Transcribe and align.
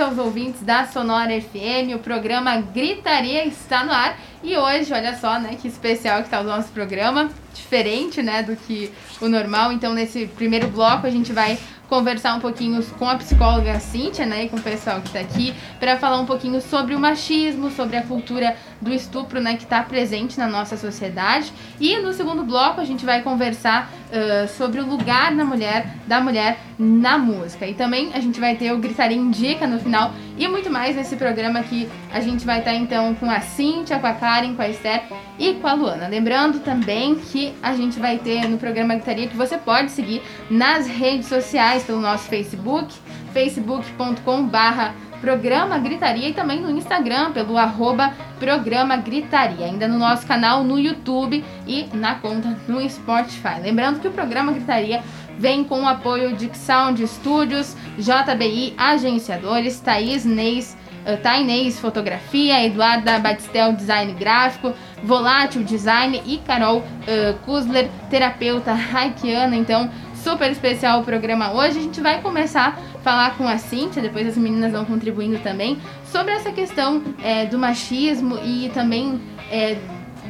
Aos 0.00 0.18
ouvintes 0.18 0.62
da 0.62 0.86
Sonora 0.86 1.32
FM. 1.40 1.94
O 1.94 1.98
programa 1.98 2.60
Gritaria 2.60 3.44
está 3.44 3.84
no 3.84 3.92
ar. 3.92 4.16
E 4.42 4.56
hoje, 4.56 4.92
olha 4.92 5.16
só, 5.16 5.38
né, 5.40 5.56
que 5.60 5.66
especial 5.66 6.22
que 6.22 6.30
tá 6.30 6.40
o 6.40 6.44
nosso 6.44 6.68
programa, 6.68 7.28
diferente, 7.52 8.22
né, 8.22 8.42
do 8.42 8.54
que 8.54 8.92
o 9.20 9.28
normal. 9.28 9.72
Então, 9.72 9.92
nesse 9.92 10.26
primeiro 10.26 10.68
bloco, 10.68 11.06
a 11.06 11.10
gente 11.10 11.32
vai 11.32 11.58
conversar 11.88 12.34
um 12.34 12.40
pouquinho 12.40 12.84
com 12.98 13.08
a 13.08 13.16
psicóloga 13.16 13.80
Cíntia, 13.80 14.26
né, 14.26 14.44
e 14.44 14.48
com 14.48 14.56
o 14.56 14.62
pessoal 14.62 15.00
que 15.00 15.08
está 15.08 15.20
aqui, 15.20 15.54
para 15.80 15.96
falar 15.96 16.20
um 16.20 16.26
pouquinho 16.26 16.60
sobre 16.60 16.94
o 16.94 17.00
machismo, 17.00 17.70
sobre 17.70 17.96
a 17.96 18.02
cultura 18.02 18.54
do 18.80 18.92
estupro, 18.92 19.40
né, 19.40 19.56
que 19.56 19.64
está 19.64 19.82
presente 19.82 20.38
na 20.38 20.46
nossa 20.46 20.76
sociedade. 20.76 21.52
E 21.80 21.96
no 21.98 22.12
segundo 22.12 22.44
bloco 22.44 22.80
a 22.80 22.84
gente 22.84 23.04
vai 23.04 23.22
conversar 23.22 23.90
uh, 24.08 24.48
sobre 24.48 24.80
o 24.80 24.86
lugar 24.86 25.32
na 25.32 25.44
mulher, 25.44 25.96
da 26.06 26.20
mulher 26.20 26.58
na 26.78 27.16
música. 27.16 27.66
E 27.66 27.74
também 27.74 28.10
a 28.14 28.20
gente 28.20 28.38
vai 28.38 28.54
ter 28.54 28.72
o 28.72 28.78
Gritaria 28.78 29.16
Indica 29.16 29.66
no 29.66 29.80
final 29.80 30.12
e 30.36 30.46
muito 30.46 30.70
mais 30.70 30.94
nesse 30.94 31.16
programa 31.16 31.62
que 31.62 31.88
a 32.12 32.20
gente 32.20 32.44
vai 32.44 32.58
estar 32.58 32.70
tá, 32.70 32.76
então 32.76 33.14
com 33.14 33.30
a 33.30 33.40
Cíntia, 33.40 33.98
com 33.98 34.06
a 34.06 34.14
Com 34.28 34.60
a 34.60 34.68
Esther 34.68 35.04
e 35.38 35.54
com 35.54 35.66
a 35.66 35.72
Luana. 35.72 36.06
Lembrando 36.06 36.60
também 36.60 37.14
que 37.14 37.54
a 37.62 37.74
gente 37.74 37.98
vai 37.98 38.18
ter 38.18 38.46
no 38.46 38.58
programa 38.58 38.94
Gritaria 38.94 39.26
que 39.26 39.34
você 39.34 39.56
pode 39.56 39.90
seguir 39.90 40.20
nas 40.50 40.86
redes 40.86 41.28
sociais 41.28 41.84
pelo 41.84 41.98
nosso 41.98 42.28
Facebook, 42.28 42.94
facebook.com 43.32 44.46
barra 44.46 44.94
Programa 45.22 45.78
Gritaria 45.78 46.28
e 46.28 46.34
também 46.34 46.60
no 46.60 46.70
Instagram 46.70 47.32
pelo 47.32 47.56
arroba 47.56 48.12
Programa 48.38 48.98
Gritaria, 48.98 49.64
ainda 49.64 49.88
no 49.88 49.98
nosso 49.98 50.26
canal 50.26 50.62
no 50.62 50.78
YouTube 50.78 51.42
e 51.66 51.88
na 51.94 52.16
conta 52.16 52.54
no 52.68 52.86
Spotify. 52.86 53.62
Lembrando 53.62 53.98
que 53.98 54.08
o 54.08 54.12
Programa 54.12 54.52
Gritaria 54.52 55.02
vem 55.38 55.64
com 55.64 55.84
o 55.84 55.88
apoio 55.88 56.36
de 56.36 56.54
Sound 56.54 57.02
Studios, 57.06 57.74
JBI 57.96 58.74
Agenciadores, 58.76 59.80
Thaís 59.80 60.26
Neis, 60.26 60.76
Tainês 61.16 61.80
Fotografia, 61.80 62.64
Eduarda 62.64 63.18
Batistel 63.18 63.72
Design 63.72 64.12
Gráfico, 64.12 64.74
Volátil 65.02 65.62
Design 65.64 66.22
e 66.26 66.38
Carol 66.38 66.78
uh, 66.78 67.38
Kuzler, 67.44 67.88
terapeuta 68.10 68.72
haikiana. 68.72 69.56
Então, 69.56 69.90
super 70.22 70.50
especial 70.50 71.00
o 71.00 71.04
programa 71.04 71.52
hoje. 71.52 71.78
A 71.78 71.82
gente 71.82 72.00
vai 72.00 72.20
começar 72.20 72.78
a 72.94 72.98
falar 72.98 73.36
com 73.36 73.46
a 73.46 73.58
Cíntia, 73.58 74.02
depois 74.02 74.26
as 74.26 74.36
meninas 74.36 74.72
vão 74.72 74.84
contribuindo 74.84 75.38
também, 75.38 75.78
sobre 76.04 76.32
essa 76.32 76.52
questão 76.52 77.02
é, 77.22 77.46
do 77.46 77.58
machismo 77.58 78.38
e 78.44 78.70
também 78.74 79.20
é, 79.50 79.78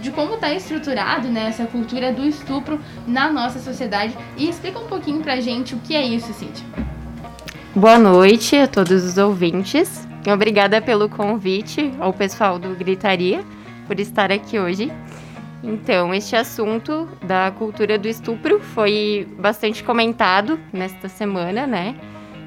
de 0.00 0.10
como 0.10 0.34
está 0.34 0.52
estruturado 0.52 1.28
né, 1.28 1.48
essa 1.48 1.66
cultura 1.66 2.12
do 2.12 2.24
estupro 2.24 2.80
na 3.06 3.32
nossa 3.32 3.58
sociedade. 3.58 4.16
E 4.36 4.48
explica 4.48 4.78
um 4.78 4.86
pouquinho 4.86 5.20
pra 5.20 5.40
gente 5.40 5.74
o 5.74 5.78
que 5.78 5.96
é 5.96 6.06
isso, 6.06 6.32
Cíntia. 6.32 6.64
Boa 7.74 7.98
noite 7.98 8.56
a 8.56 8.66
todos 8.66 9.04
os 9.04 9.18
ouvintes. 9.18 10.07
Obrigada 10.32 10.80
pelo 10.82 11.08
convite 11.08 11.90
ao 11.98 12.12
pessoal 12.12 12.58
do 12.58 12.74
Gritaria 12.74 13.44
por 13.86 13.98
estar 13.98 14.30
aqui 14.30 14.58
hoje. 14.58 14.92
Então, 15.62 16.14
este 16.14 16.36
assunto 16.36 17.08
da 17.22 17.50
cultura 17.50 17.98
do 17.98 18.06
estupro 18.06 18.60
foi 18.60 19.26
bastante 19.38 19.82
comentado 19.82 20.58
nesta 20.72 21.08
semana, 21.08 21.66
né? 21.66 21.96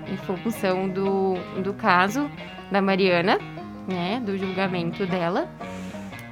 Em 0.07 0.17
função 0.17 0.87
do, 0.87 1.35
do 1.61 1.73
caso 1.73 2.29
da 2.71 2.81
Mariana, 2.81 3.39
né? 3.87 4.21
Do 4.25 4.37
julgamento 4.37 5.05
dela. 5.05 5.49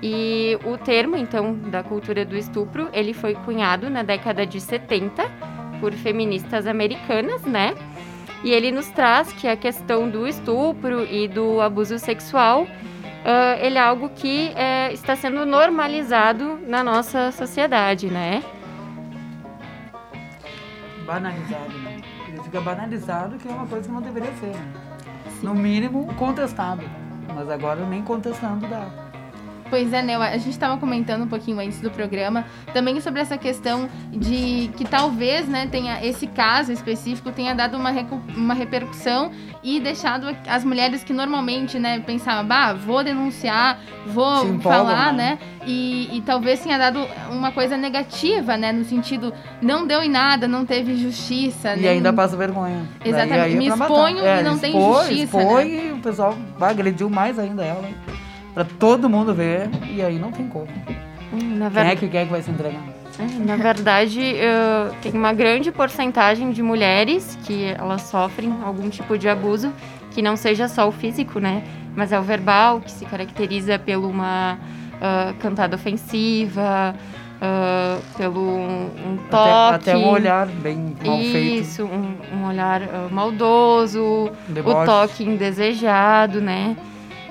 E 0.02 0.58
o 0.64 0.78
termo, 0.78 1.18
então, 1.18 1.54
da 1.54 1.84
cultura 1.84 2.24
do 2.24 2.38
estupro, 2.38 2.88
ele 2.94 3.14
foi 3.14 3.34
cunhado 3.34 3.90
na 3.90 4.04
década 4.04 4.46
de 4.46 4.62
70 4.62 5.30
por 5.82 5.92
feministas 5.92 6.66
americanas, 6.68 7.42
né? 7.42 7.74
E 8.44 8.52
ele 8.52 8.72
nos 8.72 8.88
traz 8.88 9.32
que 9.34 9.48
a 9.48 9.58
questão 9.58 10.10
do 10.10 10.28
estupro 10.28 11.06
e 11.06 11.28
do 11.28 11.60
abuso 11.60 12.00
sexual 12.00 12.64
uh, 12.64 13.60
ele 13.60 13.78
é 13.78 13.82
algo 13.82 14.10
que 14.10 14.52
é, 14.56 14.94
está 14.94 15.16
sendo 15.16 15.46
normalizado 15.46 16.60
na 16.68 16.84
nossa 16.84 17.32
sociedade, 17.32 18.08
né? 18.08 18.44
Banalizado, 21.06 21.78
né? 21.80 22.02
Ele 22.28 22.42
fica 22.44 22.62
banalizado, 22.62 23.38
que 23.38 23.48
é 23.48 23.52
uma 23.52 23.68
coisa 23.68 23.88
que 23.88 23.94
não 23.94 24.02
deveria 24.02 24.32
ser, 24.34 24.56
né? 24.56 24.74
No 25.42 25.54
mínimo, 25.54 26.14
contestado. 26.16 26.84
Mas 27.34 27.50
agora 27.50 27.86
nem 27.86 28.02
contestando 28.04 28.68
dá. 28.68 29.09
Pois 29.70 29.94
é, 29.94 30.02
né? 30.02 30.16
A 30.16 30.38
gente 30.38 30.52
estava 30.52 30.78
comentando 30.78 31.24
um 31.24 31.28
pouquinho 31.28 31.60
antes 31.60 31.80
do 31.80 31.92
programa 31.92 32.46
também 32.74 33.00
sobre 33.02 33.22
essa 33.22 33.38
questão 33.38 33.90
de 34.12 34.70
que 34.76 34.86
talvez, 34.86 35.48
né, 35.48 35.68
tenha 35.68 36.04
esse 36.06 36.28
caso 36.28 36.72
específico 36.72 37.32
tenha 37.32 37.54
dado 37.54 37.78
uma, 37.78 37.92
uma 38.36 38.54
repercussão 38.54 39.32
e 39.64 39.80
deixado 39.80 40.36
as 40.48 40.64
mulheres 40.64 41.04
que 41.04 41.14
normalmente, 41.14 41.78
né, 41.78 42.00
pensavam, 42.00 42.46
bah, 42.46 42.74
vou 42.74 43.04
denunciar, 43.04 43.80
vou 44.08 44.48
empolga, 44.48 44.78
falar, 44.78 45.14
né? 45.14 45.20
né? 45.20 45.40
E, 45.66 46.18
e, 46.18 46.22
talvez 46.22 46.62
tenha 46.62 46.78
dado 46.78 47.06
uma 47.30 47.52
coisa 47.52 47.78
negativa, 47.78 48.58
né? 48.58 48.72
No 48.72 48.84
sentido, 48.86 49.34
não 49.62 49.86
deu 49.86 50.02
em 50.02 50.10
nada, 50.10 50.48
não 50.48 50.66
teve 50.66 50.96
justiça. 50.96 51.76
E 51.76 51.82
nem... 51.82 51.90
ainda 51.90 52.12
passa 52.14 52.36
vergonha. 52.36 52.88
Exatamente. 53.04 53.56
Me 53.56 53.68
exponho 53.68 54.26
é, 54.26 54.40
e 54.40 54.44
não 54.44 54.58
tem 54.58 54.72
justiça. 54.72 55.38
Expõe 55.38 55.66
né? 55.66 55.88
e 55.88 55.92
o 55.92 55.98
pessoal 56.00 56.36
agrediu 56.60 57.10
mais 57.10 57.38
ainda 57.38 57.64
ela 57.64 57.88
para 58.54 58.66
todo 58.66 59.10
mundo 59.10 59.34
ver 59.34 59.70
e 59.90 60.02
aí 60.02 60.18
não 60.18 60.32
tem 60.32 60.48
como. 60.48 60.68
Hum, 61.34 61.58
na. 61.58 61.70
Quem 61.70 61.88
é 61.88 61.96
que 61.96 62.08
quer 62.08 62.26
que 62.26 62.32
vai 62.32 62.42
se 62.42 62.52
entregar? 62.52 62.82
É, 63.20 63.46
na 63.46 63.58
verdade, 63.58 64.20
uh, 64.22 64.96
tem 65.02 65.12
uma 65.12 65.34
grande 65.34 65.72
porcentagem 65.72 66.52
de 66.52 66.64
mulheres 66.64 67.38
que 67.44 67.66
elas 67.66 68.04
sofrem 68.04 68.54
algum 68.64 68.90
tipo 68.90 69.18
de 69.18 69.28
abuso, 69.28 69.74
que 70.12 70.22
não 70.22 70.38
seja 70.38 70.70
só 70.70 70.88
o 70.88 70.92
físico, 70.92 71.40
né? 71.40 71.64
Mas 71.96 72.14
é 72.14 72.20
o 72.20 72.24
verbal, 72.24 72.80
que 72.80 72.92
se 72.92 73.06
caracteriza 73.06 73.78
por 73.78 73.98
uma 73.98 74.54
uh, 74.54 75.34
cantada 75.40 75.76
ofensiva, 75.76 76.96
uh, 77.40 78.18
pelo 78.18 78.42
um, 78.42 79.18
toque. 79.30 79.50
Até, 79.76 79.92
até, 79.92 79.98
um 79.98 80.10
olhar 80.10 80.48
bem 80.48 80.96
mal 81.06 81.20
isso, 81.20 81.32
feito. 81.32 81.62
Isso, 81.62 81.84
um, 81.84 82.38
um, 82.38 82.48
olhar 82.48 82.82
uh, 82.82 83.12
maldoso, 83.12 84.32
Deboche. 84.48 84.78
o 84.78 84.86
toque 84.86 85.24
indesejado, 85.24 86.40
né? 86.40 86.76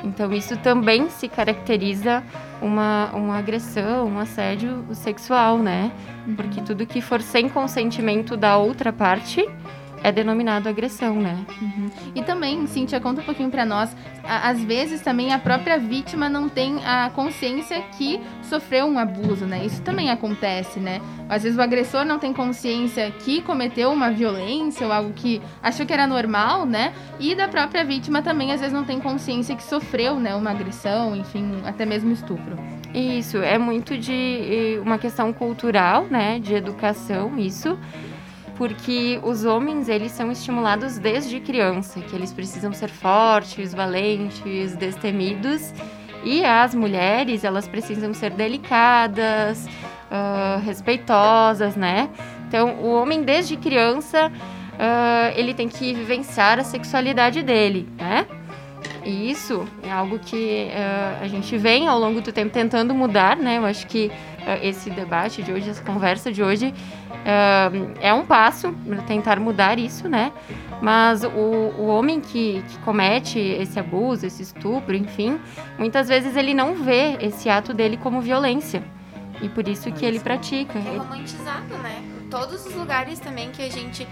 Então 0.04 0.32
isso 0.32 0.56
também 0.56 1.09
se 1.09 1.28
caracteriza 1.28 2.22
uma, 2.60 3.10
uma 3.14 3.38
agressão, 3.38 4.06
um 4.09 4.19
assédio 4.19 4.84
sexual, 4.92 5.59
né? 5.59 5.92
Uhum. 6.26 6.34
Porque 6.34 6.60
tudo 6.60 6.86
que 6.86 7.00
for 7.00 7.20
sem 7.20 7.48
consentimento 7.48 8.37
da 8.37 8.56
outra 8.56 8.92
parte 8.92 9.48
é 10.03 10.12
denominado 10.12 10.69
agressão, 10.69 11.16
né? 11.16 11.44
Uhum. 11.60 11.91
E 12.14 12.22
também, 12.22 12.66
Cintia, 12.66 13.00
conta 13.00 13.20
um 13.20 13.25
pouquinho 13.25 13.50
para 13.50 13.64
nós. 13.64 13.94
Às 14.25 14.62
vezes 14.62 15.00
também 15.00 15.32
a 15.32 15.38
própria 15.38 15.78
vítima 15.78 16.28
não 16.28 16.48
tem 16.48 16.84
a 16.84 17.10
consciência 17.10 17.81
que 17.97 18.20
sofreu 18.42 18.87
um 18.87 18.98
abuso, 18.98 19.47
né? 19.47 19.64
Isso 19.64 19.82
também 19.82 20.10
acontece, 20.10 20.78
né? 20.78 21.00
Às 21.28 21.42
vezes 21.42 21.58
o 21.58 21.62
agressor 21.62 22.04
não 22.04 22.19
tem 22.19 22.32
consciência 22.32 23.10
que 23.10 23.42
cometeu 23.42 23.91
uma 23.91 24.10
violência 24.10 24.87
ou 24.87 24.92
algo 24.92 25.12
que 25.12 25.41
achou 25.62 25.84
que 25.87 25.93
era 25.93 26.06
normal, 26.06 26.64
né? 26.64 26.93
E 27.19 27.34
da 27.34 27.49
própria 27.49 27.84
vítima 27.84 28.23
também 28.23 28.52
às 28.52 28.61
vezes 28.61 28.75
não 28.75 28.84
tem 28.84 29.00
consciência 29.00 29.55
que 29.56 29.62
sofreu, 29.62 30.19
né, 30.19 30.34
uma 30.34 30.50
agressão, 30.50 31.17
enfim, 31.17 31.62
até 31.64 31.84
mesmo 31.84 32.12
estupro. 32.12 32.56
Isso, 32.94 33.38
é 33.38 33.58
muito 33.58 33.99
de 33.99 34.78
uma 34.82 34.99
questão 34.99 35.32
cultural, 35.32 36.05
né, 36.05 36.38
de 36.38 36.55
educação, 36.55 37.38
isso 37.38 37.78
porque 38.58 39.20
os 39.22 39.44
homens 39.44 39.88
eles 39.88 40.10
são 40.10 40.32
estimulados 40.32 40.99
desde 40.99 41.38
criança, 41.38 42.00
que 42.00 42.14
eles 42.14 42.32
precisam 42.32 42.72
ser 42.72 42.88
fortes, 42.88 43.72
valentes, 43.72 44.75
destemidos, 44.75 45.72
e 46.25 46.44
as 46.44 46.75
mulheres 46.75 47.44
elas 47.44 47.69
precisam 47.69 48.12
ser 48.12 48.31
delicadas, 48.32 49.64
uh, 50.10 50.60
respeitosas, 50.64 51.76
né? 51.76 52.10
Então 52.49 52.81
o 52.81 52.90
homem 53.00 53.22
desde 53.22 53.56
criança 53.56 54.26
uh, 54.26 55.38
ele 55.38 55.54
tem 55.54 55.69
que 55.69 55.94
vivenciar 55.94 56.58
a 56.58 56.64
sexualidade 56.64 57.43
dele, 57.43 57.88
né? 57.96 58.26
E 59.04 59.31
isso 59.31 59.66
é 59.84 59.93
algo 59.93 60.19
que 60.19 60.69
uh, 60.69 61.22
a 61.22 61.28
gente 61.28 61.56
vem 61.56 61.87
ao 61.87 61.99
longo 61.99 62.20
do 62.20 62.32
tempo 62.32 62.52
tentando 62.52 62.93
mudar, 62.93 63.37
né? 63.37 63.58
Eu 63.58 63.64
acho 63.64 63.87
que 63.87 64.11
esse 64.62 64.91
debate 64.91 65.43
de 65.43 65.53
hoje, 65.53 65.71
essa 65.71 65.83
conversa 65.83 66.33
de 66.33 66.43
hoje, 66.43 66.69
uh, 66.69 67.95
é 68.00 68.12
um 68.12 68.25
passo 68.25 68.73
para 68.87 69.03
tentar 69.03 69.39
mudar 69.41 69.79
isso, 69.79 70.09
né? 70.09 70.33
Mas 70.81 71.25
o, 71.25 71.29
o 71.29 71.87
homem 71.87 72.21
que, 72.21 72.62
que 72.69 72.79
comete 72.79 73.39
esse 73.39 73.79
abuso, 73.79 74.27
esse 74.27 74.43
estupro, 74.43 74.95
enfim, 74.95 75.39
muitas 75.79 76.09
vezes 76.09 76.37
ele 76.37 76.55
não 76.55 76.75
vê 76.75 77.17
esse 77.21 77.49
ato 77.49 77.75
dele 77.75 77.97
como 77.97 78.21
violência. 78.21 78.83
E 79.41 79.49
por 79.49 79.69
isso 79.69 79.91
que 79.93 80.05
ele 80.05 80.21
pratica. 80.21 80.79
É 80.79 80.97
romantizado, 80.97 81.77
né? 81.79 82.18
Todos 82.30 82.66
os 82.66 82.75
lugares 82.75 83.19
também 83.19 83.50
que 83.50 83.62
a 83.62 83.70
gente 83.70 84.06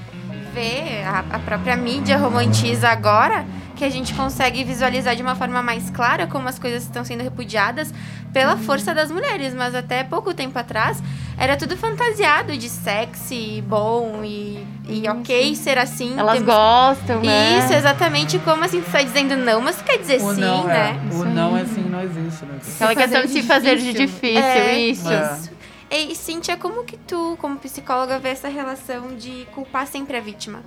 vê, 0.55 1.03
a, 1.05 1.37
a 1.37 1.39
própria 1.39 1.77
mídia 1.77 2.17
romantiza 2.17 2.89
agora, 2.89 3.45
que 3.77 3.85
a 3.85 3.91
gente 3.91 4.15
consegue 4.15 4.65
visualizar 4.65 5.15
de 5.15 5.21
uma 5.21 5.35
forma 5.35 5.63
mais 5.63 5.91
clara 5.91 6.27
como 6.27 6.49
as 6.49 6.59
coisas 6.59 6.83
estão 6.85 7.05
sendo 7.05 7.23
repudiadas 7.23 7.93
pela 8.33 8.57
força 8.57 8.95
das 8.95 9.11
mulheres. 9.11 9.53
Mas 9.53 9.75
até 9.75 10.03
pouco 10.03 10.33
tempo 10.33 10.59
atrás 10.59 11.03
era 11.37 11.59
tudo 11.59 11.77
fantasiado 11.77 12.57
de 12.57 12.71
sexy, 12.71 13.63
bom 13.69 14.23
e, 14.25 14.67
e 14.89 15.07
ok 15.07 15.55
ser 15.55 15.77
assim. 15.77 16.19
Elas 16.19 16.39
Temos... 16.39 16.55
gostam, 16.55 17.21
né? 17.21 17.59
Isso, 17.59 17.75
exatamente 17.75 18.39
como 18.39 18.65
assim, 18.65 18.81
tu 18.81 18.87
está 18.87 19.03
dizendo 19.03 19.37
não, 19.37 19.61
mas 19.61 19.83
quer 19.83 19.99
dizer 19.99 20.23
o 20.23 20.35
sim, 20.35 20.41
não, 20.41 20.65
né? 20.65 20.99
É. 21.11 21.15
O 21.15 21.25
não 21.27 21.55
é 21.55 21.67
sim 21.67 21.83
não 21.83 22.01
existe, 22.01 22.47
né? 22.47 22.59
Aquela 22.77 22.95
questão 22.95 23.23
de 23.23 23.29
se 23.29 23.43
fazer 23.43 23.77
de 23.77 23.93
difícil, 23.93 24.43
É, 24.43 24.79
isso. 24.79 25.07
isso. 25.13 25.56
E 25.91 26.15
Cíntia, 26.15 26.57
como 26.57 26.85
que 26.85 26.97
tu, 26.97 27.37
como 27.41 27.59
psicóloga, 27.59 28.19
vê 28.19 28.31
essa 28.31 28.49
relação 28.49 29.17
de 29.17 29.47
culpar 29.55 29.87
sempre 29.87 30.17
a 30.17 30.21
vítima? 30.21 30.63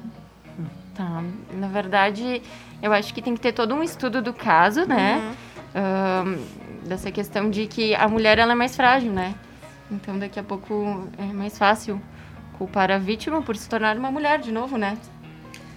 Tá, 0.95 1.24
na 1.54 1.68
verdade, 1.68 2.42
eu 2.81 2.92
acho 2.94 3.13
que 3.13 3.21
tem 3.21 3.36
que 3.36 3.42
ter 3.42 3.54
todo 3.54 3.74
um 3.75 3.83
estudo 3.83 4.21
do 4.21 4.33
caso, 4.33 4.86
né? 4.86 5.36
Ahn, 5.75 6.38
dessa 6.86 7.12
questão 7.12 7.50
de 7.50 7.68
que 7.68 7.94
a 7.95 8.07
mulher 8.07 8.39
ela 8.39 8.54
é 8.54 8.56
mais 8.56 8.75
frágil, 8.75 9.12
né? 9.12 9.36
Então 9.92 10.18
daqui 10.18 10.39
a 10.39 10.44
pouco 10.44 11.07
é 11.18 11.33
mais 11.33 11.57
fácil 11.57 12.01
culpar 12.57 12.92
a 12.92 12.98
vítima 12.98 13.42
por 13.42 13.56
se 13.56 13.69
tornar 13.69 13.98
uma 13.98 14.12
mulher 14.12 14.39
de 14.39 14.51
novo, 14.51 14.77
né? 14.77 14.98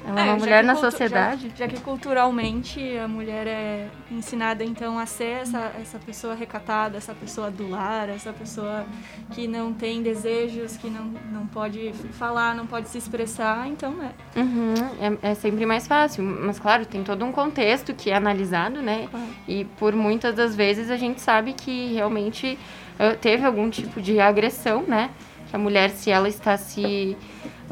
Ela 0.07 0.21
é, 0.21 0.23
É, 0.23 0.25
uma 0.25 0.33
já 0.33 0.37
mulher 0.45 0.65
na 0.65 0.75
sociedade. 0.77 1.51
Já, 1.51 1.67
já 1.67 1.69
que 1.69 1.81
culturalmente 1.81 2.81
a 2.99 3.07
mulher 3.09 3.47
é 3.47 3.89
ensinada 4.11 4.65
então 4.65 4.99
a 4.99 5.07
ser 5.07 5.43
essa, 5.43 5.73
essa 5.81 5.99
pessoa 5.99 6.35
recatada, 6.35 6.97
essa 6.99 7.15
pessoa 7.15 7.51
do 7.51 7.69
lar, 7.69 8.09
essa 8.09 8.33
pessoa 8.33 8.85
que 9.33 9.47
não 9.47 9.73
tem 9.73 10.03
desejos, 10.03 10.77
que 10.77 10.91
não, 10.91 11.05
não 11.33 11.47
pode 11.47 11.93
falar, 12.13 12.55
não 12.55 12.67
pode 12.67 12.89
se 12.89 12.99
expressar, 12.99 13.67
então 13.69 13.95
é. 14.03 14.39
Uhum, 14.41 14.75
é, 15.23 15.31
é 15.31 15.35
sempre 15.35 15.65
mais 15.67 15.87
fácil. 15.87 16.23
Mas, 16.25 16.59
claro, 16.59 16.85
tem 16.87 17.03
todo 17.03 17.25
um 17.25 17.33
contexto 17.33 17.95
que 17.95 18.11
é 18.11 18.15
analisado, 18.17 18.83
né? 18.83 19.09
E 19.47 19.65
por 19.79 19.95
muitas 19.95 20.35
das 20.35 20.55
vezes 20.55 20.91
a 20.91 20.97
gente 20.97 21.21
sabe 21.21 21.53
que 21.53 21.93
realmente 21.95 22.59
eh, 22.99 23.15
teve 23.15 23.45
algum 23.45 23.71
tipo 23.71 24.01
de 24.01 24.21
agressão, 24.21 24.83
né? 24.87 25.11
Que 25.49 25.57
a 25.57 25.59
mulher, 25.59 25.91
se 25.91 26.11
ela 26.11 26.29
está 26.29 26.57
se, 26.57 27.17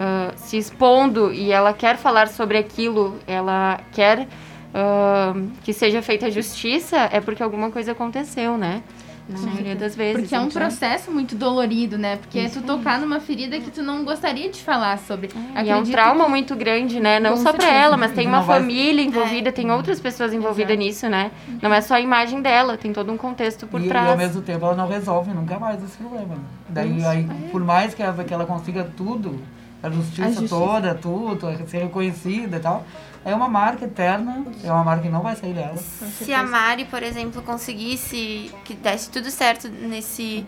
ah, 0.01 0.33
se 0.37 0.57
expondo 0.57 1.31
e 1.33 1.53
ela 1.53 1.73
quer 1.75 1.97
falar 1.99 2.27
sobre 2.29 2.57
aquilo, 2.59 3.17
ela 3.27 3.79
quer 3.93 4.27
ah, 4.75 5.35
que 5.63 5.73
seja 5.73 6.01
feita 6.03 6.31
justiça, 6.31 6.97
é 7.13 7.21
porque 7.21 7.43
alguma 7.43 7.71
coisa 7.71 7.93
aconteceu, 7.93 8.57
né? 8.57 8.83
Na 9.29 9.39
maioria 9.43 9.77
das 9.77 9.95
vezes. 9.95 10.23
Porque 10.23 10.35
é 10.35 10.41
um 10.41 10.47
Então, 10.49 10.61
processo 10.61 11.09
muito 11.13 11.37
dolorido, 11.37 11.97
né? 11.97 12.17
Porque 12.17 12.37
é 12.37 12.47
Isso 12.47 12.61
tu 12.61 12.67
tocar 12.67 12.99
numa 12.99 13.21
ferida 13.21 13.61
que 13.61 13.71
tu 13.71 13.81
não 13.81 14.05
gostaria 14.05 14.49
de 14.49 14.61
falar 14.61 14.99
sobre. 14.99 15.29
E 15.65 15.71
é 15.71 15.77
um 15.77 15.85
trauma 15.85 16.25
que- 16.25 16.31
muito 16.31 16.57
grande, 16.57 16.99
né? 16.99 17.21
Não 17.21 17.31
Com 17.33 17.37
só 17.37 17.53
pra 17.53 17.61
certeza. 17.61 17.81
ela, 17.85 17.97
mas 17.97 18.11
tem 18.11 18.25
E 18.25 18.27
uma 18.27 18.39
não 18.39 18.45
vai- 18.45 18.59
família 18.59 19.05
envolvida, 19.05 19.53
tem 19.53 19.71
outras 19.71 20.01
pessoas 20.01 20.33
envolvidas 20.33 20.73
Exato. 20.73 20.85
nisso, 20.85 21.09
né? 21.09 21.31
Não 21.63 21.73
é 21.73 21.81
só 21.81 21.95
a 21.95 22.01
imagem 22.01 22.43
dela, 22.43 22.77
tem 22.77 22.93
todo 22.93 23.13
um 23.13 23.17
contexto 23.17 23.69
por 23.69 23.81
e, 23.81 23.85
e 23.85 23.89
trás. 23.89 24.09
ao 24.11 24.17
mesmo 24.17 24.43
tempo 24.43 24.65
ela 24.65 24.75
não 24.75 24.89
resolve 24.89 25.31
nunca 25.33 25.61
mais 25.61 25.81
esse 25.85 25.97
problema. 25.99 26.35
né? 26.35 26.41
Daí, 26.69 27.05
aí, 27.05 27.29
por 27.53 27.63
mais 27.63 27.95
que 27.95 28.03
ela, 28.03 28.25
que 28.25 28.35
ela 28.35 28.47
consiga 28.47 28.83
tudo, 28.97 29.39
a 29.83 29.91
justiça, 29.91 30.25
A 30.29 30.31
justiça. 30.31 30.55
toda, 30.57 30.95
tudo, 30.95 31.69
ser 31.69 31.79
reconhecida 31.85 32.57
e 32.57 32.61
tal, 32.61 32.85
é 33.25 33.35
uma 33.35 33.49
marca 33.49 33.85
eterna, 33.85 34.45
é 34.65 34.71
uma 34.73 34.85
marca 34.85 35.03
que 35.03 35.09
não 35.09 35.23
vai 35.23 35.37
sair 35.37 35.53
dela. 35.55 35.77
Se 35.77 36.33
a 36.33 36.43
Mari, 36.43 36.85
por 36.87 37.03
exemplo, 37.03 37.43
conseguisse 37.43 38.51
que 38.65 38.75
desse 38.75 39.11
tudo 39.11 39.31
certo 39.31 39.69
nesse, 39.69 40.45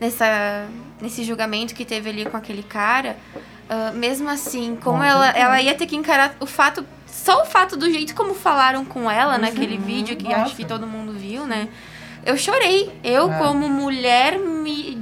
nessa, 0.00 0.66
nesse 1.00 1.24
julgamento 1.24 1.74
que 1.74 1.84
teve 1.84 2.10
ali 2.10 2.24
com 2.26 2.36
aquele 2.36 2.62
cara, 2.62 3.16
ah, 3.68 3.92
mesmo 3.94 4.28
assim, 4.28 4.76
como 4.82 4.98
Com 4.98 5.04
ela, 5.04 5.24
certeza. 5.26 5.44
ela 5.46 5.62
ia 5.62 5.74
ter 5.74 5.86
que 5.86 5.96
encarar 5.96 6.34
o 6.40 6.46
fato, 6.46 6.84
só 7.06 7.42
o 7.42 7.46
fato 7.46 7.76
do 7.76 7.90
jeito 7.90 8.14
como 8.14 8.34
falaram 8.34 8.84
com 8.84 9.10
ela 9.10 9.38
naquele 9.38 9.76
vídeo 9.78 10.16
que 10.16 10.32
acho 10.32 10.54
que 10.56 10.62
nossa. 10.62 10.74
todo 10.74 10.86
mundo 10.86 11.12
viu, 11.12 11.46
né? 11.46 11.68
Eu 12.24 12.36
chorei. 12.36 12.88
Eu, 13.02 13.32
É. 13.32 13.38
como 13.38 13.68
mulher, 13.68 14.38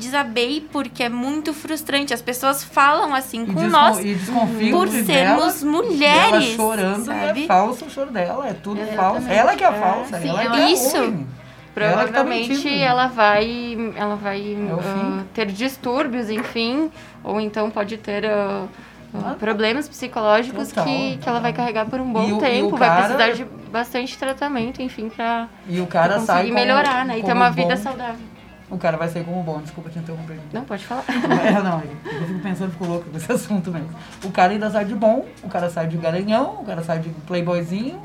desabei 0.00 0.66
porque 0.72 1.04
é 1.04 1.08
muito 1.08 1.52
frustrante. 1.54 2.12
As 2.12 2.20
pessoas 2.22 2.64
falam 2.64 3.14
assim 3.14 3.46
com 3.46 3.52
descon- 3.54 3.68
nós 3.68 3.98
e 4.00 4.14
desconfiam 4.14 4.78
por 4.78 4.88
de 4.88 5.04
sermos 5.04 5.60
dela, 5.62 5.72
mulheres. 5.72 6.32
Ela 6.32 6.40
chorando, 6.56 7.04
sabe? 7.04 7.44
é 7.44 7.46
falso 7.46 7.84
o 7.84 7.90
choro 7.90 8.10
dela, 8.10 8.48
é 8.48 8.52
tudo 8.54 8.80
Exatamente. 8.80 8.96
falso. 8.96 9.28
Ela 9.30 9.54
que 9.56 9.64
é, 9.64 9.68
É, 9.68 9.72
falsa, 9.72 10.18
sim, 10.20 10.28
ela 10.28 10.42
ela- 10.44 10.56
que 10.56 10.60
é 10.62 10.70
Isso. 10.72 10.96
ruim. 10.98 11.26
Provavelmente 11.72 12.68
Ela 12.68 12.72
tá 12.72 12.84
ela 12.84 13.06
vai, 13.06 13.92
ela 13.96 14.16
vai 14.16 14.40
É 14.40 14.82
fim. 14.82 15.24
ter 15.32 15.46
distúrbios, 15.46 16.28
enfim, 16.28 16.90
ou 17.22 17.40
então 17.40 17.70
pode 17.70 17.96
ter 17.96 18.24
Ah, 19.14 19.34
problemas 19.38 19.88
psicológicos 19.88 20.68
total. 20.68 20.84
que, 20.84 21.16
que 21.18 21.28
ela 21.28 21.38
vai 21.40 21.52
carregar 21.52 21.86
por 21.86 22.00
um 22.00 22.12
bom 22.12 22.24
E 22.24 22.28
e 22.30 22.32
o 22.32 22.38
tempo, 22.38 22.76
vai 22.76 22.88
cara- 22.88 23.14
precisar 23.14 23.30
de 23.32 23.44
bastante 23.70 24.18
tratamento, 24.18 24.82
enfim, 24.82 25.10
E 25.68 25.80
sai 26.20 26.42
conseguir 26.44 26.52
como- 26.54 26.54
melhorar, 26.66 27.04
né? 27.04 27.18
E 27.18 27.22
ter 27.22 27.32
uma 27.32 27.50
vida 27.50 27.76
bom. 27.76 27.82
saudável. 27.82 28.20
O 28.70 28.78
cara 28.78 28.96
vai 28.96 29.08
sair 29.08 29.24
como 29.24 29.42
bom, 29.42 29.60
desculpa 29.60 29.90
te 29.90 29.98
interromper. 29.98 30.38
Não, 30.52 30.64
pode 30.64 30.86
falar. 30.86 31.04
É, 31.44 31.60
não, 31.62 31.82
eu 32.20 32.26
fico 32.26 32.38
pensando, 32.40 32.70
fico 32.70 32.84
louco 32.86 33.10
com 33.10 33.16
esse 33.16 33.30
assunto 33.32 33.70
mesmo. 33.72 33.88
O 34.24 34.30
cara 34.30 34.52
ainda 34.52 34.70
sai 34.70 34.84
de 34.84 34.94
bom, 34.94 35.26
o 35.42 35.48
cara 35.48 35.68
sai 35.68 35.88
de 35.88 35.96
garanhão, 35.96 36.58
o 36.60 36.64
cara 36.64 36.82
sai 36.82 37.00
de 37.00 37.08
playboyzinho, 37.26 38.00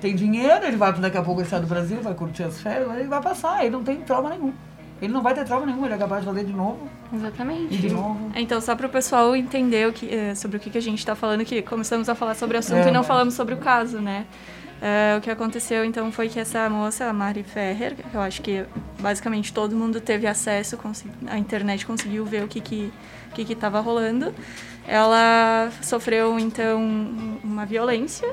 tem 0.00 0.14
dinheiro, 0.16 0.64
ele 0.66 0.76
vai 0.76 0.92
daqui 0.94 1.16
a 1.16 1.22
pouco 1.22 1.40
ele 1.40 1.48
sai 1.48 1.60
do 1.60 1.66
Brasil, 1.66 2.00
vai 2.02 2.14
curtir 2.14 2.42
as 2.42 2.60
férias, 2.60 2.90
ele 2.96 3.06
vai 3.08 3.20
passar, 3.22 3.60
ele 3.62 3.70
não 3.70 3.84
tem 3.84 3.96
trauma 4.00 4.30
nenhum. 4.30 4.52
Ele 5.00 5.12
não 5.14 5.22
vai 5.22 5.32
ter 5.32 5.44
trauma 5.44 5.64
nenhum, 5.64 5.84
ele 5.86 5.94
é 5.94 5.96
capaz 5.96 6.20
de 6.22 6.26
fazer 6.26 6.44
de 6.44 6.52
novo, 6.52 6.88
e 7.12 7.16
Exatamente. 7.16 7.76
de 7.78 7.90
novo. 7.90 8.30
Então, 8.34 8.60
só 8.60 8.74
para 8.76 8.86
o 8.86 8.90
pessoal 8.90 9.34
entender 9.34 9.88
o 9.88 9.92
que, 9.94 10.12
eh, 10.12 10.34
sobre 10.34 10.58
o 10.58 10.60
que, 10.60 10.68
que 10.70 10.76
a 10.76 10.82
gente 10.82 10.98
está 10.98 11.14
falando, 11.14 11.42
que 11.44 11.62
começamos 11.62 12.08
a 12.10 12.14
falar 12.14 12.34
sobre 12.34 12.56
o 12.56 12.60
assunto 12.60 12.80
É, 12.84 12.88
e 12.88 12.90
não 12.90 13.00
mas- 13.00 13.06
falamos 13.06 13.32
sobre 13.34 13.54
o 13.54 13.56
caso, 13.58 13.98
né? 13.98 14.26
Eh, 14.82 15.16
o 15.18 15.20
que 15.20 15.30
aconteceu, 15.30 15.84
então, 15.84 16.10
foi 16.10 16.28
que 16.28 16.40
essa 16.40 16.68
moça, 16.70 17.04
a 17.04 17.12
Mari 17.12 17.42
Ferrer, 17.42 17.94
que 17.94 18.14
eu 18.14 18.20
acho 18.20 18.40
que 18.40 18.64
basicamente 18.98 19.52
todo 19.52 19.76
mundo 19.76 20.00
teve 20.00 20.26
acesso, 20.26 20.78
a 21.26 21.38
internet 21.38 21.84
conseguiu 21.84 22.24
ver 22.24 22.44
o 22.44 22.48
que 22.48 22.60
que 22.60 22.92
que 23.34 23.52
estava 23.52 23.80
rolando. 23.80 24.34
Ela 24.86 25.70
sofreu, 25.82 26.38
então, 26.38 26.80
uma 27.44 27.64
violência 27.64 28.28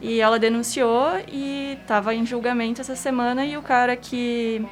e 0.00 0.20
ela 0.20 0.38
denunciou 0.38 1.04
e 1.30 1.76
estava 1.80 2.14
em 2.14 2.24
julgamento 2.24 2.80
essa 2.80 2.94
semana 2.96 3.44
e 3.44 3.56
o 3.56 3.62
cara 3.62 3.96
que 3.96 4.64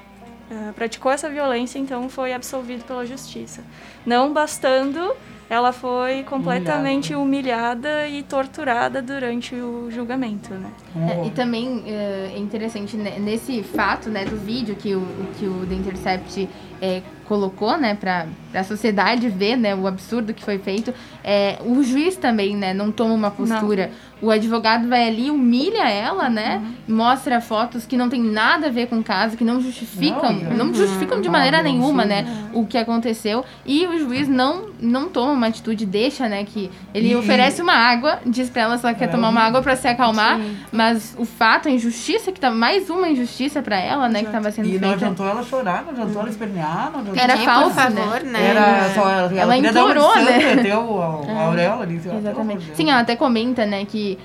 eh, 0.51 0.73
praticou 0.75 1.11
essa 1.11 1.29
violência, 1.29 1.79
então 1.79 2.09
foi 2.09 2.33
absolvido 2.33 2.85
pela 2.85 3.05
justiça. 3.05 3.63
Não 4.05 4.33
bastando, 4.33 5.15
ela 5.49 5.73
foi 5.73 6.23
completamente 6.25 7.15
humilhada, 7.15 8.07
e 8.09 8.23
torturada 8.23 9.01
durante 9.01 9.55
o 9.55 9.91
julgamento, 9.91 10.53
né? 10.55 10.71
É, 10.97 11.27
e 11.27 11.31
também 11.31 11.85
é, 11.87 12.33
é 12.35 12.39
interessante 12.39 12.97
né, 12.97 13.19
nesse 13.19 13.63
fato 13.63 14.09
né, 14.09 14.25
do 14.25 14.37
vídeo 14.37 14.75
que 14.75 14.95
o, 14.95 15.07
que 15.39 15.47
o 15.47 15.67
The 15.67 15.75
Intercept 15.75 16.49
é, 16.81 17.03
colocou 17.27 17.77
né, 17.77 17.95
para 17.95 18.27
a 18.55 18.65
sociedade 18.65 19.29
ver 19.29 19.57
né, 19.57 19.75
o 19.75 19.87
absurdo 19.87 20.33
que 20.33 20.43
foi 20.45 20.59
feito, 20.59 20.93
é, 21.23 21.59
o 21.65 21.83
juiz 21.83 22.17
também 22.17 22.57
né, 22.57 22.73
não 22.73 22.91
toma 22.91 23.15
uma 23.15 23.31
postura. 23.31 23.91
O 24.23 24.31
advogado 24.31 24.89
vai 24.89 25.07
ali, 25.07 25.31
humilha 25.31 25.87
ela, 25.91 26.31
né? 26.31 26.63
Mostra 26.89 27.39
fotos 27.39 27.85
que 27.85 27.99
não 27.99 28.09
tem 28.09 28.23
nada 28.23 28.69
a 28.69 28.71
ver 28.71 28.87
com 28.87 28.99
o 29.01 29.05
caso, 29.05 29.37
que 29.37 29.45
não 29.45 29.61
justificam, 29.61 30.33
Não, 30.33 30.57
não, 30.57 30.71
e- 30.71 30.75
justificam 30.75 31.21
de 31.21 31.29
maneira 31.29 31.63
nenhuma, 31.63 32.07
né? 32.07 32.27
O 32.55 32.65
que 32.65 32.79
aconteceu. 32.79 33.45
E 33.67 33.87
o 33.87 33.99
juiz 33.99 34.27
não, 34.27 34.69
não 34.81 35.11
toma 35.11 35.33
uma 35.33 35.49
atitude, 35.49 35.85
deixa, 35.85 36.31
né? 36.31 36.45
Que 36.45 36.71
ele 36.95 37.11
E- 37.11 37.17
oferece 37.17 37.61
uma 37.61 37.75
água, 37.75 38.21
diz 38.25 38.49
pra 38.49 38.63
ela 38.63 38.79
se 38.79 38.87
ela 38.87 38.95
quer 38.95 39.05
É, 39.05 39.09
tomar 39.09 39.29
uma 39.29 39.43
e- 39.43 39.45
água 39.49 39.61
pra 39.61 39.77
se 39.77 39.87
acalmar, 39.87 40.41
mas 40.73 41.15
o 41.19 41.27
fato, 41.27 41.69
a 41.69 41.71
injustiça, 41.71 42.33
que 42.33 42.41
tá 42.41 42.51
mais 42.51 42.89
uma 42.89 43.11
injustiça 43.11 43.61
pra 43.61 43.79
ela, 43.79 44.09
né, 44.09 44.25
que 44.25 44.31
tava 44.33 44.51
sendo 44.51 44.67
E 44.67 44.73
não 44.73 44.79
feita. 44.79 44.95
adiantou 44.95 45.29
ela 45.29 45.43
chorar, 45.43 45.83
não 45.83 45.91
adiantou 45.91 46.23
ela 46.23 46.31
espernear, 46.31 46.91
não 46.91 47.01
adiantou 47.01 47.16
Era 47.19 47.37
falso, 47.39 47.75
por 47.75 47.93
favor, 47.93 48.23
né? 48.23 48.47
Era 48.51 48.91
só 48.95 49.01
ela, 49.11 49.33
ela, 49.33 49.41
Ela 49.41 49.47
dar 49.47 49.73
de 49.73 49.79
implorou, 49.79 50.15
né? 50.17 50.55
meter 50.57 50.77
o- 50.77 51.01
a, 51.03 51.33
a 51.33 51.43
auréola 51.47 51.83
ali. 51.83 51.97
Exatamente. 51.97 52.71
Sim, 52.75 52.91
ela 52.91 53.01
até 53.01 53.17
comenta, 53.17 53.65
né, 53.67 53.85
que 53.85 54.19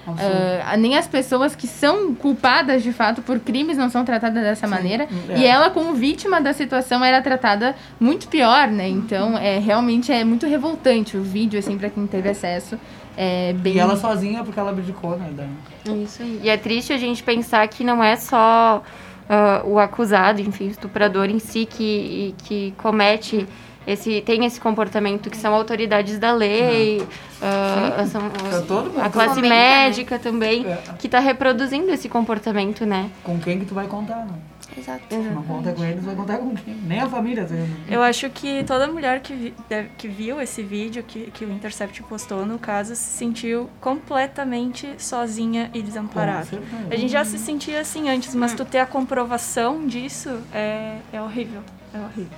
ah, 0.65 0.75
nem 0.77 0.97
as 0.97 1.07
pessoas 1.07 1.55
que 1.55 1.67
são 1.67 2.13
culpadas 2.15 2.83
de 2.83 2.91
fato 2.93 3.21
por 3.21 3.39
crimes 3.39 3.77
não 3.77 3.89
são 3.89 4.03
tratadas 4.05 4.43
dessa 4.43 4.67
maneira. 4.67 5.07
é. 5.29 5.37
E 5.39 5.45
ela, 5.45 5.69
como 5.69 5.93
vítima 5.93 6.39
da 6.41 6.53
situação, 6.53 7.03
era 7.03 7.21
tratada 7.21 7.75
muito 7.99 8.27
pior, 8.27 8.67
né? 8.67 8.87
Então, 8.87 9.37
é 9.37 9.57
realmente 9.59 10.11
é 10.11 10.23
muito 10.23 10.45
revoltante 10.45 11.15
o 11.17 11.21
vídeo, 11.23 11.59
assim, 11.59 11.77
pra 11.77 11.89
quem 11.89 12.05
teve 12.07 12.29
acesso. 12.29 12.77
É 13.17 13.53
bem. 13.53 13.73
E 13.75 13.79
ela 13.79 13.97
sozinha, 13.97 14.41
porque 14.43 14.59
ela 14.59 14.69
abdicou, 14.71 15.17
né? 15.17 15.29
da- 15.35 15.93
Isso 15.93 16.23
aí. 16.23 16.39
E 16.43 16.49
é 16.49 16.55
triste 16.57 16.93
a 16.93 16.97
gente 16.97 17.21
pensar 17.21 17.67
que 17.67 17.83
não 17.83 18.01
é 18.03 18.15
só 18.15 18.81
ah, 19.29 19.61
o 19.65 19.79
acusado, 19.79 20.41
enfim, 20.41 20.67
o 20.67 20.71
estuprador 20.71 21.29
em 21.29 21.39
si 21.39 21.65
que, 21.65 22.35
que 22.43 22.73
comete 22.77 23.47
esse, 23.87 24.21
tem 24.21 24.45
esse 24.45 24.59
comportamento 24.61 25.29
que 25.29 25.37
são 25.37 25.53
autoridades 25.55 26.19
da 26.19 26.31
lei, 26.31 27.01
ah, 27.41 28.05
são 28.05 28.21
Tá 28.29 29.05
a 29.05 29.09
classe 29.09 29.41
médica 29.41 30.19
também, 30.19 30.65
É. 30.65 30.77
que 30.99 31.07
está 31.07 31.19
reproduzindo 31.19 31.91
esse 31.91 32.07
comportamento, 32.07 32.85
né? 32.85 33.09
Com 33.23 33.39
quem 33.39 33.59
que 33.59 33.65
tu 33.65 33.73
vai 33.73 33.87
contar, 33.87 34.25
não? 34.25 34.50
Exato. 34.77 35.03
Se 35.09 35.15
não 35.17 35.43
conta 35.43 35.73
com 35.73 35.83
eles, 35.83 36.03
vai 36.03 36.15
contar 36.15 36.37
com 36.37 36.55
quem? 36.55 36.73
Nem 36.75 36.99
a 36.99 37.09
família, 37.09 37.45
vezes. 37.45 37.69
Eu 37.89 38.01
acho 38.01 38.29
que 38.29 38.63
toda 38.63 38.87
mulher 38.87 39.19
que, 39.21 39.33
vi- 39.33 39.53
que 39.97 40.07
viu 40.07 40.39
esse 40.41 40.63
vídeo 40.63 41.03
que, 41.03 41.29
que 41.31 41.43
o 41.45 41.51
Intercept 41.51 42.01
postou, 42.03 42.45
no 42.45 42.57
caso, 42.57 42.95
se 42.95 43.03
sentiu 43.17 43.69
completamente 43.79 44.87
sozinha 44.97 45.69
e 45.73 45.81
desamparada. 45.81 46.47
A 46.89 46.95
gente 46.95 47.11
já 47.11 47.25
se 47.25 47.37
sentia 47.37 47.81
assim 47.81 48.09
antes, 48.09 48.33
mas 48.35 48.53
tu 48.53 48.65
ter 48.65 48.79
a 48.79 48.85
comprovação 48.85 49.85
disso 49.85 50.29
é, 50.53 50.97
é 51.11 51.21
horrível. 51.21 51.61
É 51.93 51.97
horrível. 51.99 52.37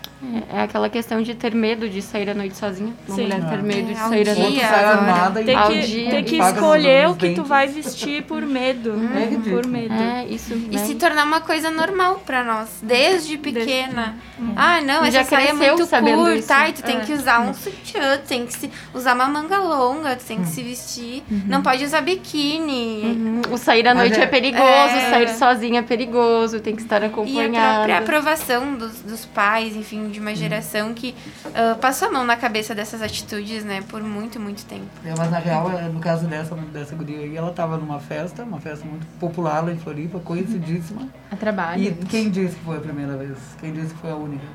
É, 0.52 0.58
é 0.58 0.62
aquela 0.64 0.90
questão 0.90 1.22
de 1.22 1.36
ter 1.36 1.54
medo 1.54 1.88
de 1.88 2.02
sair 2.02 2.28
à 2.30 2.34
noite 2.34 2.58
sozinha. 2.58 2.92
Uma 3.08 3.16
Sim. 3.16 3.22
mulher 3.24 3.50
ter 3.50 3.60
É. 3.60 3.62
medo 3.62 3.88
de 3.88 3.94
É, 3.94 4.00
ao 4.02 4.10
sair 4.10 4.30
à 4.30 4.36
noite 4.36 5.42
e 5.42 5.44
Tem 5.46 5.56
Ao 5.56 5.68
que, 5.70 5.82
dia 5.82 6.10
tem 6.10 6.24
que 6.24 6.38
escolher 6.38 7.08
o 7.10 7.14
que 7.16 7.20
tu 7.30 7.36
dentes. 7.36 7.48
vai 7.48 7.68
vestir 7.68 8.24
por 8.24 8.42
medo. 8.42 8.94
É 9.16 9.26
ridículo. 9.26 9.62
por 9.62 9.68
medo. 9.68 9.94
É, 9.94 10.26
isso. 10.26 10.54
E 10.56 10.76
né? 10.76 10.78
se 10.86 10.96
tornar 10.96 11.24
uma 11.26 11.40
coisa 11.42 11.70
normal 11.70 12.24
pra 12.26 12.44
nós, 12.44 12.70
desde 12.82 13.38
pequena. 13.38 14.16
Uhum. 14.40 14.54
Ah, 14.56 14.82
não, 14.82 15.06
E 15.06 15.12
já 15.12 15.20
essa 15.22 15.30
saia 15.36 15.50
é 15.50 15.54
muito 15.54 15.70
curta, 15.88 16.34
isso. 16.36 16.52
ai, 16.54 16.74
tu 16.74 16.82
tem 16.82 16.98
É. 16.98 17.00
que 17.02 17.14
usar 17.14 17.40
um 17.42 17.54
sutiã, 17.54 18.18
tu 18.18 18.28
tem 18.28 18.46
que 18.48 18.54
se, 18.54 18.72
usar 18.94 19.14
uma 19.14 19.28
manga 19.28 19.60
longa, 19.60 20.16
tu 20.16 20.26
tem 20.26 20.40
que 20.42 20.48
se 20.48 20.64
vestir, 20.64 21.24
não 21.48 21.62
pode 21.62 21.84
usar 21.86 22.02
biquíni. 22.02 23.02
Uhum. 23.04 23.42
O 23.54 23.58
sair 23.58 23.88
à 23.88 23.94
noite 23.94 24.20
é- 24.20 24.24
é, 24.24 24.26
perigoso, 24.26 24.64
É. 24.64 25.10
sair 25.12 25.30
sozinha 25.30 25.80
é 25.80 25.84
perigoso, 25.84 26.60
tem 26.60 26.76
que 26.76 26.82
estar 26.82 27.02
E 27.02 27.06
a 27.06 27.08
acompanhada. 27.08 27.74
própria 27.76 27.98
aprovação 28.00 28.76
dos, 28.76 29.00
dos 29.02 29.26
pais, 29.26 29.43
enfim, 29.76 30.10
de 30.10 30.20
uma 30.20 30.34
geração 30.36 30.94
que 30.94 31.14
ah, 31.54 31.76
passou 31.80 32.08
a 32.08 32.12
mão 32.12 32.26
na 32.26 32.36
cabeça 32.36 32.74
dessas 32.74 33.02
atitudes, 33.02 33.64
né, 33.64 33.84
por 33.88 34.02
muito, 34.02 34.40
muito 34.40 34.66
tempo. 34.66 34.86
É, 35.06 35.14
mas 35.18 35.30
na 35.30 35.40
real, 35.40 35.70
é, 35.78 35.84
no 35.90 36.00
caso 36.00 36.26
dessa, 36.28 36.56
dessa 36.56 36.96
guria 36.96 37.20
aí, 37.20 37.36
ela 37.36 37.52
tava 37.52 37.78
numa 37.78 38.00
festa, 38.00 38.44
uma 38.44 38.60
festa 38.60 38.86
muito 38.86 39.06
popular 39.20 39.64
lá 39.64 39.72
em 39.72 39.78
Floripa, 39.78 40.20
conhecidíssima. 40.20 41.08
A 41.32 41.36
trabalho. 41.36 41.82
E 41.84 41.92
quem 42.06 42.30
disse 42.30 42.56
que 42.56 42.64
foi 42.66 42.78
a 42.78 42.82
primeira 42.82 43.18
vez? 43.18 43.38
Quem 43.60 43.74
disse 43.74 43.94
que 43.94 44.00
foi 44.00 44.12
a 44.12 44.16
única? 44.16 44.46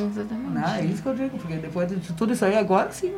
Exatamente. 0.00 0.50
Não, 0.50 0.74
é 0.74 0.84
isso 0.84 1.02
que 1.02 1.08
eu 1.08 1.14
digo, 1.14 1.38
porque 1.38 1.54
depois 1.56 1.88
de 1.88 2.12
tudo 2.14 2.32
isso 2.32 2.44
aí, 2.44 2.56
agora 2.58 2.90
sim, 2.90 3.12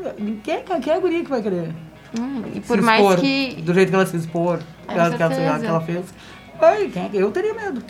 quem 0.45 0.57
é 0.57 0.95
a 0.95 1.01
guria 1.01 1.23
que 1.25 1.31
vai 1.31 1.43
querer 1.43 1.75
Hum, 2.19 2.43
e 2.51 2.55
se 2.55 2.61
por 2.61 2.81
mais 2.81 3.01
expor 3.03 3.21
que. 3.21 3.63
do 3.63 3.75
jeito 3.75 3.89
que 3.89 3.95
ela 3.95 4.07
se 4.07 4.17
expor, 4.17 4.59
Com 4.59 4.93
que, 4.93 4.99
ela, 4.99 5.11
que, 5.17 5.23
ela, 5.23 5.59
que 5.59 5.67
ela 5.67 5.81
fez? 5.81 6.07
Ai, 6.61 6.89
quem 6.89 7.07
é 7.07 7.09
que- 7.09 7.17
eu 7.17 7.31
teria 7.31 7.53
medo. 7.55 7.83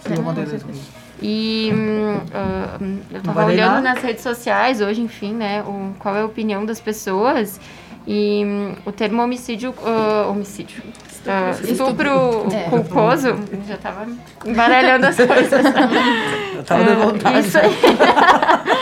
Se 0.00 0.12
eu 0.12 0.20
acontecesse 0.20 0.64
comigo. 0.64 0.84
E 1.22 1.70
hum, 1.74 2.20
ah, 2.34 2.76
eu 3.10 3.22
tava 3.22 3.40
valer 3.42 3.54
olhando 3.54 3.82
nas 3.82 4.02
redes 4.02 4.22
sociais 4.22 4.80
hoje, 4.80 5.00
enfim, 5.00 5.32
né, 5.32 5.62
o, 5.62 5.94
qual 5.98 6.14
é 6.16 6.20
a 6.20 6.26
opinião 6.26 6.64
das 6.66 6.80
pessoas. 6.80 7.58
E 8.06 8.42
hum, 8.44 8.72
o 8.84 8.92
termo 8.92 9.22
homicídio. 9.22 9.74
ah, 9.84 10.26
homicídio. 10.30 10.82
ah, 11.26 11.50
estupro 11.64 12.46
É. 12.52 12.68
culposo. 12.70 13.34
Já 13.66 13.76
tava 13.78 14.06
embaralhando 14.44 15.06
as 15.06 15.16
coisas. 15.16 15.64
Eu 16.54 16.62
tava 16.64 16.84
dando 16.84 17.02
Ah, 17.02 17.06
vontade. 17.06 17.38
Isso 17.40 17.58
aí. 17.58 17.70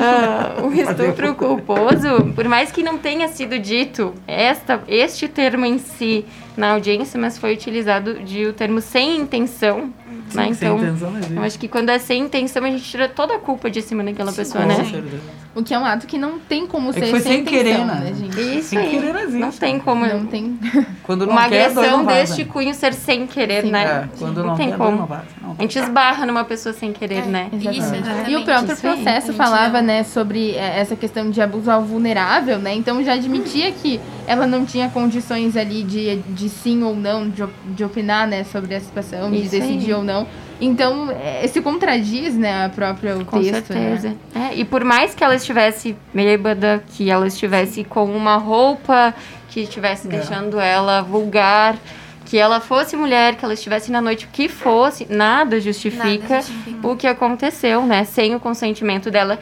Ah, 0.00 0.62
o 0.62 0.72
estupro 0.72 1.34
culposo, 1.34 2.32
por 2.36 2.46
mais 2.46 2.70
que 2.70 2.84
não 2.84 2.98
tenha 2.98 3.26
sido 3.26 3.58
dito 3.58 4.14
esta, 4.28 4.80
este 4.86 5.26
termo 5.26 5.66
em 5.66 5.78
si 5.78 6.24
na 6.56 6.74
audiência, 6.74 7.18
mas 7.20 7.36
foi 7.36 7.52
utilizado 7.54 8.14
de 8.20 8.46
o 8.46 8.52
termo 8.52 8.80
sem 8.80 9.16
intenção, 9.16 9.92
né? 10.36 10.52
Sem 10.54 10.68
Então, 10.68 10.78
existe. 10.86 11.34
eu 11.34 11.42
acho 11.42 11.58
que 11.58 11.68
quando 11.68 11.90
é 11.90 11.98
sem 11.98 12.22
intenção, 12.24 12.64
a 12.64 12.70
gente 12.70 12.84
tira 12.84 13.08
toda 13.08 13.36
a 13.36 13.38
culpa 13.38 13.70
de 13.70 13.80
cima 13.82 14.02
daquela 14.04 14.32
pessoa, 14.32 14.62
Com 14.62 14.68
né? 14.68 14.74
certeza. 14.84 15.20
O 15.58 15.62
que 15.64 15.74
é 15.74 15.78
um 15.78 15.84
ato 15.84 16.06
que 16.06 16.16
não 16.16 16.38
tem 16.38 16.66
como 16.68 16.90
É 16.90 16.92
que 16.92 17.00
ser 17.00 17.06
foi 17.10 17.20
sem 17.20 17.32
sem 17.32 17.44
querer, 17.44 17.70
intenção, 17.80 17.86
né? 17.86 18.00
né, 18.04 18.14
gente? 18.14 18.58
Isso 18.58 18.68
Sem 18.68 18.78
aí. 18.78 18.90
querer 18.90 19.12
não 19.12 19.20
existe. 19.20 19.38
Não 19.40 19.50
tem 19.50 19.78
como 19.80 20.06
Não 20.06 20.24
tem. 20.26 20.56
Quando 21.02 21.26
não 21.26 21.32
uma 21.32 21.48
quer, 21.48 21.64
agressão 21.66 22.04
deste 22.04 22.44
cunho 22.44 22.72
ser 22.74 22.94
sem 22.94 23.26
querer, 23.26 23.62
Sim. 23.64 23.70
né? 23.72 24.08
É, 24.14 24.18
quando 24.18 24.36
não, 24.38 24.46
não 24.50 24.56
tem 24.56 24.68
quer, 24.68 24.76
como. 24.78 24.98
não. 25.42 25.56
A 25.58 25.62
gente 25.62 25.78
esbarra 25.78 26.24
numa 26.26 26.44
pessoa 26.44 26.72
sem 26.72 26.92
querer, 26.92 27.24
É, 27.24 27.26
né? 27.26 27.48
Isso, 27.52 27.68
exatamente. 27.68 28.30
E 28.30 28.36
o 28.36 28.44
próprio 28.44 28.72
Isso 28.72 28.86
aí, 28.86 28.94
processo 28.94 29.32
falava, 29.32 29.82
né, 29.82 30.04
sobre 30.04 30.52
é, 30.52 30.78
essa 30.78 30.94
questão 30.94 31.28
de 31.28 31.40
abuso 31.40 31.68
ao 31.70 31.82
vulnerável, 31.82 32.58
né? 32.58 32.74
Então 32.74 33.02
já 33.02 33.14
admitia 33.14 33.72
que 33.72 33.98
ela 34.28 34.46
não 34.46 34.64
tinha 34.64 34.88
condições 34.90 35.56
ali 35.56 35.82
de, 35.82 36.16
de 36.18 36.48
sim 36.48 36.82
ou 36.84 36.94
não, 36.94 37.28
de, 37.28 37.42
de 37.74 37.82
opinar, 37.84 38.28
né, 38.28 38.44
sobre 38.44 38.74
a 38.76 38.80
situação, 38.80 39.30
de 39.30 39.38
Isso 39.38 39.54
aí. 39.56 39.60
decidir 39.60 39.94
ou 39.94 40.04
não. 40.04 40.24
Então, 40.60 41.10
é, 41.10 41.46
se 41.46 41.60
contradiz, 41.62 42.34
né, 42.34 42.64
a 42.64 42.68
própria 42.68 43.16
o 43.16 43.24
Com 43.24 43.40
texto, 43.40 43.72
certeza. 43.72 44.16
né? 44.34 44.50
É, 44.52 44.54
e 44.56 44.64
por 44.64 44.84
mais 44.84 45.14
que 45.14 45.22
ela 45.22 45.34
estivesse 45.36 45.96
bêbada, 46.12 46.82
que 46.88 47.08
ela 47.10 47.26
estivesse 47.26 47.84
com 47.84 48.04
uma 48.04 48.36
roupa 48.36 49.14
que 49.48 49.60
estivesse 49.60 50.08
É. 50.08 50.10
deixando 50.10 50.58
ela 50.58 51.00
vulgar, 51.02 51.76
que 52.24 52.36
ela 52.36 52.60
fosse 52.60 52.96
mulher, 52.96 53.36
que 53.36 53.44
ela 53.44 53.54
estivesse 53.54 53.90
na 53.92 54.00
noite, 54.00 54.26
o 54.26 54.28
que 54.30 54.48
fosse, 54.48 55.06
nada 55.08 55.60
justifica, 55.60 56.04
Nada 56.28 56.42
justifica. 56.42 56.88
o 56.88 56.96
que 56.96 57.06
aconteceu, 57.06 57.86
né? 57.86 58.04
Sem 58.04 58.34
o 58.34 58.40
consentimento 58.40 59.10
dela. 59.10 59.38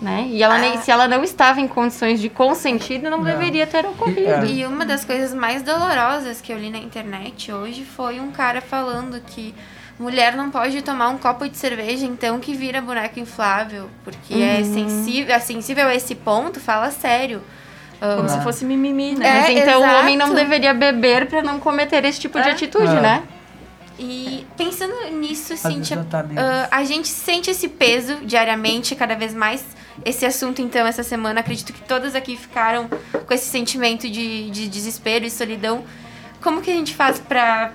Né? 0.00 0.28
E 0.30 0.44
ela 0.44 0.54
Ah. 0.54 0.58
nem, 0.58 0.78
se 0.78 0.92
ela 0.92 1.08
não 1.08 1.24
estava 1.24 1.60
em 1.60 1.66
condições 1.66 2.20
de 2.20 2.28
consentir, 2.28 3.02
não, 3.02 3.10
Não. 3.18 3.24
deveria 3.24 3.66
ter 3.66 3.84
ocorrido. 3.84 4.20
É. 4.30 4.46
E 4.46 4.64
uma 4.64 4.86
das 4.86 5.04
coisas 5.04 5.34
mais 5.34 5.60
dolorosas 5.62 6.40
que 6.40 6.52
eu 6.52 6.58
li 6.58 6.70
na 6.70 6.78
internet 6.78 7.50
hoje 7.50 7.82
foi 7.84 8.20
um 8.20 8.30
cara 8.30 8.60
falando 8.60 9.20
que 9.26 9.52
mulher 9.98 10.36
não 10.36 10.50
pode 10.50 10.80
tomar 10.82 11.08
um 11.08 11.18
copo 11.18 11.48
de 11.48 11.56
cerveja, 11.56 12.06
então 12.06 12.38
que 12.38 12.54
vira 12.54 12.80
boneco 12.80 13.18
inflável, 13.18 13.90
porque 14.04 14.34
é 14.34 14.58
Uhum. 14.62 14.74
sensível, 14.74 15.34
é 15.34 15.38
sensível 15.40 15.86
a 15.88 15.94
esse 15.94 16.14
ponto, 16.14 16.60
fala 16.60 16.90
sério. 16.90 17.42
Como 18.00 18.24
Ah. 18.24 18.28
se 18.28 18.40
fosse 18.42 18.64
mimimi, 18.64 19.16
né? 19.16 19.26
É, 19.28 19.40
Mas 19.40 19.50
então 19.62 19.80
o 19.80 19.98
homem 19.98 20.16
não 20.16 20.26
exato. 20.26 20.40
deveria 20.40 20.72
beber 20.72 21.26
para 21.26 21.42
não 21.42 21.58
cometer 21.58 22.04
esse 22.04 22.20
tipo 22.20 22.40
de 22.40 22.48
É. 22.48 22.52
atitude, 22.52 22.86
É. 22.96 23.00
né? 23.00 23.22
E 23.98 24.46
pensando 24.56 24.94
nisso, 25.10 25.56
Cíntia, 25.56 25.96
já 25.96 26.04
tá 26.04 26.24
ah, 26.36 26.68
a 26.70 26.84
gente 26.84 27.08
sente 27.08 27.50
esse 27.50 27.66
peso 27.68 28.18
diariamente, 28.24 28.94
cada 28.94 29.16
vez 29.16 29.34
mais. 29.34 29.64
Esse 30.04 30.24
assunto, 30.24 30.62
então, 30.62 30.86
essa 30.86 31.02
semana, 31.02 31.40
acredito 31.40 31.72
que 31.72 31.80
todas 31.82 32.14
aqui 32.14 32.36
ficaram 32.36 32.88
com 33.26 33.34
esse 33.34 33.46
sentimento 33.50 34.08
de, 34.08 34.48
de 34.50 34.68
desespero 34.68 35.24
e 35.24 35.30
solidão. 35.30 35.84
Como 36.40 36.62
que 36.62 36.70
a 36.70 36.74
gente 36.74 36.94
faz 36.94 37.18
pra, 37.18 37.72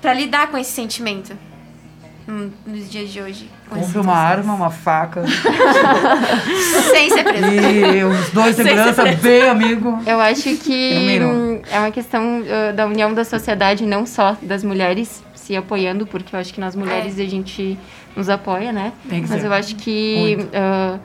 pra 0.00 0.12
lidar 0.12 0.48
com 0.48 0.58
esse 0.58 0.70
sentimento 0.72 1.36
hum, 2.28 2.50
nos 2.66 2.90
dias 2.90 3.10
de 3.10 3.20
hoje? 3.20 3.50
Compre 3.68 3.98
uma 3.98 4.14
arma, 4.14 4.54
uma 4.54 4.70
faca. 4.70 5.24
Sem 6.90 7.10
ser 7.10 7.24
preso. 7.24 7.46
e 7.46 8.04
os 8.04 8.30
dois 8.30 8.56
segurança 8.56 9.04
bem 9.16 9.48
amigo. 9.48 10.02
Eu 10.06 10.20
acho 10.20 10.56
que 10.56 11.18
é 11.70 11.78
uma 11.78 11.90
questão 11.90 12.40
uh, 12.40 12.72
da 12.74 12.86
união 12.86 13.12
da 13.12 13.24
sociedade, 13.24 13.84
não 13.84 14.06
só 14.06 14.36
das 14.40 14.64
mulheres 14.64 15.22
se 15.34 15.56
apoiando, 15.56 16.06
porque 16.06 16.34
eu 16.34 16.40
acho 16.40 16.52
que 16.52 16.60
nós 16.60 16.76
mulheres 16.76 17.18
a 17.18 17.24
gente 17.24 17.78
nos 18.14 18.28
apoia, 18.28 18.72
né? 18.72 18.92
Tem 19.08 19.22
que 19.22 19.28
Mas 19.28 19.40
ser. 19.40 19.46
eu 19.46 19.52
acho 19.52 19.76
que 19.76 20.38
uh, 20.40 21.00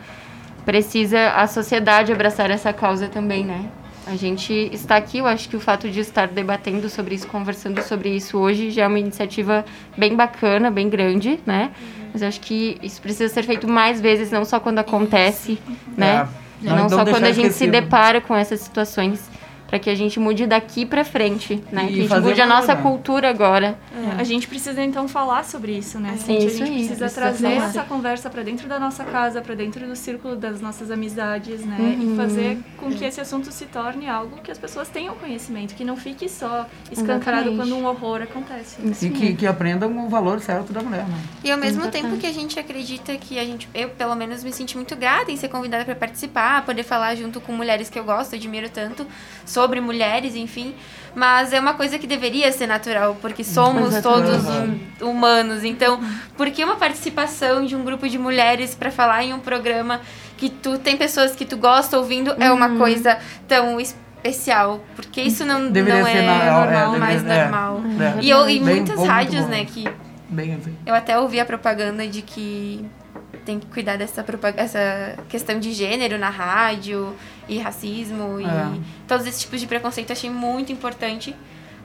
precisa 0.65 1.31
a 1.31 1.47
sociedade 1.47 2.11
abraçar 2.11 2.49
essa 2.49 2.73
causa 2.73 3.07
também, 3.07 3.45
né? 3.45 3.65
A 4.05 4.15
gente 4.15 4.69
está 4.73 4.97
aqui, 4.97 5.19
eu 5.19 5.25
acho 5.25 5.47
que 5.47 5.55
o 5.55 5.59
fato 5.59 5.89
de 5.89 5.99
estar 6.01 6.27
debatendo 6.27 6.89
sobre 6.89 7.15
isso, 7.15 7.27
conversando 7.27 7.81
sobre 7.81 8.09
isso 8.09 8.37
hoje 8.37 8.69
já 8.69 8.83
é 8.83 8.87
uma 8.87 8.99
iniciativa 8.99 9.63
bem 9.97 10.15
bacana, 10.15 10.69
bem 10.69 10.89
grande, 10.89 11.39
né? 11.45 11.71
Mas 12.11 12.21
eu 12.21 12.27
acho 12.27 12.41
que 12.41 12.77
isso 12.83 13.01
precisa 13.01 13.33
ser 13.33 13.43
feito 13.43 13.67
mais 13.67 14.01
vezes, 14.01 14.29
não 14.29 14.43
só 14.43 14.59
quando 14.59 14.79
acontece, 14.79 15.57
né? 15.97 16.27
É. 16.39 16.43
Não, 16.69 16.89
só 16.89 17.03
deixar 17.03 17.19
quando 17.19 17.23
a 17.25 17.31
gente 17.31 17.53
se 17.53 17.65
esquecido. 17.65 17.71
depara 17.71 18.21
com 18.21 18.35
essas 18.35 18.61
situações, 18.61 19.29
para 19.73 19.79
que 19.79 19.89
a 19.89 19.95
gente 19.95 20.19
mude 20.19 20.45
daqui 20.45 20.85
para 20.85 21.03
frente, 21.03 21.59
né? 21.71 21.85
E 21.89 21.93
que 21.93 21.99
a 22.01 22.07
gente 22.07 22.21
mude 22.21 22.39
a 22.39 22.45
nossa 22.45 22.75
cultura 22.75 23.27
agora. 23.27 23.75
É, 23.91 24.21
a 24.21 24.23
gente 24.23 24.47
precisa 24.47 24.83
então 24.83 25.07
falar 25.07 25.43
sobre 25.43 25.75
isso, 25.75 25.99
né? 25.99 26.11
Sim, 26.11 26.39
Cintia? 26.39 26.45
isso 26.45 26.61
a 26.61 26.65
gente 26.67 26.75
precisa 26.75 27.05
precisa 27.05 27.21
trazer 27.21 27.55
falar. 27.55 27.69
essa 27.69 27.81
conversa 27.81 28.29
para 28.29 28.43
dentro 28.43 28.69
da 28.69 28.79
nossa 28.79 29.03
casa, 29.03 29.41
para 29.41 29.55
dentro 29.55 29.87
do 29.87 29.95
círculo 29.95 30.35
das 30.35 30.61
nossas 30.61 30.91
amizades, 30.91 31.65
né? 31.65 31.77
Uhum. 31.79 32.13
E 32.13 32.15
fazer 32.15 32.59
com 32.77 32.91
que 32.91 33.03
esse 33.03 33.19
assunto 33.19 33.51
se 33.51 33.65
torne 33.65 34.07
algo 34.07 34.41
que 34.43 34.51
as 34.51 34.59
pessoas 34.59 34.89
tenham 34.89 35.15
conhecimento, 35.15 35.73
que 35.73 35.83
não 35.83 35.97
fique 35.97 36.29
só 36.29 36.67
escancarado 36.91 37.49
Exatamente. 37.49 37.71
quando 37.71 37.75
um 37.75 37.87
horror 37.87 38.21
acontece. 38.21 38.77
Isso 38.87 39.07
E 39.07 39.09
que, 39.09 39.33
que 39.33 39.47
aprendam 39.47 40.05
o 40.05 40.07
valor 40.07 40.39
certo 40.39 40.71
da 40.71 40.83
mulher, 40.83 41.07
né? 41.07 41.19
E 41.43 41.49
ao 41.49 41.57
mesmo 41.57 41.87
tempo 41.87 42.15
que 42.17 42.27
a 42.27 42.31
gente 42.31 42.59
acredita 42.59 43.17
que 43.17 43.39
a 43.39 43.43
gente, 43.43 43.67
eu 43.73 43.89
pelo 43.89 44.13
menos 44.13 44.43
me 44.43 44.53
senti 44.53 44.75
muito 44.75 44.95
grata 44.95 45.31
em 45.31 45.35
ser 45.35 45.47
convidada 45.47 45.83
para 45.83 45.95
participar, 45.95 46.63
poder 46.63 46.83
falar 46.83 47.15
junto 47.15 47.41
com 47.41 47.51
mulheres 47.53 47.89
que 47.89 47.97
eu 47.97 48.03
gosto, 48.03 48.35
admiro 48.35 48.69
tanto, 48.69 49.07
sobre 49.43 49.62
mulheres, 49.81 50.35
enfim. 50.35 50.73
Mas 51.15 51.53
é 51.53 51.59
uma 51.59 51.75
coisa 51.75 51.99
que 51.99 52.07
deveria 52.07 52.51
ser 52.51 52.65
natural, 52.65 53.15
porque 53.21 53.43
somos 53.43 54.01
todos 54.01 54.43
hum- 54.45 54.79
humanos. 55.01 55.63
Então, 55.63 55.99
por 56.35 56.49
que 56.49 56.63
uma 56.63 56.75
participação 56.75 57.63
de 57.63 57.75
um 57.75 57.83
grupo 57.83 58.09
de 58.09 58.17
mulheres 58.17 58.73
para 58.73 58.89
falar 58.89 59.23
em 59.23 59.31
um 59.31 59.39
programa 59.39 60.01
que 60.37 60.49
tu 60.49 60.79
tem 60.79 60.97
pessoas 60.97 61.35
que 61.35 61.45
tu 61.45 61.55
gosta 61.55 61.99
ouvindo 61.99 62.33
é 62.39 62.51
uma 62.51 62.77
coisa 62.77 63.19
tão 63.47 63.79
especial? 63.79 64.83
Porque 64.95 65.21
isso 65.21 65.45
não, 65.45 65.69
Deveria 65.69 65.99
não 65.99 66.05
ser 66.07 66.17
é 66.17 66.25
é, 66.25 66.49
normal, 66.51 66.99
mais 66.99 67.21
deveria- 67.21 67.41
é. 67.43 67.47
normal. 67.49 67.81
É. 67.99 68.23
E, 68.23 68.29
eu, 68.31 68.49
e 68.49 68.59
Bem 68.59 68.75
muitas 68.77 68.95
bom, 68.95 69.05
rádios, 69.05 69.45
né, 69.47 69.65
que 69.65 69.87
Bem 70.29 70.55
assim. 70.55 70.75
eu 70.83 70.95
até 70.95 71.19
ouvi 71.19 71.39
a 71.39 71.45
propaganda 71.45 72.07
de 72.07 72.23
que 72.23 72.83
tem 73.45 73.59
que 73.59 73.67
cuidar 73.67 73.97
dessa 73.97 74.25
essa 74.57 75.15
questão 75.29 75.59
de 75.59 75.73
gênero 75.73 76.17
na 76.17 76.29
rádio 76.29 77.13
e 77.47 77.59
racismo 77.59 78.39
e 78.39 78.45
É. 78.45 78.79
todos 79.07 79.25
esses 79.25 79.41
tipos 79.41 79.59
de 79.59 79.67
preconceito. 79.67 80.09
Eu 80.09 80.13
achei 80.15 80.29
muito 80.29 80.71
importante. 80.71 81.35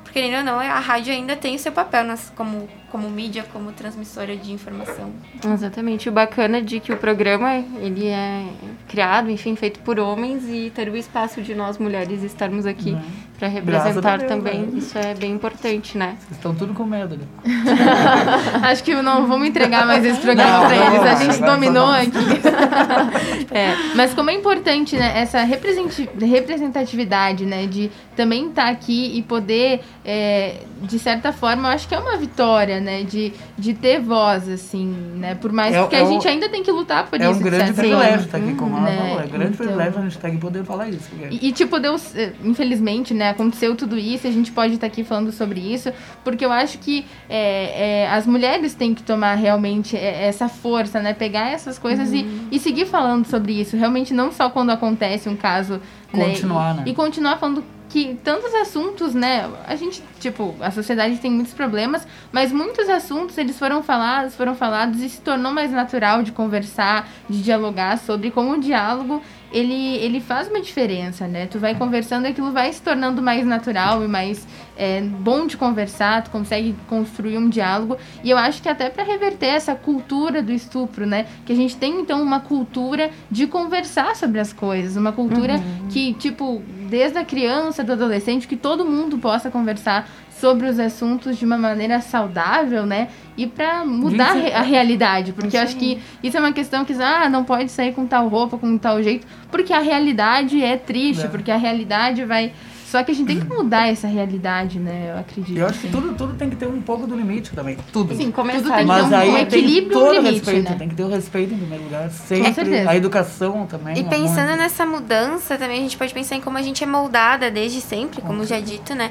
Porque, 0.02 0.20
ou 0.34 0.42
não, 0.42 0.58
a 0.58 0.78
rádio 0.78 1.12
ainda 1.12 1.36
tem 1.36 1.54
o 1.56 1.58
seu 1.58 1.70
papel 1.70 2.02
nas, 2.04 2.30
como, 2.34 2.66
como 2.90 3.10
mídia, 3.10 3.44
como 3.52 3.72
transmissora 3.72 4.36
de 4.36 4.52
informação. 4.52 5.10
Exatamente. 5.44 6.08
O 6.08 6.12
bacana 6.12 6.62
de 6.62 6.80
que 6.80 6.92
o 6.92 6.96
programa 6.96 7.54
ele 7.80 8.06
é 8.06 8.44
criado, 8.88 9.30
enfim, 9.30 9.54
feito 9.56 9.80
por 9.80 9.98
homens 9.98 10.44
e 10.48 10.70
ter 10.74 10.88
o 10.88 10.96
espaço 10.96 11.42
de 11.42 11.54
nós 11.54 11.78
mulheres 11.78 12.22
estarmos 12.22 12.66
aqui 12.66 12.96
para 13.38 13.48
Né? 13.48 13.62
Graças 13.64 13.86
a 13.86 13.90
representar 13.90 14.18
Deus, 14.18 14.28
também. 14.28 14.60
né? 14.62 14.78
Isso 14.78 14.98
é 14.98 15.14
bem 15.14 15.32
importante, 15.32 15.96
né? 15.96 16.16
Vocês 16.18 16.32
estão 16.32 16.54
tudo 16.54 16.74
com 16.74 16.84
medo 16.84 17.14
ali. 17.14 17.26
Acho 18.62 18.82
que 18.82 18.94
não 18.94 19.26
vamos 19.26 19.48
entregar 19.48 19.86
mais 19.86 20.04
esse 20.04 20.20
programa 20.20 20.66
pra 20.66 20.76
eles. 20.76 21.00
A 21.00 21.14
gente 21.14 21.40
dominou 21.40 21.90
aqui. 21.90 22.18
É, 23.50 23.74
mas 23.94 24.12
como 24.12 24.28
é 24.30 24.34
importante, 24.34 24.96
né, 24.96 25.20
essa 25.20 25.42
representatividade, 25.42 27.46
né, 27.46 27.66
de 27.66 27.90
também 28.14 28.48
estar 28.48 28.68
aqui 28.68 29.16
e 29.16 29.22
poder, 29.22 29.80
é, 30.04 30.56
de 30.82 30.98
certa 30.98 31.32
forma, 31.32 31.68
eu 31.68 31.72
acho 31.72 31.88
que 31.88 31.94
é 31.94 31.98
uma 31.98 32.16
vitória, 32.16 32.77
né, 32.80 33.02
de, 33.02 33.32
de 33.58 33.74
ter 33.74 34.00
voz, 34.00 34.48
assim, 34.48 34.86
né, 35.16 35.34
por 35.34 35.52
mais 35.52 35.74
É- 35.74 35.86
que 35.86 35.96
é 35.96 36.00
a 36.00 36.04
gente 36.04 36.26
ainda 36.26 36.48
tem 36.48 36.62
que 36.62 36.70
lutar 36.70 37.06
por 37.08 37.20
É 37.20 37.24
isso. 37.24 37.34
um 37.34 37.42
de 37.42 37.44
grande 37.50 37.72
privilégio 37.72 38.26
estar 38.26 38.38
aqui, 38.38 38.54
como 38.54 38.76
ela 38.76 38.84
Né, 38.90 38.96
falou. 38.96 39.08
É 39.20 39.24
um 39.24 39.28
grande 39.28 39.44
então- 39.54 39.56
privilégio 39.66 39.98
a 39.98 40.02
gente 40.02 40.16
estar 40.16 40.28
aqui 40.28 40.36
poder 40.38 40.64
falar 40.64 40.88
isso. 40.88 41.08
porque- 41.10 41.34
E, 41.34 41.48
e, 41.48 41.52
tipo, 41.52 41.78
deu, 41.78 41.96
eh, 42.14 42.32
infelizmente, 42.44 43.12
né, 43.14 43.30
aconteceu 43.30 43.74
tudo 43.76 43.98
isso, 43.98 44.26
a 44.26 44.30
gente 44.30 44.50
pode 44.52 44.74
estar 44.74 44.86
aqui 44.86 45.04
falando 45.04 45.30
sobre 45.32 45.60
isso, 45.60 45.92
porque 46.24 46.44
eu 46.44 46.52
acho 46.52 46.78
que 46.78 47.04
é, 47.28 48.02
é, 48.04 48.08
as 48.10 48.26
mulheres 48.26 48.74
têm 48.74 48.94
que 48.94 49.02
tomar 49.02 49.34
realmente 49.34 49.96
essa 49.96 50.48
força, 50.48 51.00
né, 51.00 51.12
pegar 51.14 51.50
essas 51.50 51.78
coisas 51.78 52.12
e, 52.12 52.26
e 52.50 52.58
seguir 52.58 52.86
falando 52.86 53.24
sobre 53.26 53.52
isso, 53.60 53.76
realmente 53.76 54.12
não 54.14 54.30
só 54.32 54.50
quando 54.50 54.70
acontece 54.70 55.28
um 55.28 55.36
caso, 55.36 55.80
né, 56.12 56.24
Continuar, 56.26 56.74
e, 56.74 56.76
né? 56.78 56.82
e 56.86 56.94
continuar 56.94 57.36
falando 57.38 57.62
que 57.88 58.18
tantos 58.22 58.54
assuntos, 58.54 59.14
né, 59.14 59.50
a 59.66 59.74
gente, 59.74 60.02
tipo, 60.20 60.54
a 60.60 60.70
sociedade 60.70 61.16
tem 61.18 61.30
muitos 61.30 61.54
problemas, 61.54 62.06
mas 62.30 62.52
muitos 62.52 62.88
assuntos 62.88 63.38
eles 63.38 63.58
foram 63.58 63.82
falados, 63.82 64.34
foram 64.34 64.54
falados 64.54 65.00
e 65.00 65.08
se 65.08 65.20
tornou 65.20 65.52
mais 65.52 65.70
natural 65.70 66.22
de 66.22 66.32
conversar, 66.32 67.08
de 67.28 67.42
dialogar 67.42 67.98
sobre 67.98 68.30
como 68.30 68.52
o 68.52 68.60
diálogo 68.60 69.22
ele, 69.50 69.96
ele 69.96 70.20
faz 70.20 70.48
uma 70.48 70.60
diferença, 70.60 71.26
né? 71.26 71.46
Tu 71.46 71.58
vai 71.58 71.74
conversando 71.74 72.26
e 72.26 72.28
aquilo 72.28 72.52
vai 72.52 72.72
se 72.72 72.82
tornando 72.82 73.22
mais 73.22 73.46
natural 73.46 74.04
e 74.04 74.08
mais 74.08 74.46
é, 74.78 75.00
bom 75.02 75.46
de 75.48 75.56
conversar, 75.56 76.22
tu 76.22 76.30
consegue 76.30 76.74
construir 76.88 77.36
um 77.36 77.48
diálogo. 77.48 77.96
E 78.22 78.30
eu 78.30 78.38
acho 78.38 78.62
que 78.62 78.68
até 78.68 78.88
para 78.88 79.02
reverter 79.02 79.46
essa 79.48 79.74
cultura 79.74 80.40
do 80.40 80.52
estupro, 80.52 81.04
né? 81.04 81.26
Que 81.44 81.52
a 81.52 81.56
gente 81.56 81.76
tem 81.76 82.00
então 82.00 82.22
uma 82.22 82.38
cultura 82.38 83.10
de 83.28 83.48
conversar 83.48 84.14
sobre 84.14 84.38
as 84.38 84.52
coisas, 84.52 84.96
uma 84.96 85.10
cultura 85.10 85.54
que, 85.90 86.14
tipo, 86.14 86.62
desde 86.88 87.18
a 87.18 87.24
criança, 87.24 87.82
do 87.82 87.92
adolescente, 87.92 88.46
que 88.46 88.56
todo 88.56 88.84
mundo 88.84 89.18
possa 89.18 89.50
conversar 89.50 90.08
sobre 90.30 90.68
os 90.68 90.78
assuntos 90.78 91.36
de 91.36 91.44
uma 91.44 91.58
maneira 91.58 92.00
saudável, 92.00 92.86
né? 92.86 93.08
E 93.36 93.46
para 93.48 93.84
mudar 93.84 94.36
a 94.54 94.62
realidade, 94.62 95.32
porque 95.32 95.56
eu 95.56 95.62
acho 95.62 95.76
que 95.76 95.98
isso 96.22 96.36
é 96.36 96.40
uma 96.40 96.52
questão 96.52 96.84
que 96.84 96.92
ah, 96.92 97.28
não 97.28 97.42
pode 97.42 97.72
sair 97.72 97.92
com 97.92 98.06
tal 98.06 98.28
roupa, 98.28 98.56
com 98.56 98.78
tal 98.78 99.02
jeito, 99.02 99.26
porque 99.50 99.72
a 99.72 99.80
realidade 99.80 100.62
é 100.62 100.76
triste, 100.76 101.24
É. 101.24 101.28
porque 101.28 101.50
a 101.50 101.56
realidade 101.56 102.24
vai 102.24 102.52
só 102.90 103.02
que 103.04 103.10
a 103.10 103.14
gente 103.14 103.26
tem 103.26 103.38
que 103.40 103.46
mudar 103.46 103.86
essa 103.88 104.06
realidade, 104.08 104.78
né? 104.78 105.10
Eu 105.12 105.18
acredito. 105.20 105.56
Eu 105.58 105.66
acho 105.66 105.78
que 105.78 105.88
assim. 105.88 105.94
tudo, 106.00 106.14
tudo 106.14 106.34
tem 106.34 106.48
que 106.48 106.56
ter 106.56 106.66
um 106.66 106.80
pouco 106.80 107.06
do 107.06 107.14
limite 107.14 107.50
também. 107.52 107.76
Tudo. 107.92 108.14
Sim, 108.16 108.30
começar 108.30 108.58
Tudo 108.60 108.70
tem 108.70 108.78
que 108.80 108.84
Mas 108.86 109.08
ter 109.08 109.14
um, 109.14 109.18
aí 109.18 109.28
um 109.28 109.34
tem 109.34 109.42
equilíbrio 109.42 109.90
e 109.90 109.92
todo 109.92 110.12
limite, 110.14 110.34
respeito, 110.36 110.70
né? 110.70 110.76
tem 110.78 110.88
que 110.88 110.94
ter 110.94 111.04
o 111.04 111.08
respeito 111.08 111.52
em 111.54 111.58
primeiro 111.58 111.84
lugar, 111.84 112.10
sempre. 112.10 112.54
certeza. 112.54 112.90
A 112.90 112.96
educação 112.96 113.66
também. 113.66 113.96
E 113.96 114.00
é 114.00 114.04
pensando 114.04 114.56
nessa 114.56 114.86
mudança, 114.86 115.58
também 115.58 115.78
a 115.78 115.82
gente 115.82 115.98
pode 115.98 116.14
pensar 116.14 116.36
em 116.36 116.40
como 116.40 116.56
a 116.56 116.62
gente 116.62 116.82
é 116.82 116.86
moldada 116.86 117.50
desde 117.50 117.80
sempre, 117.82 118.22
como 118.22 118.44
já 118.46 118.58
dito, 118.58 118.94
né? 118.94 119.10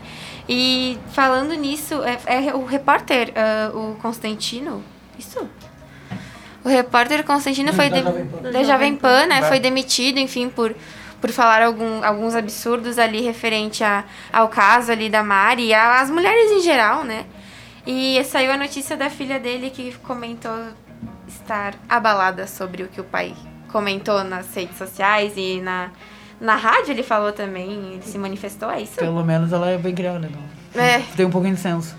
E 0.49 0.97
falando 1.11 1.53
nisso, 1.53 2.01
é, 2.03 2.47
é 2.49 2.55
o 2.55 2.65
repórter, 2.65 3.31
ah, 3.35 3.71
o 3.75 3.95
Constantino, 4.01 4.83
isso? 5.19 5.47
O 6.63 6.69
repórter 6.69 7.23
Constantino 7.23 7.71
foi 7.73 7.89
Da 7.89 7.97
de- 7.99 8.03
Jovem 8.03 8.25
Pan. 8.25 8.51
da 8.51 8.63
Jovem 8.63 8.95
Pan, 8.95 9.25
né? 9.27 9.39
Vai. 9.41 9.49
Foi 9.49 9.59
demitido, 9.59 10.17
enfim, 10.17 10.49
por, 10.49 10.75
por 11.19 11.31
falar 11.31 11.63
algum, 11.63 12.03
alguns 12.03 12.35
absurdos 12.35 12.99
ali 12.99 13.21
referente 13.21 13.83
a, 13.83 14.03
ao 14.31 14.47
caso 14.49 14.91
ali 14.91 15.09
da 15.09 15.23
Mari 15.23 15.67
e 15.67 15.73
as 15.73 16.09
mulheres 16.09 16.51
em 16.51 16.61
geral, 16.61 17.03
né? 17.03 17.25
E 17.85 18.21
saiu 18.25 18.51
a 18.51 18.57
notícia 18.57 18.95
da 18.97 19.09
filha 19.09 19.39
dele 19.39 19.69
que 19.69 19.93
comentou 20.03 20.53
estar 21.27 21.73
abalada 21.89 22.45
sobre 22.45 22.83
o 22.83 22.87
que 22.87 22.99
o 23.01 23.03
pai 23.03 23.33
comentou 23.71 24.23
nas 24.23 24.53
redes 24.53 24.77
sociais 24.77 25.33
e 25.35 25.59
na, 25.61 25.89
na 26.39 26.55
rádio 26.55 26.91
ele 26.91 27.03
falou 27.03 27.31
também, 27.31 27.93
ele 27.93 28.01
se 28.03 28.17
manifestou, 28.17 28.69
é 28.69 28.81
isso? 28.81 28.95
Pelo 28.95 29.23
menos 29.23 29.51
ela 29.51 29.69
é 29.69 29.77
bem 29.77 29.95
criada, 29.95 30.19
né? 30.19 30.29
É, 30.75 30.99
Tem 31.15 31.25
um 31.25 31.29
pouquinho 31.31 31.55
de 31.55 31.61
senso. 31.61 31.95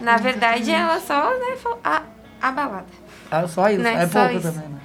na 0.00 0.16
verdade 0.16 0.70
ela 0.70 1.00
só, 1.00 1.30
né, 1.38 1.56
falou, 1.56 1.80
a, 1.82 2.02
abalada. 2.40 2.86
Ah, 3.30 3.46
só 3.48 3.68
isso. 3.70 3.80
Né, 3.82 3.94
É 3.94 4.06
só 4.06 4.20
pouco 4.26 4.36
isso. 4.38 4.52
também, 4.52 4.68
né? 4.68 4.78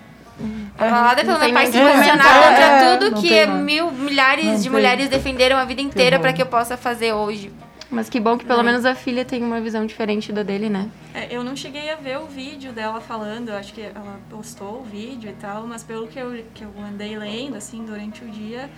Pelo 0.78 1.34
não 1.34 1.40
tem 1.40 1.52
meu 1.54 1.54
pai 1.54 1.66
se 1.66 1.78
o 1.78 1.82
que 1.82 1.92
posicionar 1.92 2.34
contra 2.44 2.64
É, 2.66 2.98
tudo 2.98 3.12
não 3.16 3.22
que 3.22 3.46
mil, 3.48 3.92
milhares 3.92 4.46
Não 4.46 4.56
de 4.56 4.62
tem. 4.64 4.72
mulheres 4.72 5.10
defenderam 5.10 5.58
a 5.58 5.66
vida 5.66 5.82
inteira 5.82 6.20
para 6.20 6.32
que 6.34 6.42
eu 6.42 6.46
possa 6.46 6.78
fazer 6.78 7.14
hoje. 7.14 7.52
Mas 7.90 8.10
que 8.10 8.20
bom 8.20 8.38
que 8.38 8.46
pelo 8.46 8.60
É. 8.60 8.64
menos 8.64 8.86
a 8.86 8.94
filha 8.94 9.24
tem 9.24 9.42
uma 9.42 9.62
visão 9.62 9.86
diferente 9.86 10.34
da 10.34 10.44
dele, 10.44 10.70
né? 10.70 10.90
É, 11.14 11.28
eu 11.32 11.42
não 11.44 11.56
cheguei 11.56 11.90
a 11.90 11.96
ver 11.96 12.18
o 12.20 12.26
vídeo 12.26 12.74
dela 12.74 13.00
falando, 13.00 13.50
eu 13.50 13.56
acho 13.56 13.74
que 13.74 13.82
ela 13.82 14.20
postou 14.30 14.82
o 14.82 14.84
vídeo 14.84 15.30
e 15.30 15.34
tal, 15.34 15.66
mas 15.66 15.84
pelo 15.84 16.06
que 16.06 16.20
eu, 16.20 16.44
que 16.54 16.64
eu 16.66 16.70
andei 16.86 17.18
lendo, 17.18 17.56
assim, 17.56 17.86
durante 17.86 18.24
o 18.26 18.28
dia, 18.28 18.70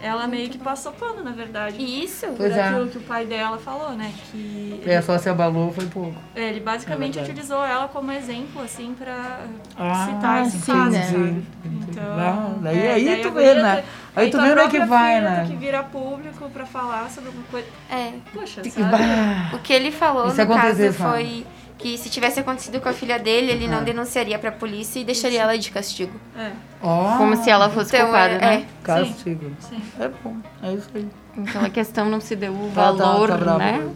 ela 0.00 0.26
meio 0.26 0.48
que 0.48 0.58
passou 0.58 0.92
pano, 0.92 1.22
na 1.24 1.32
verdade. 1.32 1.76
Isso. 1.82 2.26
Por 2.28 2.36
Pois 2.36 2.56
é. 2.56 2.62
aquilo 2.68 2.88
que 2.88 2.98
o 2.98 3.00
pai 3.02 3.26
dela 3.26 3.58
falou, 3.58 3.92
né? 3.92 4.12
Que 4.30 4.82
É, 4.86 5.00
só 5.02 5.18
se 5.18 5.28
abalou 5.28 5.72
foi 5.72 5.86
pouco. 5.86 6.14
é, 6.34 6.48
ele 6.50 6.60
basicamente 6.60 7.18
É 7.18 7.22
utilizou 7.22 7.64
ela 7.64 7.88
como 7.88 8.10
exemplo, 8.12 8.62
assim, 8.62 8.94
pra 8.98 9.40
Ah, 9.76 10.06
citar 10.06 10.46
esse 10.46 10.58
sim, 10.58 10.72
caso, 10.72 10.90
né? 10.90 11.02
sabe? 11.02 11.44
Então, 11.64 12.02
Então, 12.14 12.58
daí, 12.62 12.78
é, 12.78 12.92
aí 12.94 13.04
daí 13.04 13.22
tu 13.22 13.30
vê, 13.32 13.54
né? 13.54 13.84
Aí 14.16 14.30
tu 14.30 14.40
vê 14.40 14.50
onde 14.52 14.60
é 14.60 14.68
que 14.68 14.80
vai, 14.86 15.20
né? 15.20 15.36
tem 15.46 15.50
que 15.50 15.56
vir 15.56 15.74
a 15.74 15.82
público 15.82 16.48
pra 16.50 16.66
falar 16.66 17.08
sobre 17.10 17.30
uma 17.30 17.42
coisa. 17.50 17.66
É. 17.90 18.12
Poxa, 18.32 18.62
sabe? 18.68 19.54
O 19.54 19.58
que 19.60 19.72
ele 19.72 19.90
falou 19.92 20.30
se 20.30 20.44
no 20.44 20.54
caso 20.54 20.78
mano? 20.82 21.44
Que 21.78 21.96
se 21.96 22.10
tivesse 22.10 22.40
acontecido 22.40 22.80
com 22.80 22.88
a 22.88 22.92
filha 22.92 23.18
dele, 23.18 23.52
ele 23.52 23.68
não 23.68 23.78
Ah. 23.78 23.82
denunciaria 23.82 24.38
pra 24.38 24.50
polícia 24.50 24.98
e 24.98 25.04
deixaria 25.04 25.42
ela 25.42 25.56
de 25.56 25.70
castigo. 25.70 26.12
É, 26.36 26.50
Ó, 26.82 27.16
Como 27.16 27.36
se 27.36 27.48
ela 27.50 27.68
fosse 27.70 27.94
Então, 27.94 28.06
culpada, 28.06 28.34
é, 28.34 28.38
né? 28.40 28.66
Castigo. 28.82 29.50
sim. 29.60 29.80
É 30.00 30.08
bom, 30.22 30.36
é 30.62 30.72
isso 30.74 30.88
aí. 30.94 31.06
Aquela 31.46 31.70
questão 31.70 32.08
não 32.10 32.20
se 32.20 32.34
deu 32.36 32.52
o 32.52 32.70
Tá, 32.74 32.86
tá, 32.86 32.92
valor, 32.92 33.28
tá 33.28 33.36
bravo. 33.36 33.58
né? 33.58 33.88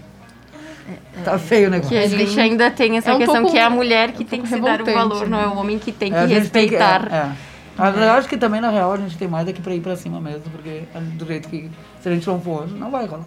Tá 1.25 1.39
feio 1.39 1.69
o 1.69 1.71
negócio. 1.71 1.91
Que 1.97 2.03
a 2.05 2.09
gente 2.09 2.41
ainda 2.41 2.71
tem 2.71 2.97
essa 2.97 3.11
É 3.11 3.15
um 3.15 3.19
questão 3.19 3.37
pouco- 3.37 3.53
que 3.53 3.59
é 3.59 3.63
a 3.65 3.71
mulher 3.71 4.13
que 4.13 4.23
um 4.25 4.27
tem 4.27 4.43
que 4.43 4.49
se 4.49 4.61
dar 4.61 4.81
o 4.81 4.85
valor, 4.85 5.29
não 5.29 5.39
é 5.39 5.43
né? 5.47 5.49
o 5.49 5.57
homem 5.59 5.79
que 5.79 5.93
tem 5.93 6.11
que 6.11 6.17
É, 6.17 6.21
a 6.21 6.27
tem 6.27 6.35
que- 6.37 6.41
respeitar. 6.41 7.09
é, 7.13 7.17
é. 7.17 7.33
Mas 7.77 7.97
eu 7.97 8.11
acho 8.13 8.29
que 8.29 8.37
também, 8.37 8.61
na 8.61 8.69
real, 8.69 8.93
a 8.93 8.97
gente 8.97 9.17
tem 9.17 9.27
mais 9.29 9.47
daqui 9.47 9.61
pra 9.63 9.75
ir 9.75 9.81
pra 9.81 9.97
cima 9.97 10.21
mesmo, 10.21 10.43
porque 10.51 10.83
é 10.95 11.01
do 11.01 11.25
jeito 11.25 11.49
que, 11.49 11.71
se 12.01 12.09
a 12.09 12.13
gente 12.13 12.27
não 12.27 12.41
for, 12.41 12.69
não 12.69 12.91
vai 12.91 13.07
rolar. 13.07 13.25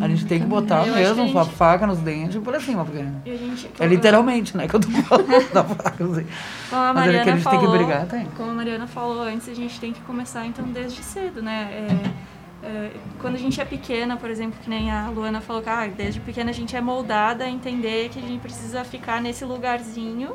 A 0.00 0.08
gente 0.08 0.26
tem 0.26 0.40
que 0.40 0.46
botar 0.46 0.86
Eu 0.86 0.94
mesmo 0.94 1.14
que 1.14 1.38
a 1.38 1.42
gente- 1.44 1.54
faca 1.56 1.86
nos 1.86 1.98
dentes 1.98 2.36
e 2.36 2.38
por 2.38 2.60
cima, 2.60 2.84
porque 2.84 3.04
gente, 3.24 3.70
é 3.78 3.86
literalmente, 3.86 4.56
né, 4.56 4.68
que 4.68 4.74
eu 4.76 4.80
tô 4.80 4.88
falando 4.88 5.26
da 5.52 5.64
faca, 5.64 6.04
assim. 6.04 6.26
Como 6.68 6.82
a 6.82 6.92
Mas 6.92 7.08
é 7.08 7.10
que 7.10 7.16
a 7.18 7.24
Mariana 7.24 7.24
gente 7.24 7.48
tem 7.48 7.58
que 7.58 7.64
falou, 7.64 7.70
brigar, 7.78 8.06
tem. 8.06 8.24
Como 8.36 8.50
a 8.50 8.54
Mariana 8.54 8.86
falou 8.86 9.22
antes, 9.22 9.48
a 9.48 9.54
gente 9.54 9.80
tem 9.80 9.92
que 9.92 10.00
começar 10.02 10.46
então 10.46 10.64
desde 10.66 11.02
cedo, 11.02 11.42
né? 11.42 11.68
É, 11.72 12.66
é, 12.66 12.90
quando 13.20 13.34
a 13.36 13.38
gente 13.38 13.60
é 13.60 13.64
pequena, 13.64 14.16
por 14.16 14.30
exemplo, 14.30 14.58
que 14.62 14.68
nem 14.68 14.90
a 14.90 15.08
Luana 15.08 15.40
falou 15.40 15.62
que 15.62 15.68
ah, 15.70 15.86
desde 15.88 16.20
pequena 16.20 16.50
a 16.50 16.54
gente 16.54 16.76
é 16.76 16.80
moldada 16.80 17.44
a 17.44 17.48
entender 17.50 18.10
que 18.10 18.18
a 18.18 18.22
gente 18.22 18.40
precisa 18.40 18.84
ficar 18.84 19.20
nesse 19.20 19.44
lugarzinho, 19.44 20.32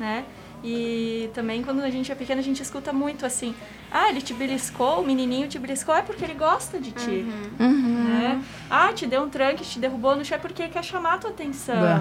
né? 0.00 0.24
E 0.64 1.30
também 1.34 1.62
quando 1.62 1.80
a 1.82 1.90
gente 1.90 2.10
é 2.10 2.14
pequena 2.14 2.40
a 2.40 2.44
gente 2.44 2.62
escuta 2.62 2.92
muito 2.92 3.24
assim, 3.24 3.54
ah, 3.92 4.08
ele 4.08 4.20
te 4.20 4.34
beliscou, 4.34 5.00
o 5.00 5.06
menininho 5.06 5.46
te 5.46 5.58
beliscou 5.58 5.94
é 5.94 6.02
porque 6.02 6.24
ele 6.24 6.34
gosta 6.34 6.78
de 6.78 6.90
ti, 6.90 7.24
Uhum. 7.60 8.04
né? 8.08 8.40
Ah, 8.68 8.92
te 8.92 9.06
deu 9.06 9.22
um 9.22 9.28
tranque, 9.28 9.64
te 9.64 9.78
derrubou 9.78 10.16
no 10.16 10.24
chão 10.24 10.36
é 10.36 10.40
porque 10.40 10.66
quer 10.68 10.82
chamar 10.82 11.14
a 11.14 11.18
tua 11.18 11.30
atenção. 11.30 11.86
É. 11.86 12.00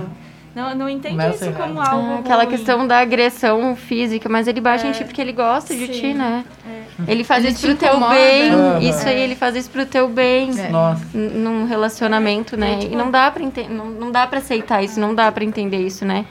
Não, 0.55 0.73
não 0.73 0.89
entende 0.89 1.13
Começa 1.17 1.45
isso 1.49 1.55
como 1.55 1.75
errado. 1.79 1.93
algo 1.97 2.11
É, 2.13 2.19
aquela 2.19 2.43
ruim. 2.43 2.51
questão 2.55 2.87
da 2.87 2.97
agressão 2.97 3.75
física, 3.75 4.27
mas 4.27 4.47
ele 4.47 4.59
bate 4.59 4.87
em 4.87 4.89
É. 4.89 4.93
ti 4.93 5.03
porque 5.03 5.21
ele 5.21 5.33
gosta 5.33 5.75
de 5.75 5.85
Sim. 5.85 5.91
ti, 5.91 6.13
né? 6.15 6.43
É. 6.67 7.11
Ele 7.11 7.23
faz 7.23 7.43
Ele 7.43 7.53
isso 7.53 7.61
te 7.61 7.67
pro 7.67 7.77
teu 7.77 7.89
incomoda. 7.89 8.15
bem, 8.15 8.49
Aham. 8.51 8.79
isso 8.79 9.07
aí, 9.07 9.19
ele 9.21 9.35
faz 9.35 9.55
isso 9.55 9.69
pro 9.69 9.85
teu 9.85 10.09
bem. 10.09 10.49
É. 10.59 10.69
Nossa. 10.69 11.05
Num 11.15 11.65
relacionamento, 11.65 12.57
né? 12.57 12.73
É, 12.73 12.77
tipo- 12.79 12.93
E 12.93 12.95
não 12.95 13.11
dá 13.11 13.29
pra 13.29 13.43
não, 13.69 13.85
não 13.85 14.11
dá 14.11 14.25
para 14.25 14.39
aceitar 14.39 14.83
isso, 14.83 14.99
não 14.99 15.13
dá 15.13 15.31
pra 15.31 15.43
entender 15.43 15.77
isso, 15.85 16.03
né? 16.03 16.25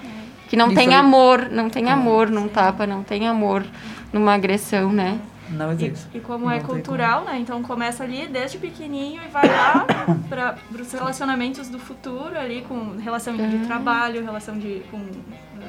Que 0.48 0.56
não 0.56 0.72
tem 0.74 0.94
amor, 0.94 1.48
não 1.50 1.68
tem 1.68 1.90
amor 1.90 2.30
num 2.30 2.48
tapa, 2.48 2.86
não 2.86 3.02
tem 3.02 3.26
amor 3.28 3.64
numa 4.12 4.34
agressão, 4.34 4.92
né? 4.92 5.18
Não 5.48 5.70
existe. 5.72 6.06
E 6.12 6.18
como 6.20 6.46
Não 6.46 6.50
é 6.50 6.58
cultural, 6.60 7.24
né? 7.24 7.38
Então 7.38 7.62
começa 7.62 8.02
ali 8.02 8.26
desde 8.26 8.58
pequenininho 8.58 9.22
e 9.24 9.28
vai 9.28 9.46
lá 9.46 9.86
para 10.28 10.56
os 10.72 10.92
relacionamentos 10.92 11.68
do 11.68 11.78
futuro 11.78 12.36
ali 12.38 12.62
com 12.68 12.96
relação 12.98 13.36
de 13.36 13.42
Uhum. 13.42 13.64
trabalho, 13.66 14.24
relação 14.24 14.58
de 14.58 14.82
com 14.90 14.98
eh, 14.98 15.64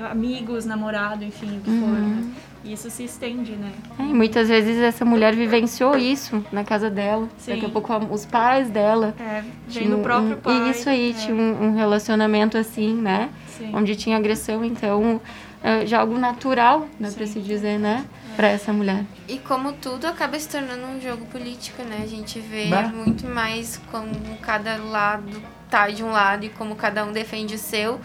amigos, 0.00 0.64
namorado, 0.64 1.24
enfim, 1.24 1.58
o 1.58 1.60
que 1.60 1.70
for. 1.70 1.88
Né? 1.88 2.32
E 2.64 2.72
isso 2.72 2.90
se 2.90 3.04
estende, 3.04 3.52
né? 3.52 3.70
É, 3.98 4.02
e 4.02 4.12
muitas 4.12 4.48
vezes 4.48 4.78
essa 4.78 5.04
mulher 5.04 5.34
vivenciou 5.34 5.96
isso 5.96 6.44
na 6.50 6.64
casa 6.64 6.90
dela. 6.90 7.28
Sim. 7.38 7.52
Daqui 7.52 7.66
a 7.66 7.68
pouco 7.68 7.94
os 8.10 8.26
pais 8.26 8.68
dela. 8.68 9.14
É, 9.20 9.44
vem 9.68 9.88
do 9.88 9.98
próprio 9.98 10.36
um, 10.36 10.40
pai. 10.40 10.70
Isso 10.70 10.88
aí, 10.88 11.10
é. 11.10 11.14
tinha 11.14 11.34
um, 11.34 11.66
um 11.66 11.74
relacionamento 11.76 12.58
assim, 12.58 12.94
né? 12.94 13.30
Sim. 13.46 13.70
Onde 13.72 13.94
tinha 13.94 14.16
agressão, 14.16 14.64
então 14.64 15.20
é, 15.62 15.86
já 15.86 16.00
algo 16.00 16.18
natural, 16.18 16.88
dá 16.98 17.10
pra 17.10 17.26
se 17.26 17.40
dizer, 17.40 17.78
né? 17.78 18.04
Pra 18.34 18.48
essa 18.48 18.72
mulher. 18.72 19.04
E 19.28 19.38
como 19.38 19.72
tudo 19.72 20.06
acaba 20.06 20.38
se 20.38 20.48
tornando 20.48 20.86
um 20.86 21.00
jogo 21.00 21.24
político, 21.26 21.82
né? 21.82 22.02
A 22.02 22.06
gente 22.06 22.38
vê 22.38 22.66
Bah. 22.66 22.82
muito 22.88 23.26
mais 23.26 23.80
como 23.90 24.10
cada 24.42 24.76
lado 24.76 25.42
tá 25.70 25.88
de 25.88 26.04
um 26.04 26.10
lado 26.10 26.44
e 26.44 26.48
como 26.50 26.76
cada 26.76 27.04
um 27.04 27.12
defende 27.12 27.54
o 27.54 27.58
seu. 27.58 28.00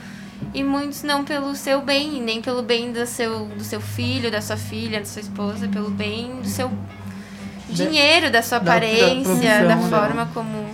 E 0.53 0.63
muitos 0.63 1.03
não 1.03 1.23
pelo 1.23 1.55
seu 1.55 1.81
bem, 1.81 2.21
nem 2.21 2.41
pelo 2.41 2.61
bem 2.61 2.91
do 2.91 3.05
seu, 3.05 3.45
do 3.45 3.63
seu 3.63 3.79
filho, 3.79 4.29
da 4.31 4.41
sua 4.41 4.57
filha, 4.57 4.99
da 4.99 5.05
sua 5.05 5.21
esposa, 5.21 5.67
pelo 5.67 5.89
bem 5.89 6.41
do 6.41 6.47
seu 6.47 6.69
dinheiro, 7.69 8.29
da 8.29 8.41
sua 8.41 8.59
da- 8.59 8.65
da 8.65 8.71
aparência, 8.73 9.23
profissão, 9.23 9.67
da 9.67 9.75
né? 9.75 9.89
forma 9.89 10.29
como. 10.33 10.65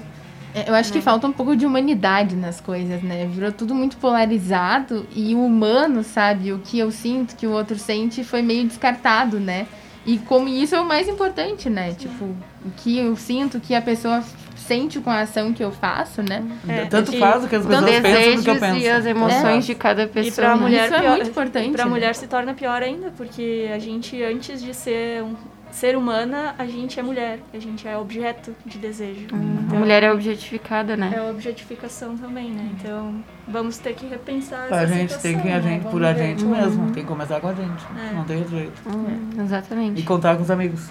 É, 0.55 0.69
Eu 0.69 0.73
acho 0.75 0.91
que 0.91 1.01
falta 1.01 1.27
um 1.27 1.31
pouco 1.31 1.55
de 1.55 1.65
humanidade 1.65 2.35
nas 2.35 2.59
coisas, 2.59 3.03
né? 3.03 3.27
Virou 3.31 3.51
tudo 3.51 3.75
muito 3.75 3.97
polarizado 3.97 5.05
e 5.15 5.35
o 5.35 5.45
humano, 5.45 6.03
sabe? 6.03 6.51
O 6.51 6.59
que 6.59 6.79
eu 6.79 6.89
sinto, 6.91 7.35
que 7.35 7.45
o 7.45 7.51
outro 7.51 7.77
sente, 7.77 8.23
foi 8.23 8.41
meio 8.41 8.65
descartado, 8.67 9.39
né? 9.39 9.67
E 10.05 10.17
como 10.19 10.47
isso 10.47 10.73
é 10.73 10.79
o 10.79 10.85
mais 10.87 11.07
importante, 11.07 11.69
né? 11.69 11.93
Tipo, 11.93 12.23
o 12.25 12.71
que 12.77 12.97
eu 12.97 13.15
sinto, 13.15 13.57
o 13.57 13.61
que 13.61 13.75
a 13.75 13.81
pessoa 13.81 14.23
sente 14.67 14.99
com 14.99 15.09
a 15.09 15.21
ação 15.21 15.53
que 15.53 15.63
eu 15.63 15.71
faço, 15.71 16.21
né? 16.21 16.43
É, 16.67 16.85
Tanto 16.85 17.13
e- 17.15 17.19
faz 17.19 17.43
o 17.43 17.47
que 17.47 17.55
as 17.55 17.65
pessoas 17.65 17.85
pensam 17.85 18.01
do 18.01 18.03
que 18.43 18.49
eu 18.49 18.53
desejos 18.53 18.59
penso. 18.59 18.77
e 18.79 18.89
as 18.89 19.05
emoções 19.05 19.65
de 19.65 19.75
cada 19.75 20.03
E 20.03 20.07
pessoa. 20.07 20.35
pra 20.47 20.55
né? 20.55 20.61
mulher 20.61 20.85
Isso 20.85 20.93
é 20.95 20.99
pior, 20.99 21.15
muito 21.15 21.29
importante, 21.29 21.69
E 21.69 21.71
pra 21.71 21.85
né? 21.85 21.89
mulher 21.91 22.15
se 22.15 22.27
torna 22.27 22.53
pior 22.53 22.83
ainda, 22.83 23.11
porque 23.15 23.69
a 23.73 23.79
gente, 23.79 24.21
antes 24.23 24.61
de 24.61 24.73
ser 24.73 25.23
um 25.23 25.35
ser 25.71 25.95
humana, 25.97 26.55
a 26.57 26.65
gente 26.65 26.99
é 26.99 27.03
mulher. 27.03 27.39
A 27.53 27.59
gente 27.59 27.87
é 27.87 27.97
objeto 27.97 28.55
de 28.65 28.77
desejo. 28.77 29.27
A 29.33 29.75
mulher 29.75 30.01
é 30.01 30.11
objetificada, 30.11 30.93
É 30.93 30.97
né? 30.97 31.15
a 31.19 31.29
objetificação 31.29 32.17
também, 32.17 32.49
né? 32.51 32.69
Então, 32.79 33.15
vamos 33.47 33.77
ter 33.77 33.93
que 33.93 34.05
repensar 34.07 34.67
A 34.71 34.85
gente 34.85 34.97
tem 34.97 35.07
situação, 35.09 35.41
que 35.41 35.49
a 35.49 35.55
né? 35.59 35.61
gente 35.61 35.77
Vamos 35.83 35.91
por 35.91 36.03
a 36.05 36.13
gente 36.13 36.43
mesmo. 36.45 36.85
Tem 36.91 37.03
que 37.03 37.09
começar 37.09 37.39
com 37.41 37.47
a 37.49 37.53
gente. 37.53 37.83
É. 38.09 38.13
Não 38.15 38.23
tem 38.23 38.47
jeito. 38.47 38.81
Hum, 38.87 39.29
Exatamente. 39.43 39.99
E 39.99 40.03
contar 40.03 40.35
com 40.37 40.43
os 40.43 40.49
amigos. 40.51 40.87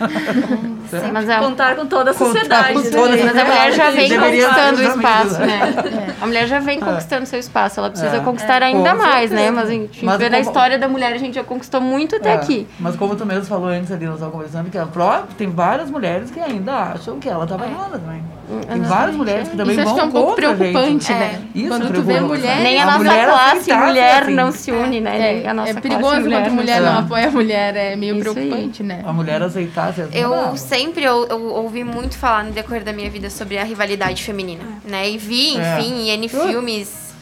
Mas 1.12 1.28
a, 1.28 1.38
Contar 1.38 1.76
com 1.76 1.86
toda 1.86 2.10
a 2.12 2.14
sociedade. 2.14 2.72
com 2.72 2.80
né? 2.80 2.90
toda 2.90 3.14
a 3.14 3.16
mas 3.24 3.36
a 3.36 3.44
mulher 3.44 3.72
já 3.72 3.90
vem 3.90 4.08
Deveria 4.08 4.48
conquistando 4.48 4.80
o 4.80 4.84
espaço, 4.84 5.40
né? 5.40 6.14
A 6.20 6.26
mulher 6.26 6.46
já 6.46 6.58
vem 6.60 6.80
conquistando 6.80 7.26
seu 7.26 7.38
espaço. 7.38 7.80
Ela 7.80 7.90
precisa 7.90 8.16
É. 8.16 8.20
conquistar 8.20 8.62
É. 8.62 8.66
ainda 8.66 8.90
Com 8.92 8.96
mais, 8.96 9.30
né? 9.30 9.36
certeza. 9.38 9.52
Mas 9.52 9.68
a 9.68 9.72
gente 9.72 10.04
Mas 10.04 10.18
vê 10.18 10.28
na 10.30 10.38
como- 10.38 10.48
história 10.48 10.78
da 10.78 10.88
mulher, 10.88 11.12
a 11.12 11.18
gente 11.18 11.34
já 11.34 11.44
conquistou 11.44 11.80
muito 11.80 12.16
até 12.16 12.30
É, 12.30 12.34
aqui. 12.34 12.66
Mas 12.80 12.96
como 12.96 13.14
tu 13.16 13.26
mesmo 13.26 13.44
falou 13.44 13.68
antes 13.68 13.90
ali, 13.92 14.06
nós 14.06 14.14
estávamos 14.14 14.36
conversando, 14.40 14.70
que 14.70 14.78
a 14.78 14.86
pró- 14.86 15.22
tem 15.36 15.50
várias 15.50 15.90
mulheres 15.90 16.30
que 16.30 16.40
ainda 16.40 16.72
acham 16.74 17.18
que 17.18 17.28
ela 17.28 17.44
estava 17.44 17.66
errada 17.66 17.98
também. 17.98 18.22
Tem 18.66 18.80
várias 18.80 19.14
mulheres 19.14 19.48
que 19.48 19.56
também 19.58 19.72
Isso 19.78 19.80
acho 19.82 19.88
vão 19.90 19.94
que 19.94 20.00
é 20.00 20.04
um 20.04 20.10
pouco 20.10 20.34
preocupante, 20.36 21.12
É. 21.12 21.14
né? 21.18 21.40
Isso 21.54 21.68
Quando 21.68 21.92
tu 21.92 22.02
vê 22.02 22.18
mulher... 22.20 22.56
Nem 22.62 22.80
a, 22.80 22.86
nossa 22.86 22.98
mulher 22.98 23.26
classe 23.28 23.72
mulher 23.74 24.22
assim. 24.22 24.34
não 24.34 24.52
se 24.52 24.70
une, 24.72 25.00
né? 25.02 25.18
Nem 25.18 25.46
a 25.46 25.52
nossa 25.52 25.68
É, 25.68 25.72
classe 25.74 25.88
perigoso 25.88 26.22
quando 26.30 26.50
mulher 26.52 26.80
não 26.80 26.94
É. 26.96 26.98
apoia 27.00 27.28
a 27.28 27.30
mulher, 27.30 27.76
é 27.76 27.94
meio 27.96 28.16
Isso 28.16 28.28
aí. 28.30 28.34
preocupante, 28.34 28.82
né? 28.82 29.02
A 29.04 29.12
mulher 29.12 29.42
aceitar. 29.88 30.16
Eu 30.16 30.30
não. 30.30 30.56
sempre 30.56 31.04
eu, 31.04 31.26
eu 31.28 31.42
ouvi 31.54 31.84
muito 31.84 32.16
falar 32.16 32.44
no 32.44 32.52
decorrer 32.52 32.84
da 32.84 32.92
minha 32.92 33.10
vida 33.10 33.30
sobre 33.30 33.58
a 33.58 33.64
rivalidade 33.64 34.22
feminina, 34.22 34.64
né? 34.84 35.08
E 35.10 35.18
vi, 35.18 35.56
É. 35.56 35.78
enfim, 35.78 36.08
em 36.08 36.10
N 36.10 36.28
filmes 36.28 37.14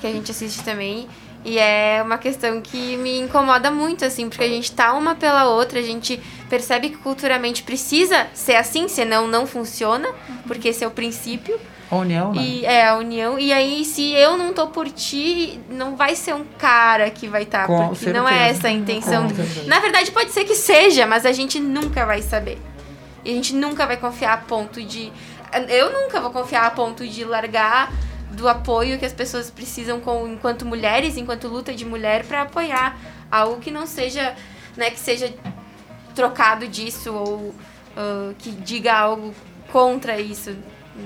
que 0.00 0.06
a 0.06 0.10
gente 0.12 0.30
assiste 0.30 0.62
também. 0.62 1.08
E 1.44 1.58
é 1.58 2.02
uma 2.04 2.18
questão 2.18 2.60
que 2.60 2.96
me 2.96 3.20
incomoda 3.20 3.70
muito, 3.70 4.04
assim, 4.04 4.28
porque 4.28 4.44
a 4.44 4.48
gente 4.48 4.72
tá 4.72 4.92
uma 4.92 5.14
pela 5.14 5.46
outra, 5.48 5.78
a 5.78 5.82
gente 5.82 6.20
percebe 6.50 6.90
que 6.90 6.96
culturalmente 6.96 7.62
precisa 7.62 8.26
ser 8.34 8.56
assim, 8.56 8.88
senão 8.88 9.28
não 9.28 9.46
funciona, 9.46 10.08
porque 10.46 10.68
esse 10.68 10.82
é 10.82 10.86
o 10.86 10.90
princípio. 10.90 11.58
A 11.90 11.96
união, 11.96 12.32
né? 12.32 12.42
E 12.42 12.64
é 12.66 12.86
a 12.86 12.96
união. 12.96 13.38
E 13.38 13.52
aí, 13.52 13.84
se 13.84 14.12
eu 14.12 14.36
não 14.36 14.52
tô 14.52 14.68
por 14.68 14.88
ti, 14.90 15.58
não 15.70 15.96
vai 15.96 16.14
ser 16.14 16.34
um 16.34 16.44
cara 16.58 17.10
que 17.10 17.26
vai 17.26 17.44
estar, 17.44 17.66
Com 17.66 17.88
porque 17.88 18.12
não 18.12 18.28
é 18.28 18.32
certeza. 18.32 18.58
essa 18.58 18.68
a 18.68 18.70
intenção. 18.70 19.28
Certeza. 19.28 19.66
Na 19.66 19.78
verdade, 19.80 20.10
pode 20.10 20.30
ser 20.30 20.44
que 20.44 20.54
seja, 20.54 21.06
mas 21.06 21.24
a 21.24 21.32
gente 21.32 21.58
nunca 21.58 22.04
vai 22.04 22.20
saber. 22.20 22.58
E 23.24 23.30
a 23.30 23.34
gente 23.34 23.54
nunca 23.54 23.86
vai 23.86 23.96
confiar 23.96 24.34
a 24.34 24.36
ponto 24.36 24.82
de. 24.82 25.12
Eu 25.68 25.92
nunca 25.92 26.20
vou 26.20 26.30
confiar 26.30 26.66
a 26.66 26.70
ponto 26.70 27.06
de 27.06 27.24
largar 27.24 27.90
do 28.32 28.46
apoio 28.48 28.98
que 28.98 29.04
as 29.06 29.12
pessoas 29.12 29.50
precisam 29.50 29.98
com, 29.98 30.28
enquanto 30.28 30.66
mulheres, 30.66 31.16
enquanto 31.16 31.48
luta 31.48 31.72
de 31.72 31.84
mulher, 31.84 32.24
para 32.24 32.42
apoiar 32.42 32.96
algo 33.30 33.58
que 33.58 33.70
não 33.70 33.86
seja, 33.86 34.34
né, 34.76 34.90
que 34.90 35.00
seja 35.00 35.32
trocado 36.14 36.68
disso 36.68 37.12
ou 37.14 37.54
ah, 37.96 38.32
que 38.38 38.52
diga 38.52 38.94
algo 38.94 39.34
contra 39.72 40.20
isso, 40.20 40.56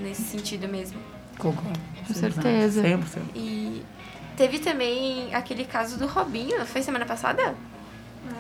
nesse 0.03 0.23
sentido 0.23 0.69
mesmo. 0.69 0.99
Concordo. 1.39 1.79
Com 2.07 2.15
certeza. 2.15 2.83
100%. 2.83 3.01
E 3.35 3.83
teve 4.37 4.59
também 4.59 5.35
aquele 5.35 5.65
caso 5.65 5.99
do 5.99 6.07
Robinho, 6.07 6.59
não 6.59 6.67
foi 6.67 6.83
semana 6.83 7.05
passada? 7.05 7.55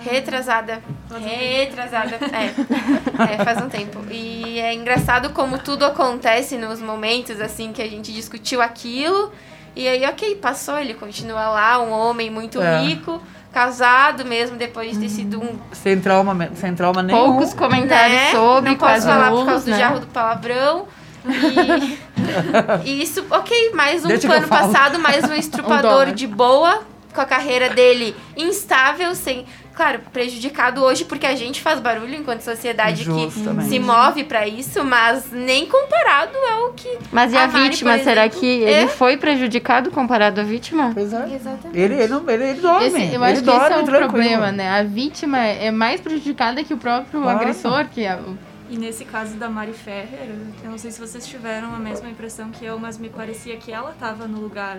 Retrasada. 0.04 0.82
Retrasada. 1.10 2.16
É. 2.32 3.34
é, 3.34 3.44
faz 3.44 3.60
um 3.62 3.68
tempo. 3.68 4.00
E 4.10 4.58
é 4.58 4.72
engraçado 4.74 5.30
como 5.30 5.58
tudo 5.58 5.84
acontece 5.84 6.56
nos 6.56 6.80
momentos 6.80 7.40
assim 7.40 7.72
que 7.72 7.82
a 7.82 7.88
gente 7.88 8.12
discutiu 8.12 8.62
aquilo. 8.62 9.32
E 9.74 9.88
aí, 9.88 10.04
ok, 10.04 10.36
passou, 10.36 10.78
ele 10.78 10.94
continua 10.94 11.48
lá, 11.48 11.82
um 11.82 11.90
homem 11.90 12.30
muito 12.30 12.60
É. 12.60 12.82
rico, 12.82 13.20
casado 13.50 14.24
mesmo, 14.24 14.56
depois 14.56 14.92
de 14.92 14.98
ter 14.98 15.08
sido 15.08 15.42
um 15.42 15.58
Sem 15.72 15.98
trauma, 15.98 16.50
sem 16.54 16.74
trauma 16.74 17.02
nenhum. 17.02 17.18
Poucos 17.18 17.54
comentários 17.54 18.16
né? 18.18 18.30
sobre, 18.32 18.70
Não 18.70 18.76
posso 18.76 19.06
falar 19.06 19.30
por 19.30 19.46
causa 19.46 19.64
do 19.64 19.70
né? 19.70 19.78
jarro 19.78 20.00
do 20.00 20.06
palavrão. 20.08 20.86
E, 21.24 22.90
e 22.90 23.02
isso, 23.02 23.24
ok, 23.30 23.72
mais 23.74 24.04
um 24.04 24.08
Deixa 24.08 24.28
que 24.40 24.46
passado, 24.46 24.98
mais 24.98 25.24
um 25.28 25.34
estrupador 25.34 25.82
dólar. 25.82 26.12
de 26.12 26.26
boa, 26.26 26.82
com 27.14 27.20
a 27.20 27.24
carreira 27.26 27.68
dele 27.70 28.14
instável, 28.36 29.14
sem. 29.14 29.44
Claro, 29.74 30.00
prejudicado 30.12 30.82
hoje 30.84 31.06
porque 31.06 31.24
a 31.24 31.34
gente 31.34 31.62
faz 31.62 31.80
barulho 31.80 32.14
enquanto 32.14 32.42
sociedade 32.42 33.04
Justamente. 33.04 33.62
que 33.62 33.70
se 33.70 33.78
move 33.78 34.22
pra 34.24 34.46
isso, 34.46 34.84
mas 34.84 35.32
nem 35.32 35.64
comparado 35.64 36.36
ao 36.52 36.74
que. 36.74 36.98
Mas 37.10 37.32
e 37.32 37.36
a, 37.38 37.46
Mari, 37.48 37.70
vítima? 37.70 37.98
Será 38.00 38.28
que 38.28 38.44
ele 38.44 38.70
é? 38.70 38.86
foi 38.86 39.16
prejudicado 39.16 39.90
comparado 39.90 40.42
à 40.42 40.44
vítima? 40.44 40.90
Pois 40.92 41.10
é. 41.14 41.34
Exatamente. 41.34 41.78
Ele, 41.80 41.94
ele, 41.94 42.08
não, 42.08 42.28
ele, 42.28 42.44
ele 42.50 42.60
dorme. 42.60 42.86
Esse, 42.86 42.98
eu 42.98 43.02
ele 43.14 43.24
acho 43.24 43.34
que 43.36 43.46
dorme 43.46 43.64
esse 43.64 43.72
é 43.72 43.78
o 43.78 43.84
tranquilo. 43.84 44.08
problema, 44.10 44.52
né? 44.52 44.68
A 44.78 44.82
vítima 44.82 45.38
é 45.38 45.70
mais 45.70 46.02
prejudicada 46.02 46.62
que 46.62 46.74
o 46.74 46.76
próprio 46.76 47.22
Claro. 47.22 47.38
agressor, 47.38 47.86
que 47.88 48.04
é 48.04 48.14
o- 48.14 48.36
E 48.72 48.78
nesse 48.78 49.04
caso 49.04 49.34
da 49.34 49.50
Mari 49.50 49.74
Ferrer, 49.74 50.30
eu 50.64 50.70
não 50.70 50.78
sei 50.78 50.90
se 50.90 50.98
vocês 50.98 51.26
tiveram 51.26 51.74
a 51.74 51.78
mesma 51.78 52.08
impressão 52.08 52.48
que 52.50 52.64
eu, 52.64 52.78
mas 52.78 52.96
me 52.96 53.10
parecia 53.10 53.54
que 53.58 53.70
ela 53.70 53.90
estava 53.90 54.26
no 54.26 54.40
lugar 54.40 54.78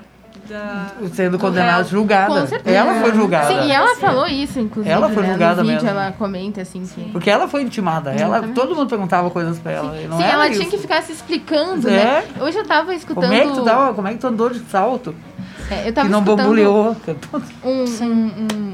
da. 0.49 0.87
Sendo 1.13 1.33
do 1.33 1.39
condenada, 1.39 1.83
julgada. 1.83 2.41
Com 2.41 2.47
certeza. 2.47 2.75
Ela 2.75 3.01
foi 3.01 3.13
julgada. 3.13 3.47
Sim, 3.49 3.67
e 3.67 3.71
ela 3.71 3.95
falou 3.97 4.25
isso, 4.25 4.59
inclusive. 4.59 4.91
Ela 4.91 5.09
foi 5.09 5.21
né? 5.21 5.29
julgada 5.29 5.61
no 5.61 5.69
vídeo 5.69 5.83
mesmo. 5.83 5.99
ela 5.99 6.11
comenta 6.13 6.61
assim 6.63 6.83
que. 6.87 7.11
Porque 7.11 7.29
ela 7.29 7.47
foi 7.47 7.61
intimada. 7.61 8.11
Ela, 8.13 8.41
todo 8.47 8.75
mundo 8.75 8.89
perguntava 8.89 9.29
coisas 9.29 9.59
pra 9.59 9.71
ela. 9.71 10.01
e 10.01 10.07
não 10.07 10.17
Sim, 10.17 10.23
era 10.23 10.33
ela 10.33 10.47
isso. 10.47 10.59
tinha 10.59 10.71
que 10.71 10.77
ficar 10.79 11.03
se 11.03 11.11
explicando, 11.11 11.87
É. 11.87 11.91
né? 11.91 12.23
Hoje 12.41 12.57
eu 12.57 12.65
tava 12.65 12.95
escutando. 12.95 13.25
Como 13.25 13.33
é 13.35 13.45
que 13.45 13.53
tu 13.53 13.63
dá, 13.63 13.93
como 13.93 14.07
é 14.07 14.13
que 14.13 14.17
tu 14.17 14.25
andou 14.25 14.49
de 14.49 14.59
salto? 14.61 15.13
É, 15.73 15.87
eu 15.89 15.93
tava 15.93 16.07
Que 16.07 16.11
não 16.11 16.21
bombuleou. 16.23 16.95
um, 17.63 17.69
um- 18.03 18.31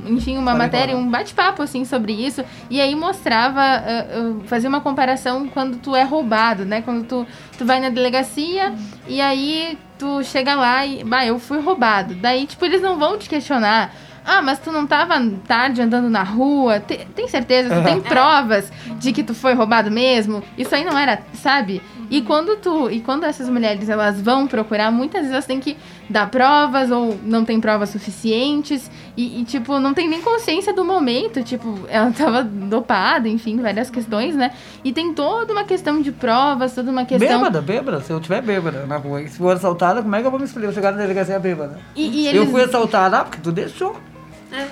um- 0.10 0.14
enfim, 0.16 0.38
uma 0.38 0.54
matéria, 0.56 0.94
falar. 0.96 1.06
um 1.06 1.10
bate-papo 1.10 1.62
assim 1.62 1.86
sobre 1.86 2.14
isso. 2.14 2.44
E 2.70 2.80
aí 2.82 2.96
mostrava, 2.96 3.62
ah, 3.62 3.84
ah, 4.12 4.34
fazia 4.46 4.70
uma 4.70 4.82
comparação 4.82 5.48
quando 5.48 5.78
tu 5.78 5.96
é 5.96 6.04
roubado, 6.04 6.66
né? 6.66 6.82
Quando 6.82 7.06
tu, 7.06 7.26
tu 7.58 7.66
vai 7.66 7.80
na 7.80 7.90
delegacia 7.90 8.74
e 9.08 9.22
aí 9.22 9.78
tu 9.98 10.24
chega 10.24 10.56
lá 10.56 10.86
e, 10.86 11.04
bah, 11.04 11.26
eu 11.26 11.40
fui 11.40 11.60
roubado. 11.60 12.14
Daí, 12.16 12.46
tipo, 12.46 12.64
eles 12.66 12.82
não 12.82 12.98
vão 12.98 13.18
te 13.18 13.28
questionar. 13.30 13.94
Ah, 14.26 14.42
mas 14.42 14.60
tu 14.60 14.72
não 14.72 14.86
tava 14.86 15.16
tarde 15.48 15.82
andando 15.82 16.10
na 16.10 16.22
rua? 16.24 16.80
Te- 16.80 17.08
tem 17.16 17.28
certeza? 17.28 17.74
Tu 17.76 17.84
tem 17.84 18.00
provas 18.02 18.72
de 19.00 19.12
que 19.12 19.24
tu 19.24 19.34
foi 19.34 19.54
roubado 19.56 19.90
mesmo? 19.90 20.44
Isso 20.58 20.76
aí 20.76 20.84
não 20.86 20.96
era, 20.98 21.20
sabe? 21.34 21.82
E 22.10 22.22
quando 22.22 22.58
tu, 22.58 22.90
e 22.90 23.02
quando 23.02 23.24
essas 23.24 23.48
mulheres 23.50 23.88
elas 23.88 24.22
vão 24.22 24.48
procurar, 24.48 24.92
muitas 24.92 25.22
vezes 25.22 25.34
elas 25.34 25.46
têm 25.46 25.60
que 25.60 25.78
dar 26.10 26.30
provas 26.30 26.90
ou 26.90 27.18
não 27.24 27.46
tem 27.46 27.60
provas 27.62 27.90
suficientes 27.90 28.90
e, 29.16 29.42
e, 29.42 29.44
tipo 29.46 29.80
não 29.80 29.94
tem 29.94 30.10
nem 30.10 30.22
consciência 30.22 30.74
do 30.74 30.84
momento, 30.84 31.44
tipo 31.44 31.80
ela 31.88 32.12
tava 32.18 32.44
dopada, 32.44 33.28
enfim, 33.28 33.62
várias 33.62 33.90
questões, 33.90 34.36
né? 34.36 34.52
E 34.84 34.92
tem 34.92 35.14
toda 35.14 35.54
uma 35.54 35.64
questão 35.64 36.02
de 36.02 36.12
provas, 36.12 36.74
toda 36.74 36.90
uma 36.90 37.06
questão 37.06 37.40
Bêbada, 37.40 37.62
bêbada. 37.62 38.02
Se 38.02 38.12
eu 38.12 38.20
tiver 38.20 38.42
bêbada 38.42 38.86
na 38.86 38.98
rua 38.98 39.22
e 39.22 39.28
se 39.28 39.38
for 39.38 39.56
assaltada, 39.56 40.02
como 40.02 40.16
é 40.16 40.22
que 40.22 40.28
eu 40.28 40.32
vou 40.32 40.40
me 40.40 40.46
explicar? 40.46 40.70
Eu 40.70 40.74
chegar 40.74 40.92
na 40.92 40.98
delegacia 40.98 41.40
bêbada. 41.40 41.80
e, 41.96 42.24
e 42.24 42.28
Eu 42.28 42.44
eles 42.44 42.52
fui 42.52 42.64
assaltada, 42.64 43.20
ah, 43.20 43.24
porque 43.24 43.40
tu 43.42 43.52
deixou. 43.52 43.96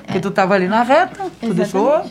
Porque 0.04 0.20
tu 0.20 0.32
tava 0.32 0.56
ali 0.56 0.68
na 0.68 0.82
reta, 0.82 1.26
tu 1.40 1.54
deixou. 1.54 2.04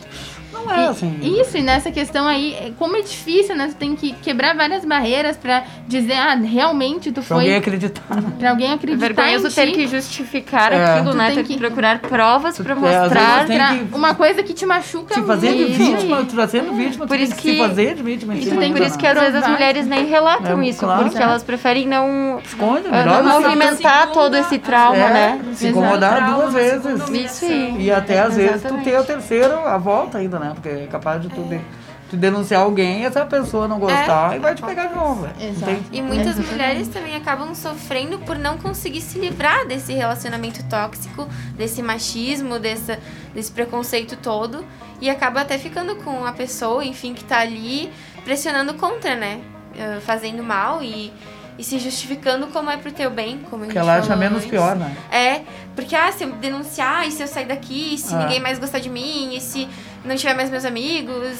Não 0.65 0.73
é 0.73 0.85
E- 0.85 0.87
assim. 0.87 1.19
Isso, 1.41 1.57
e 1.57 1.61
nessa 1.63 1.91
questão 1.91 2.27
aí, 2.27 2.53
é- 2.53 2.71
como 2.77 2.95
é 2.97 3.01
difícil, 3.01 3.55
né? 3.55 3.67
Tu 3.69 3.75
tem 3.75 3.95
que 3.95 4.11
quebrar 4.13 4.55
várias 4.55 4.83
barreiras 4.85 5.37
pra 5.37 5.63
dizer, 5.87 6.13
ah, 6.13 6.35
realmente 6.35 7.11
tu 7.11 7.21
Pra 7.21 7.35
alguém 7.37 7.49
foi. 7.51 7.57
acreditar. 7.59 8.03
Pra 8.39 8.49
alguém 8.51 8.73
acreditar. 8.73 8.99
Vergonhoso 9.13 9.47
em 9.47 9.51
ter 9.51 9.65
ti. 9.67 9.71
que 9.73 9.87
justificar 9.87 10.71
É. 10.73 10.83
aquilo, 10.97 11.11
Tu 11.11 11.17
né? 11.17 11.27
tem 11.27 11.35
Ter 11.37 11.43
que- 11.43 11.53
que 11.53 11.59
procurar 11.59 11.99
provas 11.99 12.57
pra 12.57 12.73
É, 12.73 12.75
às 12.75 12.81
vezes 12.81 12.99
mostrar. 13.01 13.45
tem 13.45 13.57
Pra 13.57 13.67
que- 13.75 13.95
uma 13.95 14.15
coisa 14.15 14.43
que 14.43 14.53
te 14.53 14.65
machuca 14.65 15.13
Se 15.13 15.21
fazer 15.23 15.53
de 15.53 15.63
muito. 15.65 15.77
vítima, 15.77 16.25
tu 16.25 16.35
tá 16.35 16.47
sendo 16.47 16.73
vítima, 16.73 17.05
tu 17.05 17.07
Por 17.07 17.15
tem 17.17 17.23
isso 17.23 17.35
que, 17.35 17.41
que- 17.41 17.51
se 17.51 17.57
fazer 17.57 17.95
de 17.95 18.03
vítima. 18.03 18.35
E 18.35 18.45
tu 18.45 18.57
tem 18.57 18.71
por 18.73 18.81
isso 18.81 18.95
né? 18.95 19.01
que 19.01 19.07
às 19.07 19.19
vezes 19.19 19.35
as 19.43 19.47
mulheres 19.49 19.87
nem 19.87 20.05
relatam 20.07 20.61
É, 20.61 20.67
isso, 20.67 20.79
claro. 20.79 21.03
porque 21.05 21.21
elas 21.21 21.43
preferem 21.43 21.87
não, 21.87 22.39
Esconde, 22.43 22.89
melhor 22.89 23.23
não 23.23 23.41
movimentar 23.41 24.11
todo 24.11 24.35
esse 24.35 24.57
trauma, 24.59 24.97
é, 24.97 25.13
né? 25.13 25.41
se 25.53 25.67
incomodar 25.67 26.33
duas 26.35 26.53
vezes. 26.53 27.09
Isso 27.09 27.45
aí. 27.45 27.75
E 27.85 27.91
até 27.91 28.19
às 28.19 28.35
vezes 28.35 28.61
tu 28.61 28.77
ter 28.83 28.99
o 28.99 29.03
terceiro, 29.03 29.53
a 29.65 29.77
volta 29.77 30.17
ainda, 30.17 30.39
né? 30.39 30.46
Porque 30.53 30.69
é 30.69 30.87
capaz 30.87 31.21
de 31.21 31.29
tu, 31.29 31.41
de- 31.43 31.61
tu 32.09 32.15
denunciar 32.17 32.61
alguém 32.61 33.01
e 33.01 33.05
essa 33.05 33.25
pessoa 33.25 33.67
não 33.67 33.79
gostar 33.79 34.35
e 34.35 34.39
vai 34.39 34.55
te 34.55 34.61
pegar 34.63 34.85
de 34.87 34.95
novo. 34.95 35.27
Exato. 35.39 35.83
E 35.91 36.01
muitas 36.01 36.37
mulheres 36.39 36.87
também 36.87 37.15
acabam 37.15 37.53
sofrendo 37.53 38.17
por 38.19 38.37
não 38.37 38.57
conseguir 38.57 39.01
se 39.01 39.19
livrar 39.19 39.67
desse 39.67 39.93
relacionamento 39.93 40.63
tóxico, 40.69 41.27
desse 41.57 41.81
machismo, 41.83 42.59
dessa, 42.59 42.97
desse 43.33 43.51
preconceito 43.51 44.15
todo. 44.17 44.63
E 45.01 45.09
acaba 45.09 45.41
até 45.41 45.57
ficando 45.57 45.95
com 45.97 46.25
a 46.25 46.31
pessoa, 46.31 46.83
enfim, 46.83 47.13
que 47.13 47.23
tá 47.23 47.39
ali 47.39 47.91
pressionando 48.23 48.73
contra, 48.75 49.15
né? 49.15 49.41
Eh, 49.77 49.99
Fazendo 50.01 50.41
mal 50.43 50.81
e, 50.81 51.13
e 51.57 51.63
se 51.63 51.79
justificando 51.79 52.47
como 52.47 52.69
é 52.69 52.77
pro 52.77 52.91
teu 52.91 53.09
bem, 53.09 53.39
como 53.49 53.63
a 53.63 53.67
Que 53.67 53.73
gente 53.73 53.81
ela 53.81 53.95
acha 53.97 54.15
menos 54.15 54.37
antes. 54.39 54.49
pior, 54.49 54.75
né? 54.75 54.95
É, 55.11 55.41
porque 55.75 55.95
ah, 55.95 56.11
se 56.11 56.23
eu 56.23 56.31
denunciar, 56.33 57.07
e 57.07 57.11
se 57.11 57.21
eu 57.23 57.27
sair 57.27 57.45
daqui, 57.45 57.93
e 57.93 57.97
se 57.97 58.13
Ah. 58.13 58.19
ninguém 58.19 58.39
mais 58.39 58.59
gostar 58.59 58.79
de 58.79 58.89
mim, 58.89 59.35
e 59.35 59.41
se 59.41 59.67
não 60.05 60.15
tiver 60.15 60.33
mais 60.35 60.49
meus 60.49 60.65
amigos, 60.65 61.39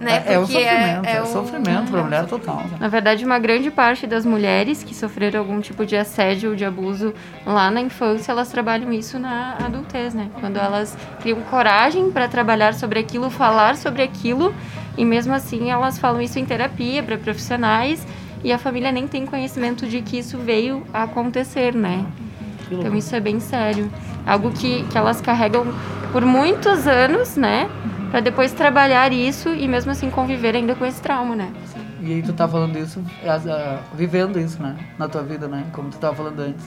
né? 0.00 0.22
É, 0.26 0.34
é 0.34 0.38
o 0.38 0.42
Porque 0.42 0.60
sofrimento, 0.62 1.06
é, 1.08 1.22
o- 1.22 1.26
sofrimento 1.26 1.90
pra 1.90 2.02
mulher 2.04 2.24
total. 2.26 2.56
né? 2.58 2.76
Na 2.80 2.88
verdade, 2.88 3.24
uma 3.24 3.38
grande 3.38 3.68
parte 3.70 4.06
das 4.06 4.24
mulheres 4.24 4.82
que 4.84 4.94
sofreram 4.94 5.40
algum 5.40 5.60
tipo 5.60 5.84
de 5.84 5.96
assédio 5.96 6.50
ou 6.50 6.56
de 6.56 6.64
abuso 6.64 7.12
lá 7.44 7.68
na 7.70 7.80
infância, 7.80 8.30
elas 8.32 8.48
trabalham 8.48 8.92
isso 8.92 9.18
na 9.18 9.56
adultez, 9.56 10.14
né? 10.14 10.28
Quando 10.40 10.56
elas 10.56 10.96
criam 11.20 11.40
coragem 11.42 12.10
para 12.12 12.28
trabalhar 12.28 12.74
sobre 12.74 13.00
aquilo, 13.00 13.28
falar 13.28 13.76
sobre 13.76 14.02
aquilo, 14.02 14.54
e 14.96 15.04
mesmo 15.04 15.34
assim 15.34 15.70
elas 15.70 15.98
falam 15.98 16.22
isso 16.22 16.38
em 16.38 16.44
terapia 16.44 17.02
para 17.02 17.18
profissionais, 17.18 18.06
e 18.42 18.52
a 18.52 18.58
família 18.58 18.92
nem 18.92 19.06
tem 19.06 19.26
conhecimento 19.26 19.86
de 19.86 20.02
que 20.02 20.18
isso 20.18 20.38
veio 20.38 20.82
a 20.92 21.04
acontecer, 21.04 21.74
né? 21.74 22.04
Então 22.70 22.94
isso 22.96 23.14
é 23.14 23.20
bem 23.20 23.40
sério. 23.40 23.90
Algo 24.26 24.50
que, 24.50 24.84
que 24.84 24.98
elas 24.98 25.20
carregam 25.20 25.66
por 26.12 26.24
muitos 26.24 26.86
anos, 26.86 27.36
né? 27.36 27.68
Pra 28.10 28.20
depois 28.20 28.52
trabalhar 28.52 29.12
isso 29.12 29.50
e 29.50 29.66
mesmo 29.68 29.90
assim 29.90 30.10
conviver 30.10 30.54
ainda 30.54 30.74
com 30.74 30.84
esse 30.84 31.00
trauma, 31.00 31.34
né? 31.34 31.52
E 32.00 32.12
aí 32.12 32.22
tu 32.22 32.32
tá 32.32 32.46
falando 32.46 32.78
isso, 32.78 33.02
é, 33.22 33.28
ah, 33.28 33.80
vivendo 33.94 34.38
isso, 34.38 34.62
né? 34.62 34.76
Na 34.98 35.08
tua 35.08 35.22
vida, 35.22 35.48
né? 35.48 35.64
Como 35.72 35.90
tu 35.90 35.98
tava 35.98 36.14
falando 36.14 36.40
antes. 36.40 36.64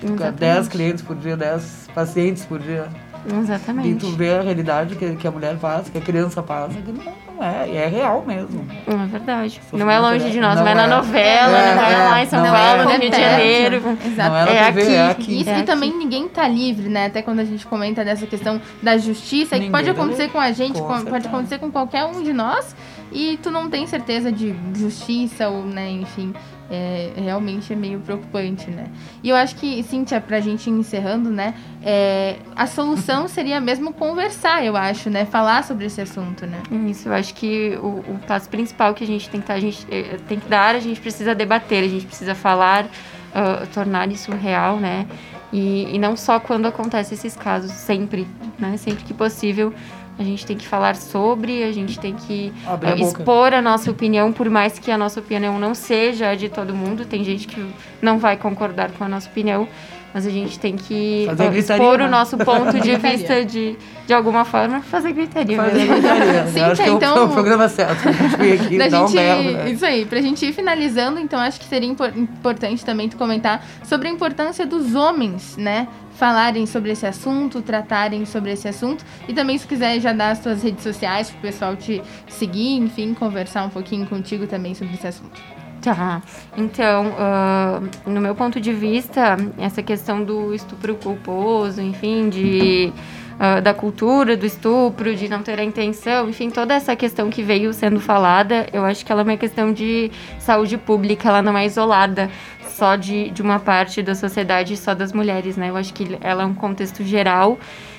Tu 0.00 0.06
quer 0.06 0.12
Exatamente. 0.14 0.38
10 0.38 0.68
clientes 0.68 1.02
por 1.02 1.16
dia, 1.16 1.36
10 1.36 1.90
pacientes 1.94 2.44
por 2.44 2.58
dia. 2.58 2.88
E 3.30 3.34
Exatamente. 3.34 4.00
tu 4.00 4.10
vê 4.16 4.34
a 4.34 4.42
realidade 4.42 4.96
que, 4.96 5.14
que 5.14 5.28
a 5.28 5.30
mulher 5.30 5.56
passa, 5.58 5.90
que 5.90 5.98
a 5.98 6.00
criança 6.00 6.42
passa, 6.42 6.74
que 6.80 6.90
não, 6.90 7.12
não 7.42 7.48
é, 7.62 7.68
e 7.68 7.76
é 7.76 7.86
real 7.86 8.24
mesmo. 8.26 8.66
É 8.86 9.06
verdade. 9.06 9.54
Sofrimento 9.54 9.84
Não 9.84 9.90
é 9.90 9.98
longe 9.98 10.30
de 10.30 10.40
nós, 10.40 10.56
não 10.56 10.64
não 10.64 10.70
é 10.70 10.74
na 10.74 10.84
é. 10.84 10.86
novela, 10.86 11.58
É, 11.58 11.74
não 11.74 11.82
é 11.82 11.92
é, 11.92 11.96
lá 12.08 12.22
em 12.22 12.26
São 12.26 12.42
não 12.44 12.52
Paulo, 12.52 12.80
é. 12.80 12.84
no 12.84 12.90
Rio 12.90 13.10
de 13.10 13.16
É. 13.16 13.30
Janeiro. 13.30 13.98
Exato. 14.06 14.36
É 14.36 14.56
É 14.56 14.72
TV, 14.72 14.80
aqui. 14.82 14.94
é 14.94 15.10
aqui. 15.10 15.40
Isso 15.40 15.50
É 15.50 15.52
e 15.52 15.56
aqui. 15.56 15.62
também 15.64 15.92
ninguém 15.96 16.28
tá 16.28 16.46
livre, 16.46 16.88
né? 16.88 17.06
Até 17.06 17.22
quando 17.22 17.40
a 17.40 17.44
gente 17.44 17.66
comenta 17.66 18.04
dessa 18.04 18.26
questão 18.26 18.60
da 18.82 18.96
justiça, 18.98 19.58
que 19.58 19.70
pode 19.70 19.86
tá 19.86 19.92
acontecer 19.92 20.28
com 20.28 20.38
a 20.40 20.52
gente, 20.52 20.80
Com 20.80 20.86
com- 20.88 21.04
pode 21.04 21.26
acontecer 21.26 21.58
com 21.58 21.70
qualquer 21.70 22.04
um 22.04 22.22
de 22.22 22.32
nós, 22.32 22.74
e 23.10 23.38
tu 23.42 23.50
não 23.50 23.68
tem 23.68 23.86
certeza 23.86 24.30
de 24.32 24.54
justiça 24.74 25.48
ou, 25.48 25.64
né, 25.64 25.90
enfim, 25.90 26.32
é, 26.72 27.12
realmente 27.16 27.70
é 27.70 27.76
meio 27.76 28.00
preocupante, 28.00 28.70
né? 28.70 28.86
E 29.22 29.28
eu 29.28 29.36
acho 29.36 29.54
que, 29.56 29.82
Cíntia, 29.82 30.20
pra 30.22 30.40
gente 30.40 30.70
ir 30.70 30.72
encerrando, 30.72 31.28
né, 31.28 31.54
é, 31.82 32.38
a 32.56 32.66
solução 32.66 33.28
seria 33.28 33.60
mesmo 33.60 33.92
conversar, 33.92 34.64
eu 34.64 34.74
acho, 34.74 35.10
né? 35.10 35.26
Falar 35.26 35.64
sobre 35.64 35.84
esse 35.84 36.00
assunto, 36.00 36.46
né? 36.46 36.62
Isso, 36.88 37.10
eu 37.10 37.12
acho 37.12 37.34
que 37.34 37.78
o, 37.82 37.98
o 38.14 38.18
passo 38.26 38.48
principal 38.48 38.94
que 38.94 39.04
a 39.04 39.06
gente 39.06 39.28
tem 39.28 39.40
que, 39.42 39.46
tá, 39.46 39.52
a 39.52 39.60
gente, 39.60 39.86
eh, 39.90 40.16
tem 40.26 40.40
que 40.40 40.48
dar, 40.48 40.74
a 40.74 40.80
gente 40.80 40.98
precisa 40.98 41.34
debater, 41.34 41.84
a 41.84 41.88
gente 41.88 42.06
precisa 42.06 42.34
falar, 42.34 42.86
ah, 43.34 43.66
tornar 43.72 44.10
isso 44.10 44.32
real, 44.32 44.78
né? 44.78 45.06
E, 45.52 45.94
e 45.94 45.98
não 45.98 46.16
só 46.16 46.40
quando 46.40 46.66
acontecem 46.66 47.14
esses 47.14 47.36
casos, 47.36 47.70
sempre, 47.70 48.26
né? 48.58 48.78
Sempre 48.78 49.04
que 49.04 49.12
possível, 49.12 49.74
a 50.22 50.24
gente 50.24 50.46
tem 50.46 50.56
que 50.56 50.66
falar 50.66 50.96
sobre, 50.96 51.62
a 51.64 51.72
gente 51.72 51.98
tem 51.98 52.14
que 52.14 52.52
a 52.66 52.90
eh, 52.90 53.00
expor 53.00 53.52
a 53.52 53.60
nossa 53.60 53.90
opinião, 53.90 54.32
por 54.32 54.48
mais 54.48 54.78
que 54.78 54.90
a 54.90 54.96
nossa 54.96 55.20
opinião 55.20 55.58
não 55.58 55.74
seja 55.74 56.30
a 56.30 56.34
de 56.34 56.48
todo 56.48 56.74
mundo, 56.74 57.04
tem 57.04 57.22
gente 57.24 57.46
que 57.46 57.64
não 58.00 58.18
vai 58.18 58.36
concordar 58.36 58.90
com 58.92 59.04
a 59.04 59.08
nossa 59.08 59.28
opinião, 59.28 59.68
mas 60.14 60.26
a 60.26 60.30
gente 60.30 60.58
tem 60.58 60.76
que 60.76 61.24
Fazer 61.26 61.50
gritaria, 61.50 61.82
expor 61.84 61.98
né? 61.98 62.06
o 62.06 62.10
nosso 62.10 62.36
ponto 62.38 62.80
de 62.80 62.96
vista 62.96 63.44
de, 63.44 63.76
de 64.06 64.12
alguma 64.12 64.44
forma, 64.44 64.80
fazer 64.82 65.12
gritaria. 65.12 65.56
Fazer 65.56 65.86
gritaria. 65.86 66.46
Sim, 66.52 66.58
Eu 66.60 66.66
acho 66.66 66.82
que 66.82 66.88
é 66.88 66.92
então- 66.92 67.16
é 67.16 67.20
o 67.22 67.28
programa 67.28 67.68
certo. 67.68 68.08
A 68.08 68.12
gente 68.12 68.36
veio 68.36 68.54
aqui 68.62 68.78
Da 68.78 68.88
dar 68.88 69.04
um 69.04 69.08
gente, 69.08 69.52
né? 69.54 69.70
Isso 69.70 69.86
aí, 69.86 70.04
pra 70.04 70.20
gente 70.20 70.44
ir 70.46 70.52
finalizando, 70.52 71.18
então 71.18 71.40
acho 71.40 71.58
que 71.58 71.66
seria 71.66 71.88
impor- 71.88 72.12
importante 72.16 72.84
também 72.84 73.08
tu 73.08 73.16
comentar 73.16 73.64
sobre 73.84 74.08
a 74.08 74.10
importância 74.10 74.66
dos 74.66 74.94
homens, 74.94 75.56
né? 75.56 75.88
Falarem 76.14 76.66
sobre 76.66 76.92
esse 76.92 77.06
assunto, 77.06 77.62
tratarem 77.62 78.24
sobre 78.26 78.52
esse 78.52 78.68
assunto. 78.68 79.04
E 79.26 79.32
também, 79.32 79.56
se 79.56 79.66
quiser 79.66 79.98
já 79.98 80.12
dar 80.12 80.30
as 80.32 80.40
tuas 80.40 80.62
redes 80.62 80.82
sociais 80.82 81.30
pro 81.30 81.40
pessoal 81.40 81.74
te 81.74 82.02
seguir, 82.28 82.76
enfim, 82.76 83.14
conversar 83.14 83.64
um 83.64 83.70
pouquinho 83.70 84.06
contigo 84.06 84.46
também 84.46 84.74
sobre 84.74 84.94
esse 84.94 85.06
assunto. 85.06 85.40
Tá. 85.82 86.22
Então, 86.56 87.12
ah, 87.18 87.80
no 88.06 88.20
meu 88.20 88.36
ponto 88.36 88.60
de 88.60 88.72
vista, 88.72 89.36
essa 89.58 89.82
questão 89.82 90.22
do 90.22 90.54
estupro 90.54 90.94
culposo, 90.94 91.82
enfim, 91.82 92.28
de 92.28 92.92
ah, 93.40 93.58
da 93.58 93.74
cultura 93.74 94.36
do 94.36 94.46
estupro, 94.46 95.16
de 95.16 95.28
não 95.28 95.42
ter 95.42 95.58
a 95.58 95.64
intenção, 95.64 96.28
enfim, 96.28 96.48
toda 96.48 96.74
essa 96.74 96.94
questão 96.94 97.28
que 97.28 97.42
veio 97.42 97.72
sendo 97.72 97.98
falada, 97.98 98.68
eu 98.72 98.84
acho 98.84 99.04
que 99.04 99.10
ela 99.10 99.22
é 99.22 99.24
uma 99.24 99.36
questão 99.36 99.72
de 99.72 100.12
saúde 100.38 100.78
pública, 100.78 101.28
ela 101.28 101.42
não 101.42 101.58
é 101.58 101.66
isolada 101.66 102.30
só 102.68 102.94
de, 102.94 103.30
de 103.30 103.42
uma 103.42 103.58
parte 103.58 104.00
da 104.00 104.14
sociedade, 104.14 104.76
só 104.76 104.94
das 104.94 105.12
mulheres, 105.12 105.56
né? 105.56 105.70
Eu 105.70 105.76
acho 105.76 105.92
que 105.92 106.16
ela 106.20 106.44
é 106.44 106.46
um 106.46 106.54
contexto 106.54 107.02
geral 107.02 107.58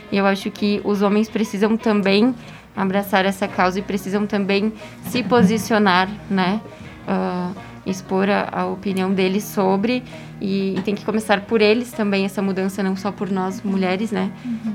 e 0.09 0.17
eu 0.17 0.25
acho 0.25 0.49
que 0.49 0.79
os 0.85 1.01
homens 1.01 1.27
precisam 1.27 1.75
também 1.75 2.33
abraçar 2.73 3.25
essa 3.25 3.45
causa 3.45 3.79
e 3.79 3.81
precisam 3.81 4.25
também 4.25 4.71
se 5.09 5.21
posicionar, 5.23 6.09
né? 6.29 6.61
Ah, 7.07 7.51
expor 7.85 8.29
a, 8.29 8.49
a 8.51 8.65
opinião 8.65 9.13
deles 9.13 9.43
sobre 9.43 10.03
e, 10.39 10.75
e 10.77 10.81
tem 10.81 10.95
que 10.95 11.03
começar 11.03 11.41
por 11.41 11.61
eles 11.61 11.91
também 11.91 12.25
essa 12.25 12.41
mudança 12.41 12.81
não 12.81 12.95
só 12.95 13.11
por 13.11 13.29
nós 13.29 13.61
mulheres 13.61 14.11
né? 14.11 14.31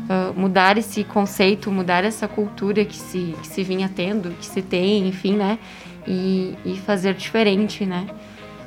Ah, 0.09 0.33
mudar 0.37 0.77
esse 0.77 1.05
conceito 1.05 1.71
mudar 1.71 2.05
essa 2.05 2.29
cultura 2.29 2.85
que 2.85 2.97
se 2.97 3.35
que 3.40 3.47
se 3.47 3.62
vinha 3.62 3.90
tendo 3.94 4.31
que 4.38 4.47
se 4.47 4.62
tem 4.62 5.09
enfim 5.09 5.35
né? 5.35 5.59
E, 6.07 6.55
e 6.64 6.77
fazer 6.79 7.14
diferente 7.14 7.85
né? 7.87 8.07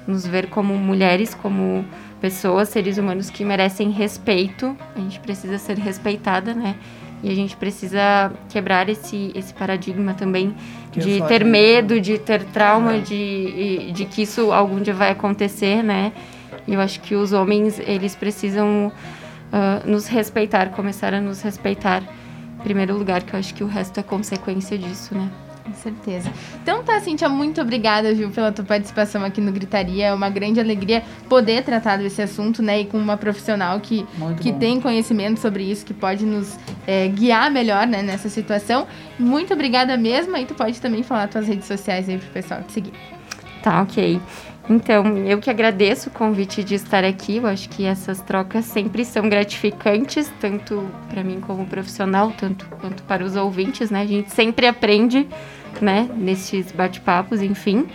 Nos 0.08 0.26
ver 0.26 0.48
como 0.50 0.74
mulheres 0.76 1.34
como 1.34 1.86
pessoas 2.20 2.70
seres 2.70 2.98
humanos 2.98 3.32
que 3.32 3.44
merecem 3.44 3.90
respeito. 3.90 4.76
A 4.96 5.00
gente 5.00 5.20
precisa 5.20 5.58
ser 5.58 5.78
respeitada 5.78 6.54
né 6.54 6.76
e 7.24 7.30
a 7.30 7.36
gente 7.36 7.56
precisa 7.56 8.32
quebrar 8.50 8.90
esse 8.90 9.32
esse 9.36 9.54
paradigma 9.54 10.14
também 10.14 10.56
Que 10.92 11.00
é 11.00 11.04
de 11.04 11.22
ter 11.28 11.46
medo, 11.46 12.00
de 12.02 12.18
ter 12.18 12.44
trauma, 12.46 12.96
É. 12.96 13.00
de, 13.00 13.92
de 13.92 14.06
que 14.06 14.24
isso 14.24 14.52
algum 14.52 14.82
dia 14.82 14.94
vai 14.94 15.12
acontecer, 15.12 15.84
né? 15.84 16.12
E 16.68 16.74
eu 16.74 16.82
acho 16.82 17.00
que 17.02 17.16
os 17.16 17.32
homens, 17.34 17.80
eles 17.80 18.16
precisam 18.16 18.92
ah, 19.52 19.82
nos 19.86 20.08
respeitar, 20.08 20.70
começar 20.70 21.14
a 21.14 21.20
nos 21.22 21.42
respeitar 21.42 22.04
em 22.60 22.64
primeiro 22.64 22.96
lugar, 22.98 23.24
que 23.24 23.34
eu 23.34 23.40
acho 23.40 23.54
que 23.54 23.64
o 23.64 23.68
resto 23.68 24.00
é 24.00 24.04
consequência 24.04 24.78
disso, 24.78 25.16
né? 25.16 25.30
Com 25.64 25.74
certeza. 25.74 26.32
Então 26.62 26.84
tá, 26.84 27.00
Cintia, 27.00 27.30
muito 27.30 27.62
obrigada, 27.62 28.14
Gil, 28.16 28.32
pela 28.32 28.52
tua 28.52 28.66
participação 28.66 29.24
aqui 29.24 29.40
no 29.40 29.52
Gritaria. 29.52 30.08
É 30.08 30.14
uma 30.14 30.30
grande 30.30 30.60
alegria 30.60 31.04
poder 31.30 31.64
tratar 31.64 31.98
desse 31.98 32.22
assunto, 32.22 32.64
né? 32.64 32.82
E 32.82 32.86
com 32.86 32.98
uma 32.98 33.16
profissional 33.16 33.80
que, 33.80 34.06
Muito 34.18 34.42
que 34.42 34.52
bom. 34.52 34.60
tem 34.60 34.82
conhecimento 34.82 35.40
sobre 35.40 35.64
isso, 35.64 35.86
que 35.86 35.94
pode 35.94 36.26
nos 36.26 36.58
é, 36.88 37.08
guiar 37.08 37.52
melhor 37.52 37.86
né, 37.86 38.02
nessa 38.02 38.28
situação. 38.28 38.88
Muito 39.20 39.54
obrigada 39.54 39.96
mesmo. 39.98 40.36
E 40.36 40.46
tu 40.46 40.56
pode 40.56 40.82
também 40.82 41.04
falar 41.04 41.28
tuas 41.28 41.48
redes 41.48 41.68
sociais 41.68 42.10
aí 42.10 42.18
pro 42.18 42.30
pessoal 42.30 42.64
te 42.64 42.74
seguir. 42.74 42.94
Tá, 43.62 43.84
ok. 43.84 44.20
Então, 44.70 45.18
eu 45.18 45.40
que 45.40 45.50
agradeço 45.50 46.10
o 46.10 46.12
convite 46.12 46.64
de 46.64 46.76
estar 46.76 47.04
aqui. 47.04 47.38
Eu 47.38 47.48
acho 47.48 47.68
que 47.70 47.86
essas 47.86 48.22
trocas 48.22 48.66
sempre 48.66 49.04
são 49.04 49.28
gratificantes, 49.28 50.32
tanto 50.40 50.88
para 51.10 51.24
mim 51.24 51.40
como 51.42 51.66
profissional, 51.66 52.32
tanto 52.38 52.66
quanto 52.80 53.04
para 53.04 53.24
os 53.24 53.36
ouvintes, 53.36 53.90
né? 53.90 54.02
A 54.02 54.06
gente 54.06 54.32
sempre 54.32 54.68
aprende, 54.68 55.28
né, 55.82 56.10
nesses 56.16 56.72
bate-papos, 56.72 57.42
enfim. 57.42 57.88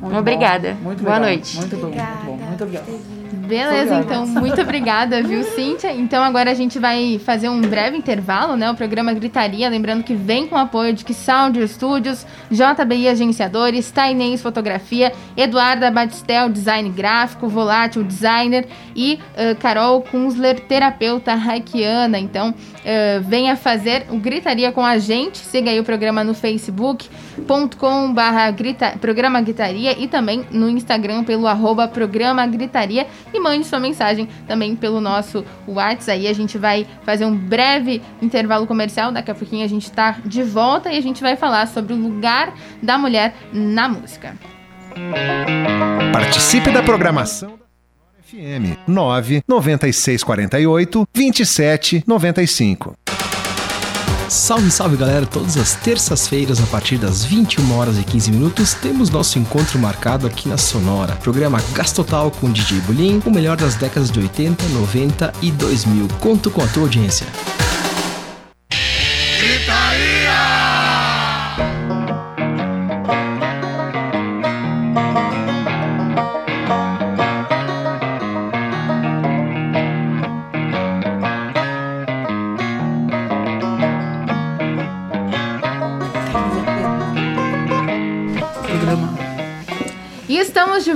Muito 0.00 0.16
Obrigada. 0.16 0.74
bom, 0.74 0.84
Muito 0.84 1.02
Boa 1.02 1.16
legal, 1.16 1.30
noite. 1.30 1.56
Muito 1.56 1.76
bom, 1.76 1.86
Obrigada. 1.86 2.24
muito 2.24 2.26
bom. 2.26 2.36
Muito 2.46 2.62
obrigado. 2.64 3.27
Beleza, 3.48 3.96
então, 3.96 4.26
muito 4.26 4.60
obrigada, 4.60 5.22
viu, 5.22 5.42
Cíntia? 5.42 5.90
Então, 5.90 6.22
agora 6.22 6.50
a 6.50 6.54
gente 6.54 6.78
vai 6.78 7.18
fazer 7.24 7.48
um 7.48 7.62
breve 7.62 7.96
intervalo, 7.96 8.56
né? 8.56 8.70
O 8.70 8.74
programa 8.74 9.14
Gritaria, 9.14 9.68
lembrando 9.70 10.04
que 10.04 10.14
vem 10.14 10.46
com 10.46 10.56
apoio 10.56 10.92
de 10.92 11.02
que 11.02 11.14
Sound 11.14 11.66
Studios, 11.66 12.26
JBI 12.50 13.08
Agenciadores, 13.08 13.90
Tainês 13.90 14.42
Fotografia, 14.42 15.12
Eduarda 15.34 15.90
Batistel, 15.90 16.50
Design 16.50 16.90
Gráfico, 16.90 17.48
Volátil 17.48 18.04
Designer 18.04 18.66
e 18.94 19.18
eh, 19.34 19.54
Carol 19.54 20.02
Kunzler, 20.02 20.60
terapeuta 20.60 21.32
haikiana. 21.32 22.18
Então, 22.18 22.54
eh, 22.84 23.20
venha 23.20 23.56
fazer 23.56 24.06
o 24.10 24.16
Gritaria 24.16 24.72
com 24.72 24.84
a 24.84 24.98
gente. 24.98 25.38
Siga 25.38 25.70
aí 25.70 25.80
o 25.80 25.84
programa 25.84 26.22
no 26.24 26.34
facebook.com 26.34 28.12
barra 28.12 28.54
programa 29.00 29.40
Gritaria 29.40 29.98
e 29.98 30.06
também 30.08 30.46
no 30.50 30.68
Instagram 30.68 31.24
pelo 31.24 31.46
arroba 31.46 31.88
programa 31.88 32.46
Gritaria 32.46 33.06
e 33.32 33.40
mande 33.40 33.66
sua 33.66 33.78
mensagem 33.78 34.28
também 34.46 34.74
pelo 34.76 35.00
nosso 35.00 35.44
WhatsApp. 35.66 36.18
Aí 36.18 36.26
a 36.26 36.32
gente 36.32 36.56
vai 36.58 36.86
fazer 37.04 37.24
um 37.24 37.36
breve 37.36 38.02
intervalo 38.22 38.66
comercial. 38.66 39.12
Daqui 39.12 39.30
a 39.30 39.34
pouquinho 39.34 39.64
a 39.64 39.68
gente 39.68 39.90
tá 39.90 40.16
de 40.24 40.42
volta 40.42 40.90
e 40.90 40.96
a 40.96 41.00
gente 41.00 41.20
vai 41.20 41.36
falar 41.36 41.66
sobre 41.68 41.92
o 41.92 41.96
lugar 41.96 42.54
da 42.82 42.96
mulher 42.96 43.34
na 43.52 43.88
música. 43.88 44.34
Participe 46.12 46.70
da 46.70 46.82
programação 46.82 47.67
FM 48.28 48.76
9 48.86 49.42
9648 49.48 51.08
2795. 51.14 52.94
Salve, 54.28 54.70
salve 54.70 54.96
galera! 54.98 55.24
Todas 55.24 55.56
as 55.56 55.74
terças-feiras, 55.76 56.60
a 56.60 56.66
partir 56.66 56.98
das 56.98 57.24
21 57.24 57.78
horas 57.78 57.98
e 57.98 58.04
15 58.04 58.30
minutos, 58.30 58.74
temos 58.74 59.08
nosso 59.08 59.38
encontro 59.38 59.78
marcado 59.78 60.26
aqui 60.26 60.46
na 60.46 60.58
Sonora. 60.58 61.16
Programa 61.16 61.62
Gastotal 61.72 62.30
com 62.30 62.52
DJ 62.52 62.80
Bulim, 62.80 63.22
o 63.24 63.30
melhor 63.30 63.56
das 63.56 63.74
décadas 63.76 64.10
de 64.10 64.20
80, 64.20 64.68
90 64.68 65.32
e 65.40 65.50
2000. 65.50 66.08
Conto 66.20 66.50
com 66.50 66.62
a 66.62 66.66
tua 66.66 66.82
audiência. 66.82 67.26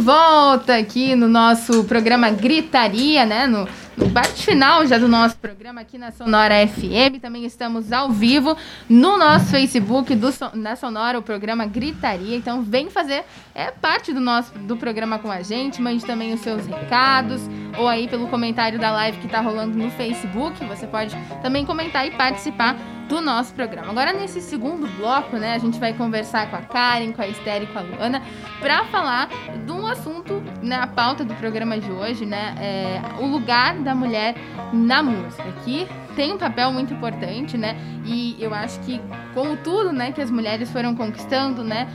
Volta 0.02 0.76
aqui 0.76 1.14
no 1.14 1.28
nosso 1.28 1.84
programa 1.84 2.28
Gritaria, 2.28 3.24
né? 3.24 3.46
No, 3.46 3.68
no 3.96 4.10
parte 4.10 4.44
final 4.44 4.84
já 4.84 4.98
do 4.98 5.06
nosso 5.06 5.36
programa 5.36 5.80
aqui 5.82 5.96
na 5.96 6.10
Sonora 6.10 6.66
FM. 6.66 7.20
Também 7.20 7.44
estamos 7.44 7.92
ao 7.92 8.10
vivo 8.10 8.56
no 8.88 9.16
nosso 9.16 9.46
Facebook 9.46 10.12
do, 10.16 10.28
da 10.60 10.74
Sonora, 10.74 11.18
o 11.20 11.22
programa 11.22 11.66
Gritaria. 11.66 12.36
Então 12.36 12.62
vem 12.62 12.90
fazer 12.90 13.24
é 13.54 13.70
parte 13.70 14.12
do 14.12 14.20
nosso 14.20 14.52
do 14.58 14.76
programa 14.76 15.20
com 15.20 15.30
a 15.30 15.40
gente. 15.40 15.80
Mande 15.80 16.04
também 16.04 16.34
os 16.34 16.40
seus 16.40 16.66
recados 16.66 17.40
ou 17.78 17.86
aí 17.86 18.08
pelo 18.08 18.26
comentário 18.26 18.80
da 18.80 18.90
live 18.90 19.18
que 19.18 19.28
tá 19.28 19.40
rolando 19.40 19.78
no 19.78 19.88
Facebook. 19.92 20.64
Você 20.64 20.86
pode 20.86 21.16
também 21.42 21.64
comentar 21.64 22.04
e 22.08 22.10
participar 22.10 22.76
do 23.08 23.20
nosso 23.20 23.52
programa. 23.54 23.90
Agora, 23.90 24.12
nesse 24.12 24.40
segundo 24.40 24.86
bloco, 24.96 25.36
né, 25.36 25.54
a 25.54 25.58
gente 25.58 25.78
vai 25.78 25.92
conversar 25.92 26.50
com 26.50 26.56
a 26.56 26.62
Karen, 26.62 27.12
com 27.12 27.22
a 27.22 27.28
Esther 27.28 27.62
e 27.62 27.66
com 27.66 27.78
a 27.78 27.82
Luana 27.82 28.22
para 28.60 28.84
falar 28.84 29.28
de 29.64 29.72
um 29.72 29.86
assunto 29.86 30.42
na 30.62 30.86
pauta 30.86 31.24
do 31.24 31.34
programa 31.34 31.78
de 31.78 31.90
hoje, 31.90 32.24
né, 32.24 32.54
é, 32.60 33.00
o 33.20 33.26
lugar 33.26 33.76
da 33.76 33.94
mulher 33.94 34.34
na 34.72 35.02
música, 35.02 35.44
que 35.64 35.86
tem 36.14 36.32
um 36.32 36.38
papel 36.38 36.72
muito 36.72 36.92
importante, 36.94 37.56
né, 37.56 37.76
e 38.04 38.36
eu 38.38 38.52
acho 38.54 38.80
que, 38.80 39.00
como 39.34 39.56
tudo, 39.56 39.92
né, 39.92 40.12
que 40.12 40.20
as 40.20 40.30
mulheres 40.30 40.70
foram 40.70 40.94
conquistando, 40.94 41.62
né, 41.62 41.88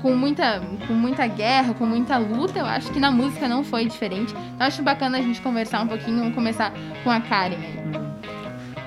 com 0.00 0.14
muita, 0.14 0.60
com 0.86 0.94
muita 0.94 1.26
guerra, 1.28 1.74
com 1.74 1.86
muita 1.86 2.18
luta, 2.18 2.58
eu 2.58 2.66
acho 2.66 2.90
que 2.90 2.98
na 2.98 3.10
música 3.10 3.46
não 3.46 3.62
foi 3.62 3.84
diferente. 3.84 4.34
Então, 4.54 4.66
acho 4.66 4.82
bacana 4.82 5.18
a 5.18 5.22
gente 5.22 5.40
conversar 5.40 5.80
um 5.82 5.86
pouquinho, 5.86 6.18
vamos 6.18 6.34
começar 6.34 6.72
com 7.04 7.10
a 7.10 7.20
Karen 7.20 7.56
aí. 7.56 8.11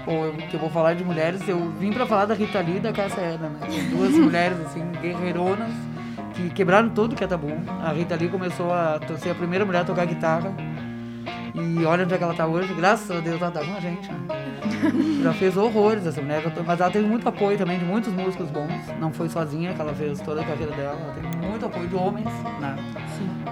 Bom, 0.05 0.25
eu, 0.25 0.33
que 0.33 0.53
eu 0.53 0.59
vou 0.59 0.69
falar 0.69 0.93
de 0.93 1.03
mulheres, 1.03 1.47
eu 1.47 1.71
vim 1.79 1.91
pra 1.91 2.05
falar 2.05 2.25
da 2.25 2.35
Rita 2.35 2.59
Lee 2.59 2.77
e 2.77 2.79
da 2.79 2.93
Cássia 2.93 3.21
Eller, 3.21 3.49
né? 3.49 3.59
Duas 3.89 4.11
mulheres, 4.17 4.59
assim, 4.61 4.83
guerreironas, 5.01 5.71
que 6.35 6.49
quebraram 6.51 6.89
tudo 6.89 7.15
que 7.15 7.23
é 7.23 7.27
tabu. 7.27 7.51
A 7.83 7.91
Rita 7.91 8.15
Lee 8.15 8.29
começou 8.29 8.71
a 8.71 8.99
ser 9.17 9.31
a 9.31 9.35
primeira 9.35 9.65
mulher 9.65 9.81
a 9.81 9.85
tocar 9.85 10.05
guitarra. 10.05 10.53
E 11.55 11.85
olha 11.85 12.03
onde 12.03 12.13
é 12.13 12.17
que 12.17 12.23
ela 12.23 12.35
tá 12.35 12.45
hoje, 12.45 12.71
graças 12.73 13.09
a 13.09 13.19
Deus 13.19 13.41
ela 13.41 13.49
tá 13.49 13.65
com 13.65 13.73
a 13.73 13.79
gente, 13.79 14.11
né? 14.11 14.17
Já 15.23 15.33
fez 15.33 15.57
horrores 15.57 16.05
essa 16.05 16.21
mulher, 16.21 16.43
mas 16.65 16.79
ela 16.79 16.91
teve 16.91 17.07
muito 17.07 17.27
apoio 17.27 17.57
também 17.57 17.79
de 17.79 17.85
muitos 17.85 18.13
músicos 18.13 18.51
bons. 18.51 18.71
Não 18.99 19.11
foi 19.11 19.27
sozinha 19.29 19.73
que 19.73 19.81
ela 19.81 19.93
fez 19.93 20.19
toda 20.19 20.41
a 20.41 20.43
carreira 20.43 20.71
dela, 20.73 20.99
ela 21.01 21.13
teve 21.13 21.47
muito 21.47 21.65
apoio 21.65 21.87
de 21.87 21.95
homens, 21.95 22.27
né? 22.59 22.75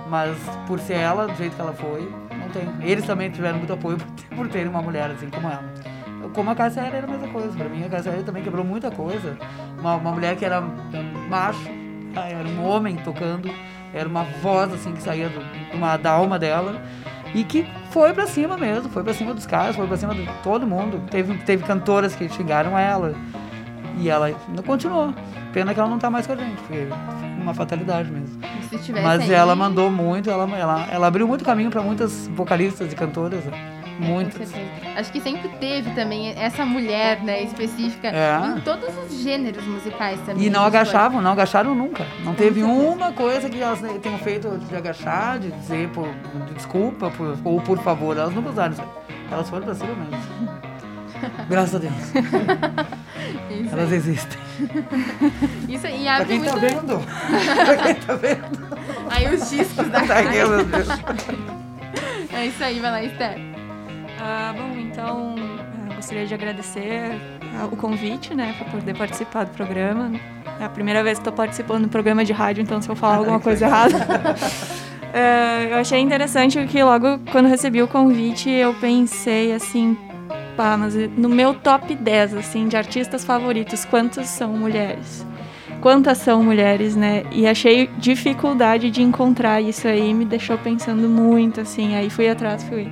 Mas 0.08 0.38
por 0.68 0.80
ser 0.80 0.96
ela, 0.96 1.28
do 1.28 1.36
jeito 1.36 1.56
que 1.56 1.62
ela 1.62 1.74
foi, 1.74 2.02
não 2.38 2.50
tem. 2.50 2.70
Eles 2.88 3.06
também 3.06 3.32
tiveram 3.32 3.58
muito 3.58 3.74
apoio 3.74 3.98
por 4.36 4.48
terem 4.50 4.68
uma 4.68 4.82
mulher 4.82 5.10
assim 5.10 5.30
como 5.30 5.48
ela. 5.48 5.93
Como 6.34 6.50
a 6.50 6.56
Cássia 6.56 6.82
Eller 6.82 6.96
era 6.96 7.08
a 7.08 7.10
mesma 7.10 7.28
coisa. 7.28 7.50
Pra 7.58 7.68
mim, 7.70 7.84
a 7.84 7.90
Cássia 7.90 8.12
também 8.26 8.44
quebrou 8.44 8.64
muita 8.66 8.90
coisa. 8.92 9.38
Uma, 9.80 9.96
uma 9.96 10.12
mulher 10.12 10.36
que 10.36 10.46
era 10.46 10.62
macho, 11.30 11.70
ah, 12.16 12.28
era 12.30 12.48
um 12.48 12.64
homem 12.66 12.96
tocando, 12.98 13.50
era 13.94 14.08
uma 14.08 14.24
voz 14.42 14.74
assim 14.74 14.92
que 14.94 15.02
saía 15.02 15.30
do, 15.30 15.42
uma, 15.76 15.98
da 15.98 16.12
alma 16.12 16.38
dela. 16.40 16.82
E 17.36 17.44
que 17.44 17.66
foi 17.90 18.14
pra 18.14 18.28
cima 18.28 18.56
mesmo, 18.58 18.90
foi 18.90 19.04
pra 19.04 19.14
cima 19.14 19.34
dos 19.34 19.46
caras, 19.48 19.76
foi 19.76 19.88
pra 19.88 19.98
cima 19.98 20.14
de 20.14 20.28
todo 20.44 20.68
mundo. 20.68 21.02
Teve, 21.10 21.36
teve 21.40 21.64
cantoras 21.64 22.16
que 22.16 22.30
xingaram 22.30 22.78
ela. 22.78 23.16
E 23.98 24.10
ela 24.10 24.32
continuou. 24.66 25.14
Pena 25.52 25.74
que 25.74 25.80
ela 25.80 25.90
não 25.90 26.00
tá 26.00 26.10
mais 26.10 26.26
com 26.28 26.34
a 26.34 26.36
gente, 26.36 26.60
foi 26.64 26.88
uma 27.42 27.54
fatalidade 27.54 28.10
mesmo. 28.12 28.40
Mas 29.04 29.22
aí- 29.30 29.36
ela 29.36 29.56
mandou 29.56 29.90
muito, 29.92 30.30
ela, 30.30 30.50
ela, 30.58 30.88
ela 30.92 31.08
abriu 31.08 31.28
muito 31.28 31.44
caminho 31.44 31.70
pra 31.70 31.82
muitas 31.82 32.28
vocalistas 32.30 32.92
e 32.92 32.96
cantoras. 32.96 33.44
né? 33.46 33.73
Muitas. 34.00 34.50
certeza. 34.50 35.00
Acho 35.00 35.12
que 35.12 35.22
sempre 35.22 35.50
teve 35.60 35.92
também 35.92 36.34
essa 36.38 36.66
mulher, 36.66 37.22
né, 37.24 37.44
específica 37.44 38.08
É. 38.10 38.58
em 38.58 38.62
todos 38.62 38.90
os 38.98 39.22
gêneros 39.22 39.66
musicais 39.66 40.20
também. 40.26 40.46
E 40.46 40.50
não 40.50 40.64
agachavam, 40.66 41.22
não 41.22 41.32
agacharam 41.34 41.76
nunca. 41.76 42.06
Não 42.24 42.34
teve 42.34 42.64
uma 42.64 43.12
coisa 43.12 43.50
que 43.50 43.62
elas 43.62 43.80
tenham 44.02 44.18
feito 44.20 44.58
de 44.70 44.76
agachar, 44.76 45.40
de 45.40 45.52
dizer 45.52 45.90
por, 45.90 46.08
de 46.48 46.54
desculpa 46.56 47.10
por, 47.12 47.38
ou 47.44 47.62
por 47.62 47.78
favor. 47.80 48.18
Elas 48.18 48.34
não 48.34 48.44
usaram 48.48 48.74
isso 48.74 48.82
aí. 48.82 49.16
Elas 49.32 49.50
foram 49.50 49.64
pra 49.66 49.76
cima 49.76 49.94
mesmo. 49.96 50.64
Graças 51.50 51.76
a 51.76 51.80
Deus. 51.80 51.94
Isso 53.50 53.74
Elas 53.74 53.92
aí. 53.92 53.98
existem. 53.98 54.40
Isso 55.70 55.88
aí, 55.88 56.02
e 56.02 56.04
Pra 56.04 56.16
abre 56.16 56.28
quem 56.28 56.42
tá 56.44 56.52
muito... 56.52 56.62
vendo. 56.76 57.00
pra 57.66 57.78
quem 57.78 57.96
tá 57.96 58.16
vendo. 58.16 58.78
Aí 59.10 59.34
os 59.36 59.50
discos 59.50 59.88
da 59.90 60.02
Tá 60.02 60.20
aqui, 60.20 60.30
meu 60.36 60.66
Deus. 60.66 60.88
É 62.34 62.46
isso 62.48 62.64
aí, 62.64 62.80
vai 62.80 62.92
lá, 62.92 63.04
Esther. 63.04 63.53
Ah, 64.26 64.54
bom, 64.56 64.80
então 64.80 65.36
ah, 65.38 65.96
gostaria 65.96 66.26
de 66.26 66.34
agradecer 66.34 67.20
ah, 67.60 67.68
o 67.70 67.76
convite, 67.76 68.34
né, 68.34 68.56
para 68.58 68.72
poder 68.72 68.96
participar 68.96 69.44
do 69.44 69.52
programa. 69.52 70.14
É 70.62 70.64
a 70.64 70.70
primeira 70.70 71.04
vez 71.04 71.18
que 71.18 71.22
estou 71.24 71.34
participando 71.34 71.84
do 71.84 71.90
programa 71.90 72.24
de 72.24 72.32
rádio, 72.32 72.64
então 72.64 72.82
se 72.82 72.88
eu 72.88 72.96
falar 72.96 73.18
alguma 73.18 73.40
coisa 73.42 73.66
errada. 73.66 73.98
É, 75.14 75.68
eu 75.74 75.78
achei 75.78 76.00
interessante 76.00 76.66
que 76.68 76.82
logo 76.82 77.20
quando 77.34 77.50
recebi 77.50 77.82
o 77.82 77.88
convite 77.88 78.50
eu 78.50 78.74
pensei 78.76 79.52
assim, 79.52 79.98
pá, 80.56 80.78
mas 80.78 80.96
no 81.18 81.28
meu 81.28 81.54
top 81.54 81.94
10 81.94 82.36
assim 82.36 82.70
de 82.70 82.78
artistas 82.78 83.26
favoritos, 83.26 83.84
quantas 83.84 84.28
são 84.28 84.54
mulheres? 84.54 85.26
Quantas 85.82 86.20
são 86.20 86.42
mulheres, 86.42 86.96
né? 86.96 87.26
E 87.30 87.46
achei 87.46 87.90
dificuldade 87.98 88.90
de 88.90 89.02
encontrar 89.04 89.60
isso 89.60 89.86
aí, 89.86 90.14
me 90.14 90.24
deixou 90.24 90.58
pensando 90.58 91.10
muito 91.10 91.60
assim. 91.60 91.94
Aí 91.94 92.10
fui 92.10 92.30
atrás, 92.30 92.64
fui 92.64 92.90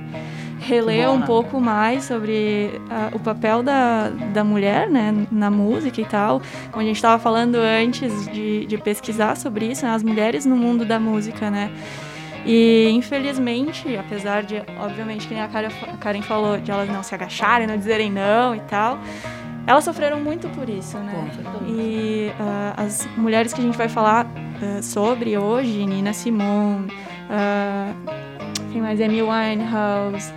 reler 0.62 1.10
um 1.10 1.18
né? 1.18 1.26
pouco 1.26 1.60
mais 1.60 2.04
sobre 2.04 2.80
ah, 2.90 3.10
o 3.12 3.18
papel 3.18 3.62
da, 3.62 4.08
da 4.08 4.44
mulher, 4.44 4.88
né, 4.88 5.26
na 5.30 5.50
música 5.50 6.00
e 6.00 6.04
tal. 6.04 6.40
Como 6.70 6.82
a 6.82 6.86
gente 6.86 6.96
estava 6.96 7.22
falando 7.22 7.56
antes 7.56 8.26
de, 8.28 8.64
de 8.66 8.78
pesquisar 8.78 9.36
sobre 9.36 9.66
isso, 9.66 9.84
né, 9.84 9.92
as 9.92 10.02
mulheres 10.02 10.46
no 10.46 10.56
mundo 10.56 10.84
da 10.84 10.98
música, 10.98 11.50
né. 11.50 11.70
E 12.44 12.88
infelizmente, 12.90 13.96
apesar 13.96 14.42
de, 14.42 14.62
obviamente, 14.80 15.28
que 15.28 15.34
nem 15.34 15.42
a 15.42 15.48
Karen, 15.48 15.68
a 15.92 15.96
Karen 15.96 16.22
falou, 16.22 16.58
de 16.58 16.70
elas 16.70 16.88
não 16.88 17.02
se 17.02 17.14
agacharem, 17.14 17.66
não 17.66 17.76
dizerem 17.76 18.10
não 18.10 18.54
e 18.54 18.60
tal, 18.60 18.98
elas 19.66 19.84
sofreram 19.84 20.20
muito 20.20 20.48
por 20.48 20.68
isso, 20.68 20.98
né? 20.98 21.30
E 21.68 22.32
ah, 22.40 22.74
as 22.76 23.06
mulheres 23.16 23.52
que 23.52 23.60
a 23.60 23.64
gente 23.64 23.78
vai 23.78 23.88
falar 23.88 24.26
uh, 24.26 24.82
sobre 24.82 25.38
hoje, 25.38 25.86
Nina 25.86 26.12
Simone, 26.12 26.90
uh, 27.30 28.32
quem 28.72 28.80
mais? 28.80 29.00
Amy 29.00 29.22
Winehouse, 29.22 30.32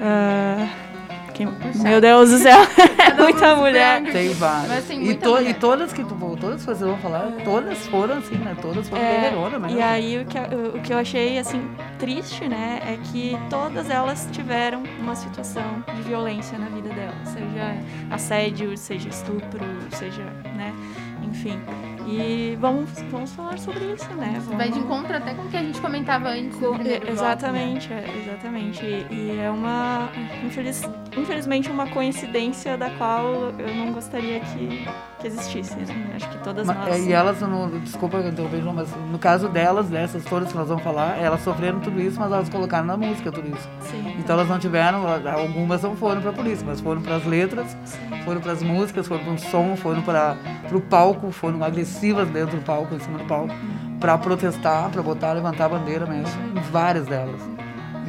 uh, 0.00 0.86
quem, 1.34 1.46
meu 1.82 2.00
Deus 2.00 2.30
do 2.30 2.38
céu, 2.38 2.60
é 2.98 3.22
muita 3.22 3.54
mulher. 3.56 4.02
Tem 4.10 4.32
várias. 4.32 4.68
Mas 4.68 4.84
tem 4.86 5.06
e, 5.06 5.14
to, 5.14 5.28
mulher. 5.32 5.50
e 5.50 5.54
todas 5.54 5.92
que 5.92 6.02
tu, 6.02 6.14
todas 6.40 6.60
que 6.60 6.66
vocês 6.66 6.80
vão 6.80 6.96
falar, 6.96 7.30
todas 7.44 7.78
foram 7.88 8.16
assim, 8.18 8.36
né? 8.36 8.56
Todas 8.62 8.88
foram 8.88 9.02
É, 9.02 9.20
guerreironas 9.20 9.60
mesmo. 9.60 9.78
e 9.78 9.82
aí 9.82 10.18
o 10.18 10.24
que, 10.24 10.38
o 10.38 10.80
que 10.80 10.92
eu 10.94 10.98
achei 10.98 11.38
assim 11.38 11.60
triste, 11.98 12.48
né, 12.48 12.80
é 12.86 12.98
que 13.12 13.36
todas 13.50 13.90
elas 13.90 14.28
tiveram 14.32 14.82
uma 14.98 15.14
situação 15.14 15.84
de 15.94 16.02
violência 16.02 16.58
na 16.58 16.68
vida 16.70 16.88
delas, 16.90 17.28
seja 17.28 17.76
assédio, 18.10 18.76
seja 18.76 19.08
estupro, 19.08 19.60
seja, 19.90 20.24
né, 20.56 20.74
enfim. 21.22 21.58
E 22.06 22.56
vamos, 22.60 22.88
vamos 23.10 23.32
falar 23.32 23.58
sobre 23.58 23.84
isso, 23.92 24.08
né? 24.14 24.34
Vamos... 24.44 24.56
Vai 24.56 24.70
de 24.70 24.78
encontro 24.78 25.16
até 25.16 25.34
com 25.34 25.42
o 25.42 25.48
que 25.48 25.56
a 25.56 25.62
gente 25.62 25.80
comentava 25.80 26.28
antes 26.28 26.58
no 26.60 26.74
primeiro 26.74 27.00
bloco, 27.00 27.04
né? 27.04 27.12
Exatamente, 27.12 27.92
é, 27.92 28.22
exatamente. 28.22 28.84
E, 28.84 29.06
e 29.10 29.40
é 29.40 29.50
uma, 29.50 30.08
infeliz, 30.44 30.82
infelizmente, 31.16 31.68
uma 31.68 31.88
coincidência 31.88 32.76
da 32.78 32.90
qual 32.90 33.24
eu 33.58 33.74
não 33.74 33.92
gostaria 33.92 34.38
que, 34.38 34.86
que 35.18 35.26
existisse. 35.26 35.74
Né? 35.74 36.12
Acho 36.14 36.30
que 36.30 36.38
todas 36.38 36.64
Mas, 36.64 36.76
nós. 36.78 36.88
é, 36.96 37.00
e 37.00 37.12
elas, 37.12 37.40
no, 37.40 37.80
desculpa 37.80 38.18
eu 38.18 38.28
interromper, 38.28 38.62
João, 38.62 38.74
mas 38.74 38.88
no 39.10 39.18
caso 39.18 39.48
delas, 39.48 39.88
dessas 39.88 40.24
todas 40.24 40.52
que 40.52 40.56
nós 40.56 40.68
vamos 40.68 40.84
falar, 40.84 41.18
elas 41.18 41.40
sofreram 41.42 41.80
tudo 41.80 42.00
isso, 42.00 42.20
mas 42.20 42.30
elas 42.30 42.48
colocaram 42.48 42.86
na 42.86 42.96
música 42.96 43.32
tudo 43.32 43.48
isso. 43.48 43.68
Sim. 43.80 44.14
Então 44.16 44.36
elas 44.36 44.48
não 44.48 44.60
tiveram, 44.60 45.04
algumas 45.26 45.82
não 45.82 45.96
foram 45.96 46.22
pra 46.22 46.32
polícia, 46.32 46.64
mas 46.64 46.80
foram 46.80 47.02
pras 47.02 47.26
letras, 47.26 47.76
foram 48.24 48.40
pras 48.40 48.62
músicas, 48.62 49.08
foram 49.08 49.24
pro 49.24 49.38
som, 49.38 49.74
foram 49.76 50.02
para 50.02 50.36
pro 50.68 50.80
palco, 50.80 51.30
foram 51.30 51.62
agressivas 51.64 51.95
dentro 52.00 52.56
do 52.58 52.62
palco, 52.64 52.94
em 52.94 52.98
cima 53.00 53.18
do 53.18 53.24
palco, 53.24 53.54
pra 54.00 54.18
protestar, 54.18 54.90
pra 54.90 55.02
botar, 55.02 55.32
levantar 55.32 55.66
a 55.66 55.68
bandeira 55.70 56.06
mesmo, 56.06 56.28
em 56.58 56.60
várias 56.70 57.06
delas. 57.06 57.40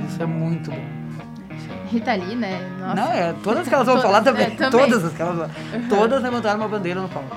Isso 0.07 0.21
é 0.21 0.25
muito 0.25 0.69
bom. 0.71 0.85
Rita 1.89 2.13
Lee, 2.15 2.35
né? 2.35 2.59
Nossa. 2.79 2.95
Não, 2.95 3.11
é, 3.13 3.33
todas 3.43 3.67
que 3.67 3.73
elas 3.73 3.85
vão 3.85 3.95
Todas, 4.01 4.11
falar 4.11 4.23
também, 4.23 4.47
é, 4.47 4.49
também. 4.51 4.69
todas 4.71 5.05
as 5.05 5.13
que 5.13 5.21
elas 5.21 5.37
vão, 5.37 5.49
todas 5.89 6.21
levantaram 6.21 6.59
uma 6.59 6.67
bandeira 6.67 7.01
no 7.01 7.07
palco. 7.09 7.35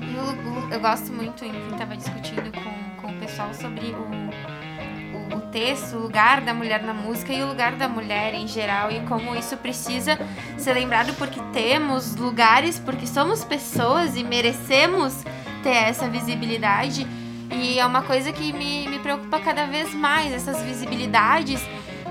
E 0.00 0.16
o- 0.16 0.72
eu 0.72 0.80
gosto 0.80 1.12
muito, 1.12 1.44
enfim, 1.44 1.68
estava 1.72 1.94
discutindo 1.96 2.50
com, 2.52 3.02
com 3.06 3.12
o 3.12 3.20
pessoal 3.20 3.52
sobre 3.52 3.94
o, 3.94 5.34
o, 5.34 5.36
o 5.36 5.40
texto, 5.52 5.96
o 5.96 6.00
lugar 6.00 6.40
da 6.40 6.54
mulher 6.54 6.82
na 6.82 6.94
música 6.94 7.32
e 7.34 7.42
o 7.42 7.48
lugar 7.48 7.72
da 7.72 7.86
mulher 7.88 8.32
em 8.34 8.48
geral 8.48 8.90
e 8.90 9.00
como 9.00 9.36
isso 9.36 9.56
precisa 9.58 10.18
ser 10.56 10.72
lembrado 10.72 11.14
porque 11.18 11.38
temos 11.52 12.16
lugares, 12.16 12.78
porque 12.78 13.06
somos 13.06 13.44
pessoas 13.44 14.16
e 14.16 14.24
merecemos 14.24 15.22
ter 15.66 15.74
essa 15.88 16.08
visibilidade. 16.08 17.04
E 17.50 17.76
é 17.78 17.84
uma 17.84 18.02
coisa 18.02 18.30
que 18.32 18.52
me, 18.52 18.86
me 18.88 19.00
preocupa 19.00 19.40
cada 19.40 19.66
vez 19.66 19.92
mais, 19.92 20.32
essas 20.32 20.62
visibilidades 20.62 21.60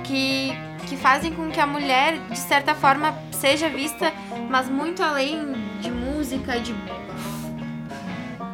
que, 0.04 0.52
que 0.88 0.98
fazem 0.98 1.32
com 1.34 1.50
que 1.50 1.60
a 1.60 1.66
mulher, 1.68 2.18
de 2.30 2.38
certa 2.38 2.76
forma, 2.76 3.14
seja 3.32 3.70
vista, 3.70 4.12
mas 4.50 4.68
muito 4.70 5.02
além 5.02 5.54
de 5.82 5.90
música, 5.90 6.60
de 6.60 6.74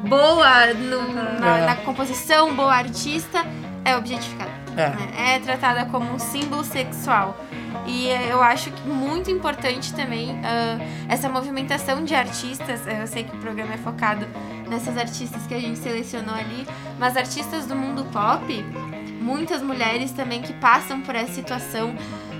boa 0.07 0.67
no- 0.73 1.39
na, 1.39 1.57
É. 1.57 1.65
na 1.65 1.75
composição, 1.77 2.53
boa 2.55 2.73
artista, 2.75 3.43
é 3.83 3.95
objetificada. 3.95 4.51
É. 4.77 4.89
né? 4.89 5.35
É 5.35 5.39
tratada 5.39 5.85
como 5.85 6.13
um 6.13 6.19
símbolo 6.19 6.63
sexual. 6.63 7.35
E 7.85 8.07
eh, 8.07 8.31
eu 8.31 8.41
acho 8.41 8.71
que 8.71 8.87
muito 8.87 9.31
importante 9.31 9.93
também 9.93 10.39
ah, 10.43 10.77
essa 11.09 11.29
movimentação 11.29 12.03
de 12.03 12.13
artistas. 12.13 12.81
Eu 12.87 13.07
sei 13.07 13.23
que 13.23 13.35
o 13.35 13.39
programa 13.39 13.73
é 13.73 13.77
focado 13.77 14.25
nessas 14.69 14.97
artistas 14.97 15.45
que 15.47 15.53
a 15.53 15.59
gente 15.59 15.79
selecionou 15.79 16.35
ali, 16.35 16.65
mas 16.99 17.17
artistas 17.17 17.65
do 17.65 17.75
mundo 17.75 18.05
pop, 18.11 18.65
muitas 19.19 19.61
mulheres 19.61 20.11
também 20.11 20.41
que 20.41 20.53
passam 20.53 21.01
por 21.01 21.15
essa 21.15 21.33
situação 21.33 21.95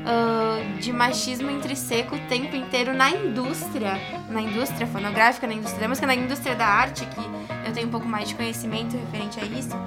ah, 0.05 0.59
de 0.79 0.91
machismo 0.91 1.49
intrínseco 1.49 2.15
o 2.15 2.19
tempo 2.27 2.55
inteiro 2.55 2.93
na 2.93 3.09
indústria, 3.11 3.99
na 4.29 4.41
indústria 4.41 4.87
fonográfica, 4.87 5.45
na 5.45 5.53
indústria 5.53 5.81
da 5.81 5.87
música, 5.87 6.07
na 6.07 6.15
indústria 6.15 6.55
da 6.55 6.65
arte, 6.65 7.05
que 7.05 7.21
eu 7.67 7.73
tenho 7.73 7.87
um 7.87 7.91
pouco 7.91 8.07
mais 8.07 8.29
de 8.29 8.35
conhecimento 8.35 8.97
referente 8.97 9.39
a 9.39 9.45
isso, 9.45 9.77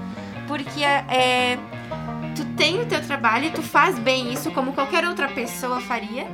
porque 0.47 0.85
é, 0.85 1.59
tu 2.35 2.45
tem 2.57 2.81
o 2.81 2.87
teu 2.87 3.01
trabalho 3.03 3.47
e 3.47 3.51
tu 3.51 3.63
faz 3.63 3.99
bem 3.99 4.33
isso 4.33 4.51
como 4.51 4.73
qualquer 4.73 5.05
outra 5.07 5.29
pessoa 5.29 5.81
faria, 5.81 6.27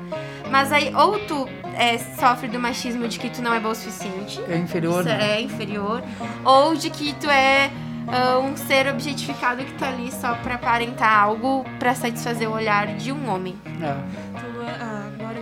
mas 0.50 0.72
aí 0.72 0.94
ou 0.94 1.18
tu 1.26 1.48
é, 1.76 1.98
sofre 1.98 2.48
do 2.48 2.58
machismo 2.58 3.06
de 3.08 3.18
que 3.18 3.30
tu 3.30 3.42
não 3.42 3.52
é 3.54 3.60
bom 3.60 3.70
o 3.70 3.74
suficiente, 3.74 4.40
É 4.48 4.56
inferior, 4.56 5.04
né? 5.04 5.36
é 5.36 5.40
inferior, 5.40 6.02
ou 6.44 6.74
de 6.74 6.90
que 6.90 7.12
tu 7.14 7.28
é 7.30 7.70
ah, 8.08 8.38
um 8.38 8.56
ser 8.56 8.88
objetificado 8.88 9.62
que 9.64 9.72
tá 9.74 9.88
ali 9.88 10.10
só 10.12 10.34
pra 10.36 10.54
aparentar 10.56 11.16
algo 11.22 11.64
pra 11.78 11.94
satisfazer 11.94 12.48
o 12.48 12.52
olhar 12.52 12.86
de 12.96 13.12
um 13.12 13.28
homem. 13.32 13.56
É. 13.66 13.94
Tudo, 14.40 14.62
ah, 14.62 14.74
agora 14.74 14.99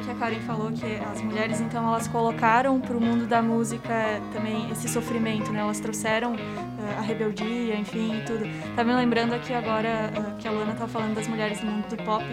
que 0.09 0.13
a 0.13 0.15
Karen 0.15 0.41
falou 0.41 0.73
que 0.73 0.87
as 0.97 1.21
mulheres 1.21 1.61
então 1.61 1.87
elas 1.87 2.09
colocaram 2.09 2.81
para 2.81 2.97
o 2.97 3.01
mundo 3.01 3.27
da 3.27 3.43
música 3.43 4.23
também 4.33 4.71
esse 4.71 4.89
sofrimento, 4.89 5.53
né? 5.53 5.61
Elas 5.61 5.81
trouxeram 5.81 6.35
ah, 6.35 6.99
a 6.99 7.03
rebeldia, 7.03 7.77
enfim, 7.77 8.19
e 8.19 8.25
tudo. 8.25 8.45
Tá 8.75 8.83
me 8.83 8.95
lembrando 8.95 9.35
aqui 9.35 9.53
agora 9.53 10.11
ah, 10.17 10.35
que 10.39 10.49
a 10.49 10.51
Luana 10.51 10.73
tá 10.75 10.89
falando 10.89 11.15
das 11.15 11.29
mulheres 11.29 11.63
no 11.63 11.71
mundo 11.71 11.89
do 11.95 12.03
pop. 12.05 12.25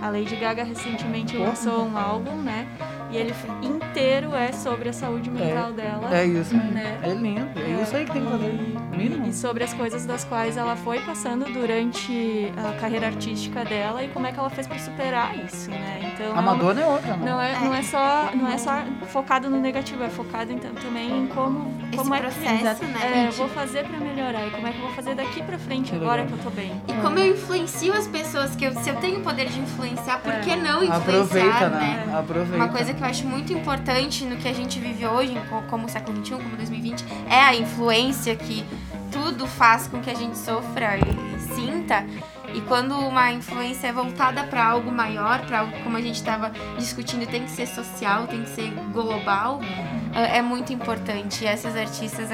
A 0.00 0.10
Lady 0.10 0.36
Gaga 0.36 0.62
recentemente 0.62 1.36
lançou 1.36 1.84
um 1.84 1.98
álbum, 1.98 2.36
né? 2.36 2.68
E 3.14 3.16
ele 3.16 3.32
inteiro 3.62 4.34
é 4.34 4.50
sobre 4.50 4.88
a 4.88 4.92
saúde 4.92 5.30
mental 5.30 5.72
dela. 5.72 6.08
É 6.12 6.24
isso, 6.24 6.56
né? 6.56 6.98
é 7.00 7.10
lindo, 7.10 7.48
é 7.60 7.80
isso 7.82 7.94
aí 7.94 8.04
que 8.04 8.10
tem 8.12 8.24
que 8.24 8.28
fazer, 8.30 8.52
mínimo. 8.96 9.26
E 9.28 9.32
sobre 9.32 9.62
as 9.62 9.72
coisas 9.72 10.04
das 10.04 10.24
quais 10.24 10.56
ela 10.56 10.74
foi 10.74 10.98
passando 10.98 11.44
durante 11.52 12.52
a 12.56 12.72
carreira 12.80 13.06
artística 13.06 13.64
dela 13.64 14.02
e 14.02 14.08
como 14.08 14.26
é 14.26 14.32
que 14.32 14.38
ela 14.40 14.50
fez 14.50 14.66
para 14.66 14.78
superar 14.80 15.32
isso, 15.44 15.70
né? 15.70 16.12
Então, 16.12 16.36
A 16.36 16.42
Madonna 16.42 16.80
é 16.80 16.86
outra, 16.86 17.16
né? 17.16 17.30
Não 17.30 17.40
é, 17.40 17.60
não 17.60 17.74
é 17.74 17.82
só, 17.82 18.30
não 18.34 18.48
é 18.50 18.58
só 18.58 18.82
focado 19.06 19.48
no 19.48 19.60
negativo, 19.60 20.02
é 20.02 20.08
focado 20.08 20.52
então 20.52 20.72
também 20.74 21.10
em 21.24 21.26
como, 21.28 21.72
Esse 21.92 21.96
como 22.02 22.14
é 22.14 22.18
processo, 22.20 22.80
que 22.80 22.86
né? 22.86 23.24
é, 23.24 23.28
eu 23.28 23.32
vou 23.32 23.48
fazer 23.48 23.84
para 23.84 23.98
melhorar 24.00 24.46
e 24.46 24.50
como 24.50 24.66
é 24.66 24.72
que 24.72 24.78
eu 24.78 24.82
vou 24.86 24.92
fazer 24.94 25.14
daqui 25.14 25.40
para 25.42 25.56
frente 25.58 25.90
Que 25.90 25.96
agora 25.96 26.22
legal. 26.22 26.26
que 26.38 26.44
eu 26.46 26.50
tô 26.50 26.56
bem. 26.56 26.72
E 26.88 26.92
como 27.00 27.18
eu 27.18 27.30
influencio 27.32 27.92
as 27.92 28.08
pessoas, 28.08 28.56
que 28.56 28.64
eu- 28.64 28.72
se 28.74 28.90
eu 28.90 28.96
tenho 28.96 29.20
o 29.20 29.22
poder 29.22 29.46
de 29.48 29.60
influenciar, 29.60 30.18
por 30.18 30.32
que 30.40 30.56
não 30.56 30.82
influenciar, 30.82 30.96
Aproveita, 30.96 31.68
né? 31.68 32.04
né? 32.06 32.18
Aproveita. 32.18 32.56
Uma 32.56 32.68
coisa 32.68 32.92
que 32.94 33.03
eu 33.04 33.10
acho 33.10 33.26
muito 33.26 33.52
importante 33.52 34.24
no 34.24 34.36
que 34.36 34.48
a 34.48 34.52
gente 34.52 34.78
vive 34.80 35.06
hoje, 35.06 35.34
co- 35.50 35.62
como 35.68 35.86
o 35.86 35.88
século 35.88 36.24
XXI, 36.24 36.36
como 36.36 36.56
2020, 36.56 37.04
é 37.28 37.38
a 37.40 37.54
influência 37.54 38.34
que 38.34 38.64
tudo 39.12 39.46
faz 39.46 39.86
com 39.86 40.00
que 40.00 40.10
a 40.10 40.14
gente 40.14 40.36
sofra 40.38 40.96
e, 40.96 41.40
sinta. 41.54 42.04
E 42.54 42.60
quando 42.62 42.96
uma 42.96 43.30
influência 43.32 43.88
é 43.88 43.92
voltada 43.92 44.44
para 44.44 44.64
algo 44.64 44.90
maior, 44.90 45.40
para 45.44 45.60
algo 45.60 45.72
como 45.82 45.96
a 45.96 46.00
gente 46.00 46.14
estava 46.16 46.50
discutindo, 46.78 47.26
tem 47.26 47.42
que 47.44 47.50
ser 47.50 47.66
social, 47.66 48.26
tem 48.26 48.42
que 48.42 48.50
ser 48.50 48.70
global, 48.92 49.60
é 50.14 50.38
é 50.38 50.42
muito 50.42 50.72
importante. 50.72 51.44
E 51.44 51.46
essas 51.46 51.76
artistas 51.76 52.28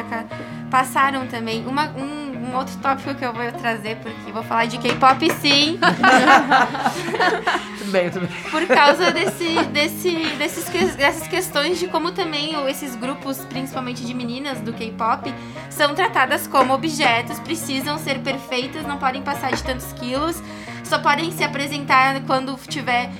passaram 0.70 1.26
também. 1.26 1.66
Uma- 1.66 1.88
um, 1.96 2.29
um 2.40 2.56
outro 2.56 2.76
tópico 2.78 3.14
que 3.14 3.24
eu 3.24 3.32
vou 3.32 3.52
trazer, 3.52 3.96
porque 3.96 4.32
vou 4.32 4.42
falar 4.42 4.66
de 4.66 4.78
K-pop 4.78 5.30
sim. 5.34 5.78
Tudo 7.78 7.92
bem, 7.92 8.10
tudo 8.10 8.26
bem. 8.26 8.50
por 8.50 8.66
causa 8.66 9.10
desse, 9.10 9.62
desse, 9.72 10.10
desses, 10.36 10.94
dessas 10.96 11.26
questões 11.26 11.78
de 11.78 11.88
como 11.88 12.12
também 12.12 12.54
esses 12.68 12.94
grupos, 12.94 13.38
principalmente 13.46 14.04
de 14.04 14.14
meninas 14.14 14.60
do 14.60 14.72
K-pop, 14.72 15.32
são 15.70 15.94
tratadas 15.94 16.46
como 16.46 16.74
objetos, 16.74 17.40
precisam 17.40 17.98
ser 17.98 18.20
perfeitas, 18.20 18.86
não 18.86 18.98
podem 18.98 19.22
passar 19.22 19.52
de 19.52 19.62
tantos 19.62 19.92
quilos, 19.94 20.42
só 20.84 20.98
podem 20.98 21.32
se 21.32 21.42
apresentar 21.42 22.20
quando 22.26 22.54
tiver, 22.68 23.10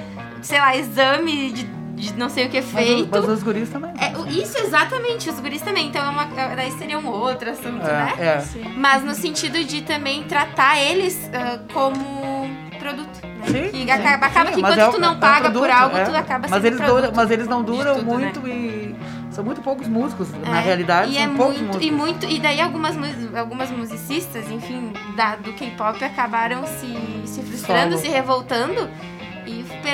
sei 0.43 0.59
lá, 0.59 0.77
exame 0.77 1.53
de, 1.53 1.80
de 2.01 2.13
não 2.15 2.29
sei 2.29 2.47
o 2.47 2.51
que 2.51 2.57
é 2.59 2.63
Mas, 2.63 2.71
feito. 2.73 3.03
os- 3.05 3.09
mas 3.11 3.29
os 3.29 3.43
guris 3.43 3.69
também. 3.69 3.93
É, 3.99 4.13
isso 4.33 4.59
exatamente, 4.59 5.29
os 5.29 5.39
guris 5.39 5.61
também. 5.63 5.89
Então, 5.89 6.05
é 6.05 6.09
uma, 6.09 6.23
é- 6.41 6.57
daí 6.57 6.71
seria 6.73 6.99
um 6.99 7.07
outro 7.07 7.51
assunto, 7.51 7.85
né? 7.85 8.15
É, 8.19 8.27
é. 8.27 8.41
Sim. 8.41 8.65
Mas 8.77 9.05
no 9.05 9.15
sentido 9.15 9.63
de 9.65 9.83
também 9.83 10.23
tratar 10.25 10.79
eles 10.81 11.31
ah, 11.35 11.61
como 11.73 12.49
produto. 12.79 13.21
Né? 13.25 13.47
Sim, 13.47 13.63
que 13.71 13.71
sim, 13.85 13.91
acaba, 13.91 14.27
acaba 14.27 14.49
sim, 14.51 14.57
que 14.57 14.63
mas 14.63 14.75
enquanto 14.75 14.89
é 14.89 14.93
tu 14.93 15.01
não 15.01 15.09
é 15.09 15.13
um 15.13 15.21
paga 15.21 15.51
por 15.51 15.61
produto, 15.61 15.73
algo, 15.73 15.97
é. 15.97 16.05
tu 16.05 16.17
acaba 16.17 16.49
mas 16.49 16.63
sendo 16.63 16.67
eles 16.75 16.81
produto. 16.81 17.13
Mas 17.17 17.31
eles 17.31 17.47
não 17.49 17.63
duram 17.63 17.95
tudo, 17.97 18.05
né? 18.07 18.13
muito 18.25 18.49
e 18.49 18.97
são 19.31 19.45
muito 19.45 19.61
poucos 19.63 19.87
músicos. 19.89 20.29
Na 20.47 20.59
É, 20.59 20.61
realidade, 20.61 21.11
e 21.11 21.15
são 21.15 21.23
é 21.23 21.27
poucos 21.29 21.57
muito, 21.61 21.67
músicos. 21.75 21.87
e 21.87 21.91
muito 21.91 22.27
e 22.27 22.39
daí 22.39 22.61
algumas 22.61 22.95
algumas 23.37 23.71
musicistas 23.71 24.51
enfim 24.51 24.93
da, 25.17 25.37
do 25.37 25.53
K-pop 25.55 26.03
acabaram 26.05 26.67
se, 26.67 27.23
se 27.27 27.43
frustrando 27.43 27.93
Solo. 27.93 28.03
se 28.03 28.09
revoltando 28.09 28.89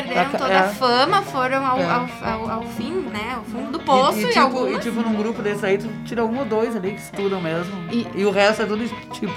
perderam 0.04 0.30
toda 0.30 0.52
é. 0.52 0.58
a 0.58 0.68
fama 0.68 1.22
foram 1.22 1.66
ao, 1.66 1.78
É. 1.78 1.84
ao, 1.84 2.06
ao, 2.22 2.50
ao 2.50 2.62
fim 2.62 2.92
né 3.12 3.34
ao 3.36 3.44
fundo 3.44 3.72
do 3.72 3.80
poço 3.80 4.18
e, 4.18 4.22
e, 4.22 4.24
e, 4.24 4.28
tipo, 4.28 4.40
algumas 4.40 4.76
e 4.76 4.80
tipo, 4.80 5.00
num 5.00 5.14
grupo 5.14 5.42
desse 5.42 5.64
aí, 5.66 5.78
tu 5.78 5.88
tira 6.04 6.24
um 6.24 6.38
ou 6.38 6.44
dois 6.44 6.74
ali 6.76 6.92
que 6.92 7.00
estudam 7.00 7.40
mesmo. 7.40 7.72
E- 7.90 8.06
E, 8.14 8.24
o 8.24 8.30
resto 8.30 8.62
é 8.62 8.66
tudo 8.66 8.84
tipo. 9.12 9.32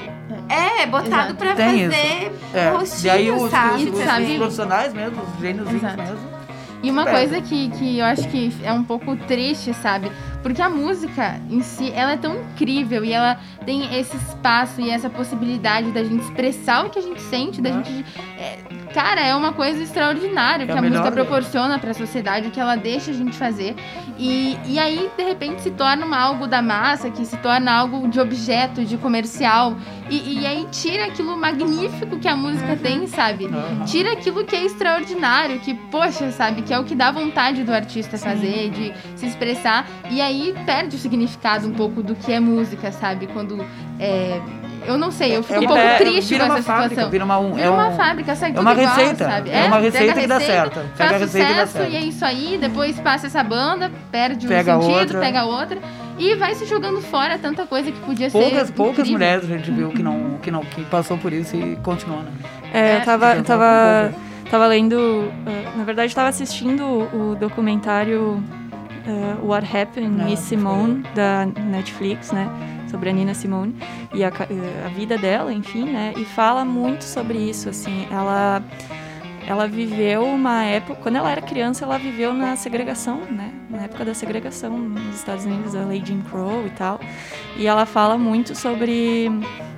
é 0.50 0.86
botado 0.86 1.08
Exato. 1.10 1.36
pra 1.36 1.56
Tem 1.56 1.90
fazer 1.90 2.32
É. 2.54 2.70
rostinho, 2.72 3.06
E 3.06 3.10
aí 3.10 3.32
os, 3.32 3.52
sabe? 3.52 3.76
os, 3.76 3.82
os, 3.84 4.30
os 4.30 4.38
profissionais 4.38 4.94
mesmo, 4.94 5.22
os 5.22 5.40
gênios 5.42 5.70
mesmo, 5.72 6.39
E 6.82 6.90
uma 6.90 7.06
coisa 7.06 7.42
que, 7.42 7.70
que 7.72 8.00
eu 8.00 8.06
acho 8.06 8.28
que 8.30 8.54
é 8.64 8.72
um 8.72 8.84
pouco 8.84 9.16
triste, 9.16 9.74
sabe? 9.74 10.10
Porque 10.42 10.62
a 10.62 10.70
música 10.70 11.40
em 11.50 11.62
si, 11.62 11.92
ela 11.94 12.14
é 12.14 12.18
tão 12.18 12.36
incrível 12.36 13.04
e 13.04 13.12
ela 13.12 13.38
tem 13.66 14.00
esse 14.00 14.16
espaço 14.16 14.80
e 14.80 14.90
essa 14.90 15.10
possibilidade 15.10 15.92
da 15.92 16.04
gente 16.04 16.24
expressar 16.24 16.86
o 16.86 16.90
que 16.90 17.00
a 17.00 17.02
gente 17.02 17.22
sente, 17.22 17.62
da 17.62 17.72
gente. 17.72 18.06
é, 18.38 18.60
cara, 18.94 19.22
é 19.22 19.36
uma 19.36 19.52
coisa 19.52 19.84
extraordinária 19.84 20.64
É 20.64 20.66
que 20.68 20.72
a 20.72 20.78
a 20.78 20.82
música 20.82 21.12
proporciona 21.12 21.78
pra 21.78 21.94
sociedade, 21.94 22.48
o 22.48 22.52
que 22.52 22.60
ela 22.60 22.76
deixa 22.76 23.12
a 23.12 23.14
gente 23.14 23.36
fazer. 23.36 23.76
E, 24.22 24.60
e 24.66 24.78
aí, 24.78 25.10
de 25.18 25.24
repente, 25.24 25.62
se 25.62 25.72
torna 25.72 26.06
algo 26.18 26.46
da 26.46 26.62
massa, 26.62 27.10
que 27.10 27.26
se 27.26 27.38
torna 27.38 27.72
algo 27.72 28.06
de 28.10 28.20
objeto, 28.20 28.84
de 28.84 28.98
comercial. 28.98 29.78
E, 30.10 30.42
e 30.42 30.46
aí 30.46 30.68
tira 30.72 31.06
aquilo 31.06 31.38
magnífico 31.38 32.20
que 32.20 32.28
a 32.28 32.36
música 32.36 32.76
tem, 32.76 33.08
sabe? 33.08 33.46
Aham. 33.46 33.86
Tira 33.86 34.12
aquilo 34.12 34.44
que 34.44 34.58
é 34.58 34.66
extraordinário, 34.66 35.60
que, 35.62 35.74
poxa, 35.74 36.32
sabe, 36.32 36.64
que 36.64 36.74
é 36.74 36.78
o 36.80 36.84
que 36.84 36.96
dá 36.96 37.12
vontade 37.12 37.64
do 37.64 37.72
artista 37.74 38.18
fazer, 38.18 38.70
de 38.72 38.94
se 39.16 39.26
expressar. 39.26 39.88
E 40.12 40.20
aí 40.20 40.54
perde 40.66 40.98
o 40.98 41.00
significado 41.00 41.66
um 41.68 41.72
pouco 41.74 42.04
do 42.04 42.14
que 42.14 42.34
é 42.34 42.42
música, 42.42 42.92
sabe? 42.92 43.26
Quando. 43.28 43.66
é, 44.00 44.42
eu 44.88 44.98
não 44.98 45.12
sei, 45.12 45.36
eu 45.36 45.44
fico 45.44 45.56
É 45.56 45.60
um 45.60 45.66
pouco 45.68 45.82
uma- 45.82 45.98
triste 45.98 46.38
com 46.38 46.44
essa 46.46 46.64
fábrica, 46.64 46.90
situação. 46.90 47.12
vira 47.12 47.26
uma- 47.26 47.42
Vira 47.52 47.62
é 47.66 47.70
uma 47.70 47.88
um- 47.90 47.96
fábrica, 47.98 48.34
sai 48.36 48.50
é 48.52 48.54
tudo 48.54 48.62
uma 48.62 48.72
igual, 48.74 48.88
receita, 48.96 49.26
sabe? 49.30 49.50
é 49.50 49.58
uma 49.66 49.76
pega 49.76 49.80
receita 49.82 50.22
que 50.22 50.28
dá 50.28 50.40
certo, 50.40 50.80
pega 50.98 51.16
a 51.16 51.18
receita 51.20 51.52
e 51.52 51.56
dá 51.56 51.68
certo. 51.68 51.92
e 51.92 51.96
é 51.98 52.00
isso 52.00 52.24
aí, 52.26 52.58
depois 52.60 52.98
passa 53.02 53.28
essa 53.28 53.44
banda, 53.44 53.92
perde 54.12 54.48
Pega 54.48 54.78
o 54.78 54.82
sentido, 54.82 55.00
outra. 55.00 55.20
pega 55.20 55.46
outra. 55.46 55.80
E 56.18 56.36
vai 56.36 56.54
se 56.54 56.66
jogando 56.66 57.02
fora 57.02 57.38
tanta 57.38 57.66
coisa 57.66 57.92
que 57.92 58.00
podia 58.02 58.30
Poucas, 58.30 58.68
ser. 58.68 58.74
poucas 58.74 59.00
incrível. 59.00 59.14
mulheres 59.14 59.46
a 59.46 59.58
gente 59.58 59.72
viu 59.72 59.90
que 59.92 60.04
não, 60.04 60.38
que 60.42 60.52
não 60.52 60.62
que 60.62 60.84
passou 60.86 61.18
por 61.18 61.32
isso 61.32 61.56
e 61.56 61.78
continua, 61.78 62.24
né? 62.24 62.32
É, 62.74 62.98
eu 62.98 63.02
tava, 63.06 63.28
eu 63.36 63.40
Então, 63.40 63.58
tava, 63.58 64.14
tava 64.52 64.68
lendo, 64.68 64.96
uh, 64.98 65.78
na 65.78 65.84
verdade, 65.86 66.14
tava 66.14 66.28
assistindo 66.28 66.84
o 66.84 67.36
documentário 67.40 68.44
uh, 69.08 69.46
What 69.48 69.66
Happened 69.66 70.22
Ah, 70.22 70.26
Miss 70.26 70.40
Simone 70.42 71.04
da 71.16 71.46
Netflix, 71.46 72.32
né, 72.34 72.50
sobre 72.92 73.10
a 73.10 73.14
Nina 73.14 73.34
Simone 73.34 73.76
e 74.14 74.22
a, 74.24 74.28
a 74.28 74.90
vida 74.90 75.18
dela, 75.18 75.54
enfim, 75.54 75.86
né, 75.86 76.14
e 76.18 76.26
fala 76.26 76.66
muito 76.66 77.04
sobre 77.06 77.38
isso, 77.38 77.70
assim, 77.70 78.08
ela 78.12 78.62
ela 79.50 79.68
viveu 79.68 80.24
uma 80.26 80.64
época, 80.64 81.02
quando 81.02 81.16
ela 81.16 81.32
era 81.32 81.42
criança, 81.42 81.84
ela 81.84 81.98
viveu 81.98 82.36
na 82.36 82.56
segregação, 82.56 83.22
né? 83.32 83.52
Na 83.68 83.80
época 83.80 84.06
da 84.06 84.14
segregação 84.14 84.78
nos 84.78 85.16
Estados 85.16 85.44
Unidos, 85.44 85.76
a 85.76 85.84
lei 85.86 86.04
Jim 86.06 86.22
Crow 86.22 86.68
e 86.68 86.70
tal. 86.70 87.00
E 87.58 87.66
ela 87.66 87.88
fala 87.88 88.16
muito 88.16 88.56
sobre 88.56 89.28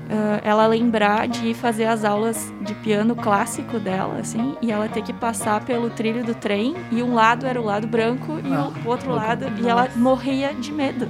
ah, 0.10 0.42
ela 0.44 0.68
lembrar 0.68 1.26
de 1.26 1.48
ir 1.48 1.54
fazer 1.54 1.86
as 1.86 2.04
aulas 2.04 2.52
de 2.62 2.76
piano 2.76 3.16
clássico 3.16 3.80
dela, 3.80 4.18
assim, 4.20 4.58
e 4.62 4.74
ela 4.74 4.90
ter 4.90 5.04
que 5.04 5.14
passar 5.14 5.64
pelo 5.64 5.90
trilho 5.90 6.22
do 6.22 6.36
trem, 6.36 6.76
e 6.92 7.02
um 7.02 7.14
lado 7.14 7.48
era 7.48 7.60
o 7.60 7.64
lado 7.64 7.88
branco 7.88 8.42
e 8.44 8.54
Ah, 8.54 8.70
o 8.86 8.90
outro 8.90 9.12
lado, 9.12 9.46
e 9.58 9.70
ela 9.70 9.88
morria 9.96 10.54
de 10.54 10.70
medo 10.70 11.08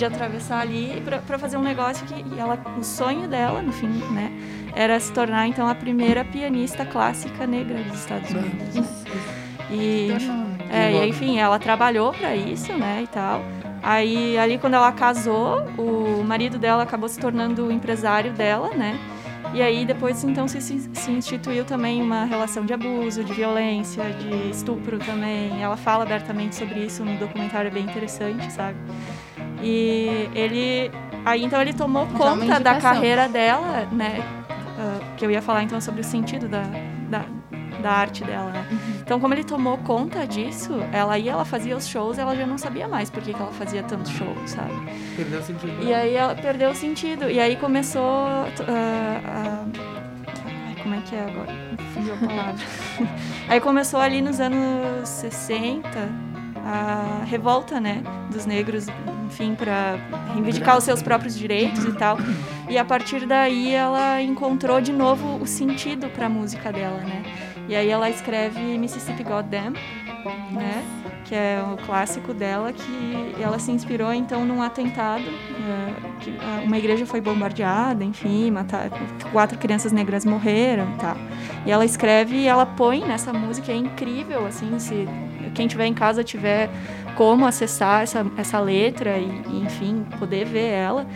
de 0.00 0.06
atravessar 0.06 0.60
ali 0.60 1.02
pra 1.26 1.38
fazer 1.38 1.58
um 1.58 1.62
negócio 1.62 2.06
que 2.06 2.14
e 2.34 2.38
ela, 2.38 2.58
o 2.78 2.82
sonho 2.82 3.28
dela, 3.28 3.60
no 3.60 3.70
fim, 3.70 3.86
né, 3.86 4.32
era 4.74 4.98
se 4.98 5.12
tornar 5.12 5.46
então 5.46 5.68
a 5.68 5.74
primeira 5.74 6.24
pianista 6.24 6.86
clássica 6.86 7.46
negra 7.46 7.82
dos 7.84 8.00
Estados 8.00 8.30
Unidos. 8.30 9.04
E, 9.70 10.08
é, 10.70 11.06
enfim, 11.06 11.38
ela 11.38 11.58
trabalhou 11.58 12.12
pra 12.12 12.34
isso, 12.34 12.72
né, 12.72 13.02
e 13.04 13.06
tal. 13.06 13.42
Aí 13.82 14.38
ali 14.38 14.56
quando 14.58 14.74
ela 14.74 14.90
casou, 14.90 15.66
o 15.76 16.24
marido 16.24 16.58
dela 16.58 16.82
acabou 16.82 17.08
se 17.08 17.20
tornando 17.20 17.66
o 17.66 17.70
empresário 17.70 18.32
dela, 18.32 18.70
né? 18.70 18.98
E 19.52 19.60
aí 19.60 19.84
depois 19.84 20.22
então 20.24 20.48
se, 20.48 20.60
se, 20.60 20.90
se 20.92 21.10
instituiu 21.10 21.64
também 21.64 22.00
uma 22.00 22.24
relação 22.24 22.64
de 22.64 22.72
abuso, 22.72 23.22
de 23.22 23.32
violência, 23.32 24.04
de 24.10 24.50
estupro 24.50 24.98
também. 24.98 25.62
Ela 25.62 25.76
fala 25.76 26.04
abertamente 26.04 26.54
sobre 26.56 26.80
isso 26.80 27.04
no 27.04 27.16
documentário 27.18 27.68
é 27.68 27.70
bem 27.70 27.84
interessante, 27.84 28.50
sabe? 28.52 28.76
E 29.62 30.28
ele 30.34 30.90
aí 31.24 31.44
então 31.44 31.60
ele 31.60 31.72
tomou 31.72 32.06
Já 32.06 32.12
uma 32.12 32.36
conta 32.36 32.60
da 32.60 32.80
carreira 32.80 33.28
dela, 33.28 33.86
né? 33.92 34.40
ah, 34.80 34.98
que 35.16 35.24
eu 35.24 35.30
ia 35.30 35.42
falar 35.42 35.62
então 35.62 35.80
sobre 35.80 36.00
o 36.00 36.04
sentido 36.04 36.48
da, 36.48 36.62
da, 37.10 37.24
da 37.82 37.90
arte 37.90 38.24
dela, 38.24 38.50
né? 38.50 38.66
Então, 39.00 39.20
como 39.20 39.34
ele 39.34 39.44
tomou 39.44 39.76
conta 39.78 40.26
disso, 40.26 40.72
ela 40.92 41.18
ia, 41.18 41.32
ela 41.32 41.44
fazia 41.44 41.76
os 41.76 41.86
shows, 41.86 42.18
ela 42.18 42.34
já 42.34 42.46
não 42.46 42.56
sabia 42.56 42.88
mais 42.88 43.10
por 43.10 43.22
que, 43.22 43.34
que 43.34 43.40
ela 43.40 43.52
fazia 43.52 43.82
tantos 43.82 44.10
shows, 44.12 44.50
sabe? 44.50 44.72
Perdeu 45.16 45.42
sentido. 45.42 45.82
E 45.82 45.92
aí 45.92 46.14
ela 46.14 46.34
perdeu 46.34 46.70
o 46.70 46.74
sentido. 46.74 47.28
E 47.28 47.38
aí 47.38 47.56
começou 47.56 48.00
a. 48.02 49.66
Ai, 50.46 50.76
como 50.82 50.94
é 50.94 51.00
que 51.02 51.14
é 51.14 51.24
agora? 51.24 51.52
Fugiu 51.92 52.14
a 52.14 52.16
palavra. 52.16 52.54
aí 53.48 53.60
começou 53.60 54.00
ali 54.00 54.22
nos 54.22 54.40
anos 54.40 55.08
60 55.08 56.29
a 56.64 57.24
revolta, 57.24 57.80
né? 57.80 58.02
Dos 58.30 58.46
negros, 58.46 58.86
enfim, 59.26 59.54
para 59.54 59.96
reivindicar 60.34 60.76
os 60.76 60.84
seus 60.84 61.02
próprios 61.02 61.36
direitos 61.36 61.84
e 61.84 61.92
tal. 61.92 62.18
E 62.68 62.78
a 62.78 62.84
partir 62.84 63.26
daí 63.26 63.72
ela 63.72 64.22
encontrou 64.22 64.80
de 64.80 64.92
novo 64.92 65.42
o 65.42 65.46
sentido 65.46 66.08
para 66.08 66.26
a 66.26 66.28
música 66.28 66.72
dela, 66.72 66.98
né? 66.98 67.22
E 67.68 67.74
aí 67.76 67.88
ela 67.88 68.10
escreve 68.10 68.60
Mississippi 68.78 69.22
Goddamn, 69.22 69.74
né? 70.50 70.84
Que 71.24 71.34
é 71.34 71.62
o 71.62 71.76
clássico 71.86 72.34
dela, 72.34 72.72
que 72.72 73.34
ela 73.40 73.58
se 73.58 73.70
inspirou 73.70 74.12
então 74.12 74.44
num 74.44 74.60
atentado, 74.60 75.22
eh, 75.22 75.92
que 76.20 76.36
ah, 76.40 76.62
uma 76.64 76.76
igreja 76.76 77.06
foi 77.06 77.20
bombardeada, 77.20 78.02
enfim, 78.02 78.50
matar, 78.50 78.90
quatro 79.32 79.56
crianças 79.56 79.92
negras 79.92 80.24
morreram 80.24 80.96
tal. 80.98 81.16
E 81.64 81.70
ela 81.70 81.84
escreve 81.84 82.36
e 82.36 82.46
ela 82.48 82.66
põe 82.66 83.04
nessa 83.04 83.32
música, 83.32 83.70
é 83.70 83.76
incrível, 83.76 84.46
assim, 84.46 84.76
se 84.80 85.08
quem 85.54 85.66
tiver 85.66 85.86
em 85.86 85.94
casa 85.94 86.24
tiver 86.24 86.70
como 87.16 87.46
acessar 87.46 88.02
essa, 88.02 88.26
essa 88.36 88.60
letra 88.60 89.18
e, 89.18 89.42
e, 89.48 89.60
enfim, 89.60 90.06
poder 90.18 90.44
ver 90.44 90.70
ela, 90.70 91.06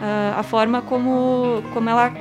ah, 0.00 0.34
a 0.38 0.42
forma 0.42 0.82
como, 0.82 1.62
como 1.72 1.88
ela 1.88 2.12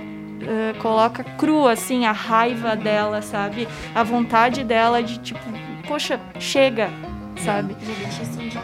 eh, 0.45 0.73
coloca 0.79 1.23
crua, 1.23 1.71
assim, 1.71 2.05
a 2.05 2.11
raiva 2.11 2.75
dela, 2.75 3.21
sabe? 3.21 3.67
A 3.95 4.03
vontade 4.03 4.63
dela 4.63 5.01
de, 5.01 5.17
tipo, 5.19 5.39
poxa, 5.87 6.19
chega, 6.39 6.89
sabe? 7.43 7.75
Já 8.51 8.61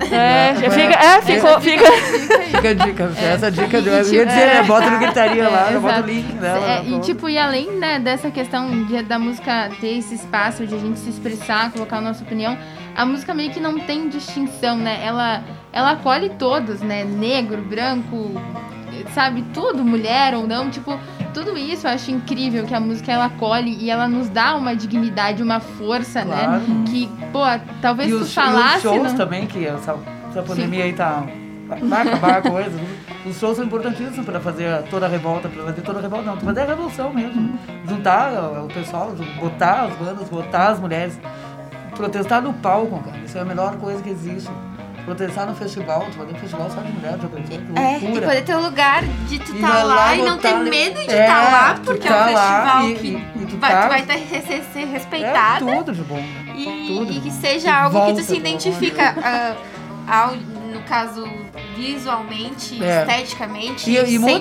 É, 0.00 0.54
já 0.54 0.70
fica, 0.70 0.94
é, 0.94 1.22
ficou, 1.22 1.60
fica... 1.60 1.84
Fica 2.48 2.70
a 2.70 2.74
dica, 2.74 3.12
É. 3.20 3.32
essa 3.34 3.50
dica 3.50 3.80
de, 3.82 3.88
E, 3.88 3.92
eu 3.92 3.96
ia 3.98 4.04
tipo, 4.04 4.16
dizer, 4.26 4.26
né? 4.26 4.56
é. 4.58 4.62
Bota 4.62 4.90
no 4.90 4.98
gritaria 4.98 5.48
lá, 5.48 5.70
É, 5.70 5.74
eu 5.74 5.80
boto 5.80 6.00
o 6.00 6.06
link 6.06 6.32
dela. 6.34 6.58
É, 6.58 6.60
né, 6.60 6.82
e 6.84 6.88
pronto. 6.88 7.04
tipo, 7.04 7.28
e 7.28 7.38
além 7.38 7.70
né, 7.72 7.98
dessa 7.98 8.30
questão 8.30 8.84
de- 8.84 9.02
da 9.02 9.18
música 9.18 9.70
ter 9.80 9.98
esse 9.98 10.14
espaço 10.14 10.66
de 10.66 10.74
a 10.74 10.78
gente 10.78 10.98
se 10.98 11.10
expressar, 11.10 11.70
colocar 11.72 11.98
a 11.98 12.00
nossa 12.00 12.24
opinião, 12.24 12.56
a 12.96 13.04
música 13.04 13.34
meio 13.34 13.50
que 13.50 13.60
não 13.60 13.78
tem 13.80 14.08
distinção, 14.08 14.76
né? 14.76 14.98
Ela, 15.04 15.42
ela 15.72 15.92
acolhe 15.92 16.30
todos, 16.30 16.80
né? 16.80 17.04
Negro, 17.04 17.60
branco, 17.62 18.32
sabe? 19.14 19.42
Tudo, 19.54 19.84
mulher 19.84 20.34
ou 20.34 20.46
não, 20.46 20.70
tipo, 20.70 20.98
tudo 21.34 21.56
isso 21.56 21.86
eu 21.86 21.92
acho 21.92 22.10
incrível 22.10 22.64
que 22.66 22.74
a 22.74 22.80
música 22.80 23.12
ela 23.12 23.26
acolhe 23.26 23.76
e 23.80 23.90
ela 23.90 24.08
nos 24.08 24.28
dá 24.28 24.56
uma 24.56 24.74
dignidade, 24.74 25.42
uma 25.42 25.60
força, 25.60 26.22
Claro. 26.22 26.50
né? 26.52 26.84
Que, 26.88 27.08
pô, 27.32 27.40
talvez 27.82 28.08
e 28.10 28.12
tu 28.12 28.20
os, 28.22 28.30
e 28.30 28.34
falasse. 28.34 28.76
os 28.76 28.82
shows 28.82 29.02
não- 29.12 29.16
também, 29.16 29.46
que 29.46 29.66
essa, 29.66 29.96
essa 30.30 30.42
pandemia 30.42 30.84
aí 30.84 30.92
tá. 30.92 31.24
Vai 31.82 32.08
acabar 32.08 32.38
a 32.38 32.42
coisa. 32.42 32.80
Os 33.26 33.38
shows 33.38 33.56
são 33.56 33.66
importantíssimos 33.66 34.24
para 34.24 34.40
fazer 34.40 34.82
toda 34.84 35.04
a 35.04 35.08
revolta, 35.08 35.50
para 35.50 35.64
fazer 35.64 35.82
toda 35.82 35.98
a 35.98 36.02
revolta, 36.02 36.24
não, 36.24 36.36
para 36.38 36.46
fazer 36.46 36.60
a 36.62 36.64
revolução 36.64 37.12
mesmo. 37.12 37.58
Juntar 37.86 38.32
o 38.32 38.64
o 38.64 38.68
pessoal, 38.68 39.12
botar 39.38 39.82
as 39.82 39.94
bandas, 39.96 40.28
botar 40.30 40.68
as 40.68 40.80
mulheres. 40.80 41.18
Protestar 41.94 42.40
no 42.40 42.52
palco, 42.54 42.98
cara, 43.02 43.18
isso 43.18 43.36
é 43.36 43.40
a 43.40 43.44
melhor 43.44 43.76
coisa 43.76 44.00
que 44.02 44.08
existe. 44.10 44.50
Protestar 45.08 45.46
no 45.46 45.54
festival, 45.56 46.06
tu 46.10 46.18
fazer 46.18 46.32
um 46.32 46.38
festival 46.38 46.70
só 46.70 46.80
de 46.82 46.92
mulheres, 46.92 47.22
já 47.22 47.28
pensou? 47.28 47.58
Que 47.58 47.78
É, 47.80 47.98
e 47.98 48.20
poder 48.20 48.44
ter 48.44 48.56
um 48.56 48.60
lugar 48.60 49.02
de 49.04 49.38
tu 49.38 49.56
E 49.56 49.60
tá 49.60 49.68
vai 49.68 49.84
lá, 49.84 49.94
lá 49.94 50.16
e 50.16 50.22
não 50.22 50.36
ter 50.38 50.54
medo 50.58 51.00
de 51.00 51.10
É, 51.10 51.20
estar 51.22 51.42
lá, 51.50 51.80
porque 51.82 52.06
tá 52.08 52.14
é 52.14 52.20
um 52.20 52.26
festival 52.36 52.90
e- 52.90 52.94
que 52.94 53.06
e- 53.42 53.46
tu 53.46 53.56
vai, 53.56 53.72
tá- 53.72 53.82
tu 53.82 53.88
vai 53.88 54.02
ter, 54.02 54.18
ser, 54.42 54.62
respeitada. 54.84 55.70
É 55.70 55.76
tudo 55.76 55.92
de 55.94 56.02
bom. 56.02 56.16
né? 56.16 56.54
E, 56.56 56.64
Tudo. 56.88 57.12
e 57.12 57.20
que 57.20 57.30
seja 57.30 57.74
algo 57.74 58.04
que 58.06 58.12
tu 58.20 58.22
se 58.26 58.32
de 58.32 58.38
identifica, 58.38 59.14
ah, 59.24 59.54
ao, 60.06 60.34
no 60.36 60.82
caso, 60.82 61.26
visualmente, 61.74 62.82
É. 62.84 63.00
esteticamente, 63.00 63.90
E- 63.90 64.14
e 64.14 64.18
muda. 64.18 64.32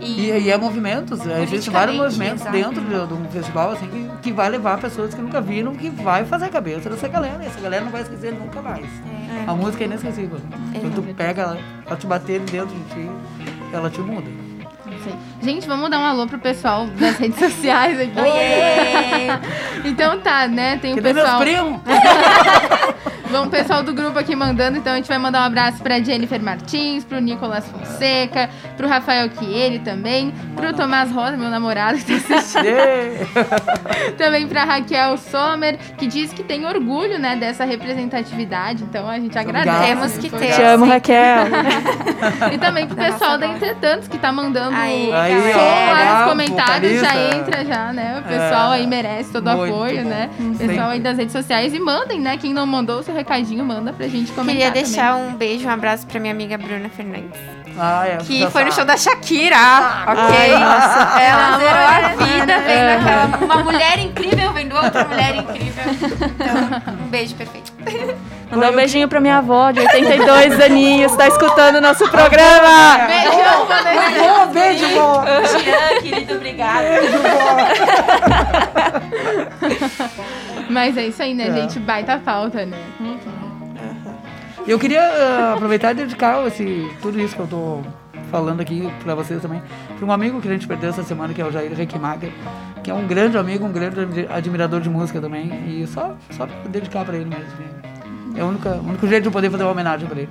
E, 0.00 0.30
e 0.30 0.50
é 0.50 0.56
movimentos, 0.56 1.26
é, 1.26 1.42
existem 1.42 1.72
vários 1.72 1.96
movimentos 1.96 2.42
exato. 2.42 2.56
dentro 2.56 2.80
de, 2.80 3.06
de 3.06 3.14
um 3.14 3.24
festival 3.30 3.72
assim 3.72 3.88
que, 3.88 4.10
que 4.22 4.32
vai 4.32 4.48
levar 4.48 4.80
pessoas 4.80 5.12
que 5.12 5.20
nunca 5.20 5.40
viram, 5.40 5.74
que 5.74 5.90
vai 5.90 6.24
fazer 6.24 6.46
a 6.46 6.48
cabeça 6.48 6.88
dessa 6.88 7.08
galera. 7.08 7.42
E 7.42 7.46
essa 7.46 7.60
galera 7.60 7.84
não 7.84 7.90
vai 7.90 8.02
esquecer 8.02 8.32
nunca 8.32 8.62
mais. 8.62 8.86
A 9.46 9.54
música 9.54 9.84
é 9.84 9.86
inesquecível. 9.86 10.38
Quando 10.80 10.94
tu 10.94 11.14
pega 11.14 11.42
ela, 11.42 11.58
ela 11.86 11.96
te 11.96 12.06
bater 12.06 12.40
dentro 12.40 12.74
de 12.74 12.84
ti, 12.94 13.10
ela 13.72 13.90
te 13.90 14.00
muda. 14.00 14.47
Sim. 15.10 15.18
Gente, 15.42 15.68
vamos 15.68 15.90
dar 15.90 15.98
um 15.98 16.04
alô 16.04 16.26
pro 16.26 16.38
pessoal 16.38 16.86
das 16.86 17.16
redes 17.16 17.38
sociais 17.40 18.00
aqui. 18.00 18.20
Oiê! 18.20 19.28
então 19.88 20.18
tá, 20.20 20.46
né? 20.48 20.78
Tem 20.78 20.92
o 20.92 20.96
Cadê 20.96 21.12
meus 21.12 21.24
pessoal. 21.24 21.40
primos? 21.40 21.80
Vamos, 23.30 23.50
pessoal 23.50 23.82
do 23.82 23.92
grupo 23.92 24.18
aqui 24.18 24.34
mandando, 24.34 24.78
então 24.78 24.94
a 24.94 24.96
gente 24.96 25.06
vai 25.06 25.18
mandar 25.18 25.42
um 25.42 25.44
abraço 25.44 25.82
pra 25.82 26.00
Jennifer 26.00 26.42
Martins, 26.42 27.04
pro 27.04 27.20
Nicolas 27.20 27.68
Fonseca, 27.68 28.48
pro 28.74 28.88
Rafael 28.88 29.28
Chieri 29.38 29.80
também, 29.80 30.32
pro 30.56 30.72
Tomás 30.72 31.10
Rosa, 31.12 31.36
meu 31.36 31.50
namorado 31.50 31.98
que 31.98 32.18
tá 32.20 32.36
assistindo. 32.36 32.64
também 34.16 34.48
pra 34.48 34.64
Raquel 34.64 35.18
Sommer, 35.18 35.76
que 35.98 36.06
diz 36.06 36.32
que 36.32 36.42
tem 36.42 36.64
orgulho, 36.64 37.18
né, 37.18 37.36
dessa 37.36 37.66
representatividade, 37.66 38.82
então 38.82 39.06
a 39.06 39.18
gente 39.18 39.38
agradece. 39.38 39.86
Temos 39.86 40.16
que 40.16 40.30
ter. 40.30 40.54
Te 40.54 40.62
amo, 40.62 40.86
Raquel. 40.86 41.48
E 42.50 42.56
também 42.56 42.86
pro 42.86 42.96
pessoal 42.96 43.36
da 43.36 43.46
Entretantos, 43.46 44.08
que 44.08 44.16
tá 44.16 44.32
mandando 44.32 44.74
Aí, 45.12 45.32
Aí, 45.34 45.52
som 45.52 45.58
ó, 45.58 45.62
lá 45.92 46.00
ah, 46.10 46.18
nos 46.20 46.30
comentários, 46.30 47.00
já 47.00 47.08
vocalista. 47.08 47.36
entra 47.36 47.64
já, 47.64 47.92
né? 47.92 48.18
O 48.18 48.22
pessoal 48.28 48.72
É, 48.72 48.76
aí 48.76 48.86
merece 48.86 49.32
todo 49.32 49.46
o 49.46 49.50
apoio, 49.50 50.02
bom. 50.02 50.08
né? 50.08 50.30
O 50.38 50.42
Sempre. 50.54 50.68
pessoal 50.68 50.90
aí 50.90 51.00
das 51.00 51.16
redes 51.16 51.32
sociais 51.32 51.74
e 51.74 51.78
mandem, 51.78 52.20
né? 52.20 52.36
Quem 52.36 52.52
não 52.52 52.66
mandou 52.66 53.00
o 53.00 53.02
seu 53.02 53.14
recadinho, 53.14 53.64
manda 53.64 53.92
pra 53.92 54.06
gente 54.08 54.30
comentar 54.32 54.56
Queria 54.56 54.70
deixar 54.70 55.12
também. 55.14 55.28
um 55.28 55.36
beijo, 55.36 55.66
um 55.66 55.70
abraço 55.70 56.06
pra 56.06 56.20
minha 56.20 56.32
amiga 56.32 56.56
Bruna 56.58 56.88
Fernandes. 56.88 57.38
Ah, 57.80 58.06
é, 58.08 58.16
Que 58.16 58.40
já 58.40 58.50
foi 58.50 58.64
no 58.64 58.72
show 58.72 58.84
da 58.84 58.96
Shakira, 58.96 59.56
ok? 60.06 60.34
Ai, 60.36 60.50
nossa. 60.58 61.20
Ela 61.20 61.54
Ah, 61.54 61.58
zerou 61.58 61.78
a 61.86 62.16
mulher, 62.16 62.16
vida 62.34 62.46
né? 62.58 62.64
vendo 62.66 63.06
aquela. 63.38 63.54
Uma 63.54 63.64
mulher 63.64 63.98
incrível 64.00 64.52
vendo 64.52 64.74
outra 64.76 65.04
mulher 65.04 65.36
incrível. 65.36 65.84
Então, 66.38 66.94
um 67.04 67.08
beijo 67.08 67.34
perfeito. 67.36 67.72
Mandar 68.50 68.72
um 68.72 68.76
beijinho 68.76 69.08
pra 69.08 69.20
minha 69.20 69.38
avó, 69.38 69.70
de 69.70 69.80
82 69.94 70.60
aninhos, 70.60 71.14
tá 71.16 71.28
escutando 71.28 71.76
o 71.76 71.80
nosso 71.80 72.08
programa. 72.10 72.98
Beijão, 73.06 73.66
Vanessa. 73.66 74.18
Bom, 74.18 74.46
beijo, 74.52 74.86
bom. 74.88 75.24
Jean, 75.58 76.00
querido, 76.02 76.34
obrigada. 76.34 76.88
Mas 80.70 80.96
é 80.96 81.06
isso 81.06 81.22
aí, 81.22 81.34
né, 81.34 81.48
É. 81.48 81.52
gente? 81.52 81.78
Baita 81.78 82.18
falta, 82.20 82.64
né? 82.66 82.76
Eu 84.66 84.78
queria 84.78 85.02
ah, 85.02 85.54
aproveitar 85.54 85.92
e 85.92 85.94
dedicar 85.94 86.46
esse, 86.46 86.90
tudo 87.00 87.18
isso 87.18 87.34
que 87.34 87.40
eu 87.40 87.46
tô 87.46 87.80
falando 88.30 88.60
aqui 88.60 88.86
pra 89.02 89.14
vocês 89.14 89.40
também, 89.40 89.62
pra 89.96 90.06
um 90.06 90.12
amigo 90.12 90.42
que 90.42 90.48
a 90.48 90.52
gente 90.52 90.68
perdeu 90.68 90.90
essa 90.90 91.02
semana, 91.02 91.32
que 91.32 91.40
é 91.40 91.44
o 91.46 91.50
Jair 91.50 91.72
Requimager, 91.74 92.30
que 92.84 92.90
é 92.90 92.94
um 92.94 93.06
grande 93.06 93.38
amigo, 93.38 93.64
um 93.64 93.72
grande 93.72 94.00
admi- 94.00 94.26
admirador 94.28 94.82
de 94.82 94.90
música 94.90 95.18
também, 95.22 95.46
e 95.66 95.86
só, 95.86 96.14
só 96.32 96.46
pra 96.46 96.54
dedicar 96.68 97.02
pra 97.06 97.16
ele 97.16 97.24
mesmo. 97.24 97.77
É 98.34 98.42
o 98.42 98.48
único, 98.48 98.68
único 98.68 99.06
jeito 99.06 99.22
de 99.22 99.28
eu 99.28 99.32
poder 99.32 99.50
fazer 99.50 99.64
uma 99.64 99.72
homenagem 99.72 100.08
pra 100.08 100.20
ele. 100.20 100.30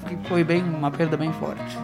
Porque 0.00 0.16
foi 0.28 0.44
bem, 0.44 0.62
uma 0.62 0.90
perda 0.90 1.16
bem 1.16 1.32
forte. 1.34 1.78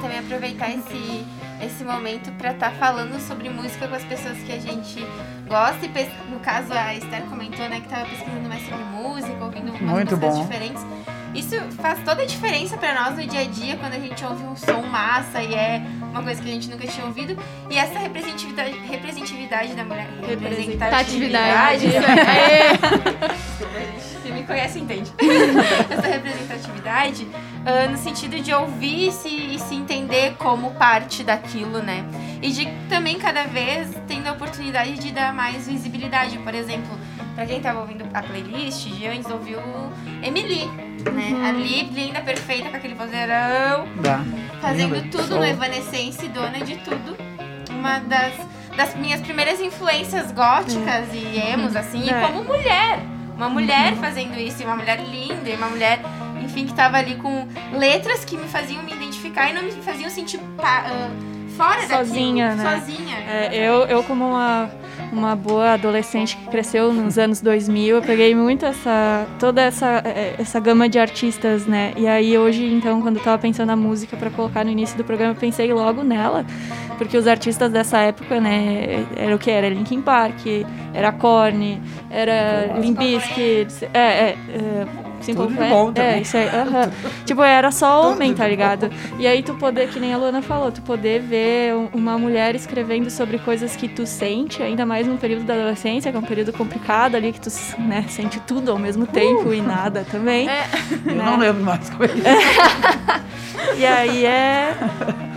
Também 0.00 0.18
aproveitar 0.18 0.70
esse, 0.70 1.24
esse 1.62 1.84
momento 1.84 2.30
pra 2.32 2.52
estar 2.52 2.70
falando 2.72 3.18
sobre 3.20 3.48
música 3.48 3.88
com 3.88 3.94
as 3.94 4.04
pessoas 4.04 4.36
que 4.38 4.52
a 4.52 4.58
gente 4.58 5.04
gosta. 5.48 5.86
E 5.86 6.30
no 6.30 6.38
caso, 6.40 6.72
a 6.72 6.94
Esther 6.94 7.22
comentou 7.22 7.68
né, 7.68 7.80
que 7.80 7.88
tava 7.88 8.04
pesquisando 8.06 8.48
mais 8.48 8.62
sobre 8.64 8.84
música, 8.84 9.44
ouvindo 9.44 9.70
umas 9.70 9.80
Muito 9.80 10.16
músicas 10.16 10.34
bom. 10.34 10.42
diferentes. 10.42 10.86
Isso 11.34 11.60
faz 11.80 11.98
toda 12.04 12.22
a 12.22 12.26
diferença 12.26 12.76
pra 12.76 12.94
nós 12.94 13.16
no 13.16 13.26
dia 13.26 13.40
a 13.40 13.44
dia, 13.44 13.76
quando 13.76 13.94
a 13.94 13.98
gente 13.98 14.24
ouve 14.24 14.44
um 14.44 14.56
som 14.56 14.82
massa 14.82 15.42
e 15.42 15.54
é 15.54 15.82
uma 16.10 16.22
coisa 16.22 16.40
que 16.40 16.48
a 16.48 16.52
gente 16.52 16.70
nunca 16.70 16.86
tinha 16.86 17.04
ouvido. 17.06 17.36
E 17.68 17.76
essa 17.76 17.98
representatividade, 17.98 18.78
representatividade 18.78 19.74
da 19.74 19.84
mulher. 19.84 20.08
Representatividade. 20.26 21.88
Desculpa, 21.88 23.80
gente. 23.80 24.04
Quem 24.22 24.32
me 24.32 24.42
conhece 24.44 24.78
entende. 24.78 25.12
essa 25.90 26.06
representatividade 26.06 27.26
ah, 27.66 27.88
no 27.88 27.96
sentido 27.96 28.40
de 28.40 28.52
ouvir 28.52 29.10
se, 29.10 29.28
e 29.28 29.58
se 29.58 29.74
entender 29.74 30.34
como 30.36 30.70
parte 30.72 31.22
daquilo, 31.22 31.82
né? 31.82 32.04
E 32.42 32.50
de 32.50 32.66
também 32.88 33.18
cada 33.18 33.44
vez 33.44 33.88
tendo 34.06 34.28
a 34.28 34.32
oportunidade 34.32 34.98
de 34.98 35.12
dar 35.12 35.32
mais 35.32 35.66
visibilidade. 35.66 36.38
Por 36.38 36.54
exemplo, 36.54 36.98
pra 37.34 37.46
quem 37.46 37.60
tava 37.60 37.80
ouvindo 37.80 38.06
a 38.12 38.22
playlist, 38.22 38.88
de 38.88 39.06
antes 39.06 39.30
ouviu 39.30 39.58
Emily, 40.22 40.70
né? 41.12 41.48
A 41.48 41.52
Lip, 41.52 41.92
linda, 41.94 42.20
perfeita, 42.20 42.68
com 42.70 42.76
aquele 42.76 42.94
vozeirão 42.94 43.86
Dá. 44.00 44.20
fazendo 44.60 44.94
Linda. 44.94 45.08
tudo 45.10 45.36
no 45.36 45.44
Evanescence, 45.44 46.26
dona 46.28 46.58
de 46.60 46.76
tudo. 46.78 47.16
Uma 47.70 47.98
das, 48.00 48.32
das 48.76 48.94
minhas 48.96 49.20
primeiras 49.20 49.60
influências 49.60 50.30
góticas 50.32 51.06
e 51.12 51.38
emos, 51.38 51.76
assim, 51.76 52.08
É. 52.08 52.12
e 52.22 52.26
como 52.26 52.44
mulher. 52.44 52.98
Uma 53.36 53.48
mulher 53.48 53.94
fazendo 53.96 54.38
isso, 54.38 54.62
e 54.62 54.64
uma 54.64 54.76
mulher 54.76 55.00
linda, 55.00 55.50
e 55.50 55.56
uma 55.56 55.66
mulher, 55.66 55.98
enfim, 56.40 56.66
que 56.66 56.72
tava 56.72 56.98
ali 56.98 57.16
com 57.16 57.48
letras 57.76 58.24
que 58.24 58.36
me 58.36 58.46
faziam 58.46 58.80
me 58.84 58.92
identificar 58.92 59.50
e 59.50 59.52
não 59.52 59.62
me 59.62 59.72
faziam 59.72 60.08
sentir 60.08 60.38
ah, 60.62 61.10
fora 61.56 61.84
Sozinha, 61.86 62.50
daquilo. 62.54 62.68
né? 62.70 62.78
Sozinha. 62.80 63.16
É, 63.18 63.50
eu, 63.56 63.86
eu, 63.86 64.04
como 64.04 64.24
uma, 64.28 64.70
uma 65.18 65.36
boa 65.36 65.72
adolescente 65.72 66.36
que 66.36 66.46
cresceu 66.48 66.92
nos 66.92 67.18
anos 67.18 67.40
2000, 67.40 67.96
eu 67.96 68.02
peguei 68.02 68.34
muito 68.34 68.64
essa 68.64 69.26
toda 69.38 69.62
essa, 69.62 70.02
é, 70.04 70.34
essa 70.38 70.60
gama 70.60 70.88
de 70.88 70.98
artistas, 70.98 71.66
né? 71.66 71.92
E 71.96 72.06
aí 72.06 72.36
hoje, 72.36 72.64
então, 72.64 73.00
quando 73.00 73.16
eu 73.16 73.22
tava 73.22 73.38
pensando 73.38 73.68
na 73.68 73.76
música 73.76 74.16
para 74.16 74.30
colocar 74.30 74.64
no 74.64 74.70
início 74.70 74.96
do 74.96 75.04
programa, 75.04 75.32
eu 75.32 75.36
pensei 75.36 75.72
logo 75.72 76.02
nela, 76.02 76.44
porque 76.98 77.16
os 77.16 77.26
artistas 77.26 77.70
dessa 77.70 77.98
época, 77.98 78.40
né, 78.40 79.06
era 79.16 79.34
o 79.34 79.38
que 79.38 79.50
era 79.50 79.68
Linkin 79.68 80.00
Park, 80.00 80.46
era 80.92 81.12
Korn, 81.12 81.80
era 82.10 82.78
Limp 82.78 82.98
Bizkit, 82.98 83.88
é, 83.92 83.98
é, 83.98 84.28
é 84.30 85.03
Simple 85.24 85.44
Tudo 85.46 85.56
Plan, 85.56 85.68
bom 85.68 85.92
é, 85.96 86.20
isso 86.20 86.36
aí, 86.36 86.48
aham. 86.48 86.90
Tipo, 87.24 87.42
era 87.42 87.70
só 87.70 88.10
homem, 88.12 88.34
tá 88.34 88.46
ligado? 88.46 88.90
E 89.18 89.26
aí 89.26 89.42
tu 89.42 89.54
poder, 89.54 89.88
que 89.88 89.98
nem 89.98 90.12
a 90.12 90.18
Luana 90.18 90.42
falou, 90.42 90.70
tu 90.70 90.82
poder 90.82 91.20
ver 91.20 91.74
um- 91.74 91.88
uma 91.94 92.18
mulher 92.18 92.54
escrevendo 92.54 93.10
sobre 93.10 93.38
coisas 93.38 93.74
que 93.76 93.88
tu 93.88 94.06
sente, 94.06 94.62
ainda 94.62 94.84
mais 94.84 95.06
num 95.06 95.16
período 95.16 95.44
da 95.44 95.54
adolescência, 95.54 96.10
que 96.10 96.16
é 96.16 96.20
um 96.20 96.24
período 96.24 96.52
complicado 96.52 97.14
ali, 97.14 97.32
que 97.32 97.40
tu 97.40 97.48
né, 97.78 98.04
sente 98.08 98.38
tudo 98.40 98.70
ao 98.70 98.78
mesmo 98.78 99.06
tempo 99.06 99.52
e 99.52 99.60
nada 99.60 100.04
também. 100.10 100.46
Eu 101.06 101.14
Né? 101.14 101.24
não 101.24 101.38
lembro 101.38 101.64
mais 101.64 101.88
como 101.90 102.04
é 102.04 102.08
que 102.08 102.20
é. 102.20 103.24
E 103.76 103.84
aí 103.86 104.24
é, 104.26 104.74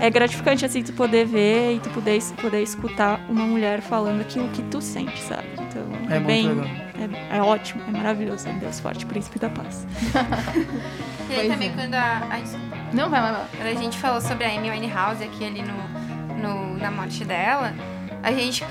é 0.02 0.10
gratificante, 0.10 0.66
assim, 0.66 0.84
tu 0.84 0.94
poder 0.94 1.26
ver 1.26 1.76
e 1.76 1.80
tu 1.80 1.90
poder, 1.90 2.20
poder 2.42 2.62
escutar 2.62 3.20
uma 3.30 3.44
mulher 3.46 3.82
falando 3.82 4.22
aquilo 4.22 4.48
que 4.50 4.62
tu 4.64 4.80
sente, 4.82 5.20
sabe? 5.24 5.48
Então, 5.54 5.82
É 6.10 6.20
muito 6.20 6.28
bem, 6.28 6.48
legal. 6.50 6.66
É, 7.00 7.38
é 7.38 7.42
ótimo, 7.42 7.84
é 7.88 7.92
maravilhoso. 7.92 8.48
Deus 8.60 8.80
forte, 8.80 9.06
príncipe 9.06 9.40
da 9.40 9.50
paz. 9.50 9.86
E 11.30 11.34
aí 11.34 11.48
Pois 11.48 11.52
também 11.52 11.70
é. 11.70 11.74
quando 11.74 11.94
a, 11.94 12.18
a-. 12.20 12.94
Não, 12.94 13.10
vai, 13.10 13.22
vai, 13.22 13.32
vai. 13.34 13.46
Quando 13.58 13.68
a 13.68 13.74
gente 13.74 13.98
falou 13.98 14.22
sobre 14.22 14.46
a 14.46 14.50
Amy 14.50 14.70
Winehouse 14.70 15.24
aqui 15.24 15.44
ali 15.46 15.62
no, 15.62 16.38
no, 16.38 16.78
na 16.78 16.90
morte 16.90 17.26
dela, 17.26 17.74
a 18.24 18.32
gente 18.32 18.64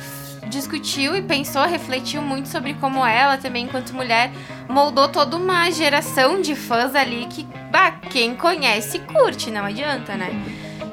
discutiu 0.49 1.15
e 1.15 1.23
pensou, 1.23 1.67
refletiu 1.67 2.23
muito 2.23 2.49
sobre 2.49 2.75
como 2.75 3.05
ela 3.05 3.37
também, 3.37 3.65
enquanto 3.65 3.93
mulher, 3.93 4.31
moldou 4.69 5.09
toda 5.09 5.37
uma 5.37 5.71
geração 5.71 6.41
de 6.41 6.55
fãs 6.55 6.95
ali 6.95 7.27
que, 7.27 7.47
bah, 7.71 7.91
quem 7.91 8.35
conhece 8.35 9.01
curte, 9.01 9.51
não 9.51 9.65
adianta, 9.65 10.15
né? 10.17 10.31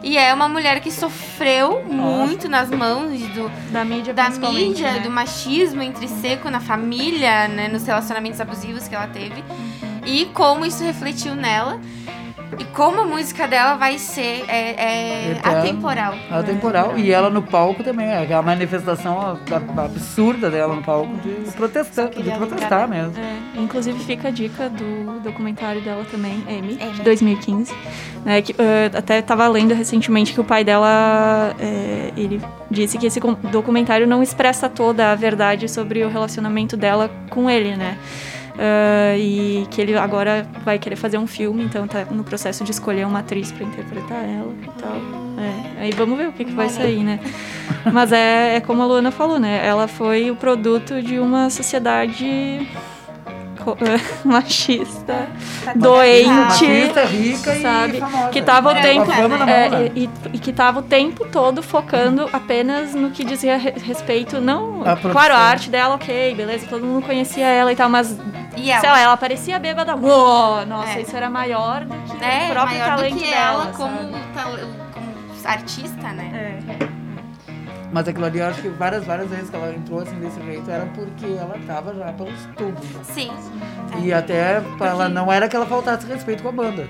E 0.01 0.17
é 0.17 0.33
uma 0.33 0.49
mulher 0.49 0.81
que 0.81 0.91
sofreu 0.91 1.83
muito 1.83 2.49
nas 2.49 2.69
mãos 2.69 3.19
do, 3.29 3.49
Da 3.71 3.85
mídia, 3.85 4.13
da 4.13 4.29
mídia, 4.29 4.93
né? 4.93 4.99
do 4.99 5.09
machismo 5.09 5.81
intrínseco 5.81 6.49
na 6.49 6.59
família, 6.59 7.47
né, 7.47 7.69
nos 7.69 7.85
relacionamentos 7.85 8.41
abusivos 8.41 8.87
que 8.87 8.95
ela 8.95 9.07
teve. 9.07 9.43
E 10.05 10.25
como 10.33 10.65
isso 10.65 10.83
refletiu 10.83 11.35
nela. 11.35 11.79
E 12.59 12.65
como 12.65 13.01
a 13.01 13.05
música 13.05 13.47
dela 13.47 13.75
vai 13.75 13.97
ser 13.97 14.45
é, 14.47 15.31
é, 15.31 15.41
atemporal. 15.43 16.15
Atemporal. 16.29 16.97
E 16.97 17.11
ela 17.11 17.29
no 17.29 17.41
palco 17.41 17.83
também, 17.83 18.07
é 18.07 18.23
aquela 18.23 18.41
manifestação 18.41 19.39
absurda 19.77 20.49
dela 20.49 20.75
no 20.75 20.81
palco 20.81 21.13
de 21.17 21.51
protestar, 21.51 22.09
de 22.09 22.31
protestar 22.31 22.87
mesmo. 22.87 23.13
É, 23.17 23.59
inclusive 23.59 23.99
fica 24.03 24.27
a 24.29 24.31
dica 24.31 24.69
do 24.69 25.19
documentário 25.21 25.81
dela 25.81 26.05
também, 26.09 26.43
Amy, 26.47 26.75
de 26.75 27.01
2015. 27.01 27.73
Né, 28.23 28.41
que, 28.41 28.55
eh, 28.57 28.89
até 28.93 29.19
estava 29.19 29.45
lendo 29.49 29.73
recentemente 29.73 30.33
que 30.33 30.39
o 30.39 30.45
pai 30.45 30.63
dela, 30.63 31.53
eh, 31.59 32.13
ele 32.15 32.41
disse 32.71 32.97
que 32.97 33.05
esse 33.05 33.19
documentário 33.51 34.07
não 34.07 34.23
expressa 34.23 34.69
toda 34.69 35.11
a 35.11 35.15
verdade 35.15 35.67
sobre 35.67 36.03
o 36.05 36.09
relacionamento 36.09 36.77
dela 36.77 37.11
com 37.29 37.49
ele, 37.49 37.75
né? 37.75 37.97
Ah, 38.57 39.17
e 39.17 39.67
que 39.71 39.81
ele 39.81 39.97
agora 39.97 40.47
vai 40.63 40.77
querer 40.77 40.95
fazer 40.95 41.17
um 41.17 41.27
filme, 41.27 41.63
então 41.63 41.87
tá 41.87 42.05
no 42.05 42.23
processo 42.23 42.63
de 42.63 42.71
escolher 42.71 43.05
uma 43.05 43.19
atriz 43.19 43.51
para 43.51 43.65
interpretar 43.65 44.23
ela 44.23 44.53
e 44.61 44.81
tal. 44.81 45.23
É, 45.37 45.81
aí 45.81 45.91
vamos 45.91 46.17
ver 46.17 46.27
o 46.27 46.33
que, 46.33 46.45
que 46.45 46.53
vai 46.53 46.69
sair, 46.69 47.03
né? 47.03 47.19
Mas 47.91 48.11
é, 48.11 48.55
é 48.55 48.61
como 48.61 48.81
a 48.83 48.85
Luana 48.85 49.11
falou, 49.11 49.39
né? 49.39 49.65
Ela 49.65 49.87
foi 49.87 50.29
o 50.29 50.35
produto 50.35 51.01
de 51.01 51.19
uma 51.19 51.49
sociedade 51.49 52.67
machista, 54.23 55.27
doente, 55.75 56.27
Machista, 56.29 57.05
rica 57.05 57.55
e 57.55 57.61
sabe? 57.61 57.99
famosa. 57.99 58.29
Que 58.29 58.41
tava 58.41 58.69
o 58.69 58.71
a 58.77 58.81
tempo 58.81 59.11
é, 59.11 59.69
né? 59.69 59.91
e, 59.95 60.09
e 60.33 60.39
que 60.39 60.51
tava 60.53 60.79
o 60.79 60.83
tempo 60.83 61.25
todo 61.31 61.61
focando 61.63 62.29
apenas 62.33 62.93
no 62.93 63.11
que 63.11 63.23
dizia 63.23 63.57
re- 63.57 63.73
respeito, 63.83 64.39
não, 64.41 64.81
A 64.85 64.95
claro, 64.95 65.33
a 65.33 65.39
arte 65.39 65.69
dela, 65.69 65.95
ok, 65.95 66.35
beleza, 66.35 66.67
todo 66.69 66.85
mundo 66.85 67.05
conhecia 67.05 67.45
ela 67.47 67.71
e 67.71 67.75
tal, 67.75 67.89
mas 67.89 68.17
E 68.57 68.69
ela? 68.71 68.81
sei 68.81 68.89
lá, 68.89 68.99
ela 68.99 69.17
parecia 69.17 69.59
bêbada, 69.59 69.95
uou, 69.95 70.65
nossa, 70.65 70.99
É. 70.99 71.01
isso 71.01 71.15
era 71.15 71.29
maior 71.29 71.85
do 71.85 71.93
que 72.17 72.23
É, 72.23 72.47
o 72.49 72.51
próprio 72.51 72.77
maior 72.79 72.95
talento 72.95 73.13
do 73.15 73.19
que 73.21 73.29
dela, 73.29 73.63
ela 73.63 73.65
como, 73.73 73.97
como 73.97 75.13
artista, 75.45 76.07
né? 76.13 76.59
É. 76.79 76.92
Mas 77.93 78.07
aquilo 78.07 78.25
ali, 78.25 78.39
eu 78.39 78.47
acho 78.47 78.59
que 78.61 78.69
várias, 78.69 79.05
várias 79.05 79.29
vezes 79.29 79.49
que 79.51 79.55
ela 79.55 79.71
entrou 79.71 79.99
assim 80.01 80.15
desse 80.19 80.41
jeito 80.43 80.69
era 80.69 80.85
porque 80.87 81.25
ela 81.39 81.55
tava 81.67 81.93
já 81.93 82.11
pelos 82.13 82.33
tubos. 82.57 82.83
Sim. 83.03 83.31
E 84.01 84.11
até 84.11 84.59
pra 84.79 84.87
ela 84.87 85.07
não 85.09 85.31
era 85.31 85.47
que 85.47 85.55
ela 85.55 85.65
faltasse 85.67 86.07
respeito 86.07 86.41
com 86.41 86.49
a 86.49 86.51
banda. 86.51 86.87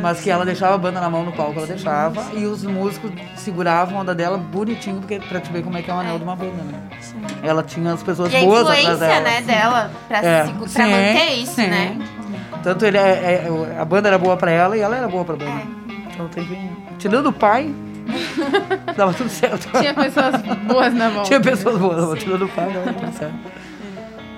Mas 0.00 0.20
que 0.20 0.30
ela 0.30 0.44
deixava 0.44 0.74
a 0.74 0.78
banda 0.78 1.00
na 1.00 1.08
mão 1.10 1.24
no 1.24 1.32
palco, 1.32 1.58
ela 1.58 1.66
deixava. 1.66 2.24
E 2.34 2.44
os 2.46 2.62
músicos 2.64 3.10
seguravam 3.36 3.98
a 3.98 4.00
onda 4.02 4.14
dela 4.14 4.36
bonitinho, 4.38 4.98
porque, 5.00 5.18
pra 5.20 5.40
te 5.40 5.50
ver 5.52 5.62
como 5.62 5.76
é 5.76 5.82
que 5.82 5.90
é 5.90 5.94
o 5.94 5.98
anel 5.98 6.18
de 6.18 6.24
uma 6.24 6.34
banda, 6.36 6.52
né? 6.64 6.80
Ela 7.42 7.62
tinha 7.62 7.92
as 7.92 8.02
pessoas 8.02 8.32
E 8.32 8.38
boas 8.40 8.62
atrás 8.68 8.98
dela. 8.98 9.20
né, 9.20 9.40
dela 9.42 9.90
pra, 10.08 10.18
É, 10.18 10.46
segu- 10.46 10.58
pra 10.58 10.68
sim, 10.68 10.90
manter 10.90 11.32
isso, 11.34 11.52
sim. 11.54 11.66
né? 11.68 11.98
Tanto 12.62 12.84
ele 12.86 12.98
é, 12.98 13.00
é- 13.00 13.76
a 13.80 13.84
banda 13.84 14.08
era 14.08 14.18
boa 14.18 14.36
pra 14.36 14.50
ela 14.50 14.76
e 14.76 14.80
ela 14.80 14.96
era 14.96 15.06
boa 15.08 15.24
pra 15.24 15.36
banda. 15.36 15.62
Então 16.12 16.28
tem 16.28 16.44
que. 16.44 16.70
Tirando 16.98 17.28
o 17.28 17.32
pai, 17.32 17.72
dava 18.96 19.12
tudo 19.14 19.28
certo. 19.28 19.68
Tinha 19.78 19.94
pessoas 19.94 20.42
boas 20.66 20.94
na 20.94 21.08
volta. 21.08 21.28
Tinha 21.28 21.40
pessoas 21.40 21.78
boas, 21.78 22.08
mas 22.08 22.22
tirando 22.22 22.44
o 22.44 22.48
pai, 22.48 22.70
dava 22.72 22.92
tudo 22.92 23.12
certo. 23.12 23.34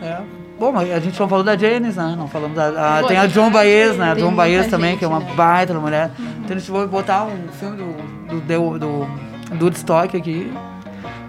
É. 0.02 0.18
Bom, 0.58 0.72
mas 0.72 0.92
a 0.92 1.00
gente 1.00 1.18
não 1.18 1.26
falou 1.26 1.42
da 1.42 1.56
Janice, 1.56 1.96
né? 1.96 2.14
Não 2.18 2.28
falamos 2.28 2.54
da. 2.54 2.98
a- 2.98 3.00
Pô, 3.00 3.06
tem 3.08 3.16
a 3.16 3.26
John 3.26 3.50
Baez, 3.50 3.96
né? 3.96 4.10
A 4.10 4.14
John 4.14 4.34
Baez 4.34 4.66
também, 4.66 4.90
gente, 4.90 4.98
que 4.98 5.04
é 5.06 5.08
uma 5.08 5.20
né? 5.20 5.32
baita 5.34 5.72
mulher. 5.72 6.10
Então 6.44 6.54
a 6.54 6.58
gente 6.58 6.70
vai 6.70 6.86
botar 6.86 7.24
um 7.24 7.48
filme 7.48 7.78
do, 7.78 8.40
do, 8.40 8.78
do, 8.78 8.78
do, 9.56 9.64
Woodstock 9.64 10.14
aqui. 10.14 10.52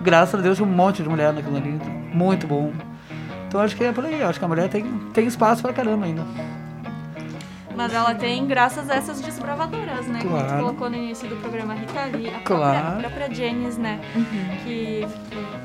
Graças 0.02 0.38
a 0.38 0.44
Deus 0.44 0.60
um 0.60 0.66
monte 0.66 1.02
de 1.02 1.08
mulher 1.08 1.32
naquilo 1.32 1.56
ali. 1.56 1.80
Muito 2.14 2.46
bom. 2.46 2.74
Então 3.48 3.62
acho 3.62 3.74
que 3.74 3.86
é 3.86 3.94
por 3.94 4.06
aí. 4.06 4.22
Acho 4.22 4.38
que 4.38 4.44
a 4.44 4.48
mulher 4.50 4.68
tem, 4.68 4.84
tem 5.14 5.26
espaço 5.26 5.62
pra 5.62 5.72
caramba 5.72 6.06
ainda. 6.06 6.24
Mas 7.82 7.94
ela 7.94 8.14
tem 8.16 8.46
graças 8.46 8.90
a 8.90 8.96
essas 8.96 9.20
desbravadoras, 9.22 10.06
né? 10.08 10.20
Como 10.22 10.38
tu 10.38 10.44
Claro. 10.46 10.60
colocou 10.64 10.90
no 10.90 10.96
início 10.98 11.28
do 11.28 11.36
programa 11.38 11.74
Rita 11.74 12.06
Lee, 12.18 12.28
a 12.30 12.40
Claro. 12.44 12.80
própria, 12.82 13.08
a 13.08 13.10
própria 13.12 13.36
Janice, 13.36 13.80
né? 13.80 14.00
Que 14.64 15.08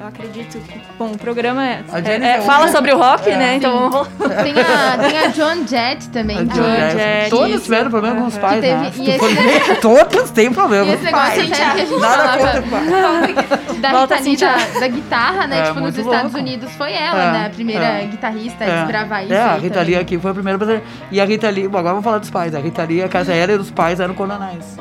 eu 0.00 0.06
acredito 0.06 0.58
que. 0.60 0.80
Bom, 0.98 1.12
o 1.12 1.18
programa 1.18 1.64
é, 1.66 1.84
é- 1.92 2.10
é- 2.10 2.26
é 2.38 2.40
fala 2.42 2.68
sobre 2.68 2.92
o 2.92 2.98
rock, 2.98 3.28
É. 3.30 3.36
né? 3.36 3.56
Então 3.56 3.90
vamos 3.90 4.08
Tem 4.42 4.54
a, 4.60 4.98
tem 5.08 5.18
a 5.18 5.26
John 5.28 5.66
Jett 5.66 6.08
também. 6.10 6.36
A 6.38 6.40
que- 6.40 6.46
John 6.48 6.62
Jett. 6.64 6.96
Jett, 6.96 7.30
Todas 7.30 7.62
tiveram 7.62 7.90
problema 7.90 8.20
com 8.20 8.26
os 8.26 8.38
pais, 8.38 8.60
Que 8.60 8.72
né? 8.74 8.90
teve- 8.90 9.04
Se 9.04 9.10
e 9.10 9.18
tu 9.18 9.24
esse- 9.26 9.74
Todas 9.80 10.30
têm 10.30 10.52
problema 10.52 10.86
E 10.86 10.94
esse 10.94 10.98
com 10.98 11.06
os 11.06 11.12
negócio 11.12 11.36
pais. 11.36 11.52
até 11.52 11.56
que 11.56 11.80
a 11.80 11.84
gente 11.84 12.00
Nada 12.00 12.16
falava 12.16 12.38
contra 12.38 12.60
o 12.60 12.70
pai. 12.70 13.76
da 13.80 14.00
Rita 14.00 14.16
Lee 14.20 14.36
da, 14.36 14.80
da 14.80 14.88
guitarra, 14.88 15.46
né? 15.46 15.58
É, 15.58 15.62
tipo, 15.64 15.80
nos 15.80 15.96
Estados 15.98 16.22
louco. 16.32 16.38
Unidos 16.38 16.72
foi 16.76 16.92
ela, 16.92 17.22
É, 17.22 17.32
né? 17.32 17.46
A 17.46 17.50
primeira 17.50 17.84
é. 17.84 18.04
guitarrista 18.06 18.64
a 18.64 18.66
É. 18.68 18.78
desbravar 18.80 19.24
isso. 19.24 19.32
É, 19.34 19.40
a 19.40 19.54
Rita 19.54 19.68
também. 19.74 19.84
Lee 19.90 19.96
aqui 20.00 20.18
foi 20.18 20.30
a 20.30 20.34
primeira 20.34 20.56
brasileira. 20.58 20.86
E 21.10 21.20
a 21.20 21.24
Rita 21.24 21.48
Lee, 21.50 21.68
bom, 21.68 21.78
agora 21.78 21.94
vamos 21.94 22.04
falar 22.06 22.18
dos 22.18 22.30
pais. 22.30 22.54
A 22.54 22.60
Rita 22.60 22.84
Lee, 22.84 23.02
a 23.02 23.08
casa 23.08 23.34
era 23.34 23.52
e 23.52 23.56
os 23.56 23.70
pais 23.70 23.98
eram 23.98 24.14
coronais. 24.14 24.76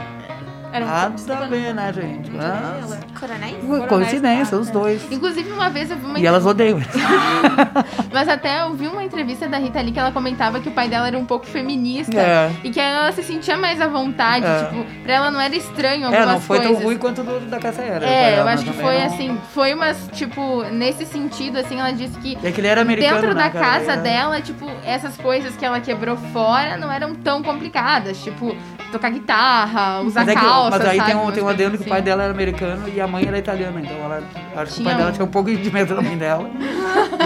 Era 0.76 0.86
Nada 0.86 1.43
a 1.45 1.47
ver, 1.47 1.73
né, 1.73 1.93
gente? 1.93 2.32
Ah, 2.39 2.80
Coronéis? 3.19 3.88
coincidência, 3.88 4.57
os 4.57 4.69
dois. 4.69 5.09
Inclusive, 5.11 5.49
uma 5.51 5.69
vez 5.69 5.89
eu 5.89 5.97
vi 5.97 6.05
uma 6.05 6.19
E 6.19 6.26
elas 6.26 6.45
odeiam. 6.45 6.80
Mas 8.11 8.28
até 8.28 8.61
eu 8.63 8.73
vi 8.73 8.88
uma 8.88 9.03
entrevista 9.03 9.47
da 9.47 9.57
Rita 9.57 9.80
Lee 9.82 9.91
que 9.91 9.99
ela 9.99 10.11
comentava 10.11 10.59
que 10.59 10.69
o 10.69 10.71
pai 10.71 10.88
dela 10.88 11.07
era 11.07 11.17
um 11.17 11.26
pouco 11.26 11.45
feminista. 11.45 12.19
É. 12.19 12.51
E 12.63 12.69
que 12.71 12.80
ela 12.80 13.11
se 13.11 13.23
sentia 13.23 13.57
mais 13.57 13.80
à 13.82 13.88
vontade. 13.88 14.45
É. 14.45 14.65
Tipo, 14.65 14.86
pra 15.03 15.13
ela 15.13 15.32
não 15.32 15.39
era 15.39 15.55
estranho 15.55 16.05
algumas 16.07 16.28
É, 16.28 16.32
não 16.32 16.41
foi 16.41 16.57
coisas. 16.59 16.76
tão 16.78 16.86
ruim 16.86 16.97
quanto 16.97 17.23
do 17.23 17.39
da 17.49 17.59
Cássia 17.59 17.82
Era. 17.84 18.05
É, 18.05 18.39
eu 18.39 18.45
mas 18.45 18.55
acho 18.55 18.63
que 18.65 18.78
também 18.78 18.86
foi 18.86 18.97
não- 18.99 19.05
assim, 19.05 19.38
foi 19.53 19.73
umas, 19.73 20.09
tipo, 20.13 20.63
nesse 20.71 21.05
sentido, 21.05 21.57
assim, 21.57 21.80
ela 21.80 21.91
disse 21.91 22.17
que 22.19 22.38
É 22.43 22.51
que 22.51 22.59
ele 22.61 22.67
era 22.67 22.82
americano, 22.82 23.15
dentro 23.21 23.36
né, 23.36 23.43
da 23.43 23.49
cara? 23.49 23.65
casa 23.65 23.91
era- 23.93 24.01
dela, 24.01 24.41
tipo, 24.41 24.69
essas 24.86 25.15
coisas 25.17 25.55
que 25.55 25.65
ela 25.65 25.80
quebrou 25.80 26.17
fora 26.34 26.78
não 26.78 26.91
eram 26.91 27.13
tão 27.15 27.41
complicadas, 27.43 28.17
tipo, 28.23 28.55
tocar 28.91 29.09
guitarra, 29.09 30.01
usar 30.01 30.26
Mas, 30.26 30.36
mas 30.70 30.82
aí 30.82 30.97
sabe? 30.97 31.11
tem 31.11 31.20
um, 31.20 31.32
tem 31.32 31.43
um 31.43 31.47
adendo 31.47 31.78
que 31.78 31.84
o 31.84 31.88
pai 31.88 32.01
dela 32.01 32.24
era 32.24 32.34
americano 32.34 32.89
e 32.89 32.99
a 32.99 33.07
mãe 33.07 33.26
era 33.26 33.38
italiana. 33.38 33.80
Então 33.80 33.97
ela, 33.97 34.24
acho 34.55 34.76
que 34.76 34.82
o 34.82 34.84
pai 34.84 34.95
dela 34.95 35.11
tinha 35.11 35.26
um 35.26 35.30
pouco 35.30 35.55
de 35.55 35.72
medo 35.72 35.95
da 35.95 36.01
mãe 36.01 36.18
dela. 36.18 36.49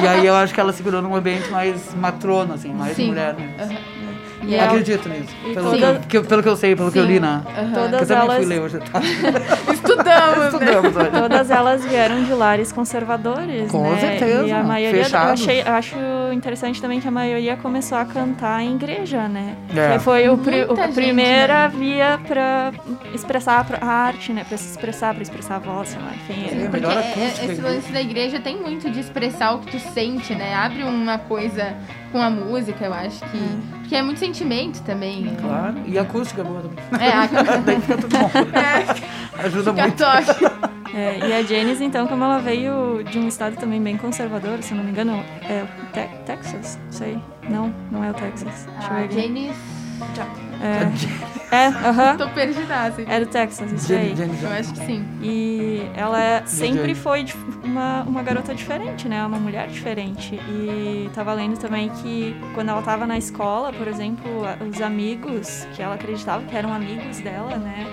e 0.02 0.08
aí 0.08 0.26
eu 0.26 0.36
acho 0.36 0.54
que 0.54 0.60
ela 0.60 0.74
segurou 0.74 1.02
num 1.02 1.16
ambiente 1.16 1.50
mais 1.50 1.94
matrona, 1.96 2.56
assim, 2.56 2.74
mais 2.74 2.96
Sim. 2.96 3.08
mulher. 3.08 3.34
Né? 3.34 3.56
Aham. 3.60 3.99
E 4.50 4.56
Eu 4.56 4.64
acredito 4.64 5.08
nisso. 5.10 5.36
e 5.46 5.54
Pelo, 5.54 5.72
toda- 5.72 6.02
que, 6.08 6.18
eu- 6.18 6.24
pelo 6.24 6.42
que 6.44 6.50
eu 6.50 6.56
sei, 6.58 6.76
pelo 6.76 6.92
que 6.92 6.98
eu 7.00 7.06
li 7.06 7.20
na. 7.20 7.42
Que 7.42 7.60
eu 7.62 7.84
Todas 7.84 8.08
também 8.08 8.24
elas, 8.24 8.38
fui 8.38 8.46
ler 8.46 8.62
hoje. 8.62 8.80
Tá? 8.80 9.00
Estudamos, 9.74 10.38
né? 10.38 10.46
Estudamos 10.48 10.96
hoje. 10.96 11.10
todas 11.12 11.52
elas 11.52 11.86
vieram 11.86 12.24
de 12.24 12.34
lares 12.34 12.72
conservadores, 12.72 13.72
Com 13.72 13.90
né? 13.92 13.98
certeza, 14.00 14.46
E 14.46 14.52
a 14.52 14.64
maioria, 14.64 15.00
eu 15.02 15.04
fechados. 15.06 15.42
achei, 15.42 15.62
eu 15.62 15.72
acho 15.74 15.96
interessante 16.34 16.82
também 16.82 17.00
que 17.00 17.08
a 17.08 17.12
maioria 17.12 17.56
começou 17.58 17.98
a 17.98 18.06
cantar 18.06 18.62
em 18.64 18.76
igreja, 18.76 19.28
né? 19.28 19.56
É. 19.76 19.94
Que 19.94 20.00
foi 20.00 20.28
o, 20.30 20.38
pri, 20.38 20.64
o 20.66 20.76
gente, 20.76 20.94
primeira 20.94 21.68
né? 21.68 21.74
via 21.78 22.20
pra 22.28 22.72
expressar 23.14 23.66
a 23.82 23.86
arte, 23.86 24.34
né? 24.34 24.44
Pra 24.48 24.58
se 24.58 24.70
expressar, 24.72 25.14
pra 25.14 25.24
expressar 25.24 25.56
a 25.56 25.60
voz, 25.60 25.90
sei 25.90 26.00
lá, 26.02 26.12
enfim. 26.16 26.46
É, 26.64 26.68
Porque 26.70 26.86
é- 26.86 27.26
esse 27.28 27.52
aqui. 27.52 27.62
lance 27.62 27.92
da 27.92 28.02
igreja 28.02 28.40
tem 28.40 28.58
muito 28.58 28.90
de 28.90 29.00
expressar 29.00 29.54
o 29.54 29.60
que 29.60 29.72
tu 29.72 29.80
sente, 29.94 30.34
né? 30.34 30.54
Abre 30.56 30.84
uma 30.84 31.18
coisa 31.18 31.74
com 32.12 32.22
a 32.22 32.30
música, 32.30 32.86
eu 32.86 32.94
acho 32.94 33.20
que. 33.26 33.38
Porque 33.80 33.96
é 33.96 34.02
muito 34.02 34.20
sentimento 34.20 34.82
também. 34.84 35.36
Claro. 35.42 35.76
E 35.86 35.98
a 35.98 36.02
acústica 36.04 36.42
é 36.42 36.44
boa 36.44 36.62
também. 36.62 37.08
É, 37.08 37.12
a 37.14 37.26
Daí 37.66 37.80
fica 37.82 37.98
tudo 37.98 38.18
bom. 38.18 38.30
Ajuda 39.44 39.72
Fica 39.72 39.84
muito. 39.84 39.98
toque. 39.98 40.70
É, 40.96 41.20
e 41.28 41.34
a 41.34 41.44
Janice, 41.44 41.84
então, 41.84 42.08
como 42.08 42.24
ela 42.24 42.40
veio 42.40 43.04
de 43.04 43.20
um 43.20 43.28
estado 43.28 43.56
também 43.56 43.82
bem 43.82 43.96
conservador, 43.96 44.62
se 44.64 44.72
eu 44.74 44.78
não 44.78 44.84
me 44.84 44.92
engano, 44.92 45.24
é 45.48 45.64
o 45.64 45.92
Te- 45.94 46.10
Texas? 46.26 46.80
Sei. 46.90 47.18
Não, 47.50 47.74
não 47.92 48.04
é 48.04 48.10
o 48.12 48.14
Texas. 48.14 48.68
Deixa 48.80 48.92
eu 48.94 48.98
ver 48.98 49.04
aqui. 49.06 49.22
Janice. 49.22 49.60
É, 50.62 51.56
é, 51.56 51.68
aham. 51.68 52.18
Tô 52.18 52.30
perdidaça. 52.30 53.02
É 53.04 53.20
do 53.20 53.26
Texas, 53.28 53.72
isso 53.72 53.94
aí. 53.94 54.14
Jenny, 54.16 54.34
Jenny, 54.34 54.44
Eu 54.44 54.52
acho 54.52 54.74
que 54.74 54.86
sim. 54.86 55.06
E 55.22 55.82
ela 55.96 56.22
é- 56.22 56.46
sempre 56.46 56.80
Jenny. 56.80 56.96
foi 56.96 57.26
uma, 57.64 58.04
uma 58.04 58.22
garota 58.24 58.54
diferente, 58.54 59.08
né? 59.08 59.26
Uma 59.26 59.40
mulher 59.40 59.68
diferente. 59.68 60.36
E 60.36 61.10
tava 61.14 61.34
lendo 61.34 61.58
também 61.58 61.90
que 61.90 62.36
quando 62.54 62.70
ela 62.70 62.82
tava 62.82 63.08
na 63.08 63.18
escola, 63.18 63.72
por 63.72 63.88
exemplo, 63.88 64.30
os 64.70 64.82
amigos 64.82 65.66
que 65.76 65.82
ela 65.82 65.96
acreditava 65.96 66.44
que 66.44 66.56
eram 66.56 66.74
amigos 66.74 67.20
dela, 67.20 67.56
né? 67.58 67.86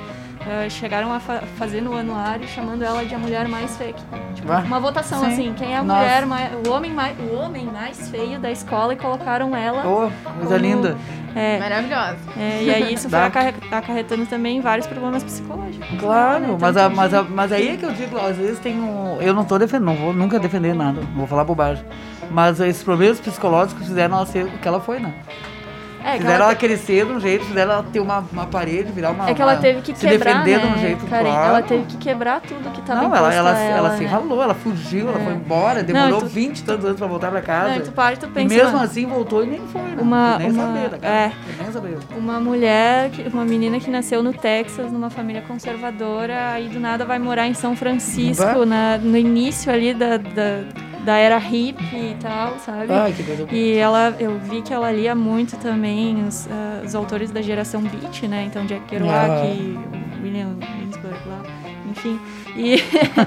Eh, 0.48 0.68
chegaram 0.68 1.12
a 1.12 1.18
fa- 1.20 1.42
fazer 1.58 1.80
no 1.80 1.96
anuário 1.96 2.46
chamando 2.48 2.82
ela 2.82 3.04
de 3.04 3.14
a 3.14 3.18
mulher 3.18 3.48
mais 3.48 3.76
feia. 3.76 3.94
Tipo, 4.34 4.52
Ah, 4.52 4.62
uma 4.66 4.78
votação 4.80 5.20
sim. 5.20 5.26
assim, 5.26 5.54
quem 5.56 5.72
é 5.72 5.78
a 5.78 5.82
Nossa. 5.82 6.00
mulher 6.00 6.26
mais, 6.26 6.50
o 6.66 6.70
homem 6.72 6.92
mais, 6.92 7.16
o 7.18 7.34
homem 7.34 7.66
mais 7.66 8.08
feio 8.10 8.38
da 8.38 8.50
escola 8.50 8.92
e 8.92 8.96
colocaram 8.96 9.56
ela 9.56 9.82
Oh, 9.86 10.10
coisa 10.38 10.54
como- 10.54 10.58
linda. 10.58 10.96
é, 11.34 11.58
Maravilhosa. 11.58 12.16
é, 12.38 12.62
e 12.62 12.70
aí 12.74 12.94
isso 12.94 13.08
foi 13.10 13.18
acarre- 13.26 13.54
acarretando 13.72 14.24
também 14.26 14.60
vários 14.60 14.86
problemas 14.86 15.24
psicológicos. 15.24 15.78
né? 15.90 15.98
Claro, 15.98 16.56
mas, 16.60 16.76
a, 16.76 16.82
Tanto 16.84 16.96
mas, 16.96 17.14
a, 17.14 17.22
mas 17.22 17.52
aí 17.52 17.68
é 17.70 17.76
que 17.76 17.84
eu 17.84 17.92
digo, 17.92 18.16
às 18.18 18.36
vezes 18.36 18.58
tem 18.60 18.78
um. 18.80 19.20
Eu 19.20 19.34
não 19.34 19.44
tô 19.44 19.58
defendendo, 19.58 19.86
não 19.86 19.96
vou 19.96 20.12
nunca 20.12 20.38
defender 20.38 20.74
nada, 20.74 21.00
vou 21.14 21.26
falar 21.26 21.44
bobagem. 21.44 21.84
Mas 22.30 22.58
esses 22.60 22.82
problemas 22.82 23.18
psicológicos 23.20 23.86
fizeram 23.86 24.16
ela 24.16 24.26
ser 24.26 24.44
o 24.46 24.58
que 24.58 24.66
ela 24.66 24.80
foi, 24.80 24.98
né? 25.00 25.12
É, 26.06 26.12
fizeram 26.18 26.34
ela 26.34 26.44
ela 26.46 26.54
crescer 26.54 27.04
de 27.06 27.12
um 27.12 27.20
jeito, 27.20 27.44
fizeram 27.44 27.72
ela 27.72 27.84
ter 27.92 28.00
uma, 28.00 28.24
uma 28.32 28.46
parede, 28.46 28.92
virar 28.92 29.10
uma. 29.10 29.28
É 29.28 29.34
que 29.34 29.42
ela 29.42 29.54
uma- 29.54 29.60
teve 29.60 29.80
que 29.82 29.94
se 29.94 30.06
quebrar, 30.06 30.32
defender 30.44 30.60
de 30.60 30.66
né, 30.66 30.72
um 30.74 30.78
jeito 30.78 31.06
Karen? 31.06 31.24
claro. 31.30 31.48
Ela 31.48 31.62
teve 31.62 31.84
que 31.86 31.96
quebrar 31.96 32.40
tudo 32.40 32.70
que 32.70 32.80
tava 32.82 33.02
Não, 33.02 33.14
ela, 33.16 33.34
ela, 33.34 33.50
ela, 33.58 33.76
ela 33.78 33.96
se 33.96 34.04
né? 34.04 34.08
ralou, 34.08 34.42
ela 34.42 34.54
fugiu, 34.54 35.08
ela 35.08 35.20
É. 35.20 35.24
foi 35.24 35.32
embora, 35.34 35.82
demorou 35.82 36.10
Não, 36.10 36.18
e 36.18 36.20
tu- 36.20 36.26
20 36.26 36.58
e 36.58 36.62
tantos 36.64 36.84
anos 36.84 36.98
pra 36.98 37.06
voltar 37.06 37.30
pra 37.30 37.40
casa. 37.42 37.68
Não, 37.70 37.76
e 37.76 37.80
tu 37.80 37.92
para 37.92 38.14
e 38.14 38.16
tu 38.18 38.26
e 38.26 38.28
pensa, 38.30 38.54
mesmo 38.54 38.72
mano, 38.72 38.84
assim 38.84 39.06
voltou 39.06 39.42
e 39.44 39.46
nem 39.48 39.60
foi, 39.66 39.82
né? 39.82 39.96
Uma- 40.00 40.38
nem 40.38 40.50
uma- 40.50 40.62
saber 40.66 40.88
da 40.90 40.98
cara. 40.98 41.14
é. 41.14 41.32
Nem 41.62 41.72
saber. 41.72 41.98
uma 42.16 42.40
mulher, 42.40 43.10
uma 43.32 43.44
menina 43.44 43.80
que 43.80 43.90
nasceu 43.90 44.22
no 44.22 44.32
Texas, 44.32 44.92
numa 44.92 45.10
família 45.10 45.42
conservadora, 45.42 46.52
aí 46.52 46.68
do 46.68 46.78
nada 46.80 47.04
vai 47.04 47.18
morar 47.18 47.46
em 47.46 47.54
São 47.54 47.76
Francisco, 47.76 48.64
na, 48.64 48.98
no 48.98 49.16
início 49.16 49.72
ali 49.72 49.92
da, 49.92 50.16
da, 50.16 50.62
da 51.06 51.16
era 51.16 51.38
hippie 51.38 52.10
e 52.10 52.16
tal, 52.20 52.58
sabe? 52.58 52.92
Ai, 52.92 53.12
que 53.12 53.22
coisa 53.22 53.46
boa. 53.46 53.56
E 53.56 53.76
ela, 53.76 54.14
eu 54.18 54.38
vi 54.40 54.60
que 54.60 54.74
ela 54.74 54.90
lia 54.92 55.14
muito 55.14 55.56
também 55.56 56.24
os, 56.26 56.46
ah, 56.50 56.82
os 56.84 56.94
autores 56.94 57.30
da 57.30 57.40
geração 57.40 57.80
Beat, 57.80 58.24
né? 58.24 58.44
Então 58.46 58.66
Jack 58.66 58.84
Kerouac, 58.86 59.30
Ah. 59.30 60.22
William 60.22 60.56
Ginsburg 60.80 61.16
lá, 61.28 61.40
enfim. 61.90 62.18
E, 62.56 62.82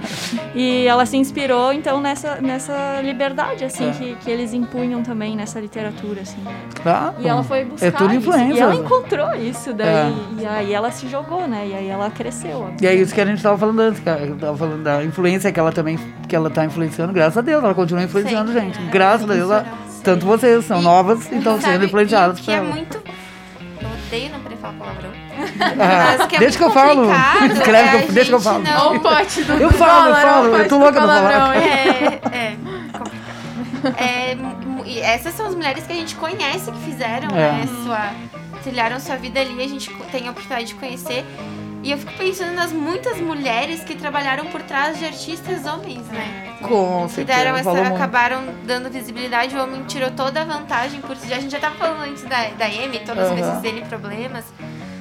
e 0.56 0.88
ela 0.88 1.06
se 1.06 1.16
inspirou 1.18 1.72
então 1.72 2.02
nessa, 2.02 2.36
nessa 2.42 3.00
liberdade 3.04 3.64
assim 3.64 3.90
É. 3.90 3.92
que, 3.94 4.16
que 4.16 4.32
eles 4.32 4.54
impunham 4.54 5.04
também 5.04 5.36
nessa 5.36 5.60
literatura 5.60 6.22
assim. 6.22 6.42
né? 6.42 6.56
Ah, 6.86 7.14
E 7.20 7.28
ela 7.28 7.44
foi 7.44 7.66
buscar 7.66 7.86
É 7.88 7.92
tudo 7.92 8.10
isso. 8.14 8.18
influência. 8.30 8.54
E 8.56 8.60
ela 8.60 8.76
encontrou 8.76 9.34
isso 9.36 9.74
daí. 9.74 9.88
É. 9.88 10.42
E 10.42 10.46
aí 10.46 10.74
ela 10.74 10.92
se 10.92 11.08
jogou, 11.08 11.48
né? 11.48 11.68
E 11.68 11.74
aí 11.76 11.88
ela 11.88 12.10
cresceu. 12.10 12.74
E 12.82 12.88
é 12.88 12.94
isso 12.96 13.14
que 13.14 13.22
a 13.22 13.26
gente 13.26 13.42
tava 13.42 13.58
falando 13.58 13.80
antes, 13.82 14.00
cara. 14.02 14.22
Eu 14.22 14.36
tava 14.38 14.58
falando 14.58 14.84
da 14.84 15.04
influência 15.04 15.52
que 15.52 15.60
ela 15.60 15.72
também 15.72 15.98
que 16.28 16.36
ela 16.36 16.50
tá 16.50 16.66
influenciando, 16.66 17.12
graças 17.14 17.38
a 17.38 17.42
Deus, 17.42 17.64
ela 17.64 17.74
continua 17.74 18.04
influenciando 18.04 18.52
Sim. 18.54 18.60
gente. 18.60 18.80
Graças 18.92 19.30
a 19.30 19.34
Deus, 19.34 19.50
ela- 19.52 19.66
tanto 20.04 20.26
vocês 20.26 20.64
são 20.66 20.80
E- 20.80 20.84
novas 20.84 21.30
e 21.32 21.36
estão 21.38 21.60
sendo 21.62 21.86
influenciadas 21.86 22.38
e 22.38 22.42
por 22.42 22.46
que 22.46 22.52
é 22.52 22.56
ela. 22.56 22.70
muito... 22.70 22.98
Eu 23.82 23.88
odeio 24.08 24.32
não 24.32 24.40
poder 24.42 24.56
falar 24.58 24.74
palavrão. 24.74 25.12
Ah, 25.80 26.28
que 26.28 26.36
é 26.36 26.40
deixa 26.40 26.58
que 26.58 26.64
eu 26.64 26.72
falo. 26.72 27.02
complicado, 27.08 27.52
Escreve 27.54 27.88
é, 27.88 27.90
que 27.92 27.96
eu- 28.06 28.10
a 28.10 28.12
deixa 28.14 28.30
que 28.30 28.36
eu 28.36 28.40
gente 28.40 28.44
falo. 28.44 28.64
não- 28.94 29.00
pote 29.00 29.44
do 29.44 29.54
Eu 29.54 29.72
falo, 29.72 30.10
eu 30.10 30.16
falo, 30.16 30.56
eu 30.58 30.68
tô 30.68 30.78
louca 30.78 30.94
pra 30.94 31.02
falar. 31.02 31.56
É, 31.58 32.20
é 32.32 32.56
complicado. 32.98 33.20
É, 33.98 34.36
mu- 34.36 34.84
e 34.86 35.00
essas 35.00 35.34
são 35.36 35.46
as 35.48 35.56
mulheres 35.56 35.86
que 35.88 35.94
a 35.94 35.96
gente 35.96 36.16
conhece 36.16 36.70
que 36.70 36.80
fizeram, 36.80 37.30
É. 37.30 37.52
né? 37.54 37.66
Sua, 37.86 38.10
trilharam 38.62 39.00
sua 39.00 39.16
vida 39.16 39.40
ali, 39.40 39.64
a 39.64 39.68
gente 39.70 39.90
tem 40.12 40.28
a 40.28 40.32
oportunidade 40.32 40.68
de 40.68 40.76
conhecer. 40.76 41.24
E 41.82 41.90
eu 41.92 41.98
fico 41.98 42.12
pensando 42.18 42.54
nas 42.56 42.74
muitas 42.74 43.18
mulheres 43.22 43.82
que 43.86 43.96
trabalharam 43.96 44.48
por 44.48 44.62
trás 44.64 45.00
de 45.00 45.06
artistas 45.06 45.66
homens, 45.66 46.06
né? 46.08 46.58
Com 46.62 47.06
Que 47.08 47.14
certeza. 47.14 47.38
deram 47.40 47.56
essa, 47.56 47.64
falou 47.64 47.80
muito. 47.86 47.96
acabaram 47.96 48.42
dando 48.66 48.90
visibilidade, 48.90 49.56
o 49.56 49.64
homem 49.64 49.82
tirou 49.86 50.12
toda 50.12 50.42
a 50.42 50.44
vantagem 50.44 51.00
por 51.00 51.16
si. 51.16 51.34
A 51.34 51.40
gente 51.40 51.52
já 51.52 51.60
tava 51.60 51.76
falando 51.76 52.02
antes 52.02 52.24
da, 52.24 52.50
da 52.58 52.66
Amy, 52.66 53.00
todos 53.06 53.24
Aham. 53.24 53.40
esses 53.40 53.64
N 53.64 53.82
problemas. 53.86 54.44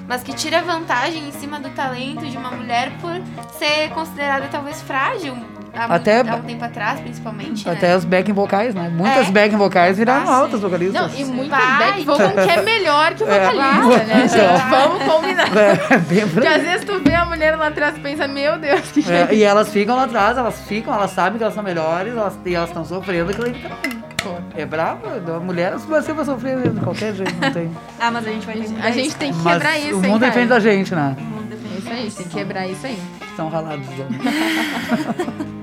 Mas 0.09 0.23
que 0.23 0.33
tira 0.33 0.63
vantagem 0.63 1.29
em 1.29 1.33
cima 1.33 1.61
do 1.61 1.69
talento 1.69 2.27
de 2.27 2.39
uma 2.39 2.51
mulher 2.51 2.91
por 2.99 3.21
ser 3.59 3.91
considerada 3.91 4.49
talvez 4.49 4.81
frágil. 4.81 5.37
Há, 5.79 5.95
Até- 5.95 6.21
há 6.29 6.35
um 6.35 6.43
tempo 6.43 6.65
atrás, 6.65 6.99
principalmente. 7.01 7.69
Até 7.69 7.89
né? 7.89 7.95
as 7.95 8.05
backing 8.05 8.33
vocais, 8.33 8.75
né? 8.75 8.89
Muitas 8.93 9.29
É. 9.29 9.31
backing 9.31 9.57
vocais 9.57 9.97
viraram 9.97 10.29
Ah, 10.29 10.37
altas 10.39 10.61
vocalistas. 10.61 11.01
Não, 11.13 11.19
e 11.21 11.25
muitas 11.25 11.57
Vai. 11.57 11.79
back 11.79 12.05
vocal 12.05 12.31
que 12.31 12.51
é 12.51 12.63
melhor 12.63 13.15
que 13.15 13.23
o 13.23 13.29
É. 13.31 13.51
vocalista, 13.51 14.05
né, 14.05 14.29
gente? 14.29 14.35
Então. 14.35 14.71
Vamos 14.71 15.03
combinar. 15.05 15.49
É, 15.59 15.97
bem 15.99 16.21
por 16.23 16.33
Porque 16.35 16.49
às 16.49 16.63
vezes 16.63 16.85
tu 16.85 16.99
vê 17.01 17.15
a 17.15 17.25
mulher 17.25 17.57
lá 17.57 17.69
atrás 17.69 17.97
e 17.97 18.01
pensa, 18.01 18.27
meu 18.27 18.59
Deus, 18.59 18.81
que 18.91 19.01
É, 19.01 19.03
jeito. 19.03 19.35
e 19.35 19.43
elas 19.45 19.69
ficam 19.69 19.95
lá 19.97 20.05
atrás, 20.05 20.37
elas 20.37 20.59
ficam, 20.67 20.93
elas 20.93 21.11
sabem 21.13 21.39
que 21.39 21.45
elas 21.45 21.55
são 21.55 21.63
melhores, 21.63 22.13
elas, 22.13 22.39
e 22.45 22.55
elas 22.55 22.69
estão 22.71 22.85
sofrendo 22.85 23.31
aquilo 23.31 23.47
ali 23.47 23.55
também. 23.61 23.99
É 24.57 24.67
bravo, 24.67 25.01
a 25.37 25.41
mulher 25.41 25.75
você 25.79 26.13
vai 26.13 26.25
sofrer 26.25 26.59
de 26.69 26.81
qualquer 26.81 27.15
jeito, 27.15 27.35
não 27.41 27.51
tem. 27.53 27.71
Ah, 28.01 28.11
mas 28.11 28.27
a 28.27 28.31
gente 28.31 28.45
vai 28.47 28.55
A 28.57 28.91
gente 28.91 29.09
isso. 29.09 29.17
tem 29.17 29.33
que 29.33 29.39
Mas 29.39 29.55
quebrar 29.55 29.79
isso, 29.79 29.87
o 29.97 30.05
hein, 30.05 30.11
mundo 30.11 30.21
cara? 30.21 30.33
depende 30.33 30.49
da 30.49 30.61
gente, 30.61 30.95
né? 30.95 31.17
É 31.19 31.79
isso 31.79 31.89
aí, 31.91 32.11
tem 32.11 32.27
que 32.27 32.35
quebrar 32.37 32.67
isso 32.67 32.87
aí. 32.87 32.99
Estão 33.31 33.49
ralados 33.49 33.87
os 33.89 34.01
homens. 34.01 35.59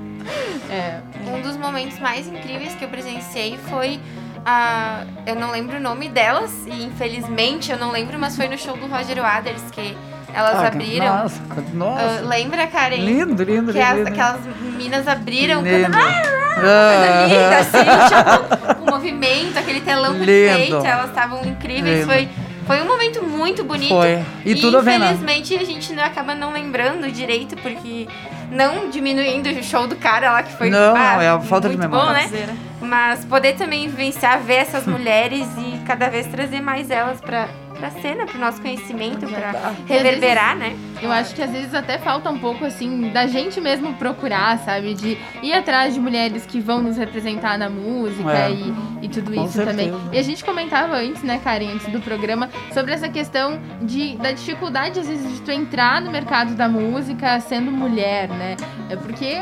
É. 0.70 0.98
Um 1.30 1.40
dos 1.42 1.56
momentos 1.56 1.98
mais 1.98 2.26
incríveis 2.26 2.74
que 2.74 2.84
eu 2.84 2.88
presenciei 2.88 3.58
foi 3.68 4.00
a. 4.44 5.04
Eu 5.26 5.34
não 5.36 5.50
lembro 5.50 5.76
o 5.76 5.80
nome 5.80 6.08
delas, 6.08 6.50
e 6.66 6.84
infelizmente 6.84 7.70
eu 7.72 7.78
não 7.78 7.90
lembro, 7.90 8.18
mas 8.18 8.36
foi 8.36 8.48
no 8.48 8.58
show 8.58 8.76
do 8.76 8.86
Roger 8.86 9.20
Waters 9.22 9.62
que 9.70 9.96
elas 10.34 10.56
Ah, 10.56 10.60
que- 10.62 10.66
abriram. 10.66 11.06
Nossa, 11.06 11.40
nossa. 11.72 12.02
Ah, 12.22 12.26
lembra, 12.28 12.66
Karen? 12.66 12.96
Lindo, 12.96 13.42
lindo, 13.42 13.72
Que 13.72 13.78
lindo, 13.78 14.00
as- 14.02 14.06
aquelas 14.08 14.40
minas 14.76 15.08
abriram 15.08 15.62
Lindo. 15.62 15.90
cantando. 15.92 16.04
"Ah, 16.04 16.46
Ah. 16.58 17.26
Coisa 17.26 17.26
linda, 17.26 17.58
assim, 17.58 18.72
tipo, 18.72 18.82
o 18.82 18.90
movimento, 18.90 19.58
aquele 19.58 19.80
telão 19.82 20.12
Lindo. 20.14 20.24
perfeito, 20.26 20.86
elas 20.86 21.08
estavam 21.08 21.44
incríveis. 21.44 22.00
Lindo. 22.00 22.06
Foi, 22.06 22.28
foi 22.66 22.82
um 22.82 22.86
momento 22.86 23.22
muito 23.22 23.62
bonito. 23.64 23.88
Foi. 23.88 24.24
E 24.44 24.54
tudo 24.56 24.78
a 24.78 24.80
ver, 24.80 24.98
né? 24.98 25.12
Infelizmente 25.12 25.54
a 25.54 25.64
gente 25.64 25.92
não, 25.92 26.02
acaba 26.02 26.34
não 26.34 26.52
lembrando 26.52 27.10
direito, 27.10 27.56
porque 27.56 28.08
não 28.50 28.90
diminuindo 28.90 29.48
o 29.48 29.62
show 29.62 29.86
do 29.86 29.96
cara 29.96 30.32
lá, 30.32 30.42
que 30.42 30.52
foi 30.52 30.68
Não, 30.70 30.94
ah, 30.96 31.22
é 31.22 31.28
a 31.28 31.40
falta 31.40 31.68
de 31.68 31.76
muito 31.76 31.90
memória. 31.90 32.26
bom, 32.28 32.36
né? 32.36 32.56
Mas 32.80 33.24
poder 33.24 33.54
também 33.54 33.88
vivenciar, 33.88 34.40
ver 34.40 34.56
essas 34.56 34.86
mulheres 34.86 35.46
e 35.58 35.78
cada 35.86 36.08
vez 36.08 36.26
trazer 36.26 36.60
mais 36.60 36.90
elas 36.90 37.20
pra, 37.20 37.48
pra 37.76 37.90
cena, 37.90 38.26
pro 38.26 38.38
nosso 38.38 38.60
conhecimento, 38.60 39.26
pra 39.26 39.72
reverberar, 39.86 40.56
né? 40.56 40.76
Eu 41.00 41.12
acho 41.12 41.34
que 41.34 41.42
às 41.42 41.50
vezes 41.50 41.74
até 41.74 41.98
falta 41.98 42.30
um 42.30 42.38
pouco, 42.38 42.64
assim, 42.64 43.10
da 43.10 43.26
gente 43.26 43.60
mesmo 43.60 43.94
procurar, 43.94 44.58
sabe? 44.60 44.94
De 44.94 45.16
ir 45.42 45.52
atrás 45.52 45.94
de 45.94 46.00
mulheres 46.00 46.46
que 46.46 46.60
vão 46.60 46.82
nos 46.82 46.96
representar 46.96 47.58
na 47.58 47.68
música 47.68 48.30
É. 48.32 48.50
e, 48.50 48.74
e 49.02 49.08
tudo 49.08 49.32
Com 49.32 49.44
isso 49.44 49.58
também. 49.62 49.90
certeza. 49.90 50.10
E 50.14 50.18
a 50.18 50.22
gente 50.22 50.44
comentava 50.44 50.96
antes, 50.96 51.22
né, 51.22 51.40
Karen, 51.42 51.72
antes 51.74 51.86
do 51.88 52.00
programa, 52.00 52.48
sobre 52.72 52.92
essa 52.92 53.08
questão 53.08 53.58
de, 53.82 54.16
da 54.16 54.32
dificuldade, 54.32 54.98
às 55.00 55.08
vezes, 55.08 55.34
de 55.34 55.42
tu 55.42 55.50
entrar 55.50 56.00
no 56.00 56.10
mercado 56.10 56.54
da 56.54 56.68
música 56.68 57.38
sendo 57.40 57.70
mulher, 57.70 58.28
né? 58.28 58.56
É 58.88 58.96
porque 58.96 59.36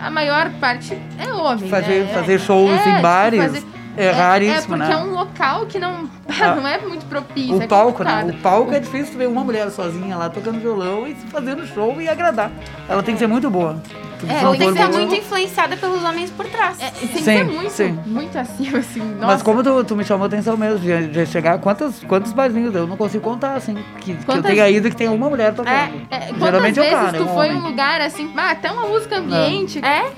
a 0.00 0.10
maior 0.10 0.50
parte 0.60 0.96
é 1.18 1.32
homem, 1.32 1.68
Fazer, 1.68 2.04
né? 2.04 2.12
fazer 2.14 2.38
shows 2.40 2.70
É, 2.70 2.74
em 2.74 2.90
tipo, 2.90 3.02
bares 3.02 3.42
fazer- 3.42 3.62
é, 3.96 4.10
raríssimo, 4.10 4.74
é 4.76 4.78
porque 4.78 4.92
né? 4.94 5.00
é 5.00 5.04
um 5.04 5.12
local 5.12 5.66
que 5.66 5.78
não, 5.78 6.08
Ah. 6.40 6.54
não 6.54 6.66
é 6.66 6.78
muito 6.78 7.04
propício. 7.06 7.56
O 7.56 7.62
é 7.62 7.66
palco, 7.66 8.02
né? 8.04 8.24
O 8.28 8.34
palco 8.42 8.72
é 8.72 8.78
difícil 8.80 9.12
tu 9.14 9.18
ver 9.18 9.28
uma 9.28 9.42
mulher 9.44 9.70
sozinha 9.70 10.16
lá 10.16 10.28
tocando 10.30 10.60
violão 10.60 11.06
e 11.06 11.14
fazendo 11.30 11.66
show 11.66 12.00
e 12.00 12.08
agradar. 12.08 12.50
Ela 12.88 13.02
tem 13.02 13.14
que 13.14 13.18
ser 13.18 13.26
muito 13.26 13.50
boa. 13.50 13.82
É, 14.28 14.42
ela 14.42 14.54
tem 14.54 14.70
que 14.70 14.78
ser 14.78 14.86
boa- 14.86 14.98
muito 14.98 15.14
influenciada 15.14 15.76
pelos 15.78 16.04
homens 16.04 16.30
por 16.30 16.44
trás. 16.46 16.78
É, 16.78 16.90
tem 16.90 17.08
que 17.08 17.16
Sim, 17.18 17.22
ser 17.24 17.44
muito, 17.44 17.70
sim. 17.70 17.98
muito 18.04 18.38
acima, 18.38 18.78
assim. 18.78 19.00
Nossa. 19.16 19.26
Mas 19.26 19.42
como 19.42 19.62
tu, 19.62 19.82
tu 19.82 19.96
me 19.96 20.04
chamou 20.04 20.24
a 20.24 20.26
atenção 20.26 20.58
mesmo, 20.58 20.78
de, 20.78 21.08
de 21.08 21.24
chegar, 21.26 21.58
quantos, 21.58 22.04
quantos 22.04 22.30
barzinhos 22.32 22.74
eu 22.74 22.86
não 22.86 22.98
consigo 22.98 23.24
contar, 23.24 23.54
assim, 23.54 23.74
que, 23.98 24.12
que 24.14 24.20
eu 24.20 24.24
Quantas- 24.26 24.50
tenha 24.52 24.68
ido 24.68 24.90
que 24.90 24.96
tem 24.96 25.08
uma 25.08 25.28
mulher 25.30 25.54
tocando. 25.54 25.72
É, 25.74 25.90
é, 26.10 26.18
quantas 26.18 26.38
Geralmente 26.38 26.78
é 26.78 26.82
o 26.82 26.84
vezes 26.84 26.98
cara, 26.98 27.12
tu 27.16 27.22
é 27.22 27.26
um 27.26 27.34
foi 27.34 27.46
em 27.48 27.54
um 27.54 27.58
homem. 27.58 27.70
lugar 27.70 28.00
assim, 28.02 28.30
ah, 28.36 28.50
até 28.50 28.70
uma 28.70 28.86
música 28.86 29.16
ambiente. 29.18 29.78
É? 29.82 30.10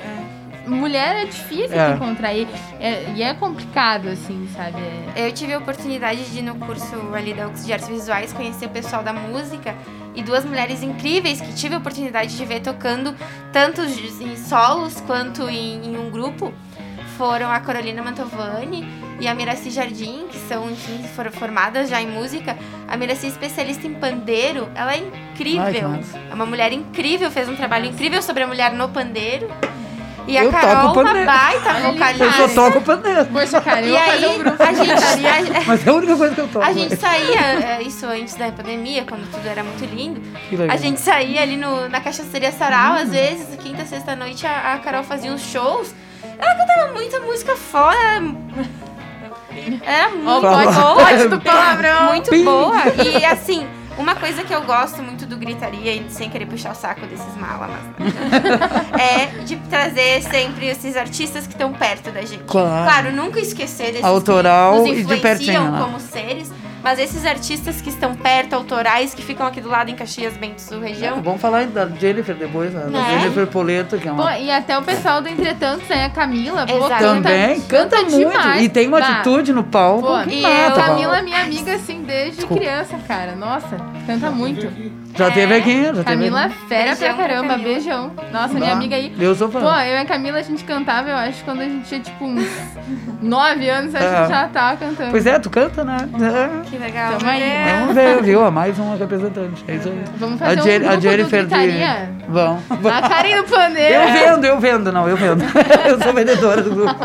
Mulher 0.66 1.22
é 1.22 1.24
difícil 1.26 1.72
É. 1.78 1.88
de 1.90 1.94
encontrar 1.96 2.32
e 2.34 2.46
é, 2.80 3.12
e 3.16 3.22
é 3.22 3.34
complicado, 3.34 4.08
assim, 4.08 4.48
sabe? 4.54 4.76
É- 5.16 5.26
Eu 5.28 5.32
tive 5.32 5.52
a 5.52 5.58
oportunidade 5.58 6.24
de, 6.30 6.42
no 6.42 6.54
curso 6.54 6.96
ali 7.14 7.34
da 7.34 7.48
UX 7.48 7.64
de 7.66 7.72
Artes 7.72 7.88
Visuais, 7.88 8.32
conhecer 8.32 8.66
o 8.66 8.70
pessoal 8.70 9.02
da 9.02 9.12
música 9.12 9.74
e 10.14 10.22
duas 10.22 10.44
mulheres 10.44 10.82
incríveis 10.82 11.40
que 11.40 11.52
tive 11.54 11.74
a 11.74 11.78
oportunidade 11.78 12.36
de 12.36 12.44
ver 12.44 12.60
tocando 12.60 13.14
tanto 13.52 13.80
em 13.82 14.36
solos 14.36 15.00
quanto 15.06 15.48
em, 15.48 15.86
em 15.86 15.96
um 15.98 16.10
grupo 16.10 16.52
foram 17.16 17.50
a 17.50 17.60
Carolina 17.60 18.02
Mantovani 18.02 18.86
e 19.20 19.28
a 19.28 19.34
Miraci 19.34 19.70
Jardim, 19.70 20.26
que 20.30 20.38
são, 20.48 20.68
enfim, 20.70 21.02
foram 21.14 21.30
formadas 21.30 21.88
já 21.88 22.00
em 22.00 22.06
música. 22.10 22.56
A 22.88 22.96
Miraci 22.96 23.26
é 23.26 23.28
especialista 23.28 23.86
em 23.86 23.94
pandeiro, 23.94 24.68
ela 24.74 24.92
é 24.94 24.98
Ai, 24.98 25.12
incrível. 25.32 25.88
massa. 25.90 26.18
é 26.18 26.34
uma 26.34 26.46
mulher 26.46 26.72
incrível, 26.72 27.30
fez 27.30 27.48
um 27.48 27.54
trabalho 27.54 27.86
incrível 27.86 28.20
sobre 28.22 28.42
a 28.42 28.46
mulher 28.46 28.72
no 28.72 28.88
pandeiro. 28.88 29.48
E 30.26 30.38
a 30.38 30.44
Eu 30.44 30.50
toco 30.52 30.62
Carol, 30.66 30.84
uma 30.84 30.94
pandeiro. 30.94 31.26
baita 31.26 31.72
vocalista. 31.74 32.24
Eu 32.24 32.32
só 32.32 32.48
toco 32.48 32.80
pandeiro. 32.82 33.26
Poxa, 33.26 33.60
cara, 33.60 33.80
eu 33.80 33.94
E 33.94 33.96
aí, 33.96 34.26
um 34.26 34.38
grupo. 34.38 34.62
a 34.62 34.72
gente, 34.72 34.90
a- 34.92 35.60
Mas 35.66 35.86
é 35.86 35.90
a 35.90 35.92
única 35.94 36.16
coisa 36.16 36.34
que 36.34 36.40
eu 36.40 36.48
toco. 36.48 36.64
a 36.64 36.72
gente 36.72 36.96
saía, 36.96 37.40
é, 37.40 37.82
isso 37.82 38.06
antes 38.06 38.34
da 38.34 38.50
pandemia, 38.52 39.04
quando 39.08 39.28
tudo 39.30 39.46
era 39.48 39.62
muito 39.64 39.84
lindo. 39.84 40.20
A 40.70 40.76
gente 40.76 41.00
saía 41.00 41.42
ali 41.42 41.56
no, 41.56 41.88
na 41.88 42.00
cachaçaria 42.00 42.52
Sarau, 42.52 42.94
às 42.94 43.08
vezes, 43.10 43.46
quinta, 43.60 43.84
sexta 43.84 44.14
noite, 44.14 44.46
a, 44.46 44.74
a 44.74 44.78
Carol 44.78 45.02
fazia 45.02 45.32
uns 45.32 45.42
shows. 45.42 45.92
Ela 46.38 46.54
cantava 46.54 46.92
muita 46.92 47.18
música 47.20 47.56
fora. 47.56 48.22
Era 49.82 50.08
muito 50.10 50.40
boa. 51.40 52.04
Muito 52.10 52.44
boa. 52.44 52.76
E 53.04 53.24
assim, 53.24 53.66
uma 53.98 54.14
coisa 54.14 54.42
que 54.42 54.52
eu 54.54 54.62
gosto 54.62 55.02
muito 55.02 55.21
do 55.32 55.38
Gritaria, 55.38 55.94
e 55.94 56.10
sem 56.10 56.28
querer 56.28 56.46
puxar 56.46 56.72
o 56.72 56.74
saco 56.74 57.06
desses 57.06 57.34
malas, 57.36 57.70
é 59.00 59.42
de 59.44 59.56
trazer 59.56 60.22
sempre 60.22 60.66
esses 60.66 60.96
artistas 60.96 61.46
que 61.46 61.54
estão 61.54 61.72
perto 61.72 62.10
da 62.10 62.22
gente. 62.22 62.44
Claro. 62.46 63.12
nunca 63.12 63.40
esquecer 63.40 63.92
desses 63.92 64.04
Autoral 64.04 64.74
que 64.74 64.78
nos 64.80 64.88
e 64.88 64.94
de 64.94 65.00
influenciam 65.00 65.64
pertinho, 65.64 65.84
como 65.84 66.00
seres. 66.00 66.52
Mas 66.82 66.98
esses 66.98 67.24
artistas 67.24 67.80
que 67.80 67.88
estão 67.88 68.14
perto, 68.14 68.54
autorais, 68.54 69.14
que 69.14 69.22
ficam 69.22 69.46
aqui 69.46 69.60
do 69.60 69.68
lado 69.68 69.90
em 69.90 69.94
Caxias, 69.94 70.36
Bento 70.36 70.60
Sul, 70.60 70.80
região. 70.80 71.18
É, 71.18 71.20
vamos 71.20 71.40
falar 71.40 71.66
da 71.66 71.86
Jennifer 71.88 72.34
depois, 72.34 72.72
né? 72.72 72.80
Da 72.82 72.88
Né? 72.90 73.20
Jennifer 73.20 73.46
Poleto, 73.46 73.98
que 73.98 74.08
é 74.08 74.10
Pô, 74.12 74.22
uma... 74.22 74.38
e 74.38 74.50
até 74.50 74.76
o 74.78 74.82
pessoal 74.82 75.20
do 75.22 75.28
Entretanto, 75.28 75.84
né? 75.88 76.06
A 76.06 76.10
Camila, 76.10 76.66
pô, 76.66 76.78
canta, 76.88 76.98
Também 76.98 77.60
canta, 77.62 77.96
muito. 78.02 78.30
demais. 78.30 78.62
E 78.62 78.68
tem 78.68 78.88
uma 78.88 79.00
Bah, 79.00 79.06
atitude 79.08 79.52
no 79.52 79.62
palco 79.64 80.06
Pô, 80.08 80.22
que 80.24 80.34
e 80.36 80.42
mata. 80.42 80.80
a 80.80 80.86
Camila 80.86 81.18
é 81.18 81.22
minha 81.22 81.40
amiga, 81.42 81.74
assim, 81.74 82.02
desde 82.02 82.36
Desculpa. 82.38 82.60
criança, 82.62 82.96
cara. 83.06 83.36
Nossa, 83.36 83.76
canta 84.06 84.30
muito. 84.30 84.68
Já 85.14 85.30
teve 85.30 85.54
aqui, 85.54 85.82
já 85.84 85.92
teve 85.92 86.04
Camila 86.04 86.44
aqui. 86.44 86.54
é 86.64 86.68
fera 86.68 86.84
Beijão 86.96 87.14
pra 87.14 87.16
caramba, 87.28 87.48
Camila. 87.48 87.68
beijão. 87.74 88.12
Nossa, 88.32 88.54
minha 88.54 88.72
amiga 88.72 88.96
aí. 88.96 89.14
Eu 89.20 89.34
sou 89.34 89.50
fã. 89.50 89.60
Pô, 89.60 89.66
eu 89.66 89.94
e 89.94 89.98
a 89.98 90.04
Camila, 90.06 90.38
a 90.38 90.42
gente 90.42 90.64
cantava, 90.64 91.10
eu 91.10 91.16
acho, 91.16 91.44
quando 91.44 91.60
a 91.60 91.64
gente 91.64 91.86
tinha, 91.86 92.00
tipo, 92.00 92.24
uns 92.24 92.48
nove 93.20 93.68
anos, 93.68 93.94
a 93.94 93.98
gente 94.00 94.08
É. 94.10 94.28
já 94.28 94.48
tava 94.48 94.76
cantando. 94.78 95.10
Pois 95.10 95.26
é, 95.26 95.38
tu 95.38 95.50
canta, 95.50 95.84
né? 95.84 96.08
É. 96.18 96.71
Que 96.72 96.78
legal. 96.78 97.18
Tamo 97.18 97.30
aí. 97.30 97.42
É. 97.42 97.76
Vamos 97.80 97.94
ver, 97.94 98.22
viu? 98.22 98.50
Mais 98.50 98.78
uma 98.78 98.96
representante. 98.96 99.62
É 99.68 99.74
isso 99.74 99.88
aí. 99.90 100.02
Vamos 100.16 100.38
fazer 100.38 100.58
a, 100.58 100.62
um 100.62 100.64
Jen- 100.64 100.78
grupo 100.78 100.94
a 100.94 101.00
Jennifer 101.00 101.44
de. 101.46 102.24
Vamos. 102.28 102.62
A 102.90 103.08
Karen 103.08 103.36
do 103.36 103.44
Pandeiro. 103.44 103.94
Eu 103.94 104.12
vendo, 104.12 104.44
eu 104.46 104.58
vendo, 104.58 104.90
não, 104.90 105.06
eu 105.06 105.14
vendo. 105.18 105.44
eu 105.86 106.00
sou 106.02 106.14
vendedora 106.14 106.62
do 106.62 106.70
grupo. 106.74 106.96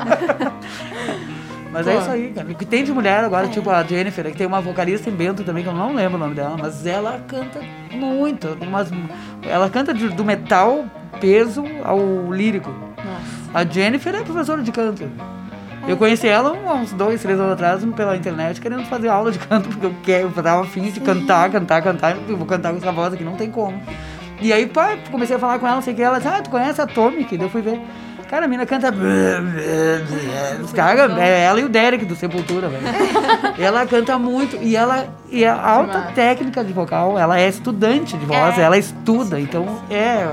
Mas 1.69 1.85
é 1.85 1.93
Pô. 1.95 1.99
isso 1.99 2.09
aí, 2.11 2.31
cara. 2.33 2.47
O 2.49 2.55
que 2.55 2.65
tem 2.65 2.85
de 2.85 2.93
mulher 2.93 3.25
agora, 3.25 3.49
tipo 3.49 3.69
a 3.69 3.83
Jennifer, 3.83 4.23
que 4.31 4.37
tem 4.37 4.47
uma 4.47 4.61
vocalista 4.61 5.09
em 5.09 5.13
Bento 5.13 5.43
também, 5.43 5.63
que 5.63 5.69
eu 5.69 5.73
não 5.75 5.93
lembro 5.93 6.15
o 6.15 6.19
nome 6.19 6.33
dela, 6.33 6.55
mas 6.57 6.85
ela 6.85 7.19
canta 7.27 7.59
muito. 7.91 8.57
Umas, 8.61 8.89
ela 9.43 9.69
canta 9.69 9.93
de- 9.93 10.07
do 10.07 10.23
metal 10.23 10.85
peso 11.19 11.65
ao 11.83 12.31
lírico. 12.31 12.73
A 13.53 13.65
Jennifer 13.65 14.15
é 14.15 14.21
professora 14.21 14.61
de 14.63 14.71
canto. 14.71 15.11
Eu 15.87 15.95
conheci 15.95 16.27
ela 16.27 16.51
uns 16.51 16.91
dois, 16.91 17.21
três 17.21 17.39
anos 17.39 17.53
atrás 17.53 17.83
pela 17.95 18.15
internet, 18.15 18.59
querendo 18.59 18.83
fazer 18.85 19.07
aula 19.07 19.31
de 19.31 19.39
canto, 19.39 19.69
porque 19.69 19.85
eu, 19.85 19.95
quero, 20.03 20.31
eu 20.35 20.43
tava 20.43 20.61
afim 20.61 20.91
de 20.91 20.99
cantar, 20.99 21.49
cantar, 21.49 21.81
cantar. 21.81 22.17
Eu 22.27 22.35
vou 22.35 22.45
cantar 22.45 22.71
com 22.71 22.77
essa 22.77 22.91
voz 22.91 23.13
aqui, 23.13 23.23
não 23.23 23.35
tem 23.35 23.49
como. 23.49 23.81
E 24.41 24.51
aí, 24.51 24.67
pá, 24.67 24.97
comecei 25.09 25.35
a 25.35 25.39
falar 25.39 25.57
com 25.59 25.65
ela, 25.65 25.75
não 25.77 25.81
sei 25.81 25.93
o 25.93 25.95
que. 25.95 26.03
Ela 26.03 26.17
disse, 26.17 26.27
ah, 26.27 26.41
tu 26.41 26.49
conhece 26.49 26.81
a 26.81 26.83
Atomic? 26.83 27.37
Daí 27.37 27.45
eu 27.45 27.49
fui 27.49 27.61
ver. 27.61 27.79
Cara, 28.29 28.43
a 28.43 28.47
mina 28.47 28.65
canta. 28.65 28.93
Os 30.61 30.73
caras, 30.73 31.17
é 31.17 31.43
ela 31.45 31.61
e 31.61 31.63
o 31.63 31.69
Derek 31.69 32.03
do 32.03 32.15
Sepultura, 32.15 32.67
velho. 32.67 32.83
ela 33.57 33.85
canta 33.85 34.19
muito. 34.19 34.57
E 34.57 34.75
ela 34.75 35.07
e 35.31 35.45
a 35.45 35.55
alta 35.55 35.99
Massa. 35.99 36.11
técnica 36.11 36.63
de 36.63 36.73
vocal, 36.73 37.17
ela 37.17 37.39
é 37.39 37.47
estudante 37.47 38.17
de 38.17 38.25
voz, 38.25 38.57
É. 38.57 38.61
ela 38.61 38.77
estuda. 38.77 39.39
Então, 39.39 39.81
é. 39.89 40.27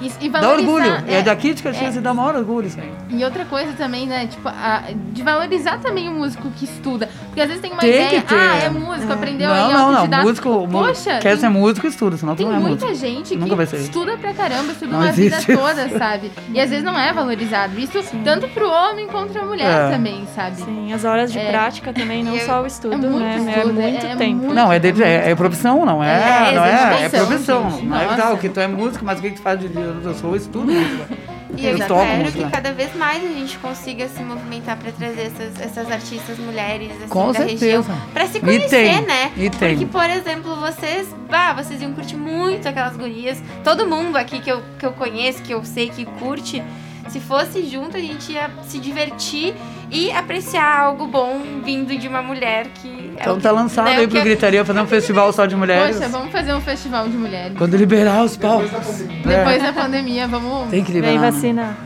E, 0.00 0.26
e 0.26 0.28
Dá 0.28 0.50
orgulho. 0.52 0.92
É, 1.08 1.14
é, 1.18 1.22
daqui 1.22 1.52
de 1.54 1.62
Caxias 1.62 1.96
e 1.96 2.00
dá 2.00 2.14
maior 2.14 2.36
orgulho 2.36 2.66
isso 2.68 2.78
aí. 2.80 2.92
E 3.10 3.24
outra 3.24 3.44
coisa 3.44 3.72
também, 3.72 4.06
né? 4.06 4.26
Tipo, 4.28 4.48
a- 4.48 4.84
de 5.12 5.22
valorizar 5.22 5.78
também 5.78 6.08
o 6.08 6.12
músico 6.12 6.48
que 6.52 6.64
estuda. 6.66 7.08
Porque 7.26 7.40
às 7.40 7.48
vezes 7.48 7.60
tem 7.60 7.72
uma 7.72 7.80
Tem 7.80 7.90
ideia, 7.90 8.20
que 8.22 8.28
ter. 8.28 8.34
ah, 8.34 8.56
é 8.64 8.70
músico, 8.70 9.12
aprendeu 9.12 9.52
aí 9.52 9.72
Não, 9.72 9.92
não, 9.92 10.06
não. 10.06 10.22
Músico, 10.22 10.68
Poxa, 10.70 11.18
quer 11.18 11.30
tem- 11.32 11.36
ser 11.38 11.48
músico, 11.48 11.86
estuda, 11.86 12.16
senão 12.16 12.34
tu 12.34 12.38
Tem 12.38 12.46
não 12.46 12.54
é 12.54 12.58
muita 12.58 12.86
músico. 12.86 13.06
gente 13.06 13.36
Nunca 13.36 13.66
que 13.66 13.76
estuda 13.76 14.16
pra 14.16 14.32
caramba, 14.34 14.72
estuda 14.72 14.92
Não 14.92 15.00
uma 15.00 15.12
vida 15.12 15.36
isso. 15.36 15.52
toda, 15.56 15.88
sabe? 15.98 16.30
E 16.54 16.60
às 16.60 16.70
vezes 16.70 16.84
não 16.84 16.98
é 16.98 17.12
valorizado. 17.12 17.78
Isso 17.78 17.98
tanto 18.24 18.46
pro 18.48 18.70
homem 18.70 19.08
quanto 19.08 19.32
pra 19.32 19.42
mulher 19.44 19.88
É. 19.88 19.90
também, 19.90 20.26
sabe? 20.34 20.56
Sim, 20.56 20.92
as 20.92 21.04
horas 21.04 21.32
de 21.32 21.38
É. 21.38 21.50
prática 21.50 21.92
também, 21.92 22.22
não 22.22 22.36
E 22.36 22.40
só 22.40 22.62
o 22.62 22.66
estudo, 22.66 22.94
é 22.94 22.96
muito 22.98 23.18
né? 23.18 23.36
estudo, 23.56 23.80
é 23.80 23.90
muito 23.90 24.06
é 24.06 24.16
tempo. 24.16 24.54
Não, 24.54 24.72
é, 24.72 24.78
de, 24.78 25.02
é, 25.02 25.30
é 25.30 25.34
profissão, 25.34 25.84
não 25.84 26.02
é, 26.04 26.08
É, 26.52 26.54
não 26.54 26.64
é, 26.64 27.04
é 27.04 27.08
profissão. 27.08 27.70
Não 27.82 27.96
é 28.00 28.16
tal, 28.16 28.36
que 28.36 28.48
tu 28.48 28.60
é 28.60 28.66
músico, 28.68 29.04
mas 29.04 29.18
o 29.18 29.22
que 29.22 29.30
que 29.30 29.36
tu 29.36 29.42
faz 29.42 29.58
de 29.58 29.68
dia? 29.68 29.87
Eu 30.04 30.14
sou 30.14 30.36
estudo 30.36 30.66
música. 30.72 31.08
E 31.56 31.64
eu 31.64 31.70
Eu 31.72 31.78
espero 31.78 32.32
que 32.32 32.50
cada 32.50 32.72
vez 32.72 32.94
mais 32.94 33.24
a 33.24 33.28
gente 33.28 33.56
consiga 33.58 34.06
se 34.08 34.22
movimentar 34.22 34.76
pra 34.76 34.92
trazer 34.92 35.22
essas, 35.22 35.60
essas 35.60 35.90
artistas 35.90 36.38
mulheres 36.38 36.90
assim, 36.98 37.08
Com 37.08 37.28
da 37.32 37.38
certeza. 37.38 37.64
região. 37.64 37.84
Pra 38.12 38.26
se 38.26 38.38
E 38.38 38.40
conhecer, 38.40 38.68
tem, 38.68 39.06
né? 39.06 39.32
e 39.36 39.50
tem. 39.50 39.76
Porque, 39.78 39.86
por 39.86 40.10
exemplo, 40.10 40.56
vocês. 40.56 41.08
Ah, 41.30 41.54
vocês 41.54 41.80
iam 41.80 41.92
curtir 41.94 42.16
muito 42.16 42.68
aquelas 42.68 42.96
gurias. 42.96 43.42
Todo 43.64 43.86
mundo 43.86 44.16
aqui 44.16 44.40
que 44.40 44.50
eu, 44.52 44.62
que 44.78 44.84
eu 44.84 44.92
conheço, 44.92 45.42
que 45.42 45.52
eu 45.54 45.64
sei 45.64 45.88
que 45.88 46.04
curte. 46.04 46.62
Se 47.08 47.20
fosse 47.20 47.62
junto, 47.68 47.96
a 47.96 48.00
gente 48.00 48.32
ia 48.32 48.50
se 48.66 48.78
divertir 48.78 49.54
e 49.90 50.10
apreciar 50.12 50.80
algo 50.80 51.06
bom 51.06 51.40
vindo 51.64 51.96
de 51.96 52.06
uma 52.08 52.22
mulher 52.22 52.66
que. 52.74 53.12
é 53.16 53.22
Então 53.22 53.34
o 53.34 53.36
que- 53.36 53.42
tá 53.42 53.50
lançado 53.50 53.86
né, 53.86 53.96
aí 53.96 54.06
pro 54.06 54.16
que- 54.18 54.22
Gritaria 54.24 54.64
fazer 54.64 54.80
um 54.80 54.86
festival 54.86 55.32
só 55.32 55.46
de 55.46 55.56
mulheres. 55.56 55.96
Poxa, 55.96 56.08
vamos 56.08 56.30
fazer 56.32 56.52
um 56.54 56.60
festival 56.60 57.08
de 57.08 57.16
mulheres. 57.16 57.56
Quando 57.56 57.76
liberar 57.76 58.22
os 58.24 58.36
palcos. 58.36 58.70
Depois 58.70 59.56
É. 59.62 59.72
da 59.72 59.72
pandemia, 59.72 60.26
vamos. 60.28 60.68
Tem 60.70 60.84
que 60.84 60.92
Vem 60.92 61.00
liberar. 61.02 61.30
vacina. 61.32 61.76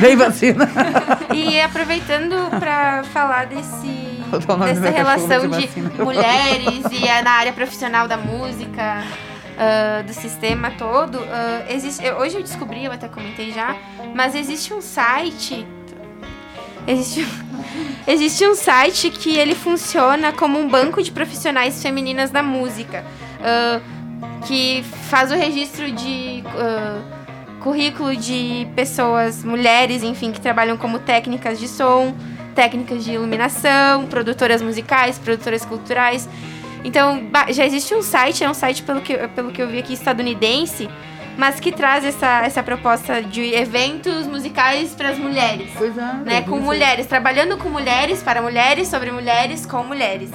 Vem 0.00 0.16
vacina. 0.16 0.68
E 1.34 1.60
aproveitando 1.60 2.34
pra 2.58 3.02
falar 3.12 3.46
desse 3.46 4.22
dessa 4.30 4.90
relação 4.90 5.48
de 5.48 5.66
de 5.66 6.02
mulheres 6.02 6.84
e 6.92 7.06
é 7.06 7.22
na 7.22 7.32
área 7.32 7.52
profissional 7.52 8.06
da 8.08 8.16
música, 8.16 9.02
ah, 9.58 10.02
do 10.02 10.12
sistema 10.12 10.70
todo, 10.72 11.18
ah, 11.30 11.64
existe, 11.68 12.04
eu- 12.04 12.16
hoje 12.16 12.36
eu 12.36 12.42
descobri, 12.42 12.84
eu 12.84 12.92
até 12.92 13.08
comentei 13.08 13.52
já, 13.52 13.76
mas 14.14 14.34
existe 14.34 14.72
um 14.74 14.80
site. 14.80 15.66
Existe, 16.86 17.26
existe 18.06 18.46
um 18.46 18.54
site 18.54 19.10
que 19.10 19.36
ele 19.36 19.54
funciona 19.54 20.32
como 20.32 20.58
um 20.58 20.68
banco 20.68 21.02
de 21.02 21.10
profissionais 21.10 21.82
femininas 21.82 22.30
da 22.30 22.42
música. 22.42 23.04
ah, 23.42 23.80
que 24.46 24.84
faz 25.08 25.32
o 25.32 25.34
registro 25.34 25.90
de 25.90 26.42
currículo 27.60 28.14
de 28.14 28.66
pessoas, 28.76 29.42
mulheres, 29.42 30.02
enfim, 30.02 30.32
que 30.32 30.40
trabalham 30.40 30.76
como 30.76 30.98
técnicas 30.98 31.58
de 31.58 31.66
som, 31.66 32.14
técnicas 32.54 33.02
de 33.02 33.12
iluminação, 33.12 34.04
produtoras 34.06 34.60
musicais, 34.60 35.18
produtoras 35.18 35.64
culturais. 35.64 36.28
Então, 36.84 37.22
já 37.50 37.64
existe 37.64 37.94
um 37.94 38.02
site, 38.02 38.44
é 38.44 38.50
um 38.50 38.54
site, 38.54 38.82
pelo 38.82 39.00
que, 39.00 39.16
pelo 39.28 39.50
que 39.50 39.62
eu 39.62 39.68
vi 39.68 39.78
aqui, 39.78 39.94
estadunidense, 39.94 40.88
mas 41.36 41.58
que 41.58 41.72
traz 41.72 42.04
essa, 42.04 42.42
essa 42.44 42.62
proposta 42.62 43.22
de 43.22 43.54
eventos 43.54 44.26
musicais 44.26 44.90
para 44.94 45.08
as 45.08 45.18
mulheres. 45.18 45.70
Pois 45.76 45.96
é. 45.96 46.12
Né, 46.24 46.40
com 46.42 46.60
mulheres, 46.60 47.06
trabalhando 47.06 47.56
com 47.56 47.68
mulheres, 47.70 48.22
para 48.22 48.40
mulheres, 48.42 48.86
sobre 48.88 49.10
mulheres, 49.10 49.64
com 49.66 49.82
mulheres. 49.82 50.30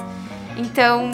Então, 0.58 1.12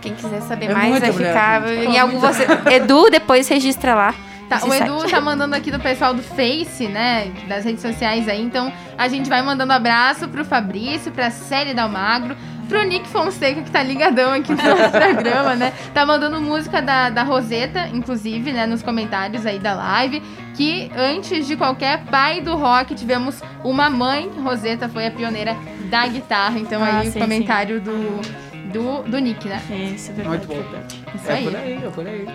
quem 0.00 0.14
quiser 0.14 0.40
saber 0.42 0.70
É 0.70 0.74
mais, 0.74 1.00
vai 1.00 1.10
mulher, 1.10 1.32
ficar. 1.32 1.66
gente. 1.66 1.86
Em 1.86 1.98
algum 1.98 2.18
você, 2.20 2.46
Edu, 2.70 3.10
depois 3.10 3.48
registra 3.48 3.94
lá. 3.94 4.14
Tá, 4.48 4.60
o 4.64 4.72
Edu 4.72 5.00
site. 5.00 5.10
tá 5.10 5.20
mandando 5.20 5.54
aqui 5.54 5.70
do 5.70 5.78
pessoal 5.78 6.14
do 6.14 6.22
Face, 6.22 6.86
né? 6.88 7.30
Das 7.46 7.64
redes 7.66 7.82
sociais 7.82 8.26
aí. 8.28 8.40
Então 8.40 8.72
a 8.96 9.06
gente 9.08 9.28
vai 9.28 9.42
mandando 9.42 9.72
abraço 9.74 10.26
pro 10.28 10.42
Fabrício, 10.44 11.12
pra 11.12 11.30
Célia 11.30 11.74
Dalmagro, 11.74 12.34
pro 12.68 12.82
Nick 12.84 13.08
Fonseca, 13.08 13.62
que 13.62 13.70
tá 13.70 13.82
ligadão 13.82 14.32
aqui 14.32 14.52
no 14.52 14.62
nosso 14.62 14.90
programa, 14.90 15.54
né? 15.56 15.72
Tá 15.94 16.04
mandando 16.06 16.40
música 16.40 16.80
da, 16.82 17.10
da 17.10 17.22
Roseta, 17.22 17.88
inclusive, 17.92 18.52
né? 18.52 18.66
Nos 18.66 18.82
comentários 18.82 19.46
aí 19.46 19.58
da 19.58 19.74
live. 19.74 20.20
Que 20.54 20.90
antes 20.96 21.46
de 21.46 21.56
qualquer 21.56 22.04
pai 22.04 22.40
do 22.40 22.56
rock, 22.56 22.94
tivemos 22.94 23.42
uma 23.64 23.88
mãe. 23.88 24.28
Roseta 24.42 24.88
foi 24.88 25.06
a 25.06 25.10
pioneira 25.10 25.56
da 25.90 26.06
guitarra. 26.06 26.58
Então 26.58 26.82
Ah, 26.82 26.98
aí 27.00 27.10
sim, 27.10 27.18
o 27.18 27.22
comentário 27.22 27.80
do, 27.80 28.20
do, 28.72 29.02
do 29.02 29.18
Nick, 29.18 29.48
né? 29.48 29.62
Isso, 29.94 30.12
verdade. 30.12 30.46
Muito 30.46 30.46
bom. 30.48 30.82
Isso 31.14 31.30
É 31.30 31.34
aí. 31.34 31.44
por 31.44 31.56
aí, 31.56 31.74
é 31.84 31.90
por 31.90 32.06
aí. 32.06 32.26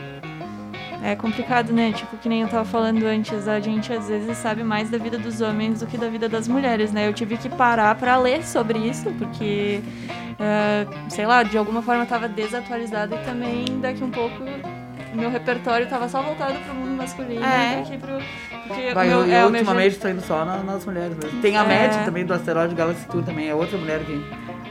É 1.04 1.16
complicado, 1.18 1.74
né? 1.74 1.92
Tipo, 1.92 2.16
que 2.18 2.30
nem 2.30 2.42
eu 2.44 2.48
tava 2.48 2.64
falando 2.64 3.04
antes, 3.06 3.46
a 3.48 3.60
gente 3.60 3.92
às 3.92 4.08
vezes 4.08 4.38
sabe 4.38 4.64
mais 4.64 4.90
da 4.90 4.98
vida 4.98 5.18
dos 5.18 5.42
homens 5.42 5.82
do 5.82 5.86
que 5.88 5.98
da 5.98 6.08
vida 6.08 6.30
das 6.30 6.48
mulheres, 6.48 6.94
né? 6.94 7.08
Eu 7.08 7.14
tive 7.14 7.36
que 7.36 7.50
parar 7.50 7.94
pra 7.96 8.18
ler 8.18 8.44
sobre 8.46 8.80
isso, 8.80 9.12
porque, 9.20 9.82
ah, 10.40 10.86
sei 11.10 11.26
lá, 11.26 11.44
de 11.44 11.58
alguma 11.58 11.82
forma 11.82 12.04
eu 12.04 12.08
tava 12.08 12.30
desatualizada 12.30 13.16
e 13.16 13.20
também 13.26 13.66
daqui 13.82 14.02
um 14.04 14.10
pouco 14.12 14.44
meu 15.14 15.30
repertório 15.30 15.88
tava 15.88 16.08
só 16.10 16.22
voltado 16.24 16.56
pro 16.66 16.74
mundo 16.74 16.98
masculino 16.98 17.46
É. 17.46 17.82
do 17.82 17.90
que 17.92 17.98
pro. 17.98 18.18
Porque 18.68 18.94
Vai, 18.94 19.10
o 19.10 19.12
eu, 19.12 19.26
meu, 19.26 19.36
é, 19.36 19.44
eu 19.44 19.48
o 19.48 19.52
meu 19.52 19.60
ultimamente 19.62 19.98
tô 20.00 20.08
indo 20.08 20.22
só 20.22 20.44
na- 20.46 20.64
nas 20.64 20.86
mulheres 20.86 21.16
mesmo. 21.18 21.40
Tem 21.42 21.56
a 21.58 21.64
É. 21.66 22.04
Também 22.06 22.26
do 22.26 22.34
Asteroide 22.34 22.74
Galaxy 22.74 23.06
Tour 23.08 23.22
também, 23.24 23.48
é 23.50 23.54
outra 23.54 23.78
mulher 23.78 24.00
que 24.00 24.14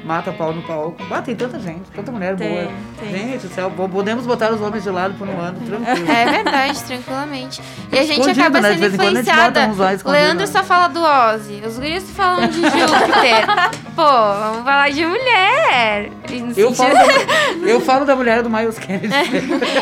mata 0.04 0.32
pau 0.32 0.52
no 0.52 0.62
palco. 0.62 0.96
Ah, 1.10 1.22
tem 1.22 1.34
tanta 1.34 1.58
gente, 1.58 1.90
tanta 1.94 2.10
mulher 2.10 2.36
Tem, 2.36 2.48
boa. 2.48 2.72
tem. 2.98 3.10
Gente 3.10 3.46
do 3.46 3.54
céu, 3.54 3.70
podemos 3.70 4.26
botar 4.26 4.52
os 4.52 4.60
homens 4.60 4.82
de 4.82 4.90
lado 4.90 5.14
por 5.14 5.28
um 5.28 5.40
ano, 5.40 5.60
tranquilo. 5.66 6.10
É 6.10 6.24
verdade, 6.26 6.82
tranquilamente. 6.84 7.62
E 7.90 7.98
a 7.98 8.02
gente 8.02 8.20
Escondido, 8.20 8.40
acaba 8.40 8.60
né? 8.60 8.68
Sendo 8.74 8.96
quando 8.96 9.18
influenciada. 9.18 9.60
escondido, 9.66 10.10
Leandro 10.10 10.46
né? 10.46 10.46
só 10.46 10.64
fala 10.64 10.88
do 10.88 11.02
Ozzy. 11.02 11.62
Os 11.64 11.78
guris 11.78 12.10
falam 12.10 12.48
de 12.48 12.60
Júpiter. 12.60 13.46
Pô, 13.94 14.02
vamos 14.02 14.64
falar 14.64 14.90
de 14.90 15.04
mulher. 15.04 16.10
Eu 16.56 16.74
falo, 16.74 16.94
da, 16.94 17.04
eu 17.68 17.80
falo 17.80 18.04
da 18.04 18.16
mulher 18.16 18.42
do 18.42 18.50
Miles 18.50 18.78
Kennedy. 18.78 19.12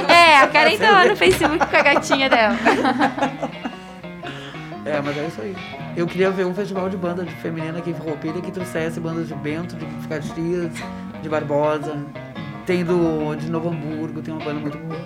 É, 0.08 0.38
a 0.38 0.46
Karen 0.48 0.76
tá 0.76 0.90
lá 0.90 1.04
no 1.04 1.16
Facebook 1.16 1.58
com 1.58 1.76
a 1.76 1.82
gatinha 1.82 2.28
dela. 2.28 2.56
É, 4.84 5.00
mas 5.00 5.16
é 5.16 5.26
isso 5.26 5.40
aí. 5.42 5.56
Eu 5.96 6.06
queria 6.06 6.30
ver 6.30 6.46
um 6.46 6.54
festival 6.54 6.88
de 6.88 6.96
banda 6.96 7.24
de 7.24 7.34
feminina 7.36 7.78
aqui 7.78 7.90
em 7.90 7.94
Farroupilha 7.94 8.40
que 8.40 8.50
trouxesse 8.50 9.00
bandas 9.00 9.28
de 9.28 9.34
Bento, 9.34 9.76
de 9.76 9.86
Caxias, 10.08 10.72
de 11.20 11.28
Barbosa. 11.28 11.96
Tem 12.64 12.84
do 12.84 13.34
de 13.34 13.50
Novo 13.50 13.70
Hamburgo, 13.70 14.22
tem 14.22 14.32
uma 14.32 14.42
banda 14.42 14.60
muito 14.60 14.78
boa. 14.78 15.00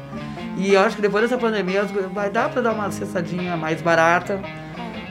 E 0.57 0.74
eu 0.74 0.80
acho 0.80 0.97
que 0.97 1.03
depois 1.03 1.22
dessa 1.22 1.39
pandemia 1.41 1.85
vai 2.12 2.30
dar 2.30 2.49
pra 2.49 2.61
dar 2.61 2.72
uma 2.72 2.91
cessadinha 2.91 3.57
mais 3.57 3.80
barata. 3.80 4.41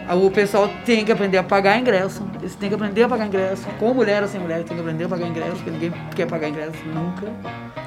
Ah, 0.08 0.16
O 0.16 0.30
pessoal 0.30 0.70
tem 0.86 1.04
que 1.04 1.12
aprender 1.12 1.38
a 1.38 1.44
pagar 1.44 1.78
ingresso. 1.80 2.26
Eles 2.40 2.56
têm 2.56 2.70
que 2.70 2.76
aprender 2.76 3.04
a 3.04 3.10
pagar 3.10 3.26
ingresso. 3.28 3.66
Com 3.80 3.94
mulher 3.94 4.22
ou 4.22 4.28
sem 4.28 4.40
mulher, 4.40 4.64
tem 4.64 4.76
que 4.76 4.82
aprender 4.82 5.06
a 5.06 5.10
pagar 5.10 5.28
ingresso, 5.28 5.56
porque 5.56 5.72
ninguém 5.72 5.94
quer 6.16 6.28
pagar 6.28 6.50
ingresso 6.50 6.78
nunca. 6.86 7.28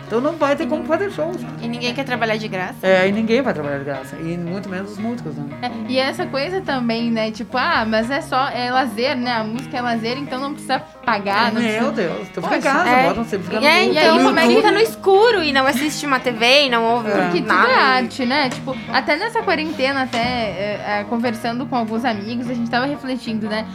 Então 0.06 0.20
não 0.20 0.32
vai 0.32 0.54
ter 0.54 0.66
como 0.66 0.84
fazer 0.84 1.10
shows. 1.10 1.36
E 1.60 1.68
ninguém 1.68 1.92
quer 1.92 2.04
trabalhar 2.04 2.36
de 2.36 2.46
graça. 2.46 2.86
É, 2.86 3.08
e 3.08 3.12
ninguém 3.12 3.42
vai 3.42 3.52
trabalhar 3.52 3.78
de 3.78 3.84
graça. 3.84 4.16
E 4.16 4.38
muito 4.38 4.68
menos 4.68 4.92
os 4.92 4.98
músicos, 4.98 5.34
né? 5.34 5.44
É, 5.62 5.70
e 5.90 5.98
essa 5.98 6.24
coisa 6.26 6.60
também, 6.60 7.10
né? 7.10 7.32
Tipo, 7.32 7.58
ah, 7.58 7.84
mas 7.86 8.08
é 8.10 8.20
só, 8.20 8.48
é 8.48 8.70
lazer, 8.70 9.16
né? 9.16 9.32
A 9.32 9.44
música 9.44 9.76
é 9.76 9.80
lazer, 9.80 10.16
então 10.16 10.40
não 10.40 10.52
precisa 10.52 10.78
pagar. 10.78 11.52
Não 11.52 11.60
Meu 11.60 11.92
precisa... 11.92 11.92
Deus, 11.92 12.28
tu 12.28 12.42
fica 12.42 12.56
em 12.56 12.60
casa, 12.60 12.88
é. 12.88 13.08
bota 13.08 13.20
um 13.20 13.24
sempre 13.24 13.46
fica 13.48 13.60
E 13.60 13.66
é, 13.66 13.84
no 13.84 13.92
então, 13.92 14.16
no 14.16 14.24
como 14.24 14.38
é 14.38 14.46
que 14.46 14.56
fica 14.56 14.72
no 14.72 14.80
escuro 14.80 15.42
e 15.42 15.52
não 15.52 15.66
assiste 15.66 16.06
uma 16.06 16.20
TV 16.20 16.66
e 16.66 16.68
não 16.68 16.84
ouve 16.84 17.10
Porque 17.10 17.40
tudo 17.40 17.48
nada? 17.48 17.72
é 17.72 17.74
arte, 17.74 18.24
né? 18.24 18.48
Tipo, 18.48 18.76
até 18.92 19.16
nessa 19.16 19.42
quarentena, 19.42 20.02
até 20.02 20.18
é, 20.18 20.84
é, 21.00 21.04
conversando 21.08 21.66
com 21.66 21.74
alguns 21.74 22.04
amigos, 22.04 22.48
a 22.48 22.54
gente 22.54 22.70
tava 22.70 22.86
refletindo, 22.86 23.48
né? 23.48 23.66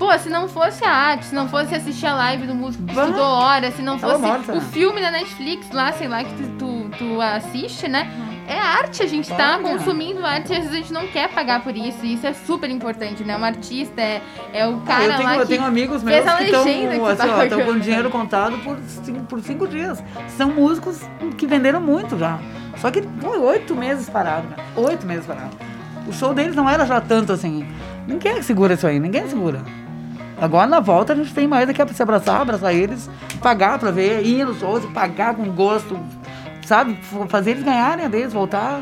Pô, 0.00 0.18
se 0.18 0.30
não 0.30 0.48
fosse 0.48 0.82
a 0.82 0.90
arte, 0.90 1.26
se 1.26 1.34
não 1.34 1.46
fosse 1.46 1.74
assistir 1.74 2.06
a 2.06 2.14
live 2.14 2.46
do 2.46 2.54
músico 2.54 2.82
que 2.84 2.98
estudou 2.98 3.22
horas, 3.22 3.74
se 3.74 3.82
não 3.82 3.98
Tava 3.98 4.14
fosse 4.14 4.24
morta, 4.24 4.52
o 4.52 4.54
né? 4.54 4.60
filme 4.72 4.98
da 4.98 5.10
Netflix 5.10 5.70
lá, 5.70 5.92
sei 5.92 6.08
lá, 6.08 6.24
que 6.24 6.32
tu, 6.34 6.48
tu, 6.58 6.90
tu 6.96 7.20
assiste, 7.20 7.86
né? 7.86 8.10
É 8.48 8.58
arte, 8.58 9.02
a 9.02 9.06
gente 9.06 9.28
tá 9.28 9.58
Olha. 9.58 9.68
consumindo 9.68 10.24
arte 10.24 10.52
e 10.52 10.56
às 10.56 10.60
vezes 10.62 10.72
a 10.72 10.76
gente 10.76 10.92
não 10.92 11.06
quer 11.06 11.28
pagar 11.28 11.62
por 11.62 11.76
isso. 11.76 11.98
E 12.02 12.14
isso 12.14 12.26
é 12.26 12.32
super 12.32 12.70
importante, 12.70 13.22
né? 13.22 13.36
Um 13.36 13.44
artista 13.44 14.00
é, 14.00 14.22
é 14.54 14.66
o 14.66 14.80
Ah, 14.84 14.86
cara 14.86 15.04
eu 15.04 15.12
tenho, 15.12 15.22
lá 15.22 15.34
eu 15.36 15.40
que 15.42 15.46
tenho 15.48 15.64
amigos 15.66 16.02
meus 16.02 16.16
que 16.16 16.44
estão 16.44 16.62
assim, 16.62 17.48
tá 17.50 17.64
com 17.64 17.78
dinheiro 17.78 18.08
contado 18.08 18.56
por 18.64 18.78
cinco, 19.04 19.20
por 19.26 19.40
cinco 19.42 19.68
dias. 19.68 20.02
São 20.36 20.48
músicos 20.50 21.02
que 21.36 21.46
venderam 21.46 21.80
muito 21.80 22.18
já. 22.18 22.38
Só 22.78 22.90
que 22.90 23.02
foi 23.20 23.38
oito 23.38 23.76
meses 23.76 24.08
parado, 24.08 24.48
cara. 24.48 24.62
Oito 24.76 25.06
meses 25.06 25.26
parado. 25.26 25.54
O 26.08 26.12
show 26.12 26.32
deles 26.32 26.56
não 26.56 26.68
era 26.68 26.86
já 26.86 27.02
tanto 27.02 27.32
assim. 27.34 27.68
Ninguém 28.08 28.42
segura 28.42 28.74
isso 28.74 28.86
aí, 28.86 28.98
ninguém 28.98 29.28
segura. 29.28 29.60
Agora 30.40 30.66
na 30.66 30.80
volta 30.80 31.12
a 31.12 31.16
gente 31.16 31.34
tem 31.34 31.46
mais 31.46 31.68
é 31.68 31.72
que 31.72 31.94
se 31.94 32.02
abraçar, 32.02 32.40
abraçar 32.40 32.74
eles, 32.74 33.10
pagar 33.42 33.78
pra 33.78 33.90
ver, 33.90 34.24
ir 34.24 34.44
nos 34.46 34.58
shows, 34.58 34.84
pagar 34.86 35.34
com 35.34 35.44
gosto, 35.52 35.98
sabe? 36.64 36.98
Fazer 37.28 37.52
eles 37.52 37.62
ganharem 37.62 38.04
a 38.06 38.08
deles, 38.08 38.32
voltar. 38.32 38.80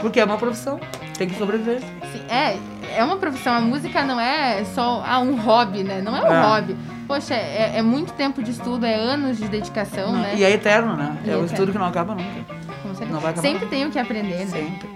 Porque 0.00 0.20
é 0.20 0.24
uma 0.24 0.36
profissão, 0.36 0.78
tem 1.18 1.28
que 1.28 1.36
sobreviver. 1.36 1.80
Sim, 2.12 2.22
é, 2.28 2.56
é 2.96 3.02
uma 3.02 3.16
profissão. 3.16 3.54
A 3.54 3.60
música 3.60 4.04
não 4.04 4.20
é 4.20 4.62
só 4.64 5.02
ah, 5.06 5.18
um 5.18 5.36
hobby, 5.40 5.82
né? 5.82 6.00
Não 6.02 6.16
é 6.16 6.22
um 6.22 6.32
É. 6.32 6.42
hobby. 6.42 6.76
Poxa, 7.08 7.34
é, 7.34 7.78
é 7.78 7.82
muito 7.82 8.12
tempo 8.12 8.42
de 8.42 8.50
estudo, 8.50 8.84
é 8.84 8.94
anos 8.94 9.38
de 9.38 9.48
dedicação, 9.48 10.12
né? 10.12 10.34
E 10.36 10.44
é 10.44 10.50
eterno, 10.50 10.96
né? 10.96 11.16
E 11.24 11.30
é 11.30 11.32
é 11.32 11.36
um 11.36 11.40
eterno. 11.40 11.44
estudo 11.46 11.72
que 11.72 11.78
não 11.78 11.86
acaba 11.86 12.14
nunca. 12.14 12.54
Com 12.82 12.88
certeza. 12.90 13.12
Não 13.12 13.20
vai 13.20 13.30
acabar. 13.32 13.48
Sempre 13.48 13.66
tem 13.68 13.86
o 13.86 13.90
que 13.90 13.98
aprender, 13.98 14.38
né? 14.38 14.46
Sempre. 14.46 14.95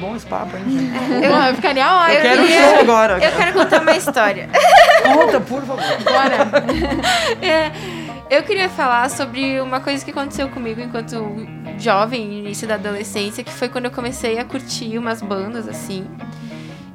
Bom 0.00 0.14
esse 0.16 0.26
papo, 0.26 0.56
hein, 0.56 0.64
gente? 0.66 0.96
Eu, 1.24 1.32
eu 1.32 1.54
ficaria 1.54 1.90
ótimo. 1.90 2.14
Eu 2.14 2.22
quero 2.22 2.42
um 2.42 2.48
show 2.48 2.80
agora. 2.80 3.14
Eu 3.14 3.32
quero 3.32 3.52
contar 3.52 3.82
uma 3.82 3.96
história. 3.96 4.48
Conta, 5.02 5.40
por 5.40 5.62
favor. 5.62 5.82
Bora. 6.04 6.36
É, 7.46 7.70
eu 8.28 8.42
queria 8.42 8.68
falar 8.68 9.08
sobre 9.08 9.60
uma 9.60 9.80
coisa 9.80 10.04
que 10.04 10.10
aconteceu 10.10 10.48
comigo 10.48 10.80
enquanto 10.80 11.46
jovem, 11.78 12.38
início 12.38 12.66
da 12.66 12.74
adolescência, 12.74 13.44
que 13.44 13.52
foi 13.52 13.68
quando 13.68 13.84
eu 13.84 13.90
comecei 13.90 14.38
a 14.38 14.44
curtir 14.44 14.98
umas 14.98 15.22
bandas 15.22 15.68
assim. 15.68 16.06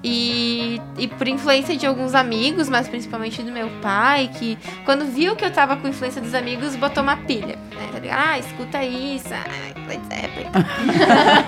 E, 0.03 0.81
e 0.97 1.07
por 1.07 1.27
influência 1.27 1.77
de 1.77 1.85
alguns 1.85 2.15
amigos, 2.15 2.67
mas 2.67 2.87
principalmente 2.87 3.43
do 3.43 3.51
meu 3.51 3.69
pai, 3.81 4.31
que 4.33 4.57
quando 4.83 5.05
viu 5.05 5.35
que 5.35 5.45
eu 5.45 5.51
tava 5.51 5.77
com 5.77 5.87
influência 5.87 6.19
dos 6.19 6.33
amigos, 6.33 6.75
botou 6.75 7.03
uma 7.03 7.17
pilha. 7.17 7.55
Né? 7.75 7.89
Tá 7.91 7.99
ligado? 7.99 8.19
Ah, 8.19 8.39
escuta 8.39 8.83
isso. 8.83 9.31
Ah, 9.31 9.43
Led 9.87 10.01
Zeppelin. 10.05 10.49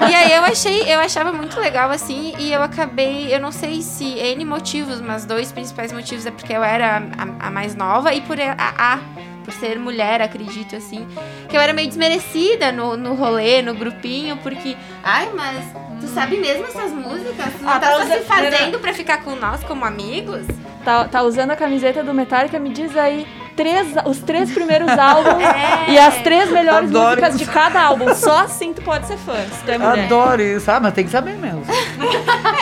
e 0.10 0.16
aí 0.16 0.34
eu 0.34 0.44
achei, 0.44 0.94
eu 0.94 1.00
achava 1.00 1.32
muito 1.32 1.60
legal 1.60 1.90
assim, 1.90 2.34
e 2.38 2.52
eu 2.52 2.62
acabei, 2.62 3.34
eu 3.34 3.40
não 3.40 3.52
sei 3.52 3.82
se 3.82 4.04
N 4.20 4.46
motivos, 4.46 5.02
mas 5.02 5.26
dois 5.26 5.52
principais 5.52 5.92
motivos 5.92 6.26
é 6.26 6.32
porque 6.32 6.54
eu 6.54 6.64
era 6.64 6.98
a, 7.18 7.48
a 7.48 7.52
mais 7.52 7.76
nova 7.76 8.14
e 8.14 8.22
por 8.22 8.40
a, 8.40 8.56
a 8.58 9.00
por 9.44 9.54
ser 9.54 9.78
mulher, 9.78 10.22
acredito, 10.22 10.76
assim. 10.76 11.06
Que 11.50 11.56
eu 11.58 11.62
era 11.62 11.74
meio 11.74 11.88
desmerecida 11.88 12.72
no, 12.72 12.96
no 12.96 13.14
rolê, 13.14 13.62
no 13.62 13.74
grupinho, 13.74 14.38
porque. 14.38 14.76
Ai, 15.04 15.30
mas 15.36 15.66
tu 16.06 16.14
sabe 16.14 16.38
mesmo 16.38 16.66
essas 16.66 16.92
músicas? 16.92 17.46
Tu 17.58 17.64
não 17.64 17.70
Ah, 17.72 17.80
tá 17.80 17.92
tá 17.98 18.06
se 18.06 18.20
fazendo 18.22 18.80
pra 18.80 18.94
ficar 18.94 19.18
com 19.24 19.36
nós 19.36 19.64
como 19.64 19.86
amigos? 19.86 20.46
Tá, 20.84 21.06
tá 21.06 21.22
usando 21.24 21.52
a 21.52 21.56
camiseta 21.56 22.04
do 22.04 22.14
Metallica, 22.14 22.60
me 22.60 22.70
diz 22.70 22.96
aí 22.98 23.26
três, 23.56 23.88
os 24.06 24.18
três 24.20 24.52
primeiros 24.52 24.90
álbuns 24.90 25.42
É. 25.88 25.92
e 25.92 25.98
as 25.98 26.16
três 26.18 26.50
melhores 26.52 26.90
Adoro 26.90 27.10
músicas 27.10 27.36
isso. 27.36 27.46
de 27.46 27.50
cada 27.52 27.82
álbum. 27.82 28.14
Só 28.16 28.40
assim 28.40 28.74
tu 28.74 28.82
pode 28.82 29.08
ser 29.08 29.18
fã, 29.18 29.34
se 29.36 29.64
tu 29.64 29.72
é 29.72 29.78
mulher. 29.78 30.06
Adoro 30.06 30.42
isso. 30.42 30.70
Ah, 30.70 30.80
mas 30.82 30.94
tem 30.94 31.06
que 31.06 31.12
saber 31.12 31.34
mesmo. 31.36 31.64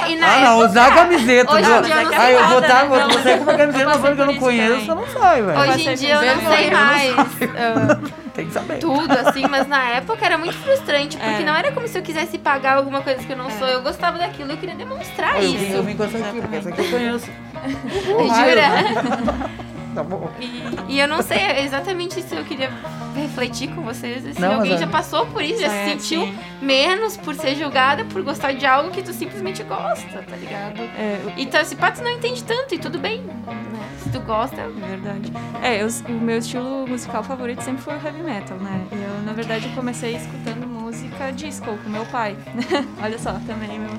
E 0.07 0.15
na 0.15 0.27
Ah, 0.27 0.39
não, 0.41 0.57
usar 0.59 0.87
a 0.87 0.91
camiseta. 0.91 1.53
Hoje 1.53 1.61
em 1.71 1.81
dia 1.83 1.95
eu 1.95 2.03
não 2.11 2.19
Ah, 2.19 2.31
eu 2.31 2.47
vou 2.47 2.61
tá, 2.61 2.83
né? 2.83 2.89
vou 2.89 2.99
com 3.37 3.43
uma 3.43 3.53
camiseta 3.53 3.83
eu 3.83 3.87
uma 3.87 3.97
banda 3.97 4.15
que 4.15 4.21
eu 4.21 4.25
não 4.25 4.35
conheço, 4.35 4.85
também. 4.87 4.95
não 4.95 5.07
sai, 5.07 5.41
velho. 5.41 5.59
Hoje 5.59 5.89
em 5.89 5.93
dia 5.95 6.13
eu 6.15 6.35
não 6.35 6.51
sei 6.51 6.67
eu 6.67 6.71
não 6.71 6.79
mais 6.85 7.15
Tem 8.33 8.45
que 8.47 8.53
saber. 8.53 8.79
tudo, 8.79 9.11
assim, 9.11 9.45
mas 9.49 9.67
na 9.67 9.89
época 9.89 10.25
era 10.25 10.37
muito 10.37 10.55
frustrante, 10.57 11.17
porque 11.17 11.41
É. 11.43 11.45
não 11.45 11.53
era 11.55 11.71
como 11.71 11.87
se 11.87 11.97
eu 11.97 12.01
quisesse 12.01 12.37
pagar 12.37 12.77
alguma 12.77 13.01
coisa 13.01 13.21
que 13.23 13.31
eu 13.31 13.37
não 13.37 13.49
sou. 13.51 13.67
Eu 13.67 13.81
gostava 13.81 14.17
daquilo, 14.17 14.51
eu 14.51 14.57
queria 14.57 14.75
demonstrar 14.75 15.35
Eu 15.43 15.51
vim, 15.51 15.55
eu 15.57 15.73
isso. 15.73 15.83
vim 15.83 15.95
com 15.97 16.03
essa 16.05 16.17
aqui, 16.17 16.39
porque 16.41 16.55
essa 16.55 16.69
aqui 16.69 16.81
eu 16.85 16.89
conheço. 16.91 17.29
Jura? 18.07 19.51
Tá 19.93 20.03
bom. 20.03 20.29
E, 20.39 20.93
e 20.95 20.99
eu 20.99 21.07
não 21.07 21.21
sei 21.21 21.37
exatamente 21.59 22.21
se 22.21 22.33
eu 22.35 22.43
queria 22.45 22.69
refletir 23.15 23.67
com 23.75 23.81
vocês, 23.81 24.23
se 24.35 24.39
Não, 24.41 24.55
alguém 24.55 24.73
é- 24.73 24.77
já 24.77 24.87
passou 24.87 25.25
por 25.25 25.41
isso, 25.43 25.59
já 25.61 25.69
se 25.69 25.75
É, 25.75 25.85
sentiu 25.89 26.21
sim. 26.25 26.37
menos 26.61 27.17
por 27.17 27.35
ser 27.35 27.55
julgada 27.55 28.05
por 28.05 28.21
gostar 28.23 28.53
de 28.53 28.65
algo 28.65 28.89
que 28.91 29.01
tu 29.01 29.11
simplesmente 29.11 29.61
gosta, 29.63 30.23
tá 30.23 30.35
ligado? 30.35 30.81
É, 30.81 31.19
Então, 31.37 31.59
esse 31.59 31.75
pá, 31.75 31.91
tu 31.91 32.01
não 32.01 32.11
entende 32.11 32.43
tanto 32.43 32.73
e 32.73 32.79
tudo 32.79 32.97
bem, 32.99 33.21
né? 33.21 33.89
Se 34.01 34.09
tu 34.09 34.19
gosta, 34.21 34.61
É 34.61 34.67
verdade. 34.87 35.31
É, 35.61 35.81
eu- 35.83 35.87
o 36.09 36.19
meu 36.21 36.37
estilo 36.37 36.87
musical 36.87 37.23
favorito 37.23 37.61
sempre 37.61 37.81
foi 37.81 37.93
o 37.95 38.01
heavy 38.05 38.21
metal, 38.23 38.57
né? 38.57 38.81
E 38.91 38.95
eu, 38.95 39.21
na 39.25 39.33
verdade, 39.33 39.67
comecei 39.75 40.15
escutando 40.15 40.65
música 40.91 41.31
disco 41.31 41.77
com 41.83 41.89
meu 41.89 42.05
pai. 42.07 42.35
Olha 43.01 43.17
só, 43.17 43.33
também 43.47 43.79
meu. 43.79 43.89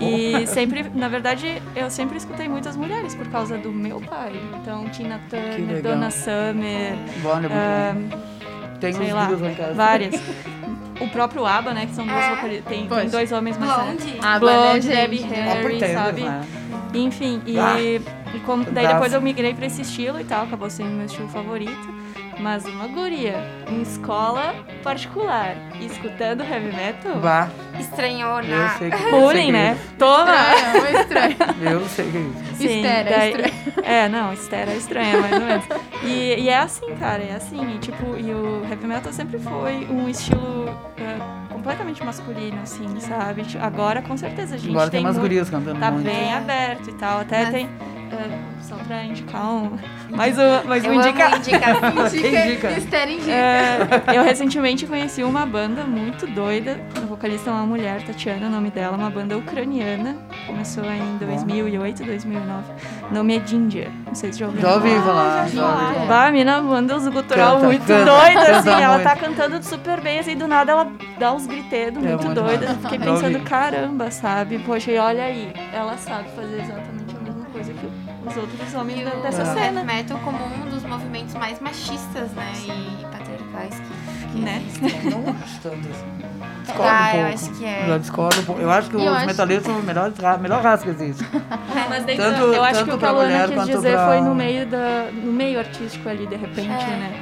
E 0.00 0.46
sempre, 0.48 0.90
na 0.94 1.08
verdade, 1.08 1.62
eu 1.76 1.88
sempre 1.90 2.16
escutei 2.18 2.48
muitas 2.48 2.76
mulheres 2.76 3.14
por 3.14 3.28
causa 3.28 3.56
do 3.56 3.70
meu 3.72 4.00
pai. 4.00 4.32
Então, 4.60 4.88
Tina 4.88 5.20
Turner. 5.30 5.80
Donna 5.82 6.10
Summer, 6.10 6.96
Bom, 7.22 7.38
é. 7.50 7.94
Tem 8.80 8.92
sei 8.92 9.06
uns 9.06 9.12
lá, 9.12 9.28
várias. 9.74 10.20
O 11.00 11.08
próprio 11.10 11.46
ABBA, 11.46 11.74
né? 11.74 11.86
Que 11.86 11.94
são 11.94 12.04
duas 12.04 12.24
É. 12.24 12.34
vocalistas. 12.34 12.66
Tem, 12.68 12.88
tem 12.88 13.08
dois 13.08 13.30
homens 13.30 13.56
mais 13.56 13.72
Blonde. 13.72 14.16
Ah, 14.20 14.36
Blonde, 14.40 14.88
né, 14.88 14.94
Debbie 14.96 15.20
Harry, 15.22 15.62
pretendo, 15.62 15.92
sabe? 15.92 16.22
né? 16.22 16.44
Enfim, 16.92 17.40
e, 17.46 17.56
Ah. 17.56 17.78
e 17.78 18.00
como, 18.44 18.64
daí 18.64 18.82
Das- 18.82 18.94
depois 18.94 19.12
eu 19.12 19.22
migrei 19.22 19.54
pra 19.54 19.66
esse 19.66 19.82
estilo 19.82 20.20
e 20.20 20.24
tal, 20.24 20.46
acabou 20.46 20.68
sendo 20.68 20.90
meu 20.90 21.06
estilo 21.06 21.28
favorito. 21.28 21.88
Mas 22.40 22.64
uma 22.66 22.86
guria 22.86 23.34
em 23.68 23.82
escola 23.82 24.54
particular, 24.82 25.56
escutando 25.80 26.42
heavy 26.42 26.74
metal, 26.74 27.20
Vá, 27.20 27.48
estranhou 27.78 28.40
eu 28.40 28.56
na. 28.56 28.68
sei 28.78 28.90
que 28.90 28.96
eu 29.02 29.10
bullying, 29.10 29.34
sei 29.36 29.46
que 29.46 29.52
né? 29.52 29.78
Toma! 29.98 30.34
Estranho, 30.54 30.82
muito 30.82 31.00
estranho. 31.00 31.36
é. 31.68 31.72
Eu 31.72 31.88
sei 31.88 32.10
que 32.10 32.16
é 32.16 32.20
isso. 32.20 32.54
Sim, 32.54 32.76
Estera, 32.76 33.10
daí- 33.10 33.30
estranho. 33.32 33.54
É, 33.88 34.08
não, 34.08 34.32
estera 34.32 34.70
é 34.70 34.76
estranha, 34.76 35.18
mais 35.20 35.32
ou 35.32 35.40
menos. 35.40 35.64
E, 36.04 36.34
e 36.42 36.48
é 36.48 36.58
assim, 36.58 36.94
cara, 36.96 37.22
é 37.22 37.32
assim. 37.34 37.74
E, 37.74 37.78
tipo, 37.78 38.16
e 38.18 38.32
o 38.32 38.62
heavy 38.70 38.86
metal 38.86 39.12
sempre 39.12 39.38
foi 39.38 39.86
um 39.90 40.08
estilo 40.08 40.68
é, 40.98 41.52
completamente 41.52 42.04
masculino, 42.04 42.60
assim, 42.62 43.00
sabe? 43.00 43.42
Agora, 43.60 44.02
com 44.02 44.16
certeza, 44.16 44.54
a 44.56 44.58
gente 44.58 44.70
Agora 44.70 44.90
tem 44.90 45.00
umas 45.00 45.14
muito- 45.16 45.22
gurias 45.28 45.48
cantando 45.50 45.80
Tá 45.80 45.90
muito. 45.90 46.04
bem 46.04 46.32
aberto 46.34 46.90
e 46.90 46.92
tal. 46.94 47.20
Até 47.20 47.44
Mas- 47.44 47.50
tem. 47.54 47.68
É, 48.20 48.38
só 48.62 48.76
pra 48.76 49.04
indicar 49.04 49.46
um. 49.46 49.78
Mais 50.10 50.36
um, 50.38 50.66
mais 50.68 50.84
um 50.84 50.88
Eu 50.88 50.94
indica. 51.00 51.36
Indica, 51.36 52.46
Indica. 52.46 52.70
Esther 52.72 53.10
indica. 53.10 53.30
É, 53.30 53.88
eu 54.14 54.22
recentemente 54.24 54.86
conheci 54.86 55.22
uma 55.22 55.46
banda 55.46 55.84
muito 55.84 56.26
doida. 56.26 56.80
A 56.96 57.06
vocalista 57.06 57.50
é 57.50 57.52
uma 57.52 57.66
mulher, 57.66 58.02
Tatiana, 58.02 58.46
o 58.46 58.50
nome 58.50 58.70
dela, 58.70 58.96
uma 58.96 59.10
banda 59.10 59.36
ucraniana. 59.36 60.16
Começou 60.46 60.84
em 60.84 61.16
2008, 61.18 62.04
2009. 62.04 62.62
O 63.10 63.14
nome 63.14 63.36
é 63.36 63.46
Ginger. 63.46 63.90
Não 64.06 64.14
sei 64.14 64.32
se 64.32 64.38
já 64.40 64.46
ouviram. 64.46 64.68
Já 64.68 64.74
ouvi 64.76 64.88
falar. 64.90 65.04
falar, 65.04 65.48
já 65.48 65.64
ouvi 65.66 65.94
falar. 65.94 66.06
Bah, 66.06 66.26
a 66.26 66.30
mina 66.32 66.60
manda 66.62 66.96
uns 66.96 67.06
gutural 67.08 67.54
Canta, 67.56 67.66
muito 67.66 67.86
canta, 67.86 68.04
doido, 68.04 68.34
canta 68.40 68.56
assim. 68.58 68.70
Ela 68.70 68.94
muito. 68.94 69.04
tá 69.08 69.16
cantando 69.16 69.62
super 69.62 70.00
bem, 70.00 70.18
assim, 70.18 70.36
do 70.36 70.48
nada 70.48 70.72
ela 70.72 70.90
dá 71.18 71.32
uns 71.32 71.46
gritedos 71.46 72.02
É 72.04 72.08
muito 72.08 72.24
muito 72.26 72.40
doidos. 72.42 72.68
massa. 72.68 72.80
Fiquei 72.80 72.98
pensando, 72.98 73.40
caramba, 73.40 74.10
sabe? 74.10 74.58
Poxa, 74.60 74.90
e 74.90 74.98
olha 74.98 75.24
aí, 75.24 75.52
ela 75.72 75.96
sabe 75.96 76.28
fazer 76.34 76.60
exatamente 76.62 76.97
os 78.28 78.36
outros 78.36 78.74
homens 78.74 79.00
E 79.00 79.04
o 79.04 79.22
dessa 79.22 79.42
É. 79.42 79.44
cena. 79.54 79.84
metal 79.84 80.18
como 80.24 80.38
um 80.44 80.68
dos 80.70 80.82
movimentos 80.84 81.34
mais 81.34 81.60
machistas, 81.60 82.30
né? 82.32 82.52
E 82.66 83.04
patriarcais 83.06 83.74
que, 83.80 84.32
que 84.32 84.38
Né? 84.38 84.62
existem. 84.66 85.10
Não 85.10 85.30
acho 85.42 85.60
tanto 85.62 85.88
assim. 85.88 86.28
Discordo 86.64 86.92
Ah, 86.92 87.02
um 87.02 87.16
eu 87.16 87.22
pouco. 87.22 87.34
acho 87.34 87.50
que 87.58 87.64
é. 87.64 87.84
Já 87.88 87.98
discordo 87.98 88.40
um 88.40 88.44
pouco. 88.44 88.60
Eu 88.60 88.70
acho 88.70 88.90
que 88.90 88.96
eu 88.96 89.00
os 89.00 89.24
metaleiros 89.24 89.64
são 89.66 89.78
a 89.78 89.80
melhor, 89.82 90.12
melhor 90.40 90.62
raça 90.62 90.84
que 90.84 90.90
existe. 90.90 91.24
Mas 91.88 92.04
daí, 92.04 92.16
Tanto- 92.16 92.40
eu 92.42 92.62
acho 92.62 92.84
que 92.84 92.90
tanto 92.90 92.96
o 92.96 92.98
que 92.98 93.04
a 93.06 93.10
Luana 93.10 93.28
mulher 93.46 93.48
quis 93.48 93.66
dizer 93.76 93.92
pra- 93.94 94.06
foi 94.06 94.20
no 94.20 94.34
meio, 94.34 94.66
da, 94.66 95.08
no 95.12 95.32
meio 95.32 95.58
artístico 95.58 96.08
ali, 96.08 96.26
de 96.26 96.36
repente, 96.36 96.68
É. 96.68 96.86
né? 96.96 97.20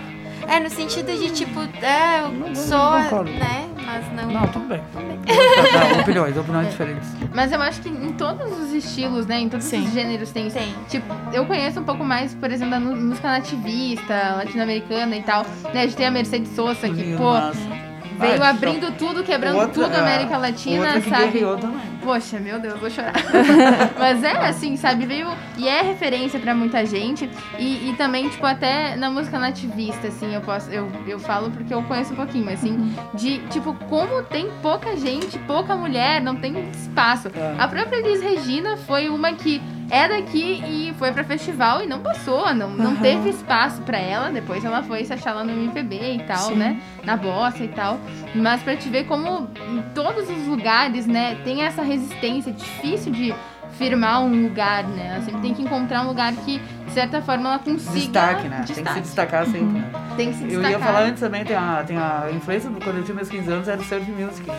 É, 0.48 0.60
no 0.60 0.68
sentido 0.70 1.12
de 1.12 1.30
tipo, 1.30 1.60
é, 1.82 2.20
eu 2.22 2.28
Não, 2.28 2.48
não 2.48 2.54
sou, 2.54 3.24
né? 3.24 3.68
Mas 3.86 4.12
não. 4.12 4.30
Não, 4.32 4.48
tudo 4.48 4.66
bem. 4.66 4.82
Não, 4.94 6.00
opiniões, 6.00 6.36
opiniões 6.36 6.70
diferentes. 6.70 7.08
Mas 7.32 7.52
eu 7.52 7.62
acho 7.62 7.80
que 7.80 7.88
em 7.88 8.12
todos 8.12 8.58
os 8.58 8.72
estilos, 8.72 9.26
né? 9.26 9.40
Em 9.40 9.48
todos 9.48 9.64
Sim. 9.64 9.84
os 9.84 9.92
gêneros 9.92 10.30
tem. 10.32 10.50
Tem. 10.50 10.74
Tipo, 10.88 11.14
eu 11.32 11.46
conheço 11.46 11.80
um 11.80 11.84
pouco 11.84 12.04
mais, 12.04 12.34
por 12.34 12.50
exemplo, 12.50 12.72
da 12.72 12.80
música 12.80 13.28
nativista, 13.28 14.34
latino-americana 14.36 15.16
e 15.16 15.22
tal. 15.22 15.44
Né? 15.72 15.82
A 15.82 15.86
gente 15.86 15.96
tem 15.96 16.06
a 16.06 16.10
Mercedes 16.10 16.50
Sosa, 16.50 16.88
que, 16.88 17.16
pô, 17.16 17.32
massa. 17.32 17.85
Veio 18.18 18.42
Ah, 18.42 18.48
abrindo 18.50 18.90
tudo, 18.96 19.22
quebrando 19.22 19.56
outra- 19.58 19.84
tudo 19.84 19.94
a 19.94 19.98
América 20.00 20.34
é, 20.34 20.38
Latina, 20.38 20.84
outra 20.84 21.00
que 21.00 21.10
sabe? 21.10 21.38
também. 21.60 21.96
Poxa, 22.02 22.38
meu 22.38 22.58
Deus, 22.60 22.78
vou 22.78 22.88
chorar. 22.90 23.12
Mas 23.98 24.22
é 24.22 24.32
assim, 24.46 24.76
sabe? 24.76 25.06
Veio. 25.06 25.26
E 25.58 25.68
é 25.68 25.82
referência 25.82 26.38
pra 26.38 26.54
muita 26.54 26.84
gente. 26.86 27.28
E, 27.58 27.90
e 27.90 27.94
também, 27.96 28.28
tipo, 28.28 28.44
até 28.46 28.94
na 28.96 29.10
música 29.10 29.38
nativista, 29.38 30.08
assim, 30.08 30.34
eu 30.34 30.40
posso. 30.40 30.70
Eu, 30.70 30.90
eu 31.06 31.18
falo 31.18 31.50
porque 31.50 31.72
eu 31.74 31.82
conheço 31.82 32.12
um 32.12 32.16
pouquinho, 32.16 32.44
mas 32.44 32.60
assim, 32.60 32.94
de 33.14 33.38
tipo, 33.48 33.74
como 33.88 34.22
tem 34.22 34.48
pouca 34.62 34.96
gente, 34.96 35.38
pouca 35.40 35.74
mulher, 35.76 36.20
não 36.20 36.36
tem 36.36 36.54
espaço. 36.70 37.28
É. 37.34 37.54
A 37.58 37.66
própria 37.66 37.96
Elis 37.98 38.20
Regina 38.22 38.76
foi 38.76 39.08
uma 39.08 39.32
que 39.32 39.60
é 39.90 40.08
daqui 40.08 40.62
e 40.66 40.94
foi 40.98 41.12
pra 41.12 41.22
festival 41.24 41.82
e 41.82 41.86
não 41.86 42.00
passou, 42.00 42.52
não, 42.54 42.70
não 42.70 42.92
Aham. 42.92 43.00
teve 43.02 43.28
espaço 43.30 43.82
pra 43.82 43.98
ela. 43.98 44.30
Depois 44.30 44.64
ela 44.64 44.82
foi 44.82 45.04
se 45.04 45.12
achar 45.12 45.32
lá 45.34 45.44
no 45.44 45.50
MPB 45.52 46.14
e 46.14 46.22
tal, 46.24 46.48
Sim. 46.48 46.54
né? 46.56 46.80
Na 47.04 47.16
bossa 47.16 47.62
e 47.62 47.68
tal. 47.68 47.98
Mas 48.34 48.62
pra 48.62 48.76
te 48.76 48.88
ver 48.88 49.04
como 49.04 49.48
em 49.68 49.82
todos 49.94 50.28
os 50.28 50.46
lugares, 50.46 51.06
né, 51.06 51.36
tem 51.44 51.62
essa 51.62 51.82
resistência, 51.82 52.50
é 52.50 52.52
difícil 52.52 53.12
de 53.12 53.34
firmar 53.72 54.22
um 54.22 54.42
lugar, 54.44 54.84
né? 54.84 55.08
Ela 55.14 55.22
sempre 55.22 55.40
tem 55.42 55.52
que 55.54 55.62
encontrar 55.62 56.02
um 56.02 56.08
lugar 56.08 56.32
que, 56.32 56.58
de 56.58 56.90
certa 56.92 57.20
forma, 57.20 57.48
ela 57.50 57.58
consiga. 57.58 57.92
Destaque, 57.92 58.48
né? 58.48 58.56
Tem 58.58 58.62
que 58.64 58.66
se 58.68 58.74
Destaque. 58.82 59.00
destacar 59.00 59.44
sempre, 59.46 59.78
né? 59.80 59.90
Tem 60.16 60.28
que 60.30 60.34
se 60.38 60.42
Eu 60.44 60.48
destacar. 60.48 60.70
ia 60.72 60.78
falar 60.78 61.00
antes 61.02 61.20
também, 61.20 61.44
tem 61.44 61.56
a, 61.56 61.84
tem 61.86 61.96
a 61.98 62.28
influência, 62.34 62.70
do- 62.70 62.80
quando 62.82 62.96
eu 62.98 63.04
tinha 63.04 63.14
meus 63.14 63.28
15 63.28 63.52
anos, 63.52 63.68
era 63.68 63.78
o 63.80 63.84
surf 63.84 64.10
music. 64.10 64.50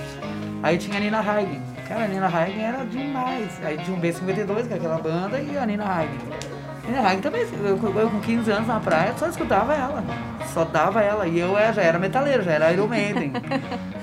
Aí 0.61 0.77
tinha 0.77 0.97
a 0.97 0.99
Nina 0.99 1.19
Hagen. 1.19 1.61
Cara, 1.87 2.03
a 2.03 2.07
Nina 2.07 2.27
Hagen 2.27 2.61
era 2.61 2.85
demais. 2.85 3.59
Aí 3.63 3.77
tinha 3.77 3.95
o 3.95 4.01
B52, 4.01 4.67
que 4.67 4.73
é 4.73 4.77
aquela 4.77 4.97
banda, 4.97 5.39
e 5.39 5.57
a 5.57 5.65
Nina 5.65 5.85
Hagen. 5.85 6.19
A 6.83 6.87
Nina 6.87 7.01
Hagen 7.01 7.21
também, 7.21 7.41
eu, 7.63 7.77
eu 7.77 8.09
com 8.09 8.19
15 8.19 8.51
anos 8.51 8.67
na 8.67 8.79
praia, 8.79 9.13
só 9.17 9.27
escutava 9.27 9.73
ela. 9.73 10.03
Só 10.53 10.65
dava 10.65 11.01
ela. 11.01 11.27
E 11.27 11.39
eu 11.39 11.53
já 11.73 11.81
era 11.81 11.97
metaleiro, 11.97 12.43
já 12.43 12.51
era 12.51 12.73
Iron 12.73 12.87
Maiden. 12.87 13.31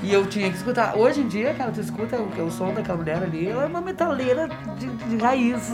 e 0.02 0.12
eu 0.12 0.26
tinha 0.26 0.48
que 0.50 0.56
escutar. 0.56 0.96
Hoje 0.96 1.20
em 1.20 1.28
dia, 1.28 1.52
cara, 1.52 1.72
tu 1.72 1.80
escuta 1.80 2.16
o, 2.16 2.46
o 2.46 2.50
som 2.50 2.72
daquela 2.72 2.96
mulher 2.96 3.22
ali, 3.22 3.48
ela 3.48 3.64
é 3.64 3.66
uma 3.66 3.82
metaleira 3.82 4.48
de, 4.78 4.86
de 4.86 5.16
raiz. 5.18 5.70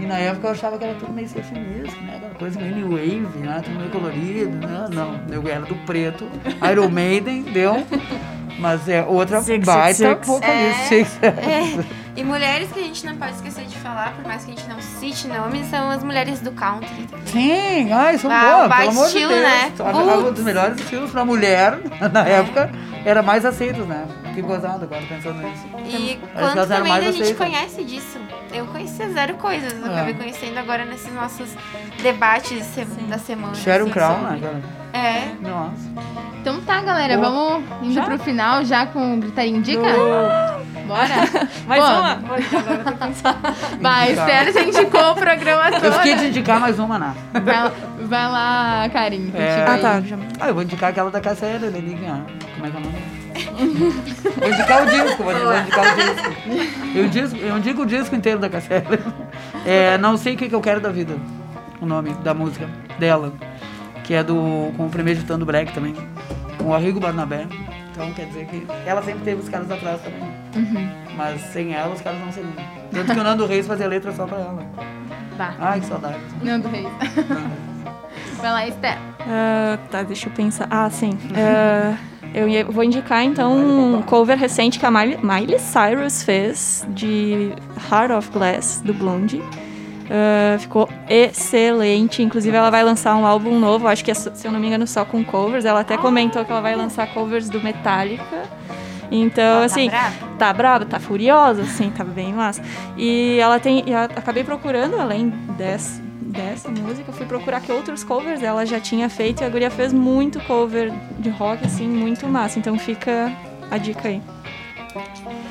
E 0.00 0.06
na 0.06 0.18
época 0.18 0.48
eu 0.48 0.52
achava 0.52 0.76
que 0.76 0.84
era 0.84 0.94
tudo 0.94 1.12
meio 1.12 1.28
music, 1.28 2.02
né? 2.02 2.16
Aquela 2.16 2.34
coisa 2.34 2.60
meio 2.60 2.74
new 2.74 2.90
wave, 2.90 3.38
né? 3.38 3.62
Tudo 3.64 3.78
meio 3.78 3.90
colorido, 3.90 4.66
né? 4.66 4.88
Não, 4.92 5.20
eu 5.30 5.48
era 5.48 5.60
do 5.60 5.76
preto. 5.86 6.28
Iron 6.70 6.88
Maiden, 6.88 7.42
deu. 7.42 7.86
Mas 8.58 8.88
é 8.88 9.02
outra 9.02 9.40
Six, 9.42 9.64
baita 9.66 9.94
six, 9.94 10.08
six. 10.10 10.26
vocalista. 10.26 10.84
Six, 10.88 11.18
É, 11.22 12.04
E 12.16 12.22
mulheres 12.22 12.70
que 12.70 12.78
a 12.78 12.82
gente 12.84 13.04
não 13.04 13.16
pode 13.16 13.32
esquecer 13.32 13.64
de 13.64 13.76
falar, 13.78 14.12
por 14.14 14.24
mais 14.24 14.44
que 14.44 14.52
a 14.52 14.54
gente 14.54 14.68
não 14.68 14.80
cite 14.80 15.26
nomes, 15.26 15.68
são 15.68 15.90
as 15.90 16.04
mulheres 16.04 16.38
do 16.40 16.52
country. 16.52 17.08
Sim, 17.26 17.92
ai, 17.92 18.16
são 18.18 18.30
Ah, 18.30 18.68
boas, 18.68 18.76
pelo 18.78 18.90
amor 18.90 19.06
estilo, 19.06 19.32
de 19.32 19.34
Deus. 19.40 19.42
né? 19.48 19.72
Um 20.28 20.32
dos 20.32 20.44
melhores 20.44 20.80
estilos 20.80 21.10
pra 21.10 21.24
mulher, 21.24 21.76
na 22.12 22.24
época, 22.24 22.70
era 23.04 23.20
mais 23.22 23.44
aceitos, 23.44 23.84
né? 23.88 24.06
Que 24.32 24.40
gozado 24.42 24.84
agora, 24.84 25.02
pensando 25.08 25.42
nisso. 25.42 25.66
E 25.88 26.20
quanto 26.38 26.68
também 26.68 26.92
a 26.92 27.10
gente 27.10 27.34
conhece 27.34 27.82
disso? 27.84 28.18
Eu 28.52 28.66
conhecia 28.66 29.08
zero 29.10 29.34
coisas, 29.34 29.72
eu 29.72 29.84
É. 29.86 29.92
acabei 29.94 30.14
conhecendo 30.14 30.56
agora 30.58 30.84
nesses 30.84 31.12
nossos 31.12 31.48
debates 32.00 32.64
se- 32.66 32.84
da 32.84 33.18
semana. 33.18 33.54
Sharon 33.56 33.84
assim, 33.84 33.92
Crown, 33.92 34.18
né? 34.22 34.62
É. 34.94 35.34
Nossa. 35.40 35.90
Então 36.40 36.60
tá, 36.60 36.80
galera, 36.82 37.18
Boa. 37.18 37.30
vamos 37.30 37.64
indo 37.82 38.00
pro 38.02 38.18
final 38.18 38.64
já 38.64 38.86
com 38.86 39.14
o 39.14 39.16
Gritaria 39.16 39.50
Indica? 39.50 39.82
Bora? 40.86 41.48
Mais 41.66 41.82
Pô, 41.82 41.90
uma? 41.90 42.16
Pode, 42.16 42.56
agora 42.56 42.74
eu 42.74 42.84
tô 42.84 42.92
pensando. 42.92 43.38
Vai. 43.82 44.12
Esther 44.12 44.52
já 44.52 44.62
indicou 44.62 45.10
o 45.10 45.14
programa 45.14 45.72
todo. 45.72 45.84
Eu 45.84 45.92
fiquei 45.94 46.14
de 46.14 46.26
indicar 46.28 46.60
mais 46.60 46.78
uma, 46.78 46.98
né? 46.98 47.14
Vai, 47.32 47.72
vai 48.06 48.30
lá, 48.30 48.88
Karim. 48.92 49.32
É. 49.34 49.64
Ah, 49.66 49.78
tá. 49.78 50.00
Já... 50.00 50.16
Ah, 50.38 50.48
eu 50.48 50.54
vou 50.54 50.62
indicar 50.62 50.90
aquela 50.90 51.10
da 51.10 51.20
Cassia 51.20 51.58
Leliguinha. 51.60 52.24
Como 52.54 52.66
é 52.66 52.70
que 52.70 52.76
é 52.76 52.80
o 52.80 52.82
nome? 52.82 53.14
vou 54.36 54.48
indicar 54.48 54.82
o 54.82 54.86
disco, 54.86 55.22
vou 55.22 55.34
vou 55.34 55.58
indicar 55.58 55.84
o 55.84 55.96
disco. 55.96 56.94
Eu, 56.94 57.08
disco, 57.08 57.36
eu 57.36 57.58
indico 57.58 57.82
o 57.82 57.86
disco 57.86 58.14
inteiro 58.14 58.38
da 58.38 58.48
Cassia. 58.48 58.84
É, 59.66 59.98
não 59.98 60.16
sei 60.16 60.34
o 60.34 60.36
que, 60.36 60.48
que 60.48 60.54
eu 60.54 60.60
quero 60.60 60.80
da 60.80 60.90
vida. 60.90 61.16
O 61.80 61.86
nome 61.86 62.14
da 62.22 62.32
música 62.32 62.68
dela. 62.98 63.32
Que 64.04 64.14
é 64.14 64.22
do. 64.22 64.72
com 64.76 64.86
o 64.86 64.90
primeiro 64.90 65.18
de 65.20 65.26
Tando 65.26 65.44
Black 65.44 65.72
também. 65.72 65.94
Com 66.58 66.66
o 66.68 66.74
Arrigo 66.74 67.00
Barnabé. 67.00 67.46
Então 67.90 68.12
quer 68.12 68.26
dizer 68.26 68.46
que 68.46 68.66
ela 68.86 69.02
sempre 69.02 69.22
teve 69.24 69.40
os 69.40 69.48
caras 69.48 69.70
atrás 69.70 70.00
também. 70.02 70.22
Uhum. 70.56 70.88
Mas 71.16 71.40
sem 71.52 71.74
ela 71.74 71.92
os 71.94 72.00
caras 72.00 72.20
não 72.20 72.30
seriam. 72.32 72.52
Tanto 72.92 73.12
que 73.12 73.18
o 73.20 73.24
Nando 73.24 73.46
Reis 73.46 73.66
fazia 73.66 73.86
letra 73.88 74.12
só 74.12 74.26
pra 74.26 74.38
ela. 74.38 74.62
Tá. 75.36 75.54
Ai, 75.58 75.80
que 75.80 75.86
saudade. 75.86 76.18
Não, 76.42 76.60
do 76.60 76.68
Reis. 76.68 76.86
Vai 78.40 78.50
lá, 78.52 78.68
Esther. 78.68 78.98
Ah, 79.20 79.78
tá, 79.90 80.02
deixa 80.02 80.28
eu 80.28 80.32
pensar. 80.32 80.66
Ah, 80.70 80.88
sim. 80.90 81.16
Ah, 81.36 81.96
eu 82.34 82.48
ia- 82.48 82.64
vou 82.64 82.84
indicar 82.84 83.22
então 83.24 83.56
um 83.56 84.02
cover 84.02 84.36
recente 84.36 84.78
que 84.78 84.84
a 84.86 84.90
Miley, 84.90 85.18
Miley 85.22 85.58
Cyrus 85.58 86.22
fez 86.22 86.86
de 86.90 87.52
Heart 87.90 88.10
of 88.12 88.30
Glass, 88.30 88.80
do 88.84 88.92
Blondie. 88.92 89.42
Ah, 90.10 90.56
ficou 90.58 90.88
excelente. 91.08 92.22
Inclusive, 92.22 92.56
ela 92.56 92.70
vai 92.70 92.82
lançar 92.82 93.16
um 93.16 93.26
álbum 93.26 93.58
novo, 93.58 93.86
acho 93.88 94.04
que 94.04 94.10
é, 94.10 94.14
se 94.14 94.30
eu 94.46 94.52
não 94.52 94.60
me 94.60 94.66
engano, 94.66 94.86
só 94.86 95.04
com 95.04 95.24
covers. 95.24 95.64
Ela 95.64 95.80
até 95.80 95.96
comentou 95.96 96.44
que 96.44 96.50
ela 96.52 96.60
vai 96.60 96.76
lançar 96.76 97.06
covers 97.14 97.48
do 97.48 97.60
Metallica. 97.62 98.42
Então, 99.10 99.60
Tá 99.60 99.64
assim, 99.66 99.88
brava? 99.88 100.14
tá 100.38 100.52
brava, 100.52 100.84
tá 100.86 100.98
furiosa, 100.98 101.62
assim, 101.62 101.90
tá 101.90 102.02
bem 102.02 102.32
massa. 102.32 102.62
E 102.96 103.38
ela 103.38 103.60
tem. 103.60 103.82
e 103.86 103.94
a- 103.94 104.04
acabei 104.04 104.42
procurando, 104.42 104.98
além 104.98 105.28
dessa, 105.56 106.02
dessa 106.20 106.68
música, 106.70 107.12
fui 107.12 107.26
procurar 107.26 107.60
que 107.60 107.70
outros 107.70 108.02
covers 108.02 108.42
ela 108.42 108.64
já 108.66 108.80
tinha 108.80 109.08
feito 109.08 109.42
e 109.42 109.44
a 109.46 109.48
Guria 109.48 109.70
fez 109.70 109.92
muito 109.92 110.40
cover 110.40 110.92
de 111.18 111.28
rock, 111.30 111.64
assim, 111.64 111.86
muito 111.86 112.26
massa. 112.26 112.58
Então 112.58 112.78
fica 112.78 113.30
a 113.70 113.78
dica 113.78 114.08
aí. 114.08 114.20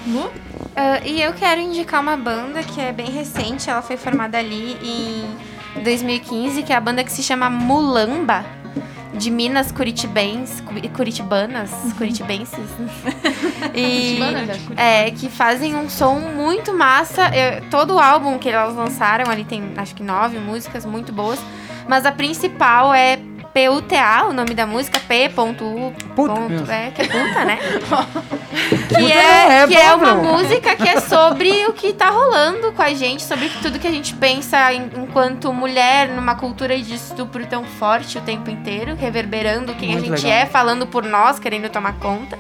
Lu? 0.08 0.30
Ah, 0.76 1.00
e 1.06 1.22
eu 1.22 1.34
quero 1.34 1.62
indicar 1.62 2.02
uma 2.02 2.18
banda 2.18 2.64
que 2.64 2.82
é 2.82 2.91
bem 2.91 3.10
recente, 3.10 3.70
ela 3.70 3.82
foi 3.82 3.95
formada 3.98 4.38
ali 4.38 4.78
em 4.84 5.82
2015, 5.84 6.64
que 6.64 6.74
é 6.74 6.76
a 6.76 6.82
banda 6.82 7.04
que 7.04 7.12
se 7.12 7.22
chama 7.22 7.50
Mulamba, 7.50 8.44
de 9.14 9.30
Minas 9.30 9.72
Curitibens, 9.72 10.62
Cu- 10.62 10.90
Curitibanas, 10.90 11.70
Curitibenses. 11.98 12.58
e 13.76 14.18
é, 14.76 15.12
que 15.12 15.30
fazem 15.30 15.76
um 15.76 15.88
som 15.88 16.16
muito 16.20 16.74
massa. 16.74 17.30
Eu- 17.36 17.62
todo 17.70 17.94
o 17.94 18.00
álbum 18.00 18.40
que 18.40 18.50
elas 18.50 18.76
lançaram, 18.76 19.30
ali 19.30 19.44
tem 19.45 19.74
acho 19.78 19.94
que 19.94 20.02
nove 20.02 20.40
músicas 20.40 20.84
muito 20.86 21.14
boas, 21.14 21.40
mas 21.88 22.06
a 22.08 22.12
principal 22.12 22.91
é 22.91 23.20
PUTA, 23.54 24.26
o 24.30 24.34
nome 24.34 24.54
da 24.56 24.66
música, 24.66 25.00
P.U. 25.00 25.32
Puta 26.16 26.34
ponto- 26.34 26.50
mesmo. 26.50 26.72
É, 26.72 26.90
que 26.92 27.02
é 27.04 27.06
puta, 27.06 27.46
né? 27.46 27.60
Que 28.90 29.02
não, 29.02 29.10
é, 29.10 29.64
é 29.64 29.68
que 29.68 29.76
é 29.76 29.94
uma 29.96 30.14
música 30.14 30.76
que 30.76 30.88
é 30.88 31.00
sobre 31.00 31.66
o 31.66 31.74
que 31.74 31.94
tá 31.94 32.10
rolando 32.10 32.72
com 32.74 32.82
a 32.82 32.94
gente, 32.94 33.24
sobre 33.24 33.50
tudo 33.62 33.80
que 33.80 33.88
a 33.88 33.92
gente 33.92 34.14
pensa 34.14 34.72
em- 34.74 34.90
enquanto 34.98 35.52
mulher 35.52 36.10
numa 36.10 36.36
cultura 36.36 36.78
de 36.78 36.94
estupro 36.96 37.44
tão 37.48 37.64
forte 37.64 38.18
o 38.18 38.22
tempo 38.22 38.50
inteiro, 38.52 38.96
reverberando 38.96 39.74
quem 39.76 39.90
Muito 39.94 40.14
a 40.14 40.16
gente 40.18 40.26
legal. 40.28 40.42
é, 40.44 40.46
falando 40.46 40.86
por 40.86 41.04
nós, 41.04 41.40
querendo 41.40 41.70
tomar 41.70 41.94
conta. 41.94 42.38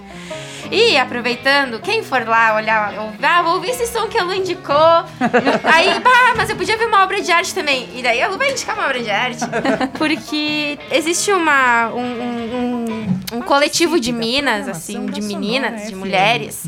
E 0.71 0.97
aproveitando, 0.97 1.79
quem 1.79 2.03
for 2.03 2.25
lá 2.27 2.55
olhar, 2.55 2.93
ou- 2.99 3.13
ah, 3.21 3.41
vou 3.41 3.55
ouvir 3.55 3.69
esse 3.71 3.87
som 3.87 4.07
que 4.07 4.17
a 4.17 4.23
Lu 4.23 4.33
indicou. 4.33 4.75
Aí, 5.63 5.99
bah, 5.99 6.33
mas 6.35 6.49
eu 6.49 6.55
podia 6.55 6.77
ver 6.77 6.87
uma 6.87 7.03
obra 7.03 7.21
de 7.21 7.31
arte 7.31 7.53
também. 7.53 7.89
E 7.93 8.01
daí 8.01 8.21
a 8.21 8.27
Lu 8.27 8.37
vai 8.37 8.51
indicar 8.51 8.75
uma 8.75 8.85
obra 8.85 9.01
de 9.01 9.09
arte. 9.09 9.39
Porque 9.97 10.79
existe 10.91 11.31
uma, 11.31 11.89
um, 11.89 12.01
um- 12.01 13.19
um- 13.37 13.41
coletivo 13.41 13.99
de 13.99 14.11
minas, 14.11 14.67
assim, 14.67 15.05
de 15.07 15.21
meninas, 15.21 15.87
de 15.87 15.95
mulheres, 15.95 16.63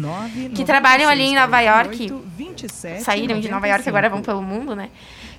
que 0.54 0.64
trabalham 0.64 1.10
ali 1.10 1.24
em 1.24 1.36
Nova 1.36 1.60
York. 1.62 2.08
Saíram 3.02 3.40
de 3.40 3.50
Nova 3.50 3.68
York, 3.68 3.88
agora 3.88 4.10
vão 4.10 4.22
pelo 4.22 4.42
mundo, 4.42 4.76
né? 4.76 4.90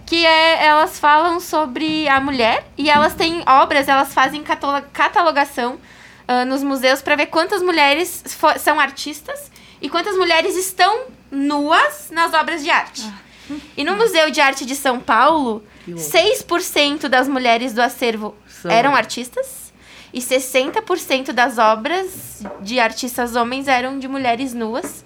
Que 0.05 0.25
é, 0.25 0.65
elas 0.67 0.99
falam 1.01 1.41
sobre 1.41 2.09
a 2.09 2.21
mulher 2.21 2.65
e 2.79 2.89
elas 2.89 3.15
têm 3.15 3.43
obras, 3.47 3.89
elas 3.89 4.15
fazem 4.15 4.43
catalo- 4.43 4.85
catalogação 4.93 5.79
ah, 6.29 6.45
nos 6.45 6.63
museus 6.63 7.01
para 7.03 7.17
ver 7.17 7.27
quantas 7.27 7.63
mulheres 7.63 8.25
são 8.59 8.81
artistas 8.81 9.51
e 9.81 9.89
quantas 9.89 10.17
mulheres 10.17 10.57
estão 10.57 11.05
nuas 11.31 12.11
nas 12.11 12.35
obras 12.35 12.63
de 12.63 12.71
arte. 12.71 13.03
E 13.77 13.85
no 13.85 13.97
Museu 13.97 14.31
de 14.31 14.41
Arte 14.41 14.65
de 14.65 14.75
São 14.75 14.99
Paulo, 14.99 15.63
6% 15.89 17.09
das 17.09 17.29
mulheres 17.29 17.73
do 17.73 17.81
acervo 17.81 18.35
eram 18.69 18.95
artistas 18.97 19.73
e 20.13 20.21
60% 20.21 21.33
das 21.33 21.59
obras 21.59 22.43
de 22.61 22.81
artistas 22.81 23.37
homens 23.37 23.69
eram 23.69 23.99
de 23.99 24.09
mulheres 24.09 24.53
nuas. 24.53 25.05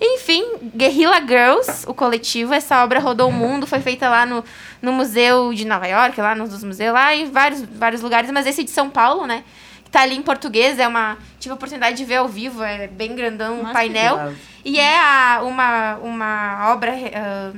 Enfim, 0.00 0.44
Guerrilla 0.74 1.20
Girls, 1.20 1.84
o 1.86 1.94
coletivo, 1.94 2.52
essa 2.52 2.82
obra 2.82 3.00
rodou 3.00 3.28
o 3.28 3.32
mundo, 3.32 3.66
foi 3.66 3.80
feita 3.80 4.08
lá 4.08 4.26
no, 4.26 4.44
no 4.82 4.92
Museu 4.92 5.54
de 5.54 5.64
Nova 5.64 5.86
York, 5.86 6.20
lá 6.20 6.34
nos 6.34 6.62
museus, 6.62 6.92
lá 6.92 7.14
em 7.14 7.30
vários, 7.30 7.62
vários 7.62 8.02
lugares, 8.02 8.30
mas 8.30 8.46
esse 8.46 8.62
de 8.62 8.70
São 8.70 8.90
Paulo, 8.90 9.26
né? 9.26 9.44
Que 9.86 9.90
tá 9.92 10.02
ali 10.02 10.16
em 10.16 10.22
português, 10.22 10.78
é 10.80 10.86
uma. 10.86 11.16
Tive 11.38 11.52
a 11.52 11.54
oportunidade 11.54 11.96
de 11.96 12.04
ver 12.04 12.16
ao 12.16 12.26
vivo, 12.28 12.60
é 12.62 12.88
bem 12.88 13.14
grandão, 13.14 13.54
um 13.54 13.62
Nossa, 13.62 13.72
painel. 13.72 14.34
E 14.64 14.80
é 14.80 14.98
a- 14.98 15.42
uma, 15.44 15.94
uma 16.02 16.72
obra 16.72 16.92
ah, 17.14 17.52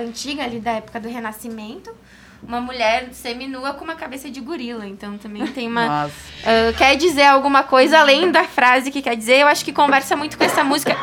antiga 0.00 0.44
ali 0.44 0.60
da 0.60 0.72
época 0.72 1.00
do 1.00 1.08
Renascimento. 1.08 1.90
Uma 2.42 2.60
mulher 2.60 3.08
seminua 3.12 3.74
com 3.74 3.84
uma 3.84 3.96
cabeça 3.96 4.30
de 4.30 4.40
gorila. 4.40 4.86
Então 4.86 5.18
também 5.18 5.44
tem 5.48 5.66
uma. 5.68 6.08
Ah, 6.44 6.72
quer 6.78 6.96
dizer 6.96 7.24
alguma 7.24 7.64
coisa 7.64 7.98
além 7.98 8.30
da 8.30 8.44
frase 8.44 8.90
que 8.92 9.02
quer 9.02 9.16
dizer. 9.16 9.40
Eu 9.40 9.48
acho 9.48 9.64
que 9.64 9.72
conversa 9.72 10.14
muito 10.16 10.38
com 10.38 10.44
essa 10.44 10.62
música 10.62 10.96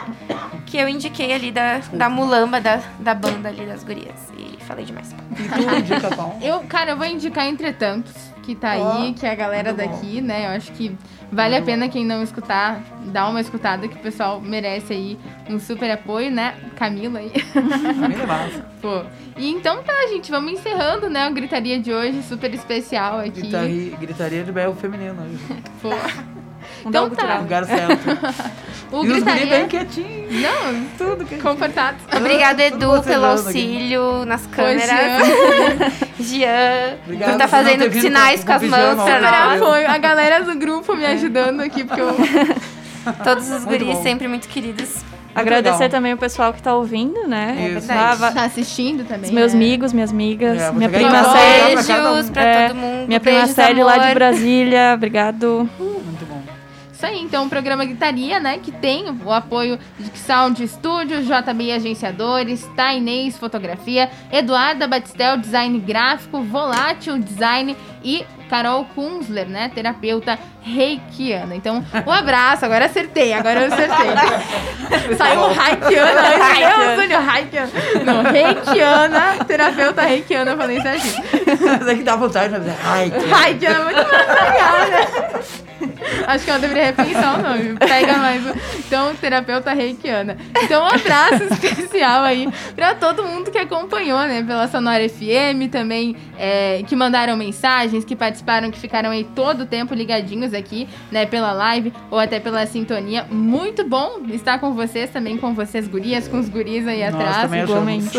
que 0.65 0.77
eu 0.77 0.87
indiquei 0.87 1.33
ali 1.33 1.51
da, 1.51 1.79
da 1.91 2.09
mulamba 2.09 2.59
da, 2.61 2.81
da 2.99 3.13
banda 3.13 3.49
ali 3.49 3.65
das 3.65 3.83
gurias. 3.83 4.15
E 4.37 4.57
falei 4.63 4.85
demais. 4.85 5.11
E 5.11 5.65
tu 5.65 5.75
indica 5.75 6.15
qual? 6.15 6.39
Eu, 6.41 6.61
cara, 6.61 6.91
eu 6.91 6.97
vou 6.97 7.05
indicar 7.05 7.45
Entretantos, 7.45 8.13
que 8.47 8.55
tá 8.55 8.71
aí, 8.71 9.13
que 9.13 9.25
é 9.25 9.31
a 9.31 9.35
galera 9.35 9.73
daqui, 9.73 10.21
né? 10.21 10.45
Eu 10.45 10.51
acho 10.51 10.71
que 10.71 10.95
vale 11.29 11.53
a 11.57 11.61
pena 11.61 11.89
quem 11.89 12.05
não 12.05 12.23
escutar, 12.23 12.81
dar 13.07 13.27
uma 13.27 13.41
escutada, 13.41 13.89
que 13.89 13.95
o 13.95 13.99
pessoal 13.99 14.39
merece 14.39 14.93
aí 14.93 15.19
um 15.49 15.59
super 15.59 15.91
apoio, 15.91 16.31
né? 16.31 16.55
Camila 16.77 17.19
aí. 17.19 17.29
Família 17.99 18.23
é 18.23 18.25
massa. 18.25 18.65
Pô. 18.81 19.03
E 19.35 19.49
então 19.51 19.83
tá, 19.83 19.93
gente, 20.07 20.31
vamos 20.31 20.53
encerrando, 20.53 21.09
né? 21.09 21.27
O 21.27 21.33
Gritaria 21.33 21.77
de 21.77 21.91
hoje, 21.91 22.23
super 22.23 22.53
especial 22.53 23.19
aqui. 23.19 23.41
Gritaria, 23.41 23.97
gritaria 23.97 24.43
de 24.45 24.51
berro 24.53 24.75
feminino. 24.75 25.13
né? 25.15 25.61
Pô. 25.81 25.89
Um 26.85 26.89
Então 26.89 27.03
algo 27.05 27.15
tá. 27.15 27.37
Lugar 27.39 27.65
certo. 27.65 28.47
O 28.89 29.03
e 29.03 29.07
os 29.11 29.15
Gritaria... 29.15 29.45
bem 29.47 29.67
quietinhos. 29.67 30.31
Não, 30.41 30.85
Tudo 30.97 31.25
que 31.25 31.35
comportados. 31.39 31.99
Obrigada, 32.15 32.63
Tudo 32.71 32.75
Edu, 32.85 33.03
pelo 33.03 33.21
bocejando 33.21 33.25
aqui. 33.25 33.47
auxílio 33.47 34.25
nas 34.25 34.45
câmeras. 34.47 34.87
Jean. 34.87 35.91
Jean, 36.23 36.97
Obrigado 37.03 37.31
tu 37.33 37.37
tá 37.37 37.47
fazendo 37.49 37.91
sinais 37.91 38.39
com- 38.41 38.47
com 38.47 38.53
as 38.53 38.63
mãos 38.63 39.03
pra 39.03 39.19
nós. 39.49 39.59
Foi 39.59 39.85
a 39.85 39.97
galera 39.97 40.41
do 40.45 40.55
grupo 40.57 40.95
me 40.95 41.05
ajudando 41.05 41.59
aqui, 41.59 41.83
porque 41.83 41.99
eu... 41.99 42.15
Todos 43.25 43.43
os 43.49 43.65
Muito 43.65 43.79
guris 43.83 43.97
bom. 43.97 44.03
sempre 44.03 44.27
muito 44.29 44.47
queridos. 44.47 45.03
Agradecer 45.35 45.73
legal. 45.83 45.89
também 45.89 46.13
o 46.13 46.17
pessoal 46.17 46.53
que 46.53 46.61
tá 46.61 46.73
ouvindo, 46.73 47.27
né? 47.27 47.73
Isso. 47.77 47.91
Ah, 47.91 48.15
va- 48.15 48.31
tá 48.31 48.43
assistindo 48.45 49.03
também. 49.05 49.25
Os 49.25 49.31
meus 49.31 49.53
né? 49.53 49.57
amigos, 49.59 49.91
minhas 49.93 50.11
amigas, 50.11 50.61
É, 50.61 50.71
minha 50.71 50.89
prima 50.89 51.23
Célia. 51.25 51.73
pra 51.75 51.83
cada 51.83 52.09
um. 52.09 52.13
Beijos 52.13 52.29
pra 52.31 52.41
É, 52.43 52.67
todo 52.69 52.77
mundo. 52.77 53.07
Minha 53.07 53.19
prima 53.19 53.37
Beijos, 53.39 53.55
Célia 53.55 53.85
lá 53.85 53.97
de. 53.97 54.13
Brasília, 54.13 54.93
obrigado. 54.95 55.69
Bom. 55.77 55.96
Isso 56.97 57.05
aí, 57.05 57.21
então 57.21 57.45
o 57.45 57.49
programa 57.49 57.85
Gritaria, 57.85 58.39
né, 58.39 58.57
que 58.57 58.71
tem 58.71 59.05
o 59.23 59.31
apoio 59.31 59.77
de 59.99 60.17
Sound 60.17 60.67
Studios, 60.67 61.27
JB 61.27 61.71
Agenciadores, 61.71 62.67
Tainês 62.75 63.37
Fotografia, 63.37 64.09
Eduarda 64.31 64.87
Batistel 64.87 65.37
Design 65.37 65.77
Gráfico, 65.77 66.41
Volátil 66.41 67.19
Design 67.19 67.77
e 68.03 68.25
Carol 68.49 68.83
Kunzler, 68.95 69.47
né, 69.47 69.69
terapeuta 69.75 70.39
reikiana. 70.63 71.53
Então, 71.55 71.85
um 72.03 72.11
abraço, 72.11 72.65
agora 72.65 72.85
acertei, 72.85 73.31
agora 73.31 73.61
eu 73.61 73.67
acertei. 73.71 74.07
Saiu 75.15 75.53
reikiana, 75.53 76.21
Deus, 76.57 77.01
Júnior, 77.03 77.21
reikiana. 77.21 77.71
Não, 78.03 78.23
reikiana, 78.23 79.45
terapeuta 79.45 80.01
reikiana, 80.01 80.51
eu 80.51 80.57
falei 80.57 80.81
certinho. 80.81 81.23
Mas 81.77 81.87
é 81.89 81.95
que 81.95 82.03
dá 82.03 82.15
vontade 82.15 82.51
de 82.51 82.57
fazer 82.57 82.71
reikiana. 82.71 83.37
Reikiana 83.37 83.79
é 83.79 83.83
muito 83.83 84.11
mais 84.11 84.27
legal, 84.27 84.77
né? 84.89 85.66
Acho 86.27 86.45
que 86.45 86.51
eu 86.51 86.59
deveria 86.59 86.85
repensar 86.85 87.39
o 87.39 87.41
nome. 87.41 87.75
Pega 87.77 88.17
mais. 88.17 88.45
um. 88.45 88.53
Então, 88.79 89.15
terapeuta 89.15 89.73
reikiana. 89.73 90.37
Então, 90.63 90.83
um 90.83 90.87
abraço 90.87 91.43
especial 91.51 92.23
aí 92.23 92.47
pra 92.75 92.95
todo 92.95 93.23
mundo 93.23 93.51
que 93.51 93.57
acompanhou, 93.57 94.19
né? 94.19 94.43
Pela 94.43 94.67
Sonora 94.67 95.07
FM, 95.07 95.69
também 95.71 96.15
é, 96.37 96.83
que 96.87 96.95
mandaram 96.95 97.35
mensagens, 97.35 98.05
que 98.05 98.15
participaram, 98.15 98.71
que 98.71 98.79
ficaram 98.79 99.09
aí 99.11 99.23
todo 99.35 99.61
o 99.61 99.65
tempo 99.65 99.93
ligadinhos 99.93 100.53
aqui, 100.53 100.87
né? 101.11 101.25
Pela 101.25 101.51
live 101.51 101.93
ou 102.09 102.19
até 102.19 102.39
pela 102.39 102.65
sintonia. 102.65 103.25
Muito 103.29 103.83
bom 103.87 104.21
estar 104.29 104.59
com 104.59 104.73
vocês, 104.73 105.09
também 105.09 105.37
com 105.37 105.53
vocês, 105.53 105.87
gurias, 105.87 106.27
com 106.27 106.39
os 106.39 106.49
guris 106.49 106.87
aí 106.87 106.99
Nós 106.99 107.15
atrás. 107.15 107.53
achamos. 107.53 108.11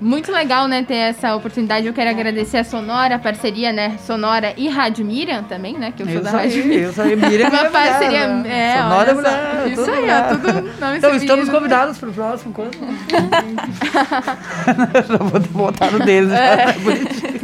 Muito 0.00 0.32
legal, 0.32 0.68
né, 0.68 0.82
ter 0.82 0.94
essa 0.94 1.34
oportunidade. 1.34 1.86
Eu 1.86 1.92
quero 1.92 2.10
agradecer 2.10 2.58
a 2.58 2.64
Sonora, 2.64 3.16
a 3.16 3.18
parceria, 3.18 3.72
né? 3.72 3.96
Sonora 3.98 4.54
e 4.56 4.68
Rádio 4.68 5.04
Miriam 5.04 5.42
também, 5.42 5.74
né? 5.78 5.92
Que 5.96 6.02
eu 6.02 6.06
sou 6.06 6.22
da 6.22 6.30
Isso 6.30 6.36
Rádio 6.36 6.62
aí, 6.62 6.84
Miriam 7.14 7.48
Uma 7.48 7.58
é 7.58 7.68
mulher, 7.68 7.70
parceria. 7.70 8.26
né? 8.28 8.48
É, 8.48 8.82
Sonora 8.82 9.10
é 9.10 9.14
mulher. 9.14 9.68
Isso 9.72 9.90
aí, 9.90 10.06
ó. 10.10 10.34
Tudo 10.34 10.52
nome 10.80 10.98
Então, 10.98 11.14
estamos 11.14 11.48
convidados 11.48 11.98
para 11.98 12.08
o 12.08 12.12
próximo 12.12 12.52
quando? 12.52 12.76
Já 15.08 15.16
vou 15.18 15.40
botar 15.40 15.90
no 15.90 16.00
deles. 16.00 16.32
É. 16.32 16.74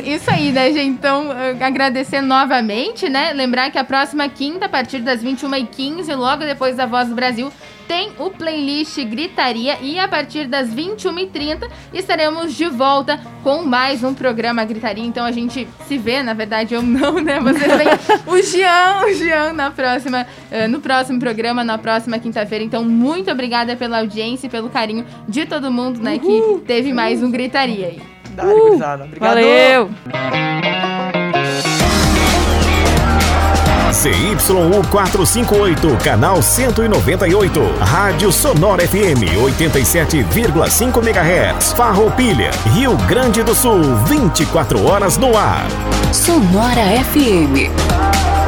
Isso 0.03 0.31
aí, 0.31 0.51
né, 0.51 0.73
gente? 0.73 0.89
Então, 0.89 1.29
agradecer 1.61 2.21
novamente, 2.21 3.09
né? 3.09 3.33
Lembrar 3.33 3.71
que 3.71 3.79
a 3.79 3.85
próxima 3.85 4.29
quinta, 4.29 4.67
a 4.67 4.69
partir 4.69 4.99
das 5.01 5.23
21h15, 5.23 6.15
logo 6.17 6.45
depois 6.45 6.77
da 6.77 6.87
Voz 6.87 7.09
do 7.09 7.15
Brasil, 7.15 7.53
tem 7.87 8.13
o 8.19 8.31
playlist 8.31 8.99
Gritaria 9.05 9.79
e 9.81 9.99
a 9.99 10.09
partir 10.09 10.47
das 10.47 10.69
21h30 10.69 11.69
estaremos 11.93 12.55
de 12.55 12.69
volta 12.69 13.21
com 13.43 13.63
mais 13.63 14.03
um 14.03 14.15
programa 14.15 14.65
Gritaria. 14.65 15.05
Então 15.05 15.25
a 15.25 15.33
gente 15.33 15.67
se 15.87 15.99
vê, 15.99 16.23
na 16.23 16.35
verdade 16.35 16.75
eu 16.75 16.83
não, 16.83 17.15
né? 17.21 17.41
Vocês 17.41 17.77
veem 17.77 17.91
o 18.27 18.43
Jean, 18.43 19.05
o 19.07 19.15
Jean 19.15 19.53
na 19.53 19.71
próxima, 19.71 20.27
eh, 20.51 20.69
no 20.69 20.81
próximo 20.81 21.19
programa, 21.19 21.63
na 21.65 21.79
próxima 21.79 22.19
quinta-feira. 22.19 22.65
Então 22.65 22.85
muito 22.85 23.31
obrigada 23.31 23.77
pela 23.77 23.99
audiência 23.99 24.47
e 24.47 24.51
pelo 24.51 24.71
carinho 24.71 25.05
de 25.29 25.47
todo 25.47 25.71
mundo, 25.71 26.01
né? 26.01 26.19
Que 26.19 26.61
teve 26.67 26.93
mais 26.93 27.23
um 27.23 27.31
Gritaria 27.31 27.87
aí. 27.87 28.03
Gurizada. 28.37 29.05
Obrigado. 29.05 29.35
Valeu! 29.35 31.22
ZYU 33.93 34.83
458, 34.91 35.97
canal 36.03 36.43
198. 36.43 37.61
Rádio 37.79 38.33
Sonora 38.33 38.83
FM 38.89 39.23
87,5 39.37 41.03
MHz. 41.03 41.73
Farroupilha, 41.75 42.51
Rio 42.75 42.97
Grande 43.07 43.43
do 43.43 43.55
Sul, 43.55 43.83
24 44.07 44.83
horas 44.83 45.19
no 45.19 45.37
ar. 45.37 45.67
Sonora 46.11 46.83
FM. 47.13 48.42